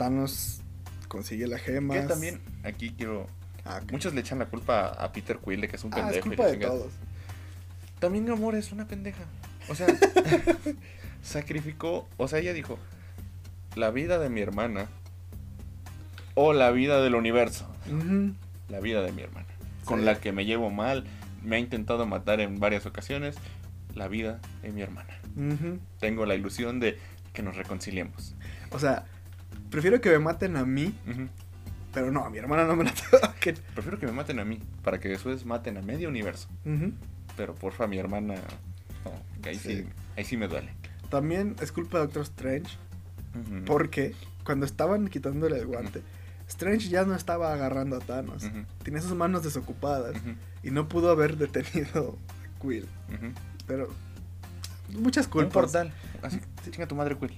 Thanos 0.00 0.62
consigue 1.08 1.46
la 1.46 1.58
gema. 1.58 1.92
Que 1.92 2.00
también 2.02 2.40
aquí 2.64 2.88
quiero. 2.96 3.26
Ah. 3.66 3.82
Muchos 3.92 4.14
le 4.14 4.22
echan 4.22 4.38
la 4.38 4.46
culpa 4.46 4.86
a 4.88 5.12
Peter 5.12 5.38
Quill 5.38 5.60
de 5.60 5.68
que 5.68 5.76
es 5.76 5.84
un 5.84 5.92
Ah, 5.92 5.96
pendejo. 5.96 6.18
es 6.18 6.22
culpa 6.24 6.46
de 6.46 6.56
todos. 6.56 6.90
También 7.98 8.24
Gamora 8.24 8.56
es 8.56 8.72
una 8.72 8.88
pendeja. 8.88 9.24
O 9.68 9.74
sea, 9.74 9.86
sacrificó. 11.22 12.08
O 12.16 12.28
sea, 12.28 12.38
ella 12.38 12.54
dijo: 12.54 12.78
La 13.76 13.90
vida 13.90 14.18
de 14.18 14.30
mi 14.30 14.40
hermana. 14.40 14.86
O 16.34 16.54
la 16.54 16.70
vida 16.70 17.02
del 17.02 17.14
universo. 17.14 17.68
La 18.70 18.80
vida 18.80 19.02
de 19.02 19.12
mi 19.12 19.20
hermana. 19.20 19.48
Con 19.84 20.06
la 20.06 20.18
que 20.18 20.32
me 20.32 20.46
llevo 20.46 20.70
mal. 20.70 21.04
Me 21.42 21.56
ha 21.56 21.58
intentado 21.58 22.06
matar 22.06 22.40
en 22.40 22.58
varias 22.58 22.86
ocasiones. 22.86 23.36
La 23.94 24.08
vida 24.08 24.40
de 24.62 24.70
mi 24.72 24.80
hermana. 24.80 25.12
Tengo 25.98 26.24
la 26.24 26.34
ilusión 26.36 26.80
de 26.80 26.98
que 27.34 27.42
nos 27.42 27.56
reconciliemos. 27.56 28.34
O 28.70 28.78
sea, 28.78 29.04
prefiero 29.70 30.00
que 30.00 30.10
me 30.10 30.18
maten 30.18 30.56
a 30.56 30.64
mí, 30.64 30.94
pero 31.92 32.10
no, 32.12 32.24
a 32.24 32.30
mi 32.30 32.38
hermana 32.38 32.64
no 32.64 32.76
me 32.76 32.84
la 32.84 32.92
toquen. 33.22 33.56
Prefiero 33.74 33.98
que 33.98 34.06
me 34.06 34.12
maten 34.12 34.38
a 34.38 34.44
mí. 34.44 34.60
Para 34.82 34.98
que 35.00 35.08
después 35.08 35.44
maten 35.44 35.76
a 35.78 35.82
medio 35.82 36.08
universo. 36.08 36.48
Pero 37.36 37.54
porfa, 37.54 37.86
mi 37.86 37.98
hermana. 37.98 38.34
no, 39.04 39.12
que 39.42 39.50
ahí, 39.50 39.54
sí. 39.56 39.76
Sí. 39.78 39.86
ahí 40.16 40.24
sí 40.24 40.36
me 40.36 40.48
duele. 40.48 40.72
También 41.08 41.56
es 41.60 41.72
culpa 41.72 41.98
de 41.98 42.04
Doctor 42.04 42.22
Strange, 42.22 42.76
porque 43.66 44.14
cuando 44.44 44.66
estaban 44.66 45.08
quitándole 45.08 45.58
el 45.58 45.66
guante, 45.66 46.02
Strange 46.48 46.88
ya 46.88 47.04
no 47.04 47.14
estaba 47.14 47.52
agarrando 47.52 47.96
a 47.96 48.00
Thanos. 48.00 48.44
Tenía 48.82 49.00
sus 49.00 49.14
manos 49.16 49.42
desocupadas 49.42 50.14
y 50.62 50.70
no 50.70 50.88
pudo 50.88 51.10
haber 51.10 51.36
detenido 51.36 52.16
a 52.58 52.62
Quill. 52.62 52.86
Pero 53.66 53.88
muchas 54.92 55.26
culpas. 55.28 55.52
portal. 55.52 55.92
Así, 56.22 56.40
chinga 56.70 56.86
tu 56.86 56.94
madre, 56.94 57.16
Quill. 57.16 57.32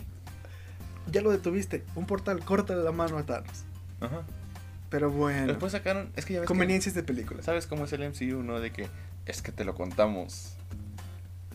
Ya 1.10 1.20
lo 1.20 1.30
detuviste. 1.30 1.84
Un 1.94 2.06
portal, 2.06 2.44
córtale 2.44 2.82
la 2.82 2.92
mano 2.92 3.18
a 3.18 3.24
Thanos. 3.24 3.64
Ajá. 4.00 4.22
Pero 4.90 5.10
bueno, 5.10 5.46
Después 5.46 5.72
sacaron. 5.72 6.10
Es 6.16 6.24
que 6.26 6.34
ya 6.34 6.40
ves. 6.40 6.46
que- 6.46 6.48
conveniencias 6.48 6.94
de 6.94 7.02
películas. 7.02 7.44
¿Sabes 7.44 7.66
cómo 7.66 7.84
es 7.84 7.92
el 7.92 8.02
MCU, 8.02 8.42
no? 8.42 8.60
De 8.60 8.70
que 8.72 8.88
es 9.26 9.40
que 9.42 9.50
te 9.52 9.64
lo 9.64 9.74
contamos 9.74 10.54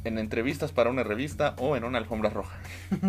en 0.04 0.18
entrevistas 0.18 0.72
para 0.72 0.90
una 0.90 1.04
revista 1.04 1.56
o 1.60 1.76
en 1.76 1.84
una 1.84 1.98
alfombra 1.98 2.30
roja. 2.30 2.58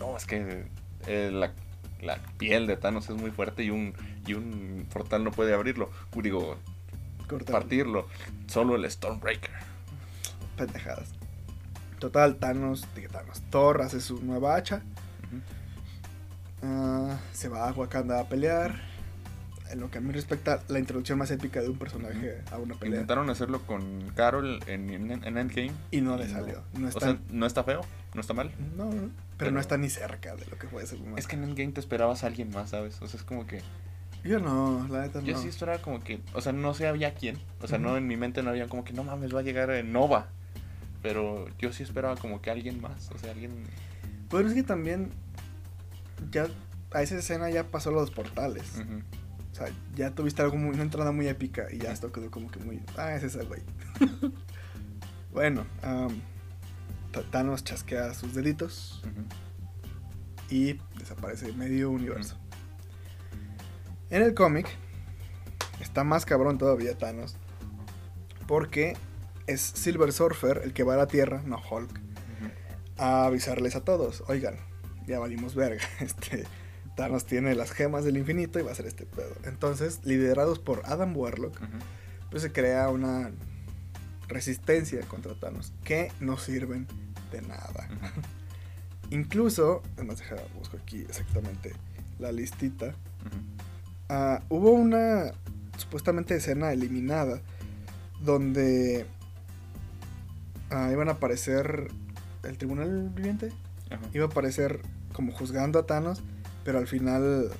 No, 0.00 0.16
es 0.16 0.24
que 0.26 0.64
eh, 1.06 1.30
la, 1.32 1.52
la 2.00 2.18
piel 2.38 2.66
de 2.66 2.76
Thanos 2.76 3.08
es 3.10 3.16
muy 3.16 3.30
fuerte 3.30 3.62
y 3.64 3.70
un, 3.70 3.94
y 4.26 4.34
un 4.34 4.86
portal 4.92 5.22
no 5.24 5.30
puede 5.30 5.54
abrirlo. 5.54 5.90
Digo, 6.22 6.56
partirlo. 7.50 8.08
Solo 8.46 8.74
el 8.76 8.90
Stormbreaker. 8.90 9.50
Pendejadas. 10.56 11.08
Total, 11.98 12.36
Thanos, 12.36 12.86
Thanos. 13.10 13.42
Thor 13.50 13.82
hace 13.82 14.00
su 14.00 14.22
nueva 14.24 14.56
hacha. 14.56 14.82
Ah, 16.62 17.18
se 17.32 17.48
va 17.48 17.68
a 17.68 17.72
Wakanda 17.72 18.20
a 18.20 18.28
pelear. 18.28 18.92
En 19.70 19.80
lo 19.80 19.90
que 19.90 19.98
a 19.98 20.00
mí 20.02 20.12
respecta, 20.12 20.62
la 20.68 20.78
introducción 20.78 21.18
más 21.18 21.30
épica 21.30 21.62
de 21.62 21.68
un 21.70 21.78
personaje 21.78 22.42
a 22.50 22.58
una 22.58 22.74
pelea. 22.74 22.96
Intentaron 22.96 23.30
hacerlo 23.30 23.62
con 23.66 24.10
Carol 24.14 24.60
en, 24.66 24.90
en, 24.90 25.10
en 25.24 25.38
Endgame. 25.38 25.72
Y 25.90 26.02
no 26.02 26.16
le 26.18 26.28
salió. 26.28 26.62
No 26.74 26.86
O 26.86 26.88
está, 26.90 27.00
sea, 27.00 27.18
no 27.30 27.46
está 27.46 27.64
feo, 27.64 27.80
no 28.12 28.20
está 28.20 28.34
mal. 28.34 28.50
no, 28.76 28.84
no, 28.84 28.90
pero, 28.90 29.10
pero- 29.38 29.50
no 29.52 29.60
está 29.60 29.78
ni 29.78 29.88
cerca 29.88 30.36
de 30.36 30.44
lo 30.46 30.58
que 30.58 30.66
puede 30.66 30.86
ser 30.86 31.00
un 31.00 31.16
Es 31.18 31.26
que 31.26 31.36
en 31.36 31.44
Endgame 31.44 31.72
te 31.72 31.80
esperabas 31.80 32.22
a 32.22 32.26
alguien 32.26 32.50
más, 32.50 32.68
¿sabes? 32.70 33.00
O 33.00 33.08
sea, 33.08 33.18
es 33.18 33.24
como 33.24 33.46
que. 33.46 33.62
Yo 34.24 34.38
no, 34.40 34.86
la 34.90 35.00
neta 35.02 35.20
Yo 35.20 35.32
no. 35.32 35.38
sí 35.40 35.48
esperaba 35.48 35.78
como 35.80 36.00
que. 36.04 36.20
O 36.34 36.42
sea, 36.42 36.52
no 36.52 36.74
sé 36.74 36.86
había 36.86 37.14
quién. 37.14 37.38
O 37.62 37.66
sea, 37.66 37.78
no 37.78 37.96
en 37.96 38.06
mi 38.06 38.18
mente 38.18 38.42
no 38.42 38.50
había 38.50 38.68
como 38.68 38.84
que 38.84 38.92
no 38.92 39.04
mames, 39.04 39.34
va 39.34 39.40
a 39.40 39.42
llegar 39.42 39.70
eh, 39.70 39.82
Nova. 39.82 40.28
Pero 41.00 41.46
yo 41.58 41.72
sí 41.72 41.82
esperaba 41.82 42.16
como 42.16 42.42
que 42.42 42.50
alguien 42.50 42.78
más. 42.82 43.10
O 43.10 43.18
sea, 43.18 43.30
alguien. 43.32 43.52
Bueno, 44.28 44.48
es 44.50 44.54
que 44.54 44.62
también 44.62 45.08
ya 46.30 46.46
a 46.92 47.02
esa 47.02 47.16
escena 47.16 47.50
ya 47.50 47.64
pasó 47.70 47.90
los 47.90 48.10
portales. 48.10 48.64
O 49.50 49.54
sea, 49.54 49.66
ya 49.94 50.10
tuviste 50.14 50.42
algo 50.42 50.56
muy, 50.56 50.74
una 50.74 50.82
entrada 50.82 51.12
muy 51.12 51.28
épica 51.28 51.66
y 51.70 51.78
ya 51.78 51.92
esto 51.92 52.10
quedó 52.12 52.30
como 52.30 52.50
que 52.50 52.58
muy... 52.60 52.82
Ah, 52.96 53.14
es 53.14 53.22
ese 53.22 53.44
güey. 53.44 53.62
bueno, 55.32 55.66
Thanos 57.30 57.64
chasquea 57.64 58.14
sus 58.14 58.34
deditos 58.34 59.02
Ujú. 59.04 60.54
y 60.54 60.80
desaparece 60.98 61.52
medio 61.52 61.90
universo. 61.90 62.38
En 64.10 64.22
el 64.22 64.34
cómic 64.34 64.68
está 65.80 66.04
más 66.04 66.24
cabrón 66.24 66.58
todavía 66.58 66.96
Thanos 66.96 67.36
porque 68.46 68.96
es 69.46 69.60
Silver 69.60 70.12
Surfer 70.12 70.60
el 70.64 70.72
que 70.72 70.82
va 70.82 70.94
a 70.94 70.98
la 70.98 71.06
Tierra, 71.06 71.42
no 71.44 71.60
Hulk, 71.70 72.00
a 72.98 73.24
avisarles 73.26 73.76
a 73.76 73.82
todos, 73.82 74.22
oigan, 74.28 74.56
ya 75.06 75.18
valimos 75.18 75.54
verga, 75.54 75.82
este 76.00 76.44
Thanos 76.94 77.24
tiene 77.24 77.54
las 77.54 77.72
gemas 77.72 78.04
del 78.04 78.18
infinito 78.18 78.58
y 78.58 78.62
va 78.62 78.72
a 78.72 78.74
ser 78.74 78.86
este 78.86 79.06
pedo. 79.06 79.34
Entonces, 79.44 80.00
liderados 80.04 80.58
por 80.58 80.82
Adam 80.84 81.16
Warlock, 81.16 81.58
pues 82.30 82.42
se 82.42 82.52
crea 82.52 82.90
una 82.90 83.30
resistencia 84.28 85.00
contra 85.06 85.34
Thanos 85.34 85.72
que 85.84 86.12
no 86.20 86.36
sirven 86.36 86.86
de 87.30 87.40
nada. 87.42 87.88
Incluso, 89.10 89.82
además 89.96 90.18
deja, 90.18 90.36
busco 90.58 90.76
aquí 90.76 91.00
exactamente 91.00 91.72
la 92.18 92.30
listita. 92.30 92.94
Ah, 94.08 94.42
hubo 94.50 94.72
una 94.72 95.32
supuestamente 95.78 96.36
escena 96.36 96.72
eliminada 96.72 97.40
donde 98.20 99.06
ah, 100.70 100.90
iban 100.92 101.08
a 101.08 101.12
aparecer 101.12 101.88
el 102.42 102.58
tribunal 102.58 103.10
viviente 103.14 103.52
iba 104.12 104.24
a 104.24 104.28
aparecer 104.28 104.80
como 105.12 105.32
juzgando 105.32 105.78
a 105.78 105.86
Thanos, 105.86 106.22
pero 106.64 106.78
al 106.78 106.86
final 106.86 107.50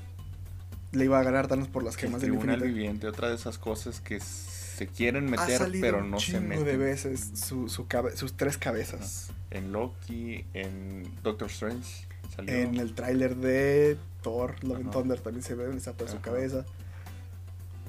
le 0.93 1.05
iba 1.05 1.19
a 1.19 1.23
ganar 1.23 1.47
Thanos 1.49 1.69
por 1.69 1.83
las 1.83 1.97
gemas 1.97 2.21
del 2.21 2.35
infinito. 2.35 2.65
viviente, 2.65 3.07
otra 3.07 3.29
de 3.29 3.35
esas 3.37 3.59
cosas 3.59 4.01
que 4.01 4.21
se 4.21 4.87
quieren 4.87 5.27
meter, 5.31 5.71
pero 5.81 5.99
un 5.99 6.11
no 6.11 6.19
se 6.21 6.41
meten. 6.41 6.65
de 6.65 6.77
veces 6.77 7.31
su, 7.35 7.69
su 7.69 7.87
cabe- 7.87 8.17
sus 8.17 8.35
tres 8.37 8.59
cabezas. 8.59 9.31
En 9.51 9.73
Loki, 9.73 10.45
en 10.55 11.05
Doctor 11.23 11.49
Strange. 11.51 12.07
Salió. 12.35 12.55
En 12.55 12.77
el 12.81 12.95
tráiler 12.95 13.37
de 13.37 13.99
Thor, 14.23 14.55
Love 14.65 14.77
and. 14.79 14.91
Thunder 14.91 15.21
también 15.21 15.43
se 15.43 15.55
ve 15.55 15.65
donde 15.65 15.79
está 15.79 15.93
su 16.09 16.21
cabeza. 16.21 16.65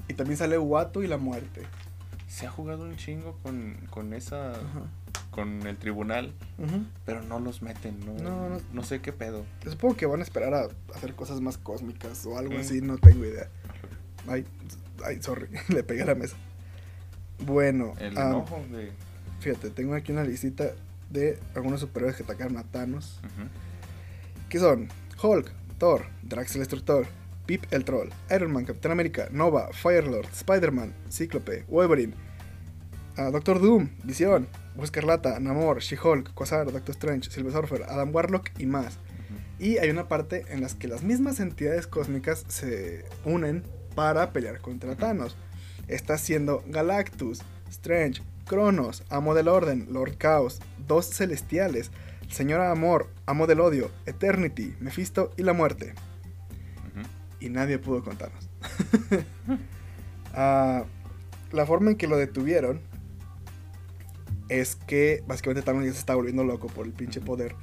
Y 0.08 0.14
también 0.14 0.36
sale 0.36 0.58
Watu 0.58 1.02
y 1.02 1.06
la 1.06 1.16
muerte. 1.16 1.62
Se 2.28 2.46
ha 2.46 2.50
jugado 2.50 2.82
un 2.84 2.96
chingo 2.96 3.38
con, 3.42 3.76
con 3.88 4.12
esa. 4.12 4.50
Ajá. 4.50 4.82
Con 5.34 5.66
el 5.66 5.76
tribunal, 5.76 6.32
pero 7.04 7.22
no 7.22 7.40
los 7.40 7.60
meten, 7.62 7.98
no, 8.06 8.14
No, 8.22 8.48
no. 8.48 8.60
no 8.72 8.82
sé 8.84 9.00
qué 9.00 9.12
pedo. 9.12 9.44
Supongo 9.68 9.96
que 9.96 10.06
van 10.06 10.20
a 10.20 10.22
esperar 10.22 10.54
a 10.54 10.68
hacer 10.94 11.14
cosas 11.14 11.40
más 11.40 11.58
cósmicas 11.58 12.24
o 12.26 12.38
algo 12.38 12.54
Mm. 12.54 12.60
así, 12.60 12.80
no 12.80 12.96
tengo 12.98 13.24
idea. 13.24 13.48
Ay, 14.28 14.46
ay, 15.04 15.20
sorry, 15.22 15.48
le 15.68 15.82
pegué 15.82 16.02
a 16.02 16.06
la 16.06 16.14
mesa. 16.14 16.36
Bueno, 17.38 17.94
El 17.98 18.12
enojo 18.16 18.62
de. 18.70 18.92
fíjate, 19.40 19.70
tengo 19.70 19.94
aquí 19.94 20.12
una 20.12 20.22
listita 20.24 20.70
de 21.10 21.38
algunos 21.54 21.80
superhéroes 21.80 22.16
que 22.16 22.22
atacaron 22.22 22.56
a 22.56 22.62
Thanos. 22.64 23.20
Que 24.48 24.58
son 24.60 24.88
Hulk, 25.22 25.50
Thor, 25.78 26.06
Drax 26.22 26.54
el 26.54 26.60
Destructor, 26.60 27.06
Pip 27.46 27.64
el 27.72 27.84
Troll, 27.84 28.08
Iron 28.34 28.52
Man, 28.52 28.64
Capitán 28.64 28.92
América, 28.92 29.28
Nova, 29.32 29.68
Firelord, 29.72 30.26
Spider-Man, 30.32 30.94
Cíclope, 31.10 31.64
Wolverine, 31.68 32.14
ah, 33.16 33.30
Doctor 33.30 33.60
Doom, 33.60 33.88
Visión, 34.04 34.46
Escarlata, 34.82 35.38
Namor, 35.38 35.80
She-Hulk, 35.80 36.34
Quasar, 36.34 36.70
Doctor 36.70 36.94
Strange, 36.94 37.30
Silver 37.30 37.52
Surfer, 37.52 37.82
Adam 37.84 38.14
Warlock 38.14 38.50
y 38.58 38.66
más. 38.66 38.98
Y 39.58 39.78
hay 39.78 39.90
una 39.90 40.08
parte 40.08 40.44
en 40.48 40.60
las 40.60 40.74
que 40.74 40.88
las 40.88 41.02
mismas 41.02 41.38
entidades 41.40 41.86
cósmicas 41.86 42.44
se 42.48 43.04
unen 43.24 43.62
para 43.94 44.32
pelear 44.32 44.60
contra. 44.60 44.96
Thanos. 44.96 45.36
Está 45.86 46.18
siendo 46.18 46.64
Galactus, 46.66 47.42
Strange, 47.70 48.22
Cronos, 48.46 49.04
Amo 49.10 49.34
del 49.34 49.48
Orden, 49.48 49.86
Lord 49.90 50.18
Chaos, 50.18 50.60
dos 50.86 51.06
celestiales, 51.06 51.90
Señora 52.28 52.70
Amor, 52.70 53.10
Amo 53.26 53.46
del 53.46 53.60
Odio, 53.60 53.90
Eternity, 54.06 54.74
Mephisto 54.80 55.30
y 55.36 55.42
la 55.42 55.52
Muerte. 55.52 55.94
Y 57.38 57.50
nadie 57.50 57.78
pudo 57.78 58.02
contarnos. 58.02 58.48
Ah, 60.36 60.82
la 61.52 61.64
forma 61.64 61.92
en 61.92 61.96
que 61.96 62.08
lo 62.08 62.16
detuvieron 62.16 62.80
es 64.48 64.76
que 64.76 65.22
básicamente 65.26 65.62
Thanos 65.62 65.84
ya 65.84 65.92
se 65.92 65.98
está 65.98 66.14
volviendo 66.14 66.44
loco 66.44 66.68
por 66.68 66.86
el 66.86 66.92
pinche 66.92 67.20
poder. 67.20 67.54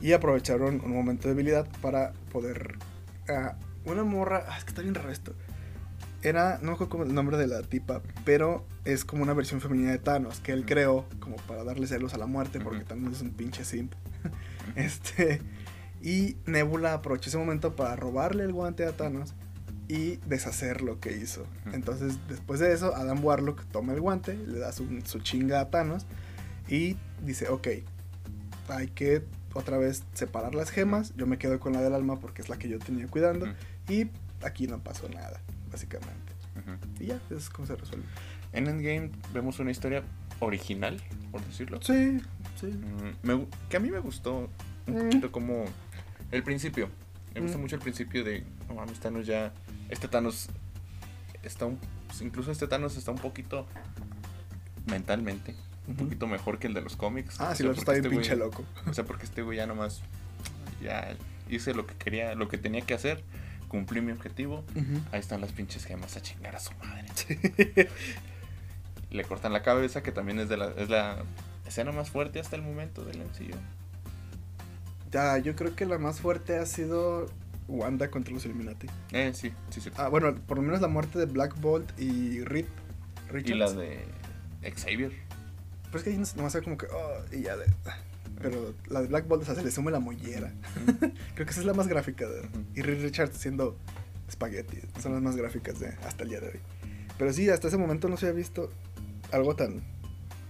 Y 0.00 0.12
aprovecharon 0.12 0.80
un 0.84 0.92
momento 0.92 1.28
de 1.28 1.34
debilidad 1.34 1.68
para 1.80 2.12
poder... 2.32 2.76
ah, 3.28 3.56
una 3.84 4.04
morra... 4.04 4.44
ah, 4.48 4.58
es 4.58 4.64
que 4.64 4.70
está 4.70 4.82
bien 4.82 4.94
raro 4.94 5.10
esto. 5.10 5.34
Era, 6.22 6.58
no 6.58 6.68
me 6.68 6.72
acuerdo 6.72 6.88
cómo 6.90 7.04
el 7.04 7.14
nombre 7.14 7.36
de 7.36 7.46
la 7.46 7.62
tipa, 7.62 8.02
pero 8.24 8.66
es 8.84 9.04
como 9.04 9.22
una 9.22 9.34
versión 9.34 9.60
femenina 9.60 9.92
de 9.92 9.98
Thanos 9.98 10.40
que 10.40 10.52
él 10.52 10.66
creó 10.66 11.06
como 11.20 11.36
para 11.36 11.62
darle 11.62 11.86
celos 11.86 12.12
a 12.14 12.18
la 12.18 12.26
muerte 12.26 12.58
porque. 12.60 12.84
Thanos 12.84 13.16
es 13.16 13.22
un 13.22 13.30
pinche 13.30 13.64
simp. 13.64 13.92
Este, 14.76 15.40
Y 16.02 16.36
Nebula 16.46 16.94
aprovechó 16.94 17.30
ese 17.30 17.38
momento 17.38 17.74
para 17.74 17.96
robarle 17.96 18.44
el 18.44 18.52
guante 18.52 18.84
a 18.84 18.92
Thanos 18.92 19.34
y 19.88 20.16
deshacer 20.26 20.82
lo 20.82 21.00
que 21.00 21.16
hizo. 21.16 21.46
Entonces, 21.72 22.18
después 22.28 22.60
de 22.60 22.72
eso, 22.74 22.94
Adam 22.94 23.24
Warlock 23.24 23.64
toma 23.72 23.94
el 23.94 24.00
guante, 24.00 24.34
le 24.36 24.58
da 24.58 24.70
su, 24.72 24.86
su 25.04 25.20
chinga 25.20 25.60
a 25.60 25.70
Thanos 25.70 26.04
y 26.68 26.96
dice, 27.24 27.48
ok, 27.48 27.68
hay 28.68 28.88
que 28.88 29.22
otra 29.54 29.78
vez 29.78 30.02
separar 30.12 30.54
las 30.54 30.70
gemas, 30.70 31.14
yo 31.16 31.26
me 31.26 31.38
quedo 31.38 31.58
con 31.58 31.72
la 31.72 31.80
del 31.80 31.94
alma 31.94 32.20
porque 32.20 32.42
es 32.42 32.48
la 32.50 32.58
que 32.58 32.68
yo 32.68 32.78
tenía 32.78 33.06
cuidando 33.08 33.46
y 33.88 34.08
aquí 34.42 34.66
no 34.66 34.78
pasó 34.78 35.08
nada, 35.08 35.40
básicamente. 35.72 36.32
Y 37.00 37.06
ya, 37.06 37.14
eso 37.26 37.36
es 37.36 37.48
como 37.48 37.66
se 37.66 37.76
resuelve. 37.76 38.04
En 38.52 38.66
Endgame 38.66 39.10
vemos 39.32 39.58
una 39.58 39.70
historia 39.70 40.02
original, 40.40 41.00
por 41.32 41.42
decirlo. 41.46 41.80
Sí, 41.82 42.18
sí. 42.60 42.66
Mm, 42.66 43.26
me 43.26 43.46
que 43.70 43.76
a 43.76 43.80
mí 43.80 43.90
me 43.90 44.00
gustó 44.00 44.50
un 44.86 44.94
Mm. 44.94 44.98
poquito 45.04 45.32
como 45.32 45.64
el 46.30 46.42
principio. 46.42 46.88
Me 47.34 47.40
gusta 47.40 47.56
Mm. 47.56 47.60
mucho 47.60 47.76
el 47.76 47.82
principio 47.82 48.24
de, 48.24 48.44
no 48.68 48.74
mames, 48.74 48.98
Thanos 49.00 49.26
ya, 49.26 49.52
este 49.88 50.08
Thanos 50.08 50.48
está 51.42 51.66
un, 51.66 51.78
incluso 52.20 52.50
este 52.50 52.66
Thanos 52.66 52.96
está 52.96 53.10
un 53.10 53.18
poquito 53.18 53.66
mentalmente, 54.86 55.54
un 55.86 55.96
poquito 55.96 56.26
mejor 56.26 56.58
que 56.58 56.66
el 56.66 56.74
de 56.74 56.80
los 56.80 56.96
cómics. 56.96 57.40
Ah, 57.40 57.54
sí, 57.54 57.62
lo 57.62 57.72
está 57.72 57.92
bien 57.92 58.04
este 58.04 58.16
pinche 58.16 58.36
loco. 58.36 58.64
O 58.86 58.94
sea, 58.94 59.04
porque 59.04 59.24
este 59.24 59.42
güey 59.42 59.58
ya 59.58 59.66
nomás, 59.66 60.02
ya 60.82 61.16
hice 61.48 61.74
lo 61.74 61.86
que 61.86 61.94
quería, 61.94 62.34
lo 62.34 62.48
que 62.48 62.58
tenía 62.58 62.80
que 62.82 62.94
hacer, 62.94 63.22
cumplí 63.68 64.00
mi 64.00 64.12
objetivo. 64.12 64.64
Ahí 65.12 65.20
están 65.20 65.40
las 65.40 65.52
pinches 65.52 65.84
gemas 65.84 66.16
a 66.16 66.22
chingar 66.22 66.56
a 66.56 66.60
su 66.60 66.72
madre. 66.74 67.06
Le 69.10 69.24
cortan 69.24 69.52
la 69.52 69.62
cabeza, 69.62 70.02
que 70.02 70.12
también 70.12 70.38
es 70.38 70.48
de 70.48 70.58
la, 70.58 70.68
es 70.76 70.90
la 70.90 71.22
escena 71.66 71.92
más 71.92 72.10
fuerte 72.10 72.40
hasta 72.40 72.56
el 72.56 72.62
momento 72.62 73.04
del 73.04 73.18
MCU. 73.20 73.56
Ya, 75.10 75.38
yo 75.38 75.56
creo 75.56 75.74
que 75.74 75.86
la 75.86 75.96
más 75.96 76.20
fuerte 76.20 76.58
ha 76.58 76.66
sido 76.66 77.30
Wanda 77.68 78.10
contra 78.10 78.32
los 78.32 78.44
Illuminati. 78.44 78.88
Eh, 79.12 79.32
sí, 79.34 79.52
sí, 79.70 79.80
sí. 79.80 79.90
Ah, 79.96 80.08
bueno, 80.08 80.34
por 80.34 80.56
lo 80.56 80.62
menos 80.62 80.80
la 80.80 80.88
muerte 80.88 81.18
de 81.18 81.26
Black 81.26 81.60
Bolt 81.60 81.98
y 82.00 82.38
y 82.38 82.44
Richards. 82.44 83.58
la 83.58 83.72
de 83.72 84.04
Xavier. 84.74 85.12
Pero 85.84 85.98
es 85.98 86.04
que 86.04 86.10
ahí 86.10 86.22
nomás 86.36 86.54
era 86.54 86.64
como 86.64 86.76
que, 86.76 86.86
oh, 86.86 87.34
y 87.34 87.42
ya 87.42 87.56
de... 87.56 87.66
Pero 88.40 88.74
la 88.88 89.02
de 89.02 89.08
Black 89.08 89.26
Bolt, 89.26 89.42
o 89.42 89.46
sea, 89.46 89.54
se 89.54 89.62
le 89.62 89.70
suma 89.70 89.90
la 89.90 90.00
mollera. 90.00 90.52
Creo 91.34 91.46
que 91.46 91.50
esa 91.50 91.60
es 91.60 91.66
la 91.66 91.74
más 91.74 91.88
gráfica. 91.88 92.26
De. 92.28 92.48
Y 92.74 92.82
Reed 92.82 93.02
Richards 93.02 93.36
haciendo 93.36 93.76
espagueti. 94.28 94.78
Son 95.00 95.12
las 95.12 95.22
más 95.22 95.34
gráficas 95.36 95.80
de 95.80 95.88
hasta 96.06 96.22
el 96.22 96.30
día 96.30 96.40
de 96.40 96.48
hoy. 96.48 96.60
Pero 97.18 97.32
sí, 97.32 97.48
hasta 97.48 97.66
ese 97.68 97.78
momento 97.78 98.08
no 98.08 98.16
se 98.16 98.26
había 98.26 98.38
visto 98.38 98.70
algo 99.32 99.56
tan 99.56 99.82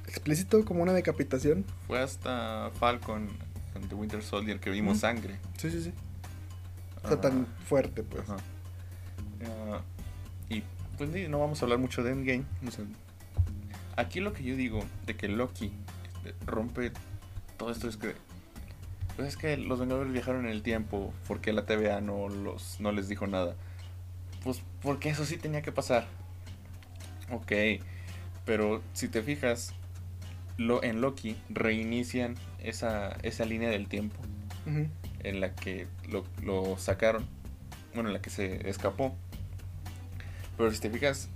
explícito 0.06 0.64
como 0.64 0.82
una 0.82 0.92
decapitación. 0.92 1.64
Fue 1.86 1.98
hasta 1.98 2.70
Falcon 2.78 3.28
con 3.72 3.88
The 3.88 3.94
Winter 3.94 4.22
Soldier 4.22 4.60
que 4.60 4.70
vimos 4.70 4.98
sangre. 4.98 5.38
Sí, 5.56 5.70
sí, 5.70 5.82
sí. 5.82 5.92
O 7.08 7.12
sea, 7.12 7.20
tan 7.20 7.46
fuerte, 7.64 8.02
pues. 8.02 8.28
ajá. 8.28 8.36
Y 10.48 10.62
pues 10.96 11.10
no 11.28 11.38
vamos 11.38 11.62
a 11.62 11.64
hablar 11.64 11.78
mucho 11.78 12.02
de 12.02 12.12
Endgame. 12.12 12.44
o 12.66 12.70
sea, 12.70 12.84
aquí 13.96 14.20
lo 14.20 14.32
que 14.32 14.42
yo 14.42 14.56
digo 14.56 14.80
de 15.06 15.16
que 15.16 15.28
Loki 15.28 15.72
este, 16.06 16.34
rompe 16.46 16.92
todo 17.56 17.70
esto 17.70 17.88
es 17.88 17.96
que 17.96 18.14
pues 19.16 19.28
es 19.28 19.36
que 19.36 19.56
los 19.56 19.80
Vengadores 19.80 20.12
viajaron 20.12 20.44
en 20.46 20.52
el 20.52 20.62
tiempo, 20.62 21.12
porque 21.26 21.52
la 21.52 21.66
TVA 21.66 22.00
no 22.00 22.28
los 22.28 22.78
no 22.80 22.92
les 22.92 23.08
dijo 23.08 23.26
nada. 23.26 23.56
Pues 24.44 24.62
porque 24.80 25.10
eso 25.10 25.24
sí 25.24 25.36
tenía 25.36 25.62
que 25.62 25.72
pasar. 25.72 26.06
Ok, 27.30 27.52
pero 28.44 28.80
si 28.92 29.08
te 29.08 29.22
fijas, 29.22 29.74
lo, 30.56 30.82
en 30.82 31.00
Loki 31.00 31.36
reinician 31.48 32.36
esa, 32.60 33.10
esa 33.22 33.44
línea 33.44 33.68
del 33.70 33.88
tiempo 33.88 34.16
Ujú. 34.66 34.88
En 35.20 35.40
la 35.40 35.54
que 35.54 35.86
lo, 36.08 36.24
lo 36.42 36.76
sacaron, 36.78 37.26
bueno, 37.94 38.08
en 38.08 38.14
la 38.14 38.22
que 38.22 38.30
se 38.30 38.68
escapó. 38.68 39.16
Pero 40.56 40.70
si 40.72 40.80
te 40.80 40.90
fijas, 40.90 41.30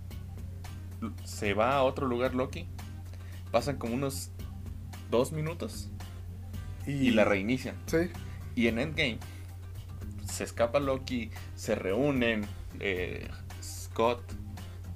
se 1.25 1.55
va 1.55 1.77
a 1.77 1.83
otro 1.83 2.07
lugar 2.07 2.35
Loki, 2.35 2.67
pasan 3.51 3.77
como 3.77 3.95
unos 3.95 4.31
dos 5.11 5.33
minutos 5.33 5.91
y, 6.87 7.11
la 7.11 7.25
reinician. 7.25 7.77
Sí. 7.87 8.11
Y 8.55 8.67
en 8.67 8.79
Endgame 8.79 9.19
se 10.27 10.45
escapa 10.45 10.81
Loki, 10.81 11.31
se 11.55 11.75
reúnen 11.75 12.47
eh, 12.81 13.29
Scott, 13.63 14.23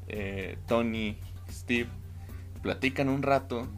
eh, 0.08 0.58
Tony, 0.66 1.18
Steve, 1.50 1.88
platican 2.62 3.08
un 3.08 3.22
rato 3.22 3.68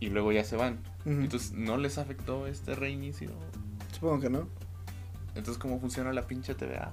y 0.00 0.10
luego 0.10 0.32
ya 0.32 0.44
se 0.44 0.56
van. 0.56 0.80
Entonces, 1.04 1.52
¿no 1.52 1.78
les 1.78 1.96
afectó 1.96 2.46
este 2.46 2.74
reinicio? 2.74 3.30
Supongo 3.98 4.20
que 4.20 4.30
no. 4.30 4.48
Entonces, 5.34 5.58
¿cómo 5.58 5.80
funciona 5.80 6.12
la 6.12 6.26
pinche 6.26 6.54
TVA? 6.54 6.92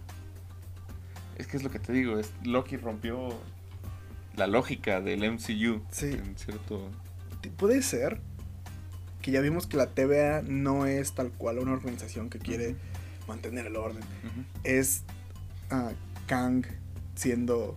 Es 1.38 1.48
que 1.48 1.57
es 1.57 1.64
lo 1.64 1.69
que 1.69 1.80
te 1.80 1.94
digo, 1.94 2.18
es 2.18 2.32
Loki 2.44 2.77
rompió 2.77 3.30
la 4.36 4.48
lógica 4.48 5.02
del 5.02 5.30
MCU. 5.32 5.82
Sí. 5.91 6.11
En 6.11 6.38
cierto... 6.38 6.90
Puede 7.57 7.84
ser 7.84 8.22
que 9.22 9.32
ya 9.32 9.41
vimos 9.41 9.68
que 9.68 9.77
la 9.77 9.88
TVA 9.88 10.41
no 10.41 10.86
es 10.86 11.14
tal 11.14 11.32
cual 11.32 11.60
una 11.60 11.73
organización 11.73 12.30
que 12.30 12.40
quiere 12.40 12.76
mantener 13.27 13.68
el 13.68 13.76
orden. 13.76 14.03
Es 14.64 15.03
ah, 15.69 15.91
Kang 16.27 16.65
siendo 17.15 17.76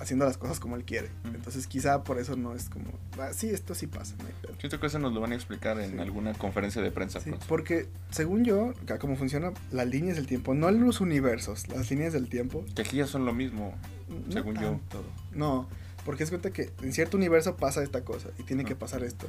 haciendo 0.00 0.24
las 0.24 0.36
cosas 0.38 0.60
como 0.60 0.76
él 0.76 0.84
quiere. 0.84 1.08
Ujú. 1.24 1.34
Entonces 1.34 1.66
quizá 1.66 2.02
por 2.04 2.18
eso 2.18 2.36
no 2.36 2.54
es 2.54 2.68
como, 2.68 2.86
ah, 3.18 3.30
sí, 3.32 3.48
esto 3.50 3.74
sí 3.74 3.86
pasa. 3.86 4.14
no 4.18 4.26
hay 4.26 4.32
pedo". 4.42 4.54
Siento 4.58 4.78
que 4.80 4.86
eso 4.86 4.98
nos 4.98 5.12
lo 5.12 5.20
van 5.20 5.32
a 5.32 5.34
explicar 5.34 5.78
en 5.80 5.92
Sí. 5.92 5.98
alguna 5.98 6.34
conferencia 6.34 6.82
de 6.82 6.90
prensa 6.90 7.20
Sí, 7.20 7.30
porque 7.48 7.88
según 8.10 8.44
yo, 8.44 8.72
cómo 9.00 9.16
funciona 9.16 9.52
las 9.70 9.86
líneas 9.86 10.16
del 10.16 10.26
tiempo, 10.26 10.54
no 10.54 10.70
los 10.70 11.00
universos, 11.00 11.68
las 11.68 11.90
líneas 11.90 12.12
del 12.12 12.28
tiempo. 12.28 12.64
Que 12.74 12.82
aquí 12.82 12.96
ya 12.98 13.06
son 13.06 13.24
lo 13.24 13.32
mismo. 13.32 13.74
no 14.08 14.32
Según 14.32 14.54
yo. 14.54 14.60
tanto. 14.70 15.04
No, 15.34 15.68
porque 16.04 16.22
es 16.24 16.30
cuenta 16.30 16.50
que 16.50 16.70
en 16.82 16.92
cierto 16.92 17.16
universo 17.16 17.56
pasa 17.56 17.82
esta 17.82 18.04
cosa 18.04 18.28
y 18.38 18.42
tiene 18.44 18.64
que 18.64 18.76
pasar 18.76 19.02
esto. 19.02 19.26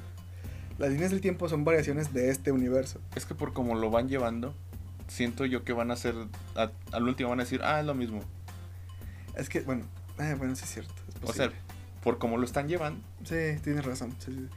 Las 0.77 0.91
líneas 0.91 1.09
del 1.09 1.21
tiempo 1.21 1.49
son 1.49 1.63
variaciones 1.65 2.13
de 2.13 2.29
este 2.29 2.51
universo. 2.51 2.99
Es 3.15 3.25
que 3.25 3.33
por 3.33 3.53
como 3.53 3.73
lo 3.73 3.89
van 3.89 4.07
llevando, 4.07 4.53
siento 5.07 5.45
yo 5.45 5.63
que 5.63 5.73
van 5.73 5.89
a 5.89 5.95
ser... 5.95 6.13
al 6.55 7.03
último 7.07 7.29
van 7.29 7.39
a 7.39 7.43
decir, 7.43 7.61
ah, 7.63 7.79
es 7.79 7.85
lo 7.87 7.95
mismo. 7.95 8.21
Es 9.35 9.49
que, 9.49 9.61
bueno, 9.61 9.85
ah, 10.19 10.35
bueno, 10.37 10.55
sí 10.55 10.63
es 10.63 10.71
cierto. 10.71 10.93
es 11.23 11.29
O 11.29 11.33
sea, 11.33 11.51
por 12.03 12.17
como 12.17 12.37
lo 12.37 12.45
están 12.45 12.67
llevando. 12.67 13.01
Sí, 13.23 13.59
tienes 13.63 13.85
razón. 13.85 14.15
sí, 14.19 14.31
sí. 14.33 14.47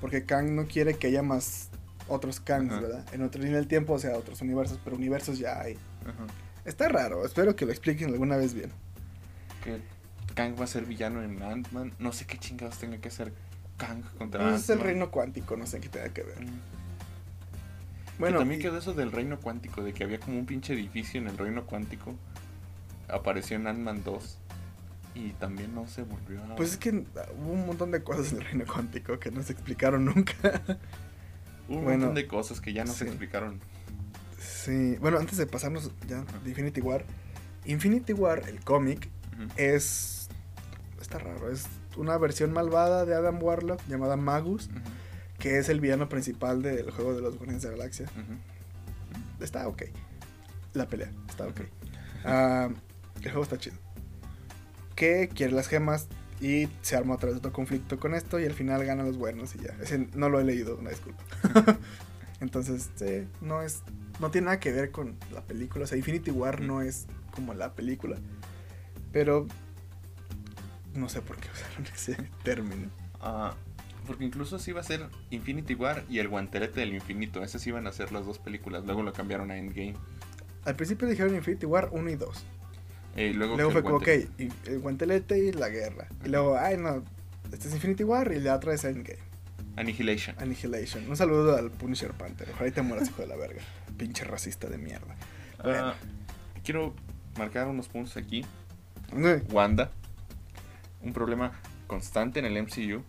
Porque 0.00 0.24
Kang 0.24 0.50
no 0.52 0.66
quiere 0.66 0.94
que 0.94 1.06
haya 1.08 1.22
más 1.22 1.68
otros 2.08 2.40
Kangs, 2.40 2.72
Ajá. 2.72 2.80
¿verdad? 2.80 3.06
En 3.14 3.22
otra 3.22 3.40
línea 3.40 3.56
del 3.56 3.68
tiempo, 3.68 3.92
o 3.94 3.98
sea, 3.98 4.16
otros 4.16 4.40
universos, 4.40 4.78
pero 4.84 4.96
universos 4.96 5.38
ya 5.38 5.60
hay. 5.60 5.74
Ajá. 6.02 6.26
Está 6.64 6.88
raro, 6.88 7.24
espero 7.24 7.54
que 7.56 7.64
lo 7.66 7.70
expliquen 7.72 8.10
alguna 8.10 8.36
vez 8.36 8.54
bien. 8.54 8.70
Que 9.64 9.80
Kang 10.34 10.58
va 10.58 10.64
a 10.64 10.66
ser 10.66 10.84
villano 10.86 11.22
en 11.22 11.40
Ant-Man. 11.42 11.92
No 11.98 12.12
sé 12.12 12.26
qué 12.26 12.38
chingados 12.38 12.78
tenga 12.78 12.98
que 12.98 13.08
hacer 13.08 13.32
Kang 13.76 14.02
contra 14.18 14.40
Pero 14.44 14.56
es 14.56 14.68
el 14.68 14.72
Ant-Man. 14.74 14.86
reino 14.86 15.10
cuántico, 15.10 15.56
no 15.56 15.66
sé 15.66 15.80
qué 15.80 15.88
tenga 15.88 16.08
que 16.08 16.22
ver. 16.22 16.40
Mm. 16.44 16.60
Bueno, 18.18 18.38
que 18.38 18.40
también 18.42 18.60
y- 18.60 18.62
quedó 18.64 18.78
eso 18.78 18.92
del 18.94 19.10
reino 19.12 19.38
cuántico, 19.40 19.82
de 19.82 19.92
que 19.92 20.04
había 20.04 20.20
como 20.20 20.38
un 20.38 20.46
pinche 20.46 20.74
edificio 20.74 21.20
en 21.20 21.28
el 21.28 21.38
reino 21.38 21.64
cuántico. 21.66 22.14
Apareció 23.08 23.56
en 23.56 23.66
Ant-Man 23.66 24.02
2. 24.04 24.38
Y 25.14 25.32
también 25.32 25.74
no 25.74 25.86
se 25.86 26.02
volvió 26.02 26.42
a... 26.42 26.56
pues 26.56 26.72
es 26.72 26.76
que 26.78 26.90
hubo 26.90 27.52
un 27.52 27.66
montón 27.66 27.90
de 27.90 28.02
cosas 28.02 28.32
en 28.32 28.38
el 28.38 28.44
reino 28.44 28.64
cuántico 28.66 29.18
que 29.18 29.30
no 29.30 29.42
se 29.42 29.52
explicaron 29.52 30.04
nunca. 30.06 30.34
Hubo 31.68 31.78
un 31.78 31.84
bueno, 31.84 31.98
montón 31.98 32.14
de 32.14 32.26
cosas 32.26 32.60
que 32.60 32.72
ya 32.72 32.84
no 32.84 32.92
se 32.92 33.04
explicaron. 33.04 33.60
sí, 34.38 34.96
bueno, 35.00 35.18
antes 35.18 35.38
de 35.38 35.46
pasarnos 35.46 35.92
ya 36.08 36.24
de 36.42 36.50
Infinity 36.50 36.80
War, 36.80 37.04
Infinity 37.64 38.12
War, 38.12 38.42
el 38.48 38.60
cómic, 38.60 39.08
es. 39.56 40.28
Está 41.00 41.18
raro, 41.18 41.50
es 41.50 41.66
una 41.96 42.16
versión 42.16 42.52
malvada 42.52 43.04
de 43.04 43.14
Adam 43.14 43.42
Warlock 43.42 43.80
llamada 43.88 44.16
Magus, 44.16 44.70
que 45.38 45.58
es 45.58 45.68
el 45.68 45.80
villano 45.80 46.08
principal 46.08 46.62
del 46.62 46.90
juego 46.90 47.14
de 47.14 47.20
los 47.20 47.36
Guardianes 47.36 47.62
de 47.62 47.70
la 47.70 47.76
Galaxia. 47.76 48.06
Está 49.40 49.68
ok. 49.68 49.82
La 50.74 50.86
pelea, 50.86 51.10
está 51.28 51.46
ok. 51.46 51.60
Ah, 52.24 52.68
el 53.16 53.22
juego 53.22 53.42
está 53.42 53.58
chido. 53.58 53.76
Que 55.02 55.28
quiere 55.28 55.52
las 55.52 55.66
gemas 55.66 56.06
y 56.40 56.68
se 56.82 56.94
arma 56.94 57.14
otra 57.16 57.30
vez 57.30 57.38
otro 57.38 57.52
conflicto 57.52 57.98
con 57.98 58.14
esto 58.14 58.38
y 58.38 58.44
al 58.44 58.52
final 58.52 58.84
ganan 58.84 59.04
los 59.04 59.16
buenos 59.16 59.52
y 59.56 59.58
ya. 59.58 59.74
Ese 59.82 60.06
no 60.14 60.28
lo 60.28 60.38
he 60.38 60.44
leído, 60.44 60.76
una 60.76 60.90
disculpa. 60.90 61.24
Entonces, 62.40 62.88
sí, 62.94 63.26
no 63.40 63.62
es. 63.62 63.82
No 64.20 64.30
tiene 64.30 64.44
nada 64.44 64.60
que 64.60 64.70
ver 64.70 64.92
con 64.92 65.16
la 65.32 65.40
película. 65.42 65.86
O 65.86 65.88
sea, 65.88 65.98
Infinity 65.98 66.30
War 66.30 66.60
Mm. 66.62 66.66
no 66.68 66.82
es 66.82 67.08
como 67.34 67.52
la 67.52 67.74
película. 67.74 68.16
Pero. 69.10 69.48
No 70.94 71.08
sé 71.08 71.20
por 71.20 71.36
qué 71.38 71.48
usaron 71.52 71.84
ese 71.92 72.16
término. 72.44 72.88
Ah, 73.20 73.56
porque 74.06 74.24
incluso 74.24 74.60
sí 74.60 74.70
iba 74.70 74.82
a 74.82 74.84
ser 74.84 75.08
Infinity 75.30 75.74
War 75.74 76.04
y 76.08 76.20
el 76.20 76.28
guantelete 76.28 76.78
del 76.78 76.94
infinito. 76.94 77.42
Esas 77.42 77.66
iban 77.66 77.88
a 77.88 77.92
ser 77.92 78.12
las 78.12 78.24
dos 78.24 78.38
películas. 78.38 78.84
Luego 78.84 79.02
lo 79.02 79.12
cambiaron 79.12 79.50
a 79.50 79.56
Endgame. 79.58 79.96
Al 80.64 80.76
principio 80.76 81.08
dijeron 81.08 81.34
Infinity 81.34 81.66
War 81.66 81.88
1 81.90 82.08
y 82.08 82.14
2. 82.14 82.44
Eh, 83.16 83.32
luego 83.34 83.56
fue 83.70 83.82
como, 83.82 83.96
ok, 83.96 84.08
y- 84.38 84.48
el 84.70 84.78
guantelete 84.80 85.38
y 85.38 85.52
la 85.52 85.68
guerra. 85.68 86.08
Y 86.24 86.28
luego, 86.28 86.56
ay 86.58 86.76
no, 86.78 87.02
este 87.52 87.68
es 87.68 87.74
Infinity 87.74 88.04
War 88.04 88.32
y 88.32 88.40
la 88.40 88.56
otra 88.56 88.72
es 88.74 88.84
Endgame. 88.84 89.18
Annihilation. 89.76 90.36
Annihilation. 90.38 91.08
Un 91.08 91.16
saludo 91.16 91.56
al 91.56 91.70
Punisher 91.70 92.12
Panther. 92.12 92.48
Ojalá 92.52 92.68
y 92.68 92.72
te 92.72 92.82
mueras, 92.82 93.08
hijo 93.08 93.22
de 93.22 93.28
la 93.28 93.36
verga. 93.36 93.62
Pinche 93.96 94.24
racista 94.24 94.68
de 94.68 94.78
mierda. 94.78 95.14
Ah, 95.60 95.94
quiero 96.64 96.94
marcar 97.38 97.68
unos 97.68 97.88
puntos 97.88 98.16
aquí. 98.16 98.44
Bueno. 99.12 99.42
Wanda. 99.50 99.90
Un 101.02 101.12
problema 101.12 101.52
constante 101.86 102.38
en 102.38 102.44
el 102.46 102.56
MCU. 102.62 103.02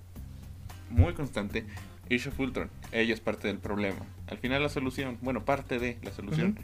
Muy 0.90 1.14
constante. 1.14 1.66
Age 2.06 2.30
of 2.30 2.40
Ultron. 2.40 2.70
Ella 2.92 3.14
es 3.14 3.20
parte 3.20 3.48
del 3.48 3.58
problema. 3.58 4.06
Al 4.28 4.38
final 4.38 4.62
la 4.64 4.70
solución. 4.70 5.18
Bueno, 5.22 5.44
parte 5.44 5.80
de 5.80 5.98
la 6.02 6.12
solución. 6.12 6.58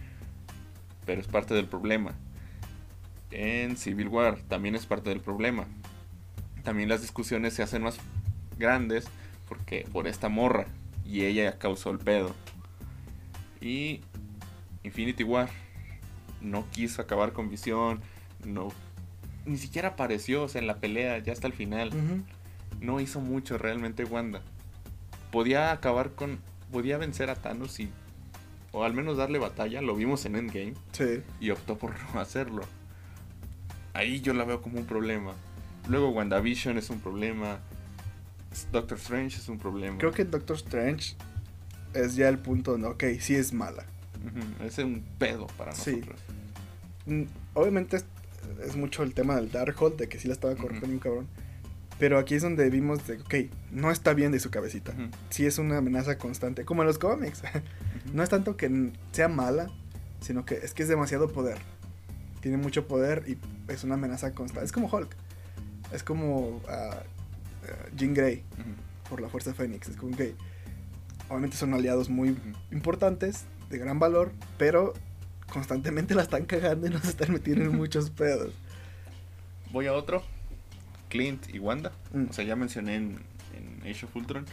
Pero 1.06 1.20
es 1.22 1.28
parte 1.28 1.54
del 1.54 1.66
problema. 1.68 2.14
En 3.32 3.78
Civil 3.78 4.08
War 4.08 4.40
también 4.48 4.76
es 4.76 4.86
parte 4.86 5.10
del 5.10 5.22
problema. 5.22 5.66
También 6.64 6.90
las 6.90 7.02
discusiones 7.02 7.54
se 7.54 7.64
hacen 7.64 7.84
más 7.84 7.98
grandes 8.58 9.08
porque 9.48 9.88
por 9.92 10.08
esta 10.08 10.30
morra. 10.30 10.66
Y 11.06 11.26
ella 11.26 11.58
causó 11.58 11.90
el 11.90 11.98
pedo. 11.98 12.36
Y 13.62 14.02
Infinity 14.84 15.24
War 15.24 15.50
no 16.42 16.66
quiso 16.72 17.02
acabar 17.02 17.34
con 17.34 17.50
Visión. 17.50 18.02
No. 18.46 18.70
Ni 19.46 19.58
siquiera 19.58 19.90
apareció, 19.90 20.44
o 20.44 20.48
sea, 20.48 20.62
en 20.62 20.68
la 20.68 20.78
pelea, 20.78 21.18
ya 21.20 21.34
hasta 21.34 21.48
el 21.48 21.54
final. 21.54 21.92
No 22.80 23.00
hizo 23.00 23.20
mucho 23.20 23.58
realmente 23.58 24.04
Wanda. 24.06 24.42
Podía 25.32 25.72
acabar 25.72 26.12
con. 26.12 26.40
Podía 26.72 26.98
vencer 26.98 27.30
a 27.30 27.36
Thanos 27.36 27.80
y. 27.80 27.90
O 28.72 28.84
al 28.84 28.94
menos 28.94 29.18
darle 29.18 29.40
batalla. 29.40 29.82
Lo 29.82 29.96
vimos 29.96 30.26
en 30.26 30.36
Endgame. 30.36 30.76
Sí. 30.92 31.24
Y 31.40 31.50
optó 31.50 31.78
por 31.78 31.96
no 32.14 32.20
hacerlo. 32.20 32.62
Ahí 34.00 34.22
yo 34.22 34.34
la 34.34 34.46
veo 34.46 34.62
como 34.62 34.80
un 34.80 34.86
problema. 34.86 35.34
Luego 35.90 36.12
WandaVision 36.12 36.78
es 36.78 36.90
un 36.90 37.02
problema. 37.02 37.60
Doctor 38.72 38.98
Strange 38.98 39.36
es 39.38 39.50
un 39.50 39.60
problema. 39.60 39.98
Creo 39.98 40.14
que 40.14 40.24
Doctor 40.24 40.56
Strange 40.56 41.18
es 41.94 42.16
ya 42.16 42.30
el 42.30 42.40
punto 42.40 42.72
donde, 42.72 42.88
ok, 42.88 43.04
sí 43.20 43.36
es 43.36 43.52
mala. 43.52 43.84
Es 44.64 44.78
un 44.78 45.04
pedo 45.18 45.48
para 45.58 45.74
Sí. 45.74 45.98
nosotros. 45.98 46.20
Mm, 47.08 47.24
Obviamente 47.56 47.98
es, 47.98 48.06
es 48.66 48.78
mucho 48.78 49.04
el 49.04 49.14
tema 49.14 49.36
del 49.36 49.52
Darkhold, 49.52 49.98
de 49.98 50.08
que 50.08 50.18
sí 50.18 50.30
la 50.30 50.34
estaba 50.34 50.56
corriendo 50.56 50.88
un 50.88 51.00
cabrón. 51.00 51.28
Pero 52.00 52.18
aquí 52.20 52.36
es 52.36 52.42
donde 52.42 52.70
vimos 52.70 53.06
de, 53.06 53.18
ok, 53.18 53.52
no 53.72 53.92
está 53.92 54.14
bien 54.14 54.32
de 54.32 54.40
su 54.40 54.50
cabecita. 54.50 54.94
Ujú. 54.94 55.10
Sí 55.30 55.46
es 55.46 55.58
una 55.58 55.80
amenaza 55.80 56.18
constante, 56.18 56.64
como 56.64 56.84
en 56.84 56.88
los 56.88 57.00
cómics. 57.00 57.42
no 58.14 58.24
es 58.24 58.30
tanto 58.30 58.56
que 58.56 58.92
sea 59.12 59.28
mala, 59.28 59.70
sino 60.22 60.46
que 60.46 60.56
es 60.56 60.74
que 60.74 60.84
es 60.84 60.90
demasiado 60.90 61.28
poder. 61.34 61.58
Tiene 62.42 62.58
mucho 62.58 62.88
poder 62.88 63.24
y 63.28 63.38
es 63.72 63.84
una 63.84 63.96
amenaza 63.96 64.34
constante. 64.34 64.66
Es 64.66 64.72
como 64.72 64.88
Hulk. 64.88 65.16
Es 65.92 66.04
como 66.04 66.62
ah, 66.70 67.02
ah, 67.64 67.90
Jean 67.96 68.14
Grey 68.14 68.44
por 69.10 69.22
la 69.22 69.30
Fuerza 69.30 69.54
Fénix. 69.54 69.90
Es 69.90 69.98
como 69.98 70.16
que 70.16 70.36
obviamente 71.28 71.58
son 71.58 71.74
aliados 71.74 72.10
muy 72.10 72.38
importantes, 72.72 73.46
de 73.70 73.78
gran 73.78 74.00
valor, 74.00 74.32
pero 74.58 74.94
constantemente 75.52 76.16
la 76.16 76.24
están 76.24 76.46
cagando 76.46 76.88
y 76.88 76.90
nos 76.90 77.06
están 77.06 77.32
metiendo 77.32 77.66
en 77.66 77.76
muchos 77.76 78.10
pedos. 78.12 78.54
Voy 79.72 79.88
a 79.88 79.94
otro. 79.94 80.24
Clint 81.10 81.54
y 81.54 81.60
Wanda. 81.60 81.92
Mm. 82.14 82.30
O 82.30 82.34
sea, 82.34 82.46
ya 82.46 82.56
mencioné 82.56 82.96
en, 82.96 83.20
en 83.56 83.90
Age 83.90 84.06
of 84.06 84.16
Ultron. 84.16 84.46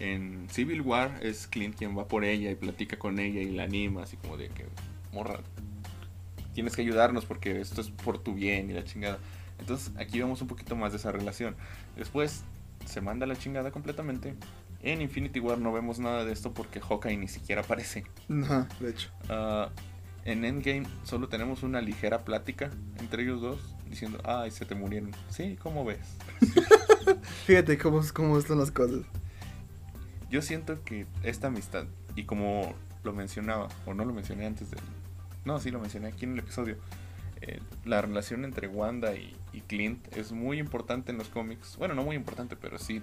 En 0.00 0.48
Civil 0.50 0.80
War 0.80 1.18
es 1.22 1.46
Clint 1.46 1.76
quien 1.76 1.96
va 1.96 2.08
por 2.08 2.24
ella 2.24 2.50
y 2.50 2.54
platica 2.56 2.98
con 2.98 3.18
ella 3.18 3.40
y 3.40 3.52
la 3.52 3.64
anima, 3.64 4.02
así 4.02 4.16
como 4.16 4.36
de 4.36 4.48
que, 4.48 4.66
morra, 5.12 5.40
tienes 6.54 6.74
que 6.74 6.82
ayudarnos 6.82 7.26
porque 7.26 7.60
esto 7.60 7.80
es 7.80 7.90
por 7.90 8.18
tu 8.18 8.34
bien 8.34 8.70
y 8.70 8.72
la 8.72 8.84
chingada. 8.84 9.18
Entonces 9.58 9.92
aquí 9.96 10.18
vemos 10.18 10.40
un 10.40 10.48
poquito 10.48 10.76
más 10.76 10.92
de 10.92 10.98
esa 10.98 11.12
relación. 11.12 11.56
Después 11.96 12.44
se 12.86 13.00
manda 13.00 13.26
la 13.26 13.36
chingada 13.36 13.70
completamente. 13.70 14.34
En 14.82 15.00
Infinity 15.00 15.40
War 15.40 15.58
no 15.58 15.72
vemos 15.72 15.98
nada 15.98 16.24
de 16.24 16.32
esto 16.32 16.52
porque 16.52 16.80
Hawkeye 16.80 17.16
ni 17.16 17.28
siquiera 17.28 17.62
aparece. 17.62 18.04
Ajá, 18.42 18.68
de 18.80 18.90
hecho. 18.90 19.10
Ah, 19.28 19.70
en 20.24 20.44
Endgame 20.44 20.86
solo 21.04 21.28
tenemos 21.28 21.62
una 21.62 21.80
ligera 21.80 22.24
plática 22.24 22.70
entre 22.98 23.22
ellos 23.22 23.40
dos 23.42 23.74
diciendo, 23.88 24.18
ay, 24.24 24.50
se 24.50 24.64
te 24.64 24.74
murieron. 24.74 25.12
Sí, 25.28 25.56
¿cómo 25.62 25.84
ves? 25.84 26.16
Fíjate 27.46 27.78
cómo, 27.78 28.00
cómo 28.12 28.38
están 28.38 28.58
las 28.58 28.70
cosas. 28.70 29.02
Yo 30.30 30.42
siento 30.42 30.82
que 30.82 31.06
esta 31.22 31.46
amistad, 31.46 31.84
y 32.16 32.24
como 32.24 32.74
lo 33.04 33.12
mencionaba, 33.12 33.68
o 33.86 33.94
no 33.94 34.04
lo 34.04 34.12
mencioné 34.12 34.46
antes 34.46 34.70
de... 34.70 34.78
No, 35.44 35.58
sí 35.60 35.70
lo 35.70 35.80
mencioné 35.80 36.08
aquí 36.08 36.24
en 36.24 36.32
el 36.32 36.38
episodio. 36.40 36.76
eh, 37.40 37.60
la 37.84 38.00
relación 38.00 38.44
entre 38.44 38.68
Wanda 38.68 39.14
y, 39.14 39.36
y 39.52 39.60
Clint 39.60 40.06
es 40.16 40.32
muy 40.32 40.58
importante 40.58 41.12
en 41.12 41.18
los 41.18 41.28
cómics. 41.28 41.76
Bueno, 41.76 41.94
no 41.94 42.02
muy 42.02 42.16
importante, 42.16 42.56
pero 42.56 42.78
sí... 42.78 43.02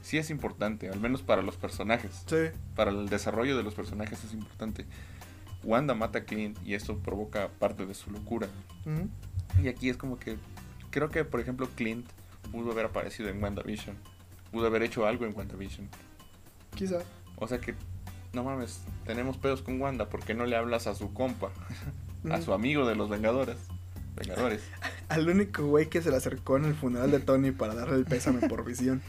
Sí 0.00 0.16
es 0.16 0.30
importante, 0.30 0.88
al 0.88 1.00
menos 1.00 1.22
para 1.22 1.42
los 1.42 1.56
personajes. 1.56 2.24
Sí. 2.26 2.58
Para 2.74 2.90
el 2.90 3.10
desarrollo 3.10 3.58
de 3.58 3.62
los 3.62 3.74
personajes 3.74 4.24
es 4.24 4.32
importante. 4.32 4.86
Wanda 5.62 5.92
mata 5.94 6.20
a 6.20 6.24
Clint 6.24 6.56
y 6.64 6.72
esto 6.72 6.96
provoca 6.98 7.48
parte 7.58 7.84
de 7.84 7.92
su 7.92 8.10
locura. 8.10 8.48
Y 9.62 9.68
aquí 9.68 9.90
es 9.90 9.98
como 9.98 10.18
que 10.18 10.38
creo 10.90 11.10
que 11.10 11.24
por 11.24 11.40
ejemplo 11.40 11.68
Clint 11.74 12.08
pudo 12.50 12.72
haber 12.72 12.86
aparecido 12.86 13.28
en 13.28 13.42
WandaVision. 13.42 13.96
Pudo 14.50 14.68
haber 14.68 14.82
hecho 14.82 15.06
algo 15.06 15.26
en 15.26 15.36
WandaVision. 15.36 15.90
Quizá. 16.74 17.00
O 17.36 17.46
sea 17.46 17.58
que 17.58 17.74
no 18.32 18.44
mames, 18.44 18.82
tenemos 19.04 19.36
pedos 19.36 19.62
con 19.62 19.80
Wanda, 19.80 20.08
¿por 20.08 20.24
qué 20.24 20.34
no 20.34 20.46
le 20.46 20.56
hablas 20.56 20.86
a 20.86 20.94
su 20.94 21.12
compa? 21.12 21.50
A 22.30 22.42
su 22.42 22.52
amigo 22.52 22.84
de 22.86 22.96
los 22.96 23.08
Vengadores. 23.08 23.56
Vengadores. 24.16 24.60
Al 25.08 25.28
único 25.28 25.64
güey 25.64 25.88
que 25.88 26.02
se 26.02 26.10
le 26.10 26.16
acercó 26.16 26.56
en 26.56 26.64
el 26.64 26.74
funeral 26.74 27.12
de 27.12 27.20
Tony 27.20 27.52
para 27.52 27.74
darle 27.74 27.94
el 27.94 28.04
pésame 28.04 28.48
por 28.48 28.64
visión. 28.64 29.00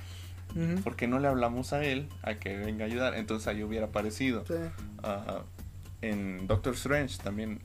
¿Por 0.84 0.96
qué 0.96 1.08
no 1.08 1.20
le 1.20 1.28
hablamos 1.28 1.74
a 1.74 1.84
él 1.84 2.08
a 2.22 2.36
que 2.36 2.56
venga 2.58 2.86
a 2.86 2.88
ayudar? 2.88 3.16
Entonces 3.16 3.48
ahí 3.48 3.64
hubiera 3.64 3.88
aparecido. 3.88 4.46
Sí. 4.46 4.54
En 6.02 6.48
Doctor 6.48 6.76
Strange 6.76 7.18
también. 7.18 7.60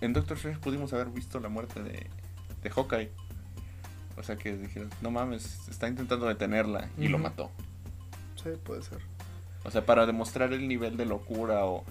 En 0.00 0.12
Doctor 0.12 0.36
Strange 0.36 0.60
pudimos 0.60 0.92
haber 0.92 1.08
visto 1.08 1.40
la 1.40 1.48
muerte 1.48 1.82
de, 1.82 2.06
de 2.62 2.70
Hawkeye. 2.70 3.10
O 4.16 4.22
sea 4.22 4.36
que 4.36 4.56
dijeron, 4.56 4.90
no 5.00 5.10
mames, 5.10 5.68
está 5.68 5.88
intentando 5.88 6.26
detenerla 6.26 6.88
y 6.98 7.08
lo 7.08 7.18
mató. 7.18 7.50
Sí, 8.42 8.50
puede 8.64 8.82
ser. 8.82 8.98
O 9.68 9.70
sea, 9.70 9.84
para 9.84 10.06
demostrar 10.06 10.54
el 10.54 10.66
nivel 10.66 10.96
de 10.96 11.04
locura 11.04 11.66
o, 11.66 11.84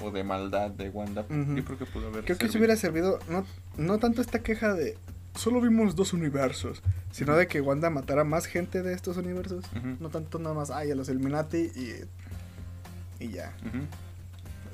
o 0.00 0.10
de 0.12 0.22
maldad 0.22 0.70
de 0.70 0.90
Wanda, 0.90 1.26
yo 1.28 1.64
creo 1.64 1.76
que 1.76 1.84
pudo 1.84 2.06
haber 2.06 2.24
Creo 2.24 2.38
que 2.38 2.48
si 2.48 2.56
hubiera 2.56 2.76
servido, 2.76 3.18
no, 3.28 3.44
no 3.76 3.98
tanto 3.98 4.20
esta 4.20 4.38
queja 4.44 4.74
de 4.74 4.96
solo 5.34 5.60
vimos 5.60 5.96
dos 5.96 6.12
universos, 6.12 6.82
sino 7.10 7.34
de 7.34 7.48
que 7.48 7.60
Wanda 7.60 7.90
matara 7.90 8.22
más 8.22 8.46
gente 8.46 8.82
de 8.82 8.94
estos 8.94 9.16
universos. 9.16 9.64
No 9.98 10.08
tanto 10.08 10.38
nada 10.38 10.54
más, 10.54 10.70
ay, 10.70 10.92
a 10.92 10.94
los 10.94 11.08
Illuminati 11.08 11.72
y, 11.74 13.24
y 13.24 13.30
ya. 13.30 13.52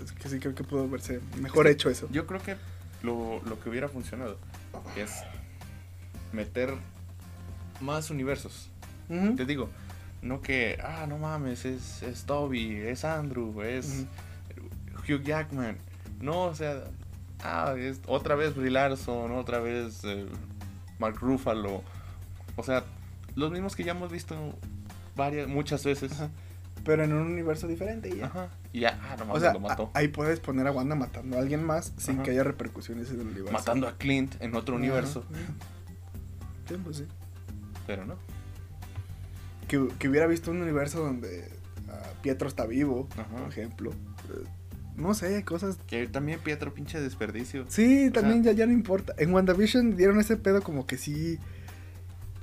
Es 0.04 0.12
que 0.12 0.28
sí 0.28 0.38
creo 0.38 0.54
que 0.54 0.62
pudo 0.62 0.86
verse 0.90 1.20
mejor 1.40 1.66
Es 1.66 1.72
hecho 1.72 1.88
eso. 1.88 2.06
Yo 2.12 2.26
creo 2.26 2.42
que 2.42 2.56
lo, 3.02 3.40
lo 3.48 3.58
que 3.60 3.70
hubiera 3.70 3.88
funcionado 3.88 4.36
es 4.96 5.10
meter 6.32 6.74
más 7.80 8.10
universos. 8.10 8.68
Te 9.08 9.46
digo, 9.46 9.70
no 10.22 10.40
que, 10.40 10.78
ah, 10.82 11.06
no 11.08 11.18
mames, 11.18 11.64
es, 11.64 12.02
es 12.02 12.24
Toby, 12.24 12.76
es 12.76 13.04
Andrew, 13.04 13.60
es 13.62 14.06
Hugh 15.08 15.22
Jackman. 15.22 15.76
No, 16.20 16.44
o 16.44 16.54
sea, 16.54 16.84
ah, 17.42 17.74
es 17.76 18.00
otra 18.06 18.36
vez 18.36 18.54
Brie 18.54 18.70
Larson, 18.70 19.32
otra 19.32 19.58
vez 19.58 20.02
eh, 20.04 20.26
Mark 20.98 21.16
Ruffalo. 21.20 21.82
O 22.56 22.62
sea, 22.62 22.84
los 23.34 23.50
mismos 23.50 23.74
que 23.74 23.82
ya 23.84 23.92
hemos 23.92 24.10
visto 24.12 24.36
varias, 25.16 25.48
muchas 25.48 25.84
veces. 25.84 26.12
Ajá. 26.12 26.30
Pero 26.84 27.04
en 27.04 27.12
un 27.12 27.22
universo 27.30 27.68
diferente 27.68 28.08
y 28.08 28.16
ya. 28.18 28.26
Ajá. 28.26 28.48
Y 28.72 28.80
ya, 28.80 28.98
ah, 29.02 29.16
no 29.16 29.24
O 29.24 29.26
mames, 29.26 29.42
sea, 29.42 29.52
lo 29.52 29.60
mató. 29.60 29.90
ahí 29.94 30.08
puedes 30.08 30.40
poner 30.40 30.66
a 30.66 30.72
Wanda 30.72 30.94
matando 30.96 31.36
a 31.36 31.40
alguien 31.40 31.64
más 31.64 31.92
sin 31.96 32.16
Ajá. 32.16 32.22
que 32.24 32.30
haya 32.32 32.42
repercusiones 32.44 33.10
en 33.10 33.20
el 33.20 33.26
universo. 33.26 33.52
Matando 33.52 33.86
a 33.86 33.96
Clint 33.98 34.34
en 34.40 34.54
otro 34.56 34.76
universo. 34.76 35.24
Sí, 36.68 36.74
pues 36.82 36.96
sí. 36.98 37.06
Pero 37.86 38.04
no. 38.04 38.16
Que, 39.72 39.88
que 39.98 40.08
hubiera 40.10 40.26
visto 40.26 40.50
un 40.50 40.60
universo 40.60 41.02
donde 41.02 41.48
ah, 41.88 42.02
Pietro 42.20 42.46
está 42.46 42.66
vivo, 42.66 43.08
Ajá. 43.16 43.24
por 43.24 43.48
ejemplo. 43.48 43.90
Eh, 43.90 44.44
No 44.96 45.14
sé, 45.14 45.42
cosas 45.44 45.78
Que 45.86 46.06
también 46.06 46.40
Pietro, 46.40 46.74
pinche 46.74 47.00
desperdicio. 47.00 47.64
Sí, 47.68 48.08
O 48.08 48.12
también 48.12 48.44
sea- 48.44 48.52
ya, 48.52 48.58
ya 48.58 48.66
no 48.66 48.72
importa. 48.72 49.14
En 49.16 49.32
WandaVision 49.32 49.96
dieron 49.96 50.20
ese 50.20 50.36
pedo 50.36 50.60
como 50.62 50.86
que 50.86 50.98
sí. 50.98 51.38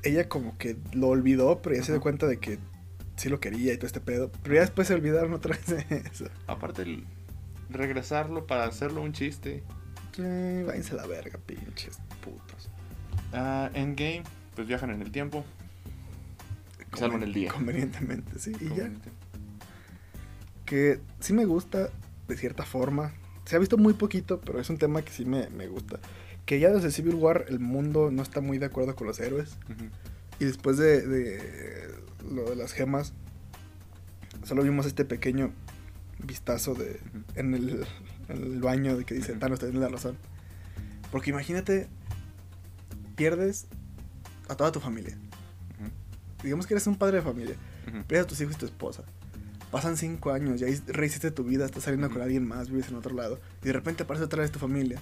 Ella 0.01 0.27
como 0.27 0.57
que 0.57 0.77
lo 0.93 1.09
olvidó, 1.09 1.61
pero 1.61 1.75
ya 1.75 1.83
se 1.83 1.91
dio 1.91 2.01
cuenta 2.01 2.25
de 2.25 2.37
que 2.39 2.57
sí 3.17 3.29
lo 3.29 3.39
quería 3.39 3.73
y 3.73 3.77
todo 3.77 3.85
este 3.87 3.99
pedo. 3.99 4.31
Pero 4.41 4.55
ya 4.55 4.61
después 4.61 4.87
se 4.87 4.95
olvidaron 4.95 5.31
otra 5.33 5.55
vez 5.55 5.67
de 5.89 5.97
eso. 6.11 6.25
Aparte, 6.47 6.81
el 6.81 7.05
regresarlo 7.69 8.47
para 8.47 8.63
hacerlo 8.65 9.01
un 9.03 9.13
chiste. 9.13 9.61
Sí, 10.15 10.63
váyanse 10.65 10.93
a 10.93 10.95
la 10.95 11.05
verga, 11.05 11.37
pinches 11.45 11.99
putos. 12.23 12.69
Ah, 13.33 13.69
Endgame, 13.75 14.23
pues 14.55 14.67
viajan 14.67 14.89
en 14.89 15.01
el 15.03 15.11
tiempo. 15.11 15.45
Salvan 16.97 17.23
el 17.23 17.33
día. 17.33 17.51
Convenientemente, 17.51 18.39
sí. 18.39 18.51
Y 18.59 18.69
ya. 18.75 18.89
Que 20.65 20.99
sí 21.19 21.33
me 21.33 21.45
gusta, 21.45 21.89
de 22.27 22.37
cierta 22.37 22.63
forma. 22.63 23.13
Se 23.45 23.55
ha 23.55 23.59
visto 23.59 23.77
muy 23.77 23.93
poquito, 23.93 24.39
pero 24.41 24.59
es 24.59 24.69
un 24.69 24.77
tema 24.77 25.01
que 25.01 25.11
sí 25.11 25.25
me, 25.25 25.49
me 25.49 25.67
gusta. 25.67 25.99
Que 26.45 26.59
ya 26.59 26.69
desde 26.69 26.91
Civil 26.91 27.15
War 27.15 27.45
el 27.49 27.59
mundo 27.59 28.11
no 28.11 28.21
está 28.21 28.41
muy 28.41 28.57
de 28.57 28.65
acuerdo 28.67 28.95
con 28.95 29.07
los 29.07 29.19
héroes. 29.19 29.57
Ujú. 29.69 29.85
Y 30.39 30.45
después 30.45 30.77
de, 30.77 31.05
de 31.05 31.89
lo 32.31 32.49
de 32.49 32.55
las 32.55 32.73
gemas, 32.73 33.13
solo 34.43 34.63
vimos 34.63 34.85
este 34.85 35.05
pequeño 35.05 35.51
vistazo 36.23 36.73
de 36.75 36.99
Ujú. 37.09 37.23
en 37.35 37.53
el, 37.53 37.85
en 38.29 38.43
el 38.43 38.59
baño 38.59 38.97
de 38.97 39.05
que 39.05 39.15
dice. 39.15 39.33
Thanos, 39.33 39.59
tienes 39.59 39.79
la 39.79 39.89
razón. 39.89 40.17
Porque 41.11 41.31
imagínate, 41.31 41.87
pierdes 43.15 43.67
a 44.47 44.55
toda 44.55 44.71
tu 44.71 44.79
familia. 44.79 45.17
Digamos 46.43 46.67
que 46.67 46.73
eres 46.73 46.87
un 46.87 46.95
padre 46.95 47.17
de 47.17 47.23
familia. 47.23 47.55
Pierdes 48.07 48.25
a 48.25 48.27
tus 48.27 48.41
hijos 48.41 48.55
y 48.55 48.59
tu 48.59 48.65
esposa. 48.65 49.03
Pasan 49.71 49.97
cinco 49.97 50.31
años, 50.31 50.59
ya 50.59 50.67
rehiciste 50.87 51.29
tu 51.31 51.43
vida, 51.43 51.65
estás 51.65 51.83
saliendo 51.83 52.09
con 52.09 52.21
alguien 52.21 52.47
más, 52.47 52.69
vives 52.69 52.89
en 52.89 52.95
otro 52.95 53.13
lado. 53.13 53.39
Y 53.61 53.67
de 53.67 53.73
repente 53.73 54.03
aparece 54.03 54.25
otra 54.25 54.41
vez 54.41 54.51
tu 54.51 54.57
familia. 54.59 54.99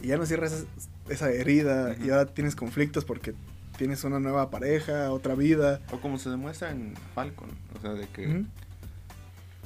Y 0.00 0.08
ya 0.08 0.16
no 0.16 0.26
cierras 0.26 0.52
esa, 0.52 0.66
esa 1.08 1.30
herida. 1.30 1.94
Y 1.98 2.02
Ujú. 2.04 2.12
ahora 2.12 2.26
tienes 2.26 2.56
conflictos 2.56 3.04
porque 3.04 3.34
tienes 3.76 4.02
una 4.04 4.18
nueva 4.18 4.50
pareja, 4.50 5.12
otra 5.12 5.34
vida. 5.34 5.80
O 5.92 6.00
como 6.00 6.18
se 6.18 6.30
demuestra 6.30 6.70
en 6.70 6.94
Falcon, 7.14 7.48
o 7.76 7.80
sea, 7.80 7.94
de 7.94 8.08
que, 8.08 8.44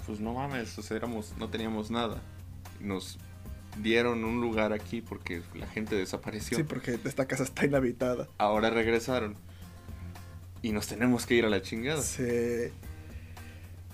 pues 0.07 0.21
no 0.21 0.35
mames, 0.35 0.79
o 0.79 0.83
sea, 0.83 0.97
éramos, 0.99 1.35
no 1.39 1.49
teníamos 1.49 1.91
nada. 1.91 2.21
Y 2.81 2.85
nos 2.85 3.19
dieron 3.81 4.23
un 4.25 4.41
lugar 4.41 4.73
aquí 4.75 5.01
porque 5.01 5.43
la 5.55 5.67
gente 5.67 5.95
desapareció. 5.97 6.59
Sí, 6.59 6.65
porque 6.65 6.99
esta 7.05 7.27
casa 7.27 7.45
está 7.45 7.65
inhabitada. 7.65 8.29
Ahora 8.39 8.69
regresaron. 8.69 9.35
Y 10.63 10.73
nos 10.73 10.87
tenemos 10.87 11.27
que 11.27 11.35
ir 11.35 11.45
a 11.45 11.51
la 11.51 11.61
chingada. 11.63 12.01
Sí. 12.03 12.71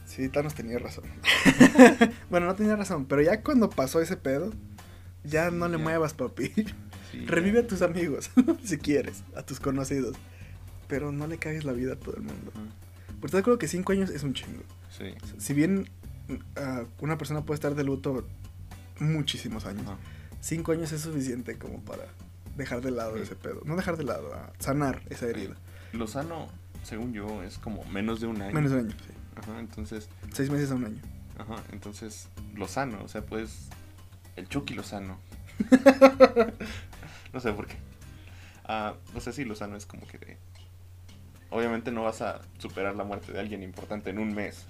Sí, 0.07 0.29
Thanos 0.29 0.55
tenía 0.55 0.79
razón. 0.79 1.05
bueno, 2.31 2.47
no 2.47 2.55
tenía 2.55 2.77
razón, 2.77 3.07
pero 3.07 3.23
ya 3.23 3.43
cuando 3.43 3.71
pasó 3.71 4.01
ese 4.01 4.17
pedo, 4.17 4.53
ya 5.25 5.51
no 5.51 5.69
le 5.69 5.77
ya. 5.79 5.83
muevas, 5.85 6.15
papi. 6.15 6.49
Sí, 7.13 7.25
Revive 7.27 7.61
ya. 7.61 7.65
a 7.65 7.67
tus 7.67 7.83
amigos, 7.83 8.31
si 8.65 8.79
quieres, 8.79 9.23
a 9.37 9.43
tus 9.43 9.61
conocidos. 9.61 10.17
Pero 10.89 11.13
no 11.13 11.27
le 11.27 11.39
cagues 11.39 11.65
la 11.65 11.73
vida 11.73 11.95
a 11.95 11.97
todo 11.97 12.17
el 12.17 12.23
mundo. 12.23 12.53
Porque 13.21 13.37
de 13.37 13.41
acuerdo 13.41 13.59
que 13.59 13.69
cinco 13.69 13.93
años 13.93 14.11
es 14.11 14.23
un 14.23 14.33
chingo. 14.35 14.63
Sí. 14.97 15.15
Si 15.39 15.53
bien 15.55 15.89
ah, 16.57 16.85
una 17.01 17.19
persona 17.19 17.45
puede 17.45 17.57
estar 17.57 17.75
de 17.75 17.85
luto 17.85 18.27
muchísimos 18.99 19.67
años, 19.67 19.85
cinco 20.41 20.73
años 20.73 20.93
es 20.93 21.03
suficiente 21.03 21.57
como 21.59 21.81
para 21.83 22.05
dejar 22.57 22.81
de 22.81 22.91
lado 22.91 23.17
Sí. 23.17 23.23
ese 23.23 23.37
pedo. 23.37 23.61
No 23.65 23.77
dejar 23.77 23.97
de 23.99 24.05
lado, 24.05 24.35
a 24.35 24.53
sanar 24.59 25.03
esa 25.11 25.27
herida. 25.27 25.57
Lozano, 25.93 26.49
según 26.83 27.13
yo, 27.13 27.43
es 27.43 27.59
como 27.59 27.85
menos 27.85 28.21
de 28.21 28.27
un 28.27 28.41
año. 28.43 28.53
Menos 28.53 28.71
de 28.71 28.79
un 28.79 28.87
año, 28.87 28.97
sí. 29.07 29.13
Ajá, 29.37 29.61
entonces, 29.61 30.09
Seis 30.33 30.51
meses 30.51 30.71
a 30.71 30.75
un 30.75 30.85
año. 30.85 31.01
ajá, 31.39 31.63
entonces, 31.73 32.29
Lozano, 32.55 33.03
o 33.05 33.09
sea, 33.09 33.23
pues, 33.23 33.69
el 34.37 34.49
Chucky 34.49 34.75
Lozano. 34.75 35.19
no 37.33 37.41
sé 37.41 37.53
por 37.53 37.67
qué. 37.67 37.77
Ah, 38.65 38.95
no 39.15 39.21
sé 39.21 39.33
si 39.33 39.45
Lozano 39.45 39.77
es 39.77 39.87
como 39.87 40.07
que 40.07 40.19
de... 40.19 40.37
Obviamente 41.51 41.91
no 41.91 42.03
vas 42.03 42.21
a 42.21 42.43
superar 42.59 42.95
la 42.95 43.05
muerte 43.05 43.33
de 43.33 43.41
alguien 43.41 43.63
importante 43.63 44.11
en 44.11 44.19
un 44.19 44.35
mes, 44.35 44.67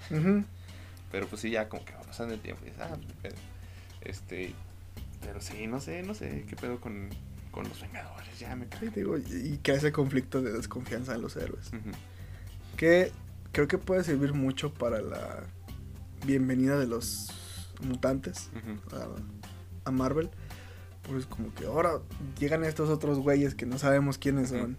pero 1.11 1.27
pues 1.27 1.41
sí, 1.41 1.49
ya 1.49 1.67
como 1.67 1.83
que 1.83 1.91
va 1.93 2.01
pasando 2.01 2.33
el 2.33 2.39
tiempo 2.39 2.63
y 2.63 2.69
dices, 2.69 2.81
ah, 2.81 2.97
pues. 3.21 3.33
Este, 4.01 4.53
pero 5.21 5.41
sí, 5.41 5.67
no 5.67 5.81
sé, 5.81 6.03
no 6.03 6.13
sé 6.13 6.45
qué 6.47 6.55
pedo 6.55 6.79
con, 6.79 7.09
con 7.51 7.67
los 7.67 7.81
Vengadores, 7.81 8.39
ya 8.39 8.55
me 8.55 8.65
Sí, 8.79 8.89
te 8.89 9.01
digo, 9.01 9.17
y 9.17 9.59
que 9.63 9.73
ese 9.73 9.91
conflicto 9.91 10.41
de 10.41 10.51
desconfianza 10.53 11.15
en 11.15 11.21
los 11.21 11.35
héroes. 11.35 11.71
Que 12.77 13.11
creo 13.51 13.67
que 13.67 13.77
puede 13.77 14.03
servir 14.03 14.33
mucho 14.33 14.73
para 14.73 15.01
la 15.01 15.43
bienvenida 16.25 16.77
de 16.77 16.87
los 16.87 17.29
mutantes 17.81 18.49
a, 18.91 19.89
a 19.89 19.91
Marvel. 19.91 20.29
Pues 21.03 21.25
como 21.25 21.53
que 21.55 21.65
ahora 21.65 21.99
llegan 22.37 22.63
estos 22.63 22.89
otros 22.89 23.19
güeyes 23.19 23.55
que 23.55 23.65
no 23.65 23.79
sabemos 23.79 24.17
quiénes 24.17 24.49
son, 24.49 24.77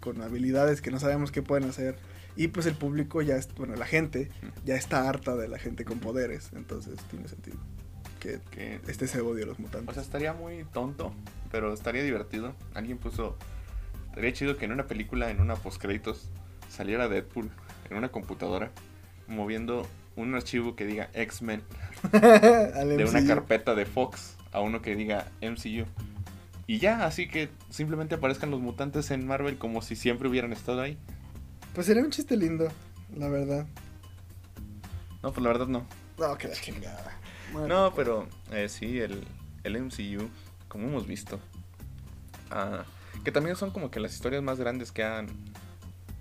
con 0.00 0.20
habilidades 0.22 0.80
que 0.80 0.90
no 0.90 0.98
sabemos 0.98 1.30
qué 1.30 1.42
pueden 1.42 1.68
hacer. 1.68 1.96
Y 2.36 2.48
pues 2.48 2.66
el 2.66 2.74
público 2.74 3.20
ya, 3.22 3.38
bueno, 3.56 3.74
la 3.76 3.86
gente 3.86 4.30
ya 4.64 4.76
está 4.76 5.08
harta 5.08 5.36
de 5.36 5.48
la 5.48 5.58
gente 5.58 5.84
con 5.84 5.98
poderes. 5.98 6.50
Entonces 6.54 6.98
tiene 7.10 7.28
sentido 7.28 7.58
que 8.20 8.40
Que 8.50 8.80
este 8.88 9.04
ese 9.04 9.20
odio 9.20 9.44
a 9.44 9.46
los 9.46 9.58
mutantes. 9.58 9.90
O 9.90 9.94
sea, 9.94 10.02
estaría 10.02 10.32
muy 10.32 10.64
tonto, 10.72 11.12
pero 11.50 11.72
estaría 11.72 12.02
divertido. 12.02 12.54
Alguien 12.74 12.98
puso. 12.98 13.36
Estaría 14.08 14.32
chido 14.32 14.56
que 14.56 14.64
en 14.64 14.72
una 14.72 14.86
película, 14.86 15.30
en 15.30 15.40
una 15.40 15.56
postcréditos, 15.56 16.30
saliera 16.68 17.08
Deadpool 17.08 17.50
en 17.90 17.96
una 17.96 18.10
computadora 18.10 18.70
moviendo 19.26 19.86
un 20.16 20.34
archivo 20.34 20.74
que 20.74 20.84
diga 20.84 21.10
X-Men 21.12 21.62
de 22.12 23.06
una 23.08 23.24
carpeta 23.26 23.74
de 23.74 23.86
Fox 23.86 24.36
a 24.52 24.60
uno 24.60 24.82
que 24.82 24.96
diga 24.96 25.26
MCU. 25.40 25.86
Y 26.66 26.78
ya, 26.78 27.06
así 27.06 27.28
que 27.28 27.48
simplemente 27.70 28.16
aparezcan 28.16 28.50
los 28.50 28.60
mutantes 28.60 29.10
en 29.10 29.26
Marvel 29.26 29.56
como 29.56 29.80
si 29.80 29.96
siempre 29.96 30.28
hubieran 30.28 30.52
estado 30.52 30.82
ahí. 30.82 30.98
Pues 31.74 31.86
sería 31.86 32.02
un 32.02 32.10
chiste 32.10 32.36
lindo, 32.36 32.68
la 33.16 33.28
verdad. 33.28 33.66
No, 35.22 35.32
pues 35.32 35.42
la 35.42 35.48
verdad 35.48 35.66
no. 35.66 35.86
No, 36.18 36.36
que 36.36 36.48
la 36.48 36.54
chingada. 36.54 37.18
Bueno, 37.52 37.68
No, 37.68 37.94
pero 37.94 38.28
eh, 38.52 38.68
sí, 38.68 38.98
el, 38.98 39.24
el 39.64 39.82
MCU, 39.82 40.28
como 40.68 40.86
hemos 40.88 41.06
visto, 41.06 41.40
ah, 42.50 42.84
que 43.24 43.32
también 43.32 43.56
son 43.56 43.70
como 43.70 43.90
que 43.90 44.00
las 44.00 44.14
historias 44.14 44.42
más 44.42 44.58
grandes 44.58 44.92
que 44.92 45.02
han 45.04 45.26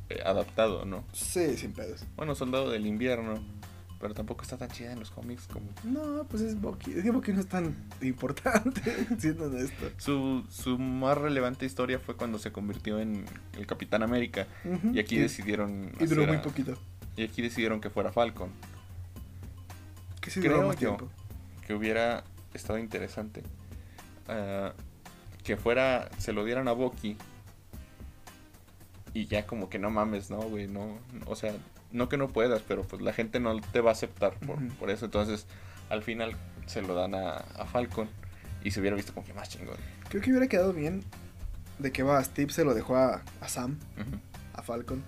eh, 0.10 0.22
adaptado, 0.26 0.86
¿no? 0.86 1.04
Sí, 1.14 1.56
sin 1.58 1.74
pedos. 1.74 2.06
Bueno, 2.16 2.34
Soldado 2.36 2.70
del 2.70 2.86
Invierno, 2.86 3.36
pero 4.00 4.14
tampoco 4.14 4.44
está 4.44 4.58
tan 4.58 4.70
chida 4.70 4.92
en 4.94 5.00
los 5.00 5.10
cómics 5.12 5.48
como... 5.48 5.68
No, 5.84 6.24
pues 6.30 6.44
es 6.44 6.60
Bucky. 6.62 6.92
Es 6.94 7.04
que 7.04 7.12
Bucky 7.12 7.34
no 7.34 7.40
es 7.42 7.48
tan 7.48 7.76
importante, 8.02 8.82
siendo 9.20 9.46
honesto. 9.46 9.90
Su, 9.98 10.46
su 10.50 10.78
más 10.78 11.18
relevante 11.18 11.66
historia 11.66 12.00
fue 12.00 12.16
cuando 12.16 12.40
se 12.40 12.52
convirtió 12.52 13.00
en 13.00 13.26
el 13.58 13.66
Capitán 13.68 14.04
América 14.04 14.48
y 14.94 15.00
aquí 15.00 15.18
decidieron... 15.18 15.92
Y 16.00 16.06
duró 16.06 16.26
muy 16.28 16.38
a- 16.38 16.42
poquito. 16.42 16.78
Y 17.16 17.24
aquí 17.24 17.42
decidieron 17.42 17.82
que 17.82 17.90
fuera 17.90 18.12
Falcon, 18.12 18.52
Que 20.22 20.30
sí 20.30 20.40
Creo 20.40 20.58
duró 20.58 20.68
más 20.68 20.78
yo. 20.80 20.96
tiempo. 20.96 21.10
que 21.66 21.74
hubiera 21.74 22.24
estado 22.54 22.78
interesante. 22.80 23.42
Ah, 24.28 24.74
que 25.44 25.58
fuera, 25.58 26.10
se 26.18 26.34
lo 26.34 26.44
dieran 26.44 26.68
a 26.68 26.74
Bucky 26.74 27.18
y 29.14 29.26
ya 29.26 29.48
como 29.48 29.70
que 29.70 29.80
no 29.80 29.90
mames, 29.90 30.30
no, 30.30 30.40
güey, 30.42 30.68
no, 30.68 31.00
o 31.26 31.36
sea, 31.36 31.54
no 31.92 32.10
que 32.10 32.18
no 32.18 32.28
puedas, 32.28 32.62
pero 32.62 32.84
pues 32.84 33.02
la 33.02 33.14
gente 33.14 33.40
no 33.40 33.60
te 33.60 33.82
va 33.82 33.92
a 33.92 33.94
aceptar 33.94 34.34
por, 34.80 34.90
eso, 34.90 35.06
entonces 35.06 35.48
al 35.90 36.04
final 36.04 36.36
se 36.66 36.82
lo 36.82 36.94
dan 36.94 37.16
a, 37.16 37.32
a 37.32 37.66
Falcon 37.66 38.10
y 38.64 38.72
se 38.72 38.80
hubiera 38.80 38.96
visto 38.96 39.14
como 39.14 39.26
que 39.26 39.34
más 39.34 39.50
chingón. 39.50 39.78
Creo 40.10 40.22
que 40.22 40.30
hubiera 40.30 40.48
quedado 40.48 40.74
bien 40.74 41.04
de 41.80 41.92
que 41.92 42.04
va, 42.04 42.24
Steve 42.24 42.52
se 42.52 42.64
lo 42.64 42.74
dejó 42.74 42.96
a, 42.96 43.22
a 43.42 43.48
Sam, 43.48 43.78
a 44.54 44.62
Falcon. 44.62 45.04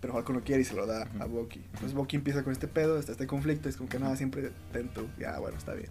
Pero 0.00 0.12
Falcon 0.12 0.36
no 0.36 0.42
quiere 0.42 0.62
y 0.62 0.64
se 0.64 0.74
lo 0.74 0.86
da 0.86 1.08
a. 1.18 1.24
Bucky. 1.24 1.60
Entonces 1.72 1.92
Bucky 1.92 2.16
empieza 2.16 2.44
con 2.44 2.52
este 2.52 2.68
pedo, 2.68 2.98
está 2.98 3.12
este 3.12 3.26
conflicto. 3.26 3.68
Es 3.68 3.76
como 3.76 3.88
que 3.88 3.98
nada, 3.98 4.14
siempre 4.16 4.52
tento. 4.72 5.08
Ya, 5.18 5.38
bueno, 5.40 5.58
está 5.58 5.74
bien. 5.74 5.90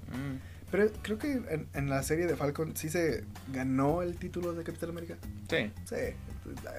Pero 0.72 0.90
creo 1.02 1.18
que 1.18 1.32
en, 1.34 1.68
en 1.74 1.90
la 1.90 2.04
serie 2.04 2.26
de 2.28 2.36
Falcon 2.36 2.76
sí 2.76 2.90
se 2.90 3.24
ganó 3.54 4.02
el 4.02 4.18
título 4.18 4.54
de 4.54 4.64
Capitán 4.64 4.90
América. 4.90 5.16
sí, 5.50 5.72
Sí, 5.86 5.96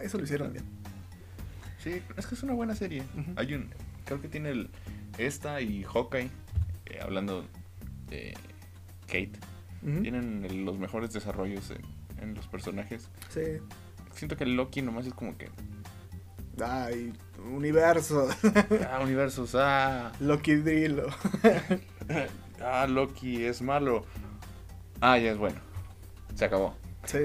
eso 0.02 0.18
lo 0.18 0.24
hicieron 0.24 0.52
bien. 0.52 0.64
sí, 1.82 2.02
es 2.16 2.26
que 2.26 2.34
es 2.34 2.42
una 2.42 2.52
buena 2.54 2.74
serie. 2.74 3.02
Hay 3.36 3.54
un, 3.54 3.70
creo 4.04 4.20
que 4.20 4.28
tiene 4.28 4.50
el, 4.50 4.70
esta 5.16 5.60
y 5.62 5.84
Hawkeye, 5.84 6.30
eh, 6.86 6.98
hablando 7.00 7.46
de 8.10 8.34
Kate, 9.06 9.32
tienen 10.02 10.44
el- 10.44 10.64
los 10.64 10.78
mejores 10.78 11.12
desarrollos 11.12 11.70
en, 11.70 11.80
en 12.22 12.34
los 12.34 12.46
personajes. 12.48 13.08
Sí. 13.30 13.40
Siento 14.12 14.36
que 14.36 14.44
Loki 14.44 14.82
nomás 14.82 15.06
es 15.06 15.14
como 15.14 15.36
que. 15.38 15.48
Ay, 16.62 17.12
universo. 17.52 18.28
Ah, 18.90 19.00
universos, 19.02 19.54
ah. 19.54 20.12
Loki 20.20 20.56
Drillo. 20.56 21.06
Ah, 22.62 22.86
Loki 22.86 23.44
es 23.44 23.62
malo. 23.62 24.04
Ah, 25.00 25.18
ya 25.18 25.30
es 25.30 25.38
bueno. 25.38 25.60
Se 26.34 26.44
acabó. 26.44 26.74
Sí. 27.04 27.18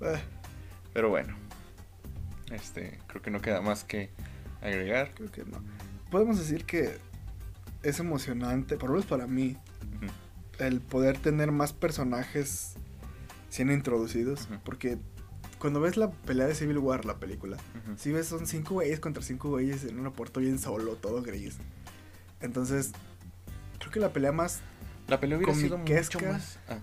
Eh, 0.00 0.20
Pero 0.92 1.08
bueno. 1.08 1.34
Este, 2.50 2.98
creo 3.06 3.22
que 3.22 3.30
no 3.30 3.40
queda 3.40 3.60
más 3.62 3.84
que 3.84 4.10
agregar. 4.60 5.12
creo 5.14 5.30
que 5.30 5.44
no. 5.44 5.62
Podemos 6.10 6.38
decir 6.38 6.64
que 6.64 6.98
es 7.82 7.98
emocionante, 8.00 8.76
por 8.76 8.90
lo 8.90 8.94
menos 8.96 9.06
para 9.06 9.26
mí, 9.26 9.56
el 10.58 10.80
poder 10.80 11.18
tener 11.18 11.50
más 11.52 11.72
personajes 11.72 12.74
siendo 13.48 13.72
introducidos. 13.72 14.48
Porque 14.64 14.98
cuando 15.58 15.80
ves 15.80 15.96
la 15.96 16.10
pelea 16.10 16.46
de 16.46 16.54
Civil 16.54 16.78
War, 16.78 17.04
la 17.04 17.18
película, 17.18 17.56
si 17.96 18.12
ves 18.12 18.26
son 18.26 18.46
cinco 18.46 18.74
güeyes 18.74 19.00
contra 19.00 19.22
cinco 19.22 19.48
güeyes 19.48 19.84
en 19.84 19.98
un 19.98 20.12
puerto 20.12 20.40
bien 20.40 20.58
solo, 20.58 20.96
todo 20.96 21.22
gris. 21.22 21.56
Entonces, 22.40 22.92
que 23.94 24.00
la 24.00 24.12
pelea 24.12 24.32
más 24.32 24.60
La 25.08 25.18
pelea 25.20 25.38
hubiera 25.38 25.54
sido 25.54 25.78
mucho 25.78 26.20
más. 26.20 26.58
Ah, 26.68 26.78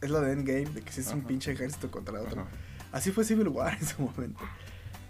es 0.00 0.08
la 0.10 0.20
de 0.20 0.32
Endgame, 0.32 0.66
de 0.70 0.80
que 0.82 0.92
si 0.92 1.00
es 1.02 1.08
un 1.08 1.22
pinche 1.22 1.52
ejército 1.52 1.90
contra 1.90 2.20
otro. 2.20 2.42
ajá. 2.42 2.50
Así 2.92 3.10
fue 3.12 3.24
Civil 3.24 3.48
War 3.48 3.74
en 3.80 3.86
su 3.86 4.00
momento. 4.02 4.40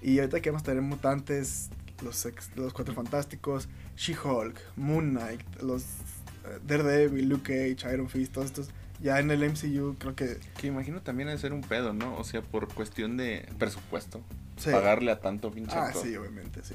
Y 0.02 0.18
ahorita 0.18 0.40
que 0.40 0.51
vamos 0.51 0.62
a 0.62 0.66
tener 0.66 0.82
mutantes, 0.82 1.70
los, 2.02 2.26
ex- 2.26 2.51
los 2.56 2.72
cuatro 2.72 2.94
fantásticos, 2.94 3.68
She-Hulk, 3.97 4.59
Moon 4.76 5.10
Knight, 5.10 5.42
los 5.62 5.82
eh, 5.82 6.59
Daredevil, 6.66 7.28
Luke 7.28 7.42
Cage, 7.76 7.92
Iron 7.94 8.09
Fist, 8.09 8.32
todos 8.32 8.47
estos. 8.48 8.68
Ya 9.01 9.18
en 9.18 9.30
el 9.30 9.40
MCU 9.48 9.97
creo 9.98 10.14
que 10.14 10.38
Que 10.59 10.66
imagino 10.66 11.01
también 11.01 11.28
ha 11.30 11.32
de 11.32 11.38
ser 11.38 11.52
un 11.55 11.62
pedo, 11.62 11.92
¿no? 11.94 12.16
O 12.18 12.24
sea, 12.24 12.42
por 12.42 12.68
cuestión 12.72 13.16
de 13.16 13.48
presupuesto. 13.59 14.20
Sí. 14.59 14.70
pagarle 14.70 15.10
a 15.10 15.20
tanto 15.20 15.51
pinche 15.51 15.74
Ah, 15.74 15.86
actor. 15.86 16.02
sí, 16.05 16.14
obviamente, 16.16 16.60
sí. 16.62 16.74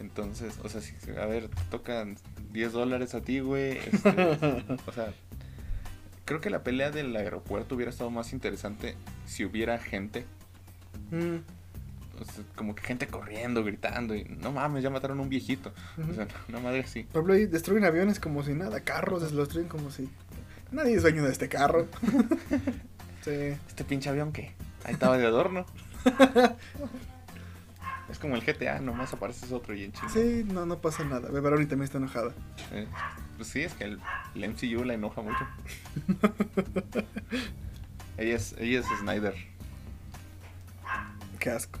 Entonces, 0.00 0.58
o 0.62 0.68
sea, 0.68 0.80
si, 0.80 0.94
a 1.18 1.26
ver, 1.26 1.48
te 1.48 1.62
tocan 1.70 2.16
10 2.52 2.72
dólares 2.72 3.14
a 3.14 3.20
ti, 3.20 3.40
güey. 3.40 3.78
este, 3.78 4.64
o 4.86 4.92
sea, 4.92 5.12
creo 6.24 6.40
que 6.40 6.50
la 6.50 6.62
pelea 6.62 6.90
del 6.90 7.14
aeropuerto 7.14 7.74
hubiera 7.74 7.90
estado 7.90 8.10
más 8.10 8.32
interesante 8.32 8.96
si 9.26 9.44
hubiera 9.44 9.78
gente. 9.78 10.24
Mm, 11.10 11.36
o 12.20 12.24
sea, 12.24 12.44
como 12.56 12.74
que 12.74 12.82
gente 12.82 13.06
corriendo, 13.06 13.64
gritando. 13.64 14.14
Y 14.14 14.24
no 14.24 14.52
mames, 14.52 14.82
ya 14.82 14.90
mataron 14.90 15.18
a 15.20 15.22
un 15.22 15.28
viejito. 15.28 15.72
O 16.10 16.14
sea, 16.14 16.26
una 16.48 16.60
madre 16.60 16.80
así. 16.80 17.04
Por 17.04 17.20
ejemplo, 17.20 17.34
ahí 17.34 17.46
destruyen 17.46 17.84
aviones 17.84 18.20
como 18.20 18.42
si 18.42 18.54
nada, 18.54 18.80
carros 18.80 19.22
los 19.22 19.32
destruyen 19.32 19.68
como 19.68 19.90
si... 19.90 20.08
Nadie 20.72 20.94
es 20.94 21.02
dueño 21.02 21.22
de 21.22 21.30
este 21.30 21.48
carro. 21.48 21.86
sí. 23.24 23.30
Este 23.68 23.84
pinche 23.84 24.10
avión 24.10 24.32
que 24.32 24.52
ahí 24.84 24.94
estaba 24.94 25.18
de 25.18 25.26
adorno. 25.26 25.66
es 28.08 28.18
como 28.18 28.36
el 28.36 28.42
GTA, 28.44 28.80
nomás 28.80 29.12
apareces 29.12 29.50
otro 29.52 29.74
y 29.74 29.84
en 29.84 29.92
chinga. 29.92 30.08
Sí, 30.10 30.44
no, 30.46 30.66
no 30.66 30.78
pasa 30.80 31.04
nada. 31.04 31.30
Bebaroni 31.30 31.66
también 31.66 31.84
está 31.84 31.98
enojada. 31.98 32.32
Eh, 32.72 32.86
pues 33.36 33.48
sí, 33.48 33.62
es 33.62 33.72
que 33.74 33.84
el, 33.84 34.00
el 34.34 34.48
MCU 34.50 34.84
la 34.84 34.94
enoja 34.94 35.22
mucho. 35.22 35.46
ella, 38.18 38.36
es, 38.36 38.54
ella 38.58 38.80
es 38.80 38.86
Snyder. 39.00 39.34
Qué 41.38 41.50
asco. 41.50 41.78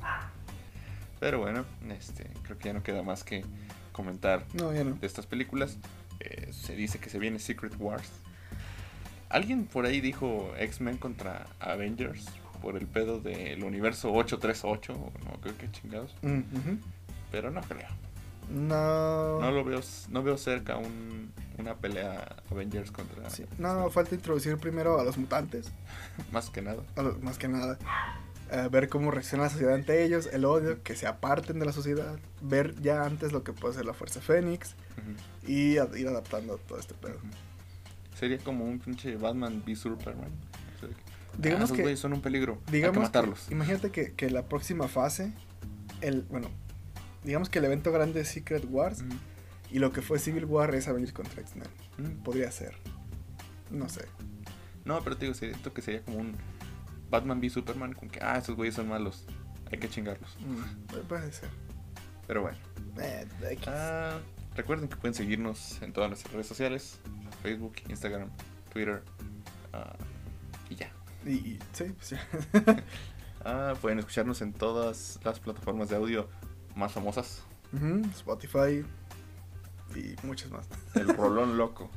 Pero 1.20 1.38
bueno, 1.40 1.64
este, 1.90 2.28
creo 2.42 2.58
que 2.58 2.64
ya 2.66 2.72
no 2.72 2.82
queda 2.82 3.02
más 3.02 3.24
que 3.24 3.44
comentar 3.92 4.44
No, 4.52 4.72
ya 4.74 4.84
no. 4.84 4.92
de 4.94 5.06
estas 5.06 5.26
películas. 5.26 5.78
Eh, 6.20 6.50
se 6.52 6.74
dice 6.74 6.98
que 6.98 7.10
se 7.10 7.18
viene 7.18 7.38
Secret 7.38 7.74
Wars. 7.78 8.10
Alguien 9.28 9.64
por 9.66 9.86
ahí 9.86 10.00
dijo 10.00 10.52
X-Men 10.58 10.96
contra 10.98 11.46
Avengers 11.60 12.26
por 12.64 12.76
el 12.78 12.86
pedo 12.86 13.20
del 13.20 13.62
universo 13.62 14.10
838, 14.10 14.92
o 14.94 15.12
no 15.26 15.38
creo 15.42 15.56
que 15.58 15.70
chingados, 15.70 16.14
pero 17.30 17.50
no 17.50 17.60
creo. 17.60 17.88
No. 18.50 19.38
No 19.40 19.50
lo 19.50 19.64
veo, 19.64 19.80
no 20.08 20.22
veo 20.22 20.38
cerca 20.38 20.76
un, 20.78 21.30
una 21.58 21.74
pelea 21.76 22.36
Avengers 22.50 22.90
contra 22.90 23.28
Sí. 23.28 23.44
No, 23.58 23.90
falta 23.90 24.14
introducir 24.14 24.56
primero 24.56 24.98
a 24.98 25.04
los 25.04 25.18
mutantes. 25.18 25.70
más 26.32 26.48
que 26.48 26.62
nada. 26.62 26.82
los- 26.96 27.22
más 27.22 27.36
que 27.38 27.48
nada. 27.48 27.78
eh, 28.50 28.68
ver 28.70 28.88
cómo 28.88 29.10
reacciona 29.10 29.44
la 29.44 29.50
sociedad 29.50 29.74
ante 29.74 30.02
ellos, 30.04 30.28
el 30.32 30.44
odio, 30.46 30.82
que 30.82 30.94
se 30.96 31.06
aparten 31.06 31.58
de 31.58 31.66
la 31.66 31.72
sociedad. 31.72 32.16
Ver 32.40 32.74
ya 32.80 33.04
antes 33.04 33.32
lo 33.32 33.44
que 33.44 33.52
puede 33.52 33.74
ser 33.74 33.84
la 33.84 33.92
Fuerza 33.94 34.20
Fénix. 34.22 34.74
Y 35.46 35.76
a- 35.78 35.88
ir 35.96 36.08
adaptando 36.08 36.56
todo 36.66 36.78
este 36.78 36.94
pedo. 36.94 37.18
Sería 38.18 38.38
como 38.38 38.64
un 38.64 38.78
pinche 38.78 39.16
Batman 39.16 39.62
v 39.66 39.74
Superman. 39.76 40.30
Ah, 41.34 41.38
Digamos 41.40 41.64
esos 41.64 41.76
que- 41.76 41.82
güeyes 41.82 42.00
son 42.00 42.12
un 42.12 42.20
peligro. 42.20 42.54
Hay 42.60 42.64
que 42.66 42.72
Digamos 42.72 42.94
que, 42.96 43.00
matarlos. 43.02 43.50
imagínate 43.50 43.90
que, 43.90 44.12
que 44.14 44.30
la 44.30 44.48
próxima 44.48 44.88
fase, 44.88 45.32
el, 46.00 46.22
bueno, 46.22 46.48
digamos 47.24 47.48
que 47.48 47.58
el 47.58 47.64
evento 47.66 47.92
grande 47.92 48.20
es 48.20 48.28
Secret 48.28 48.64
Wars 48.68 49.04
y 49.70 49.78
lo 49.78 49.92
que 49.92 50.02
fue 50.02 50.18
Civil 50.18 50.44
War 50.44 50.74
es 50.74 50.88
Avengers 50.88 51.12
contra 51.12 51.40
X-Men. 51.42 52.18
Podría 52.22 52.50
ser. 52.50 52.74
No 53.70 53.88
sé. 53.88 54.04
No, 54.84 55.02
pero 55.02 55.16
te 55.16 55.24
digo, 55.26 55.34
siento 55.34 55.72
que 55.72 55.82
sería 55.82 56.02
como 56.02 56.18
un 56.18 56.36
Batman 57.10 57.38
v 57.38 57.50
Superman 57.50 57.92
con 57.94 58.08
que, 58.08 58.20
ah, 58.22 58.36
esos 58.38 58.54
güeyes 58.56 58.74
son 58.74 58.88
malos. 58.88 59.24
Hay 59.72 59.78
que 59.78 59.88
chingarlos. 59.88 60.36
Mm, 60.40 60.92
pu- 60.92 61.02
puede 61.08 61.32
ser. 61.32 61.48
Pero 62.26 62.42
bueno. 62.42 62.58
Eh. 63.00 63.26
Ah, 63.66 64.18
recuerden 64.54 64.88
que 64.88 64.96
pueden 64.96 65.14
seguirnos 65.14 65.80
en 65.82 65.92
todas 65.92 66.10
nuestras 66.10 66.32
redes 66.32 66.46
sociales. 66.46 67.00
Facebook, 67.42 67.74
Instagram, 67.88 68.28
Twitter. 68.72 69.02
ah, 69.72 69.96
y 70.70 70.76
ya. 70.76 70.92
Y, 71.26 71.30
y- 71.32 71.58
sí, 71.72 71.84
pues 71.96 72.10
ya. 72.10 72.20
Ah, 73.46 73.74
pueden 73.82 73.98
escucharnos 73.98 74.40
en 74.40 74.54
todas 74.54 75.20
las 75.22 75.38
plataformas 75.38 75.90
de 75.90 75.96
audio 75.96 76.28
más 76.74 76.92
famosas. 76.92 77.42
Spotify 78.14 78.82
y 79.94 80.14
muchas 80.26 80.50
más. 80.50 80.66
El 80.94 81.08
Rolón 81.14 81.58
Loco. 81.58 81.90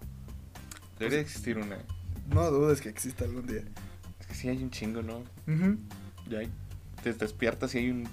Debería 0.98 1.20
existir 1.20 1.56
una. 1.56 1.78
No 2.28 2.50
dudes 2.50 2.82
que 2.82 2.90
exista 2.90 3.24
algún 3.24 3.46
día. 3.46 3.64
Es 4.20 4.26
que 4.26 4.34
sí 4.34 4.48
hay 4.50 4.62
un 4.62 4.70
chingo, 4.70 5.00
¿no? 5.02 5.22
Ya 6.28 6.40
hay. 6.40 6.50
Te 7.02 7.14
despiertas 7.14 7.74
y 7.74 7.78
hay 7.78 7.90
un. 7.90 8.06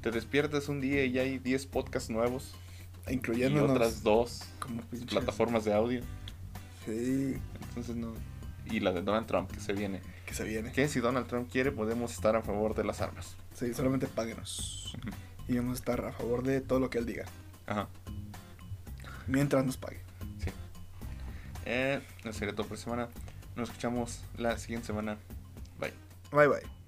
Te 0.00 0.10
despiertas 0.10 0.68
un 0.70 0.80
día 0.80 1.04
y 1.04 1.12
ya 1.12 1.22
hay 1.22 1.38
10 1.38 1.66
podcasts 1.66 2.08
nuevos. 2.08 2.54
Y 3.06 3.12
Incluyéndonos 3.12 3.72
otras 3.72 4.02
dos 4.02 4.44
como 4.60 4.80
plataformas 5.10 5.66
de 5.66 5.74
audio. 5.74 6.00
Sí, 6.86 7.36
Entonces 7.68 7.96
no. 7.96 8.14
Y 8.70 8.80
la 8.80 8.92
de 8.92 9.02
Donald 9.02 9.26
Trump 9.26 9.50
que 9.50 9.60
se 9.60 9.72
viene. 9.72 10.00
que 10.26 10.34
se 10.34 10.44
viene. 10.44 10.72
Que 10.72 10.88
si 10.88 11.00
Donald 11.00 11.26
Trump 11.26 11.50
quiere, 11.50 11.72
podemos 11.72 12.12
estar 12.12 12.36
a 12.36 12.42
favor 12.42 12.74
de 12.74 12.84
las 12.84 13.00
armas. 13.00 13.36
Sí, 13.54 13.74
solamente 13.74 14.06
páguenos. 14.06 14.96
Y 15.48 15.56
vamos 15.56 15.72
a 15.72 15.74
estar 15.74 16.04
a 16.04 16.12
favor 16.12 16.42
de 16.42 16.60
todo 16.60 16.78
lo 16.78 16.90
que 16.90 16.98
él 16.98 17.06
diga. 17.06 17.24
Ajá. 17.66 17.88
Mientras 19.26 19.64
nos 19.64 19.76
pague. 19.76 20.00
Sí. 20.38 20.50
Eh, 21.64 22.00
sería 22.32 22.54
todo 22.54 22.66
por 22.66 22.78
semana. 22.78 23.08
Nos 23.56 23.68
escuchamos 23.68 24.22
la 24.38 24.58
siguiente 24.58 24.86
semana. 24.86 25.18
Bye. 25.78 25.92
Bye 26.32 26.48
bye. 26.48 26.79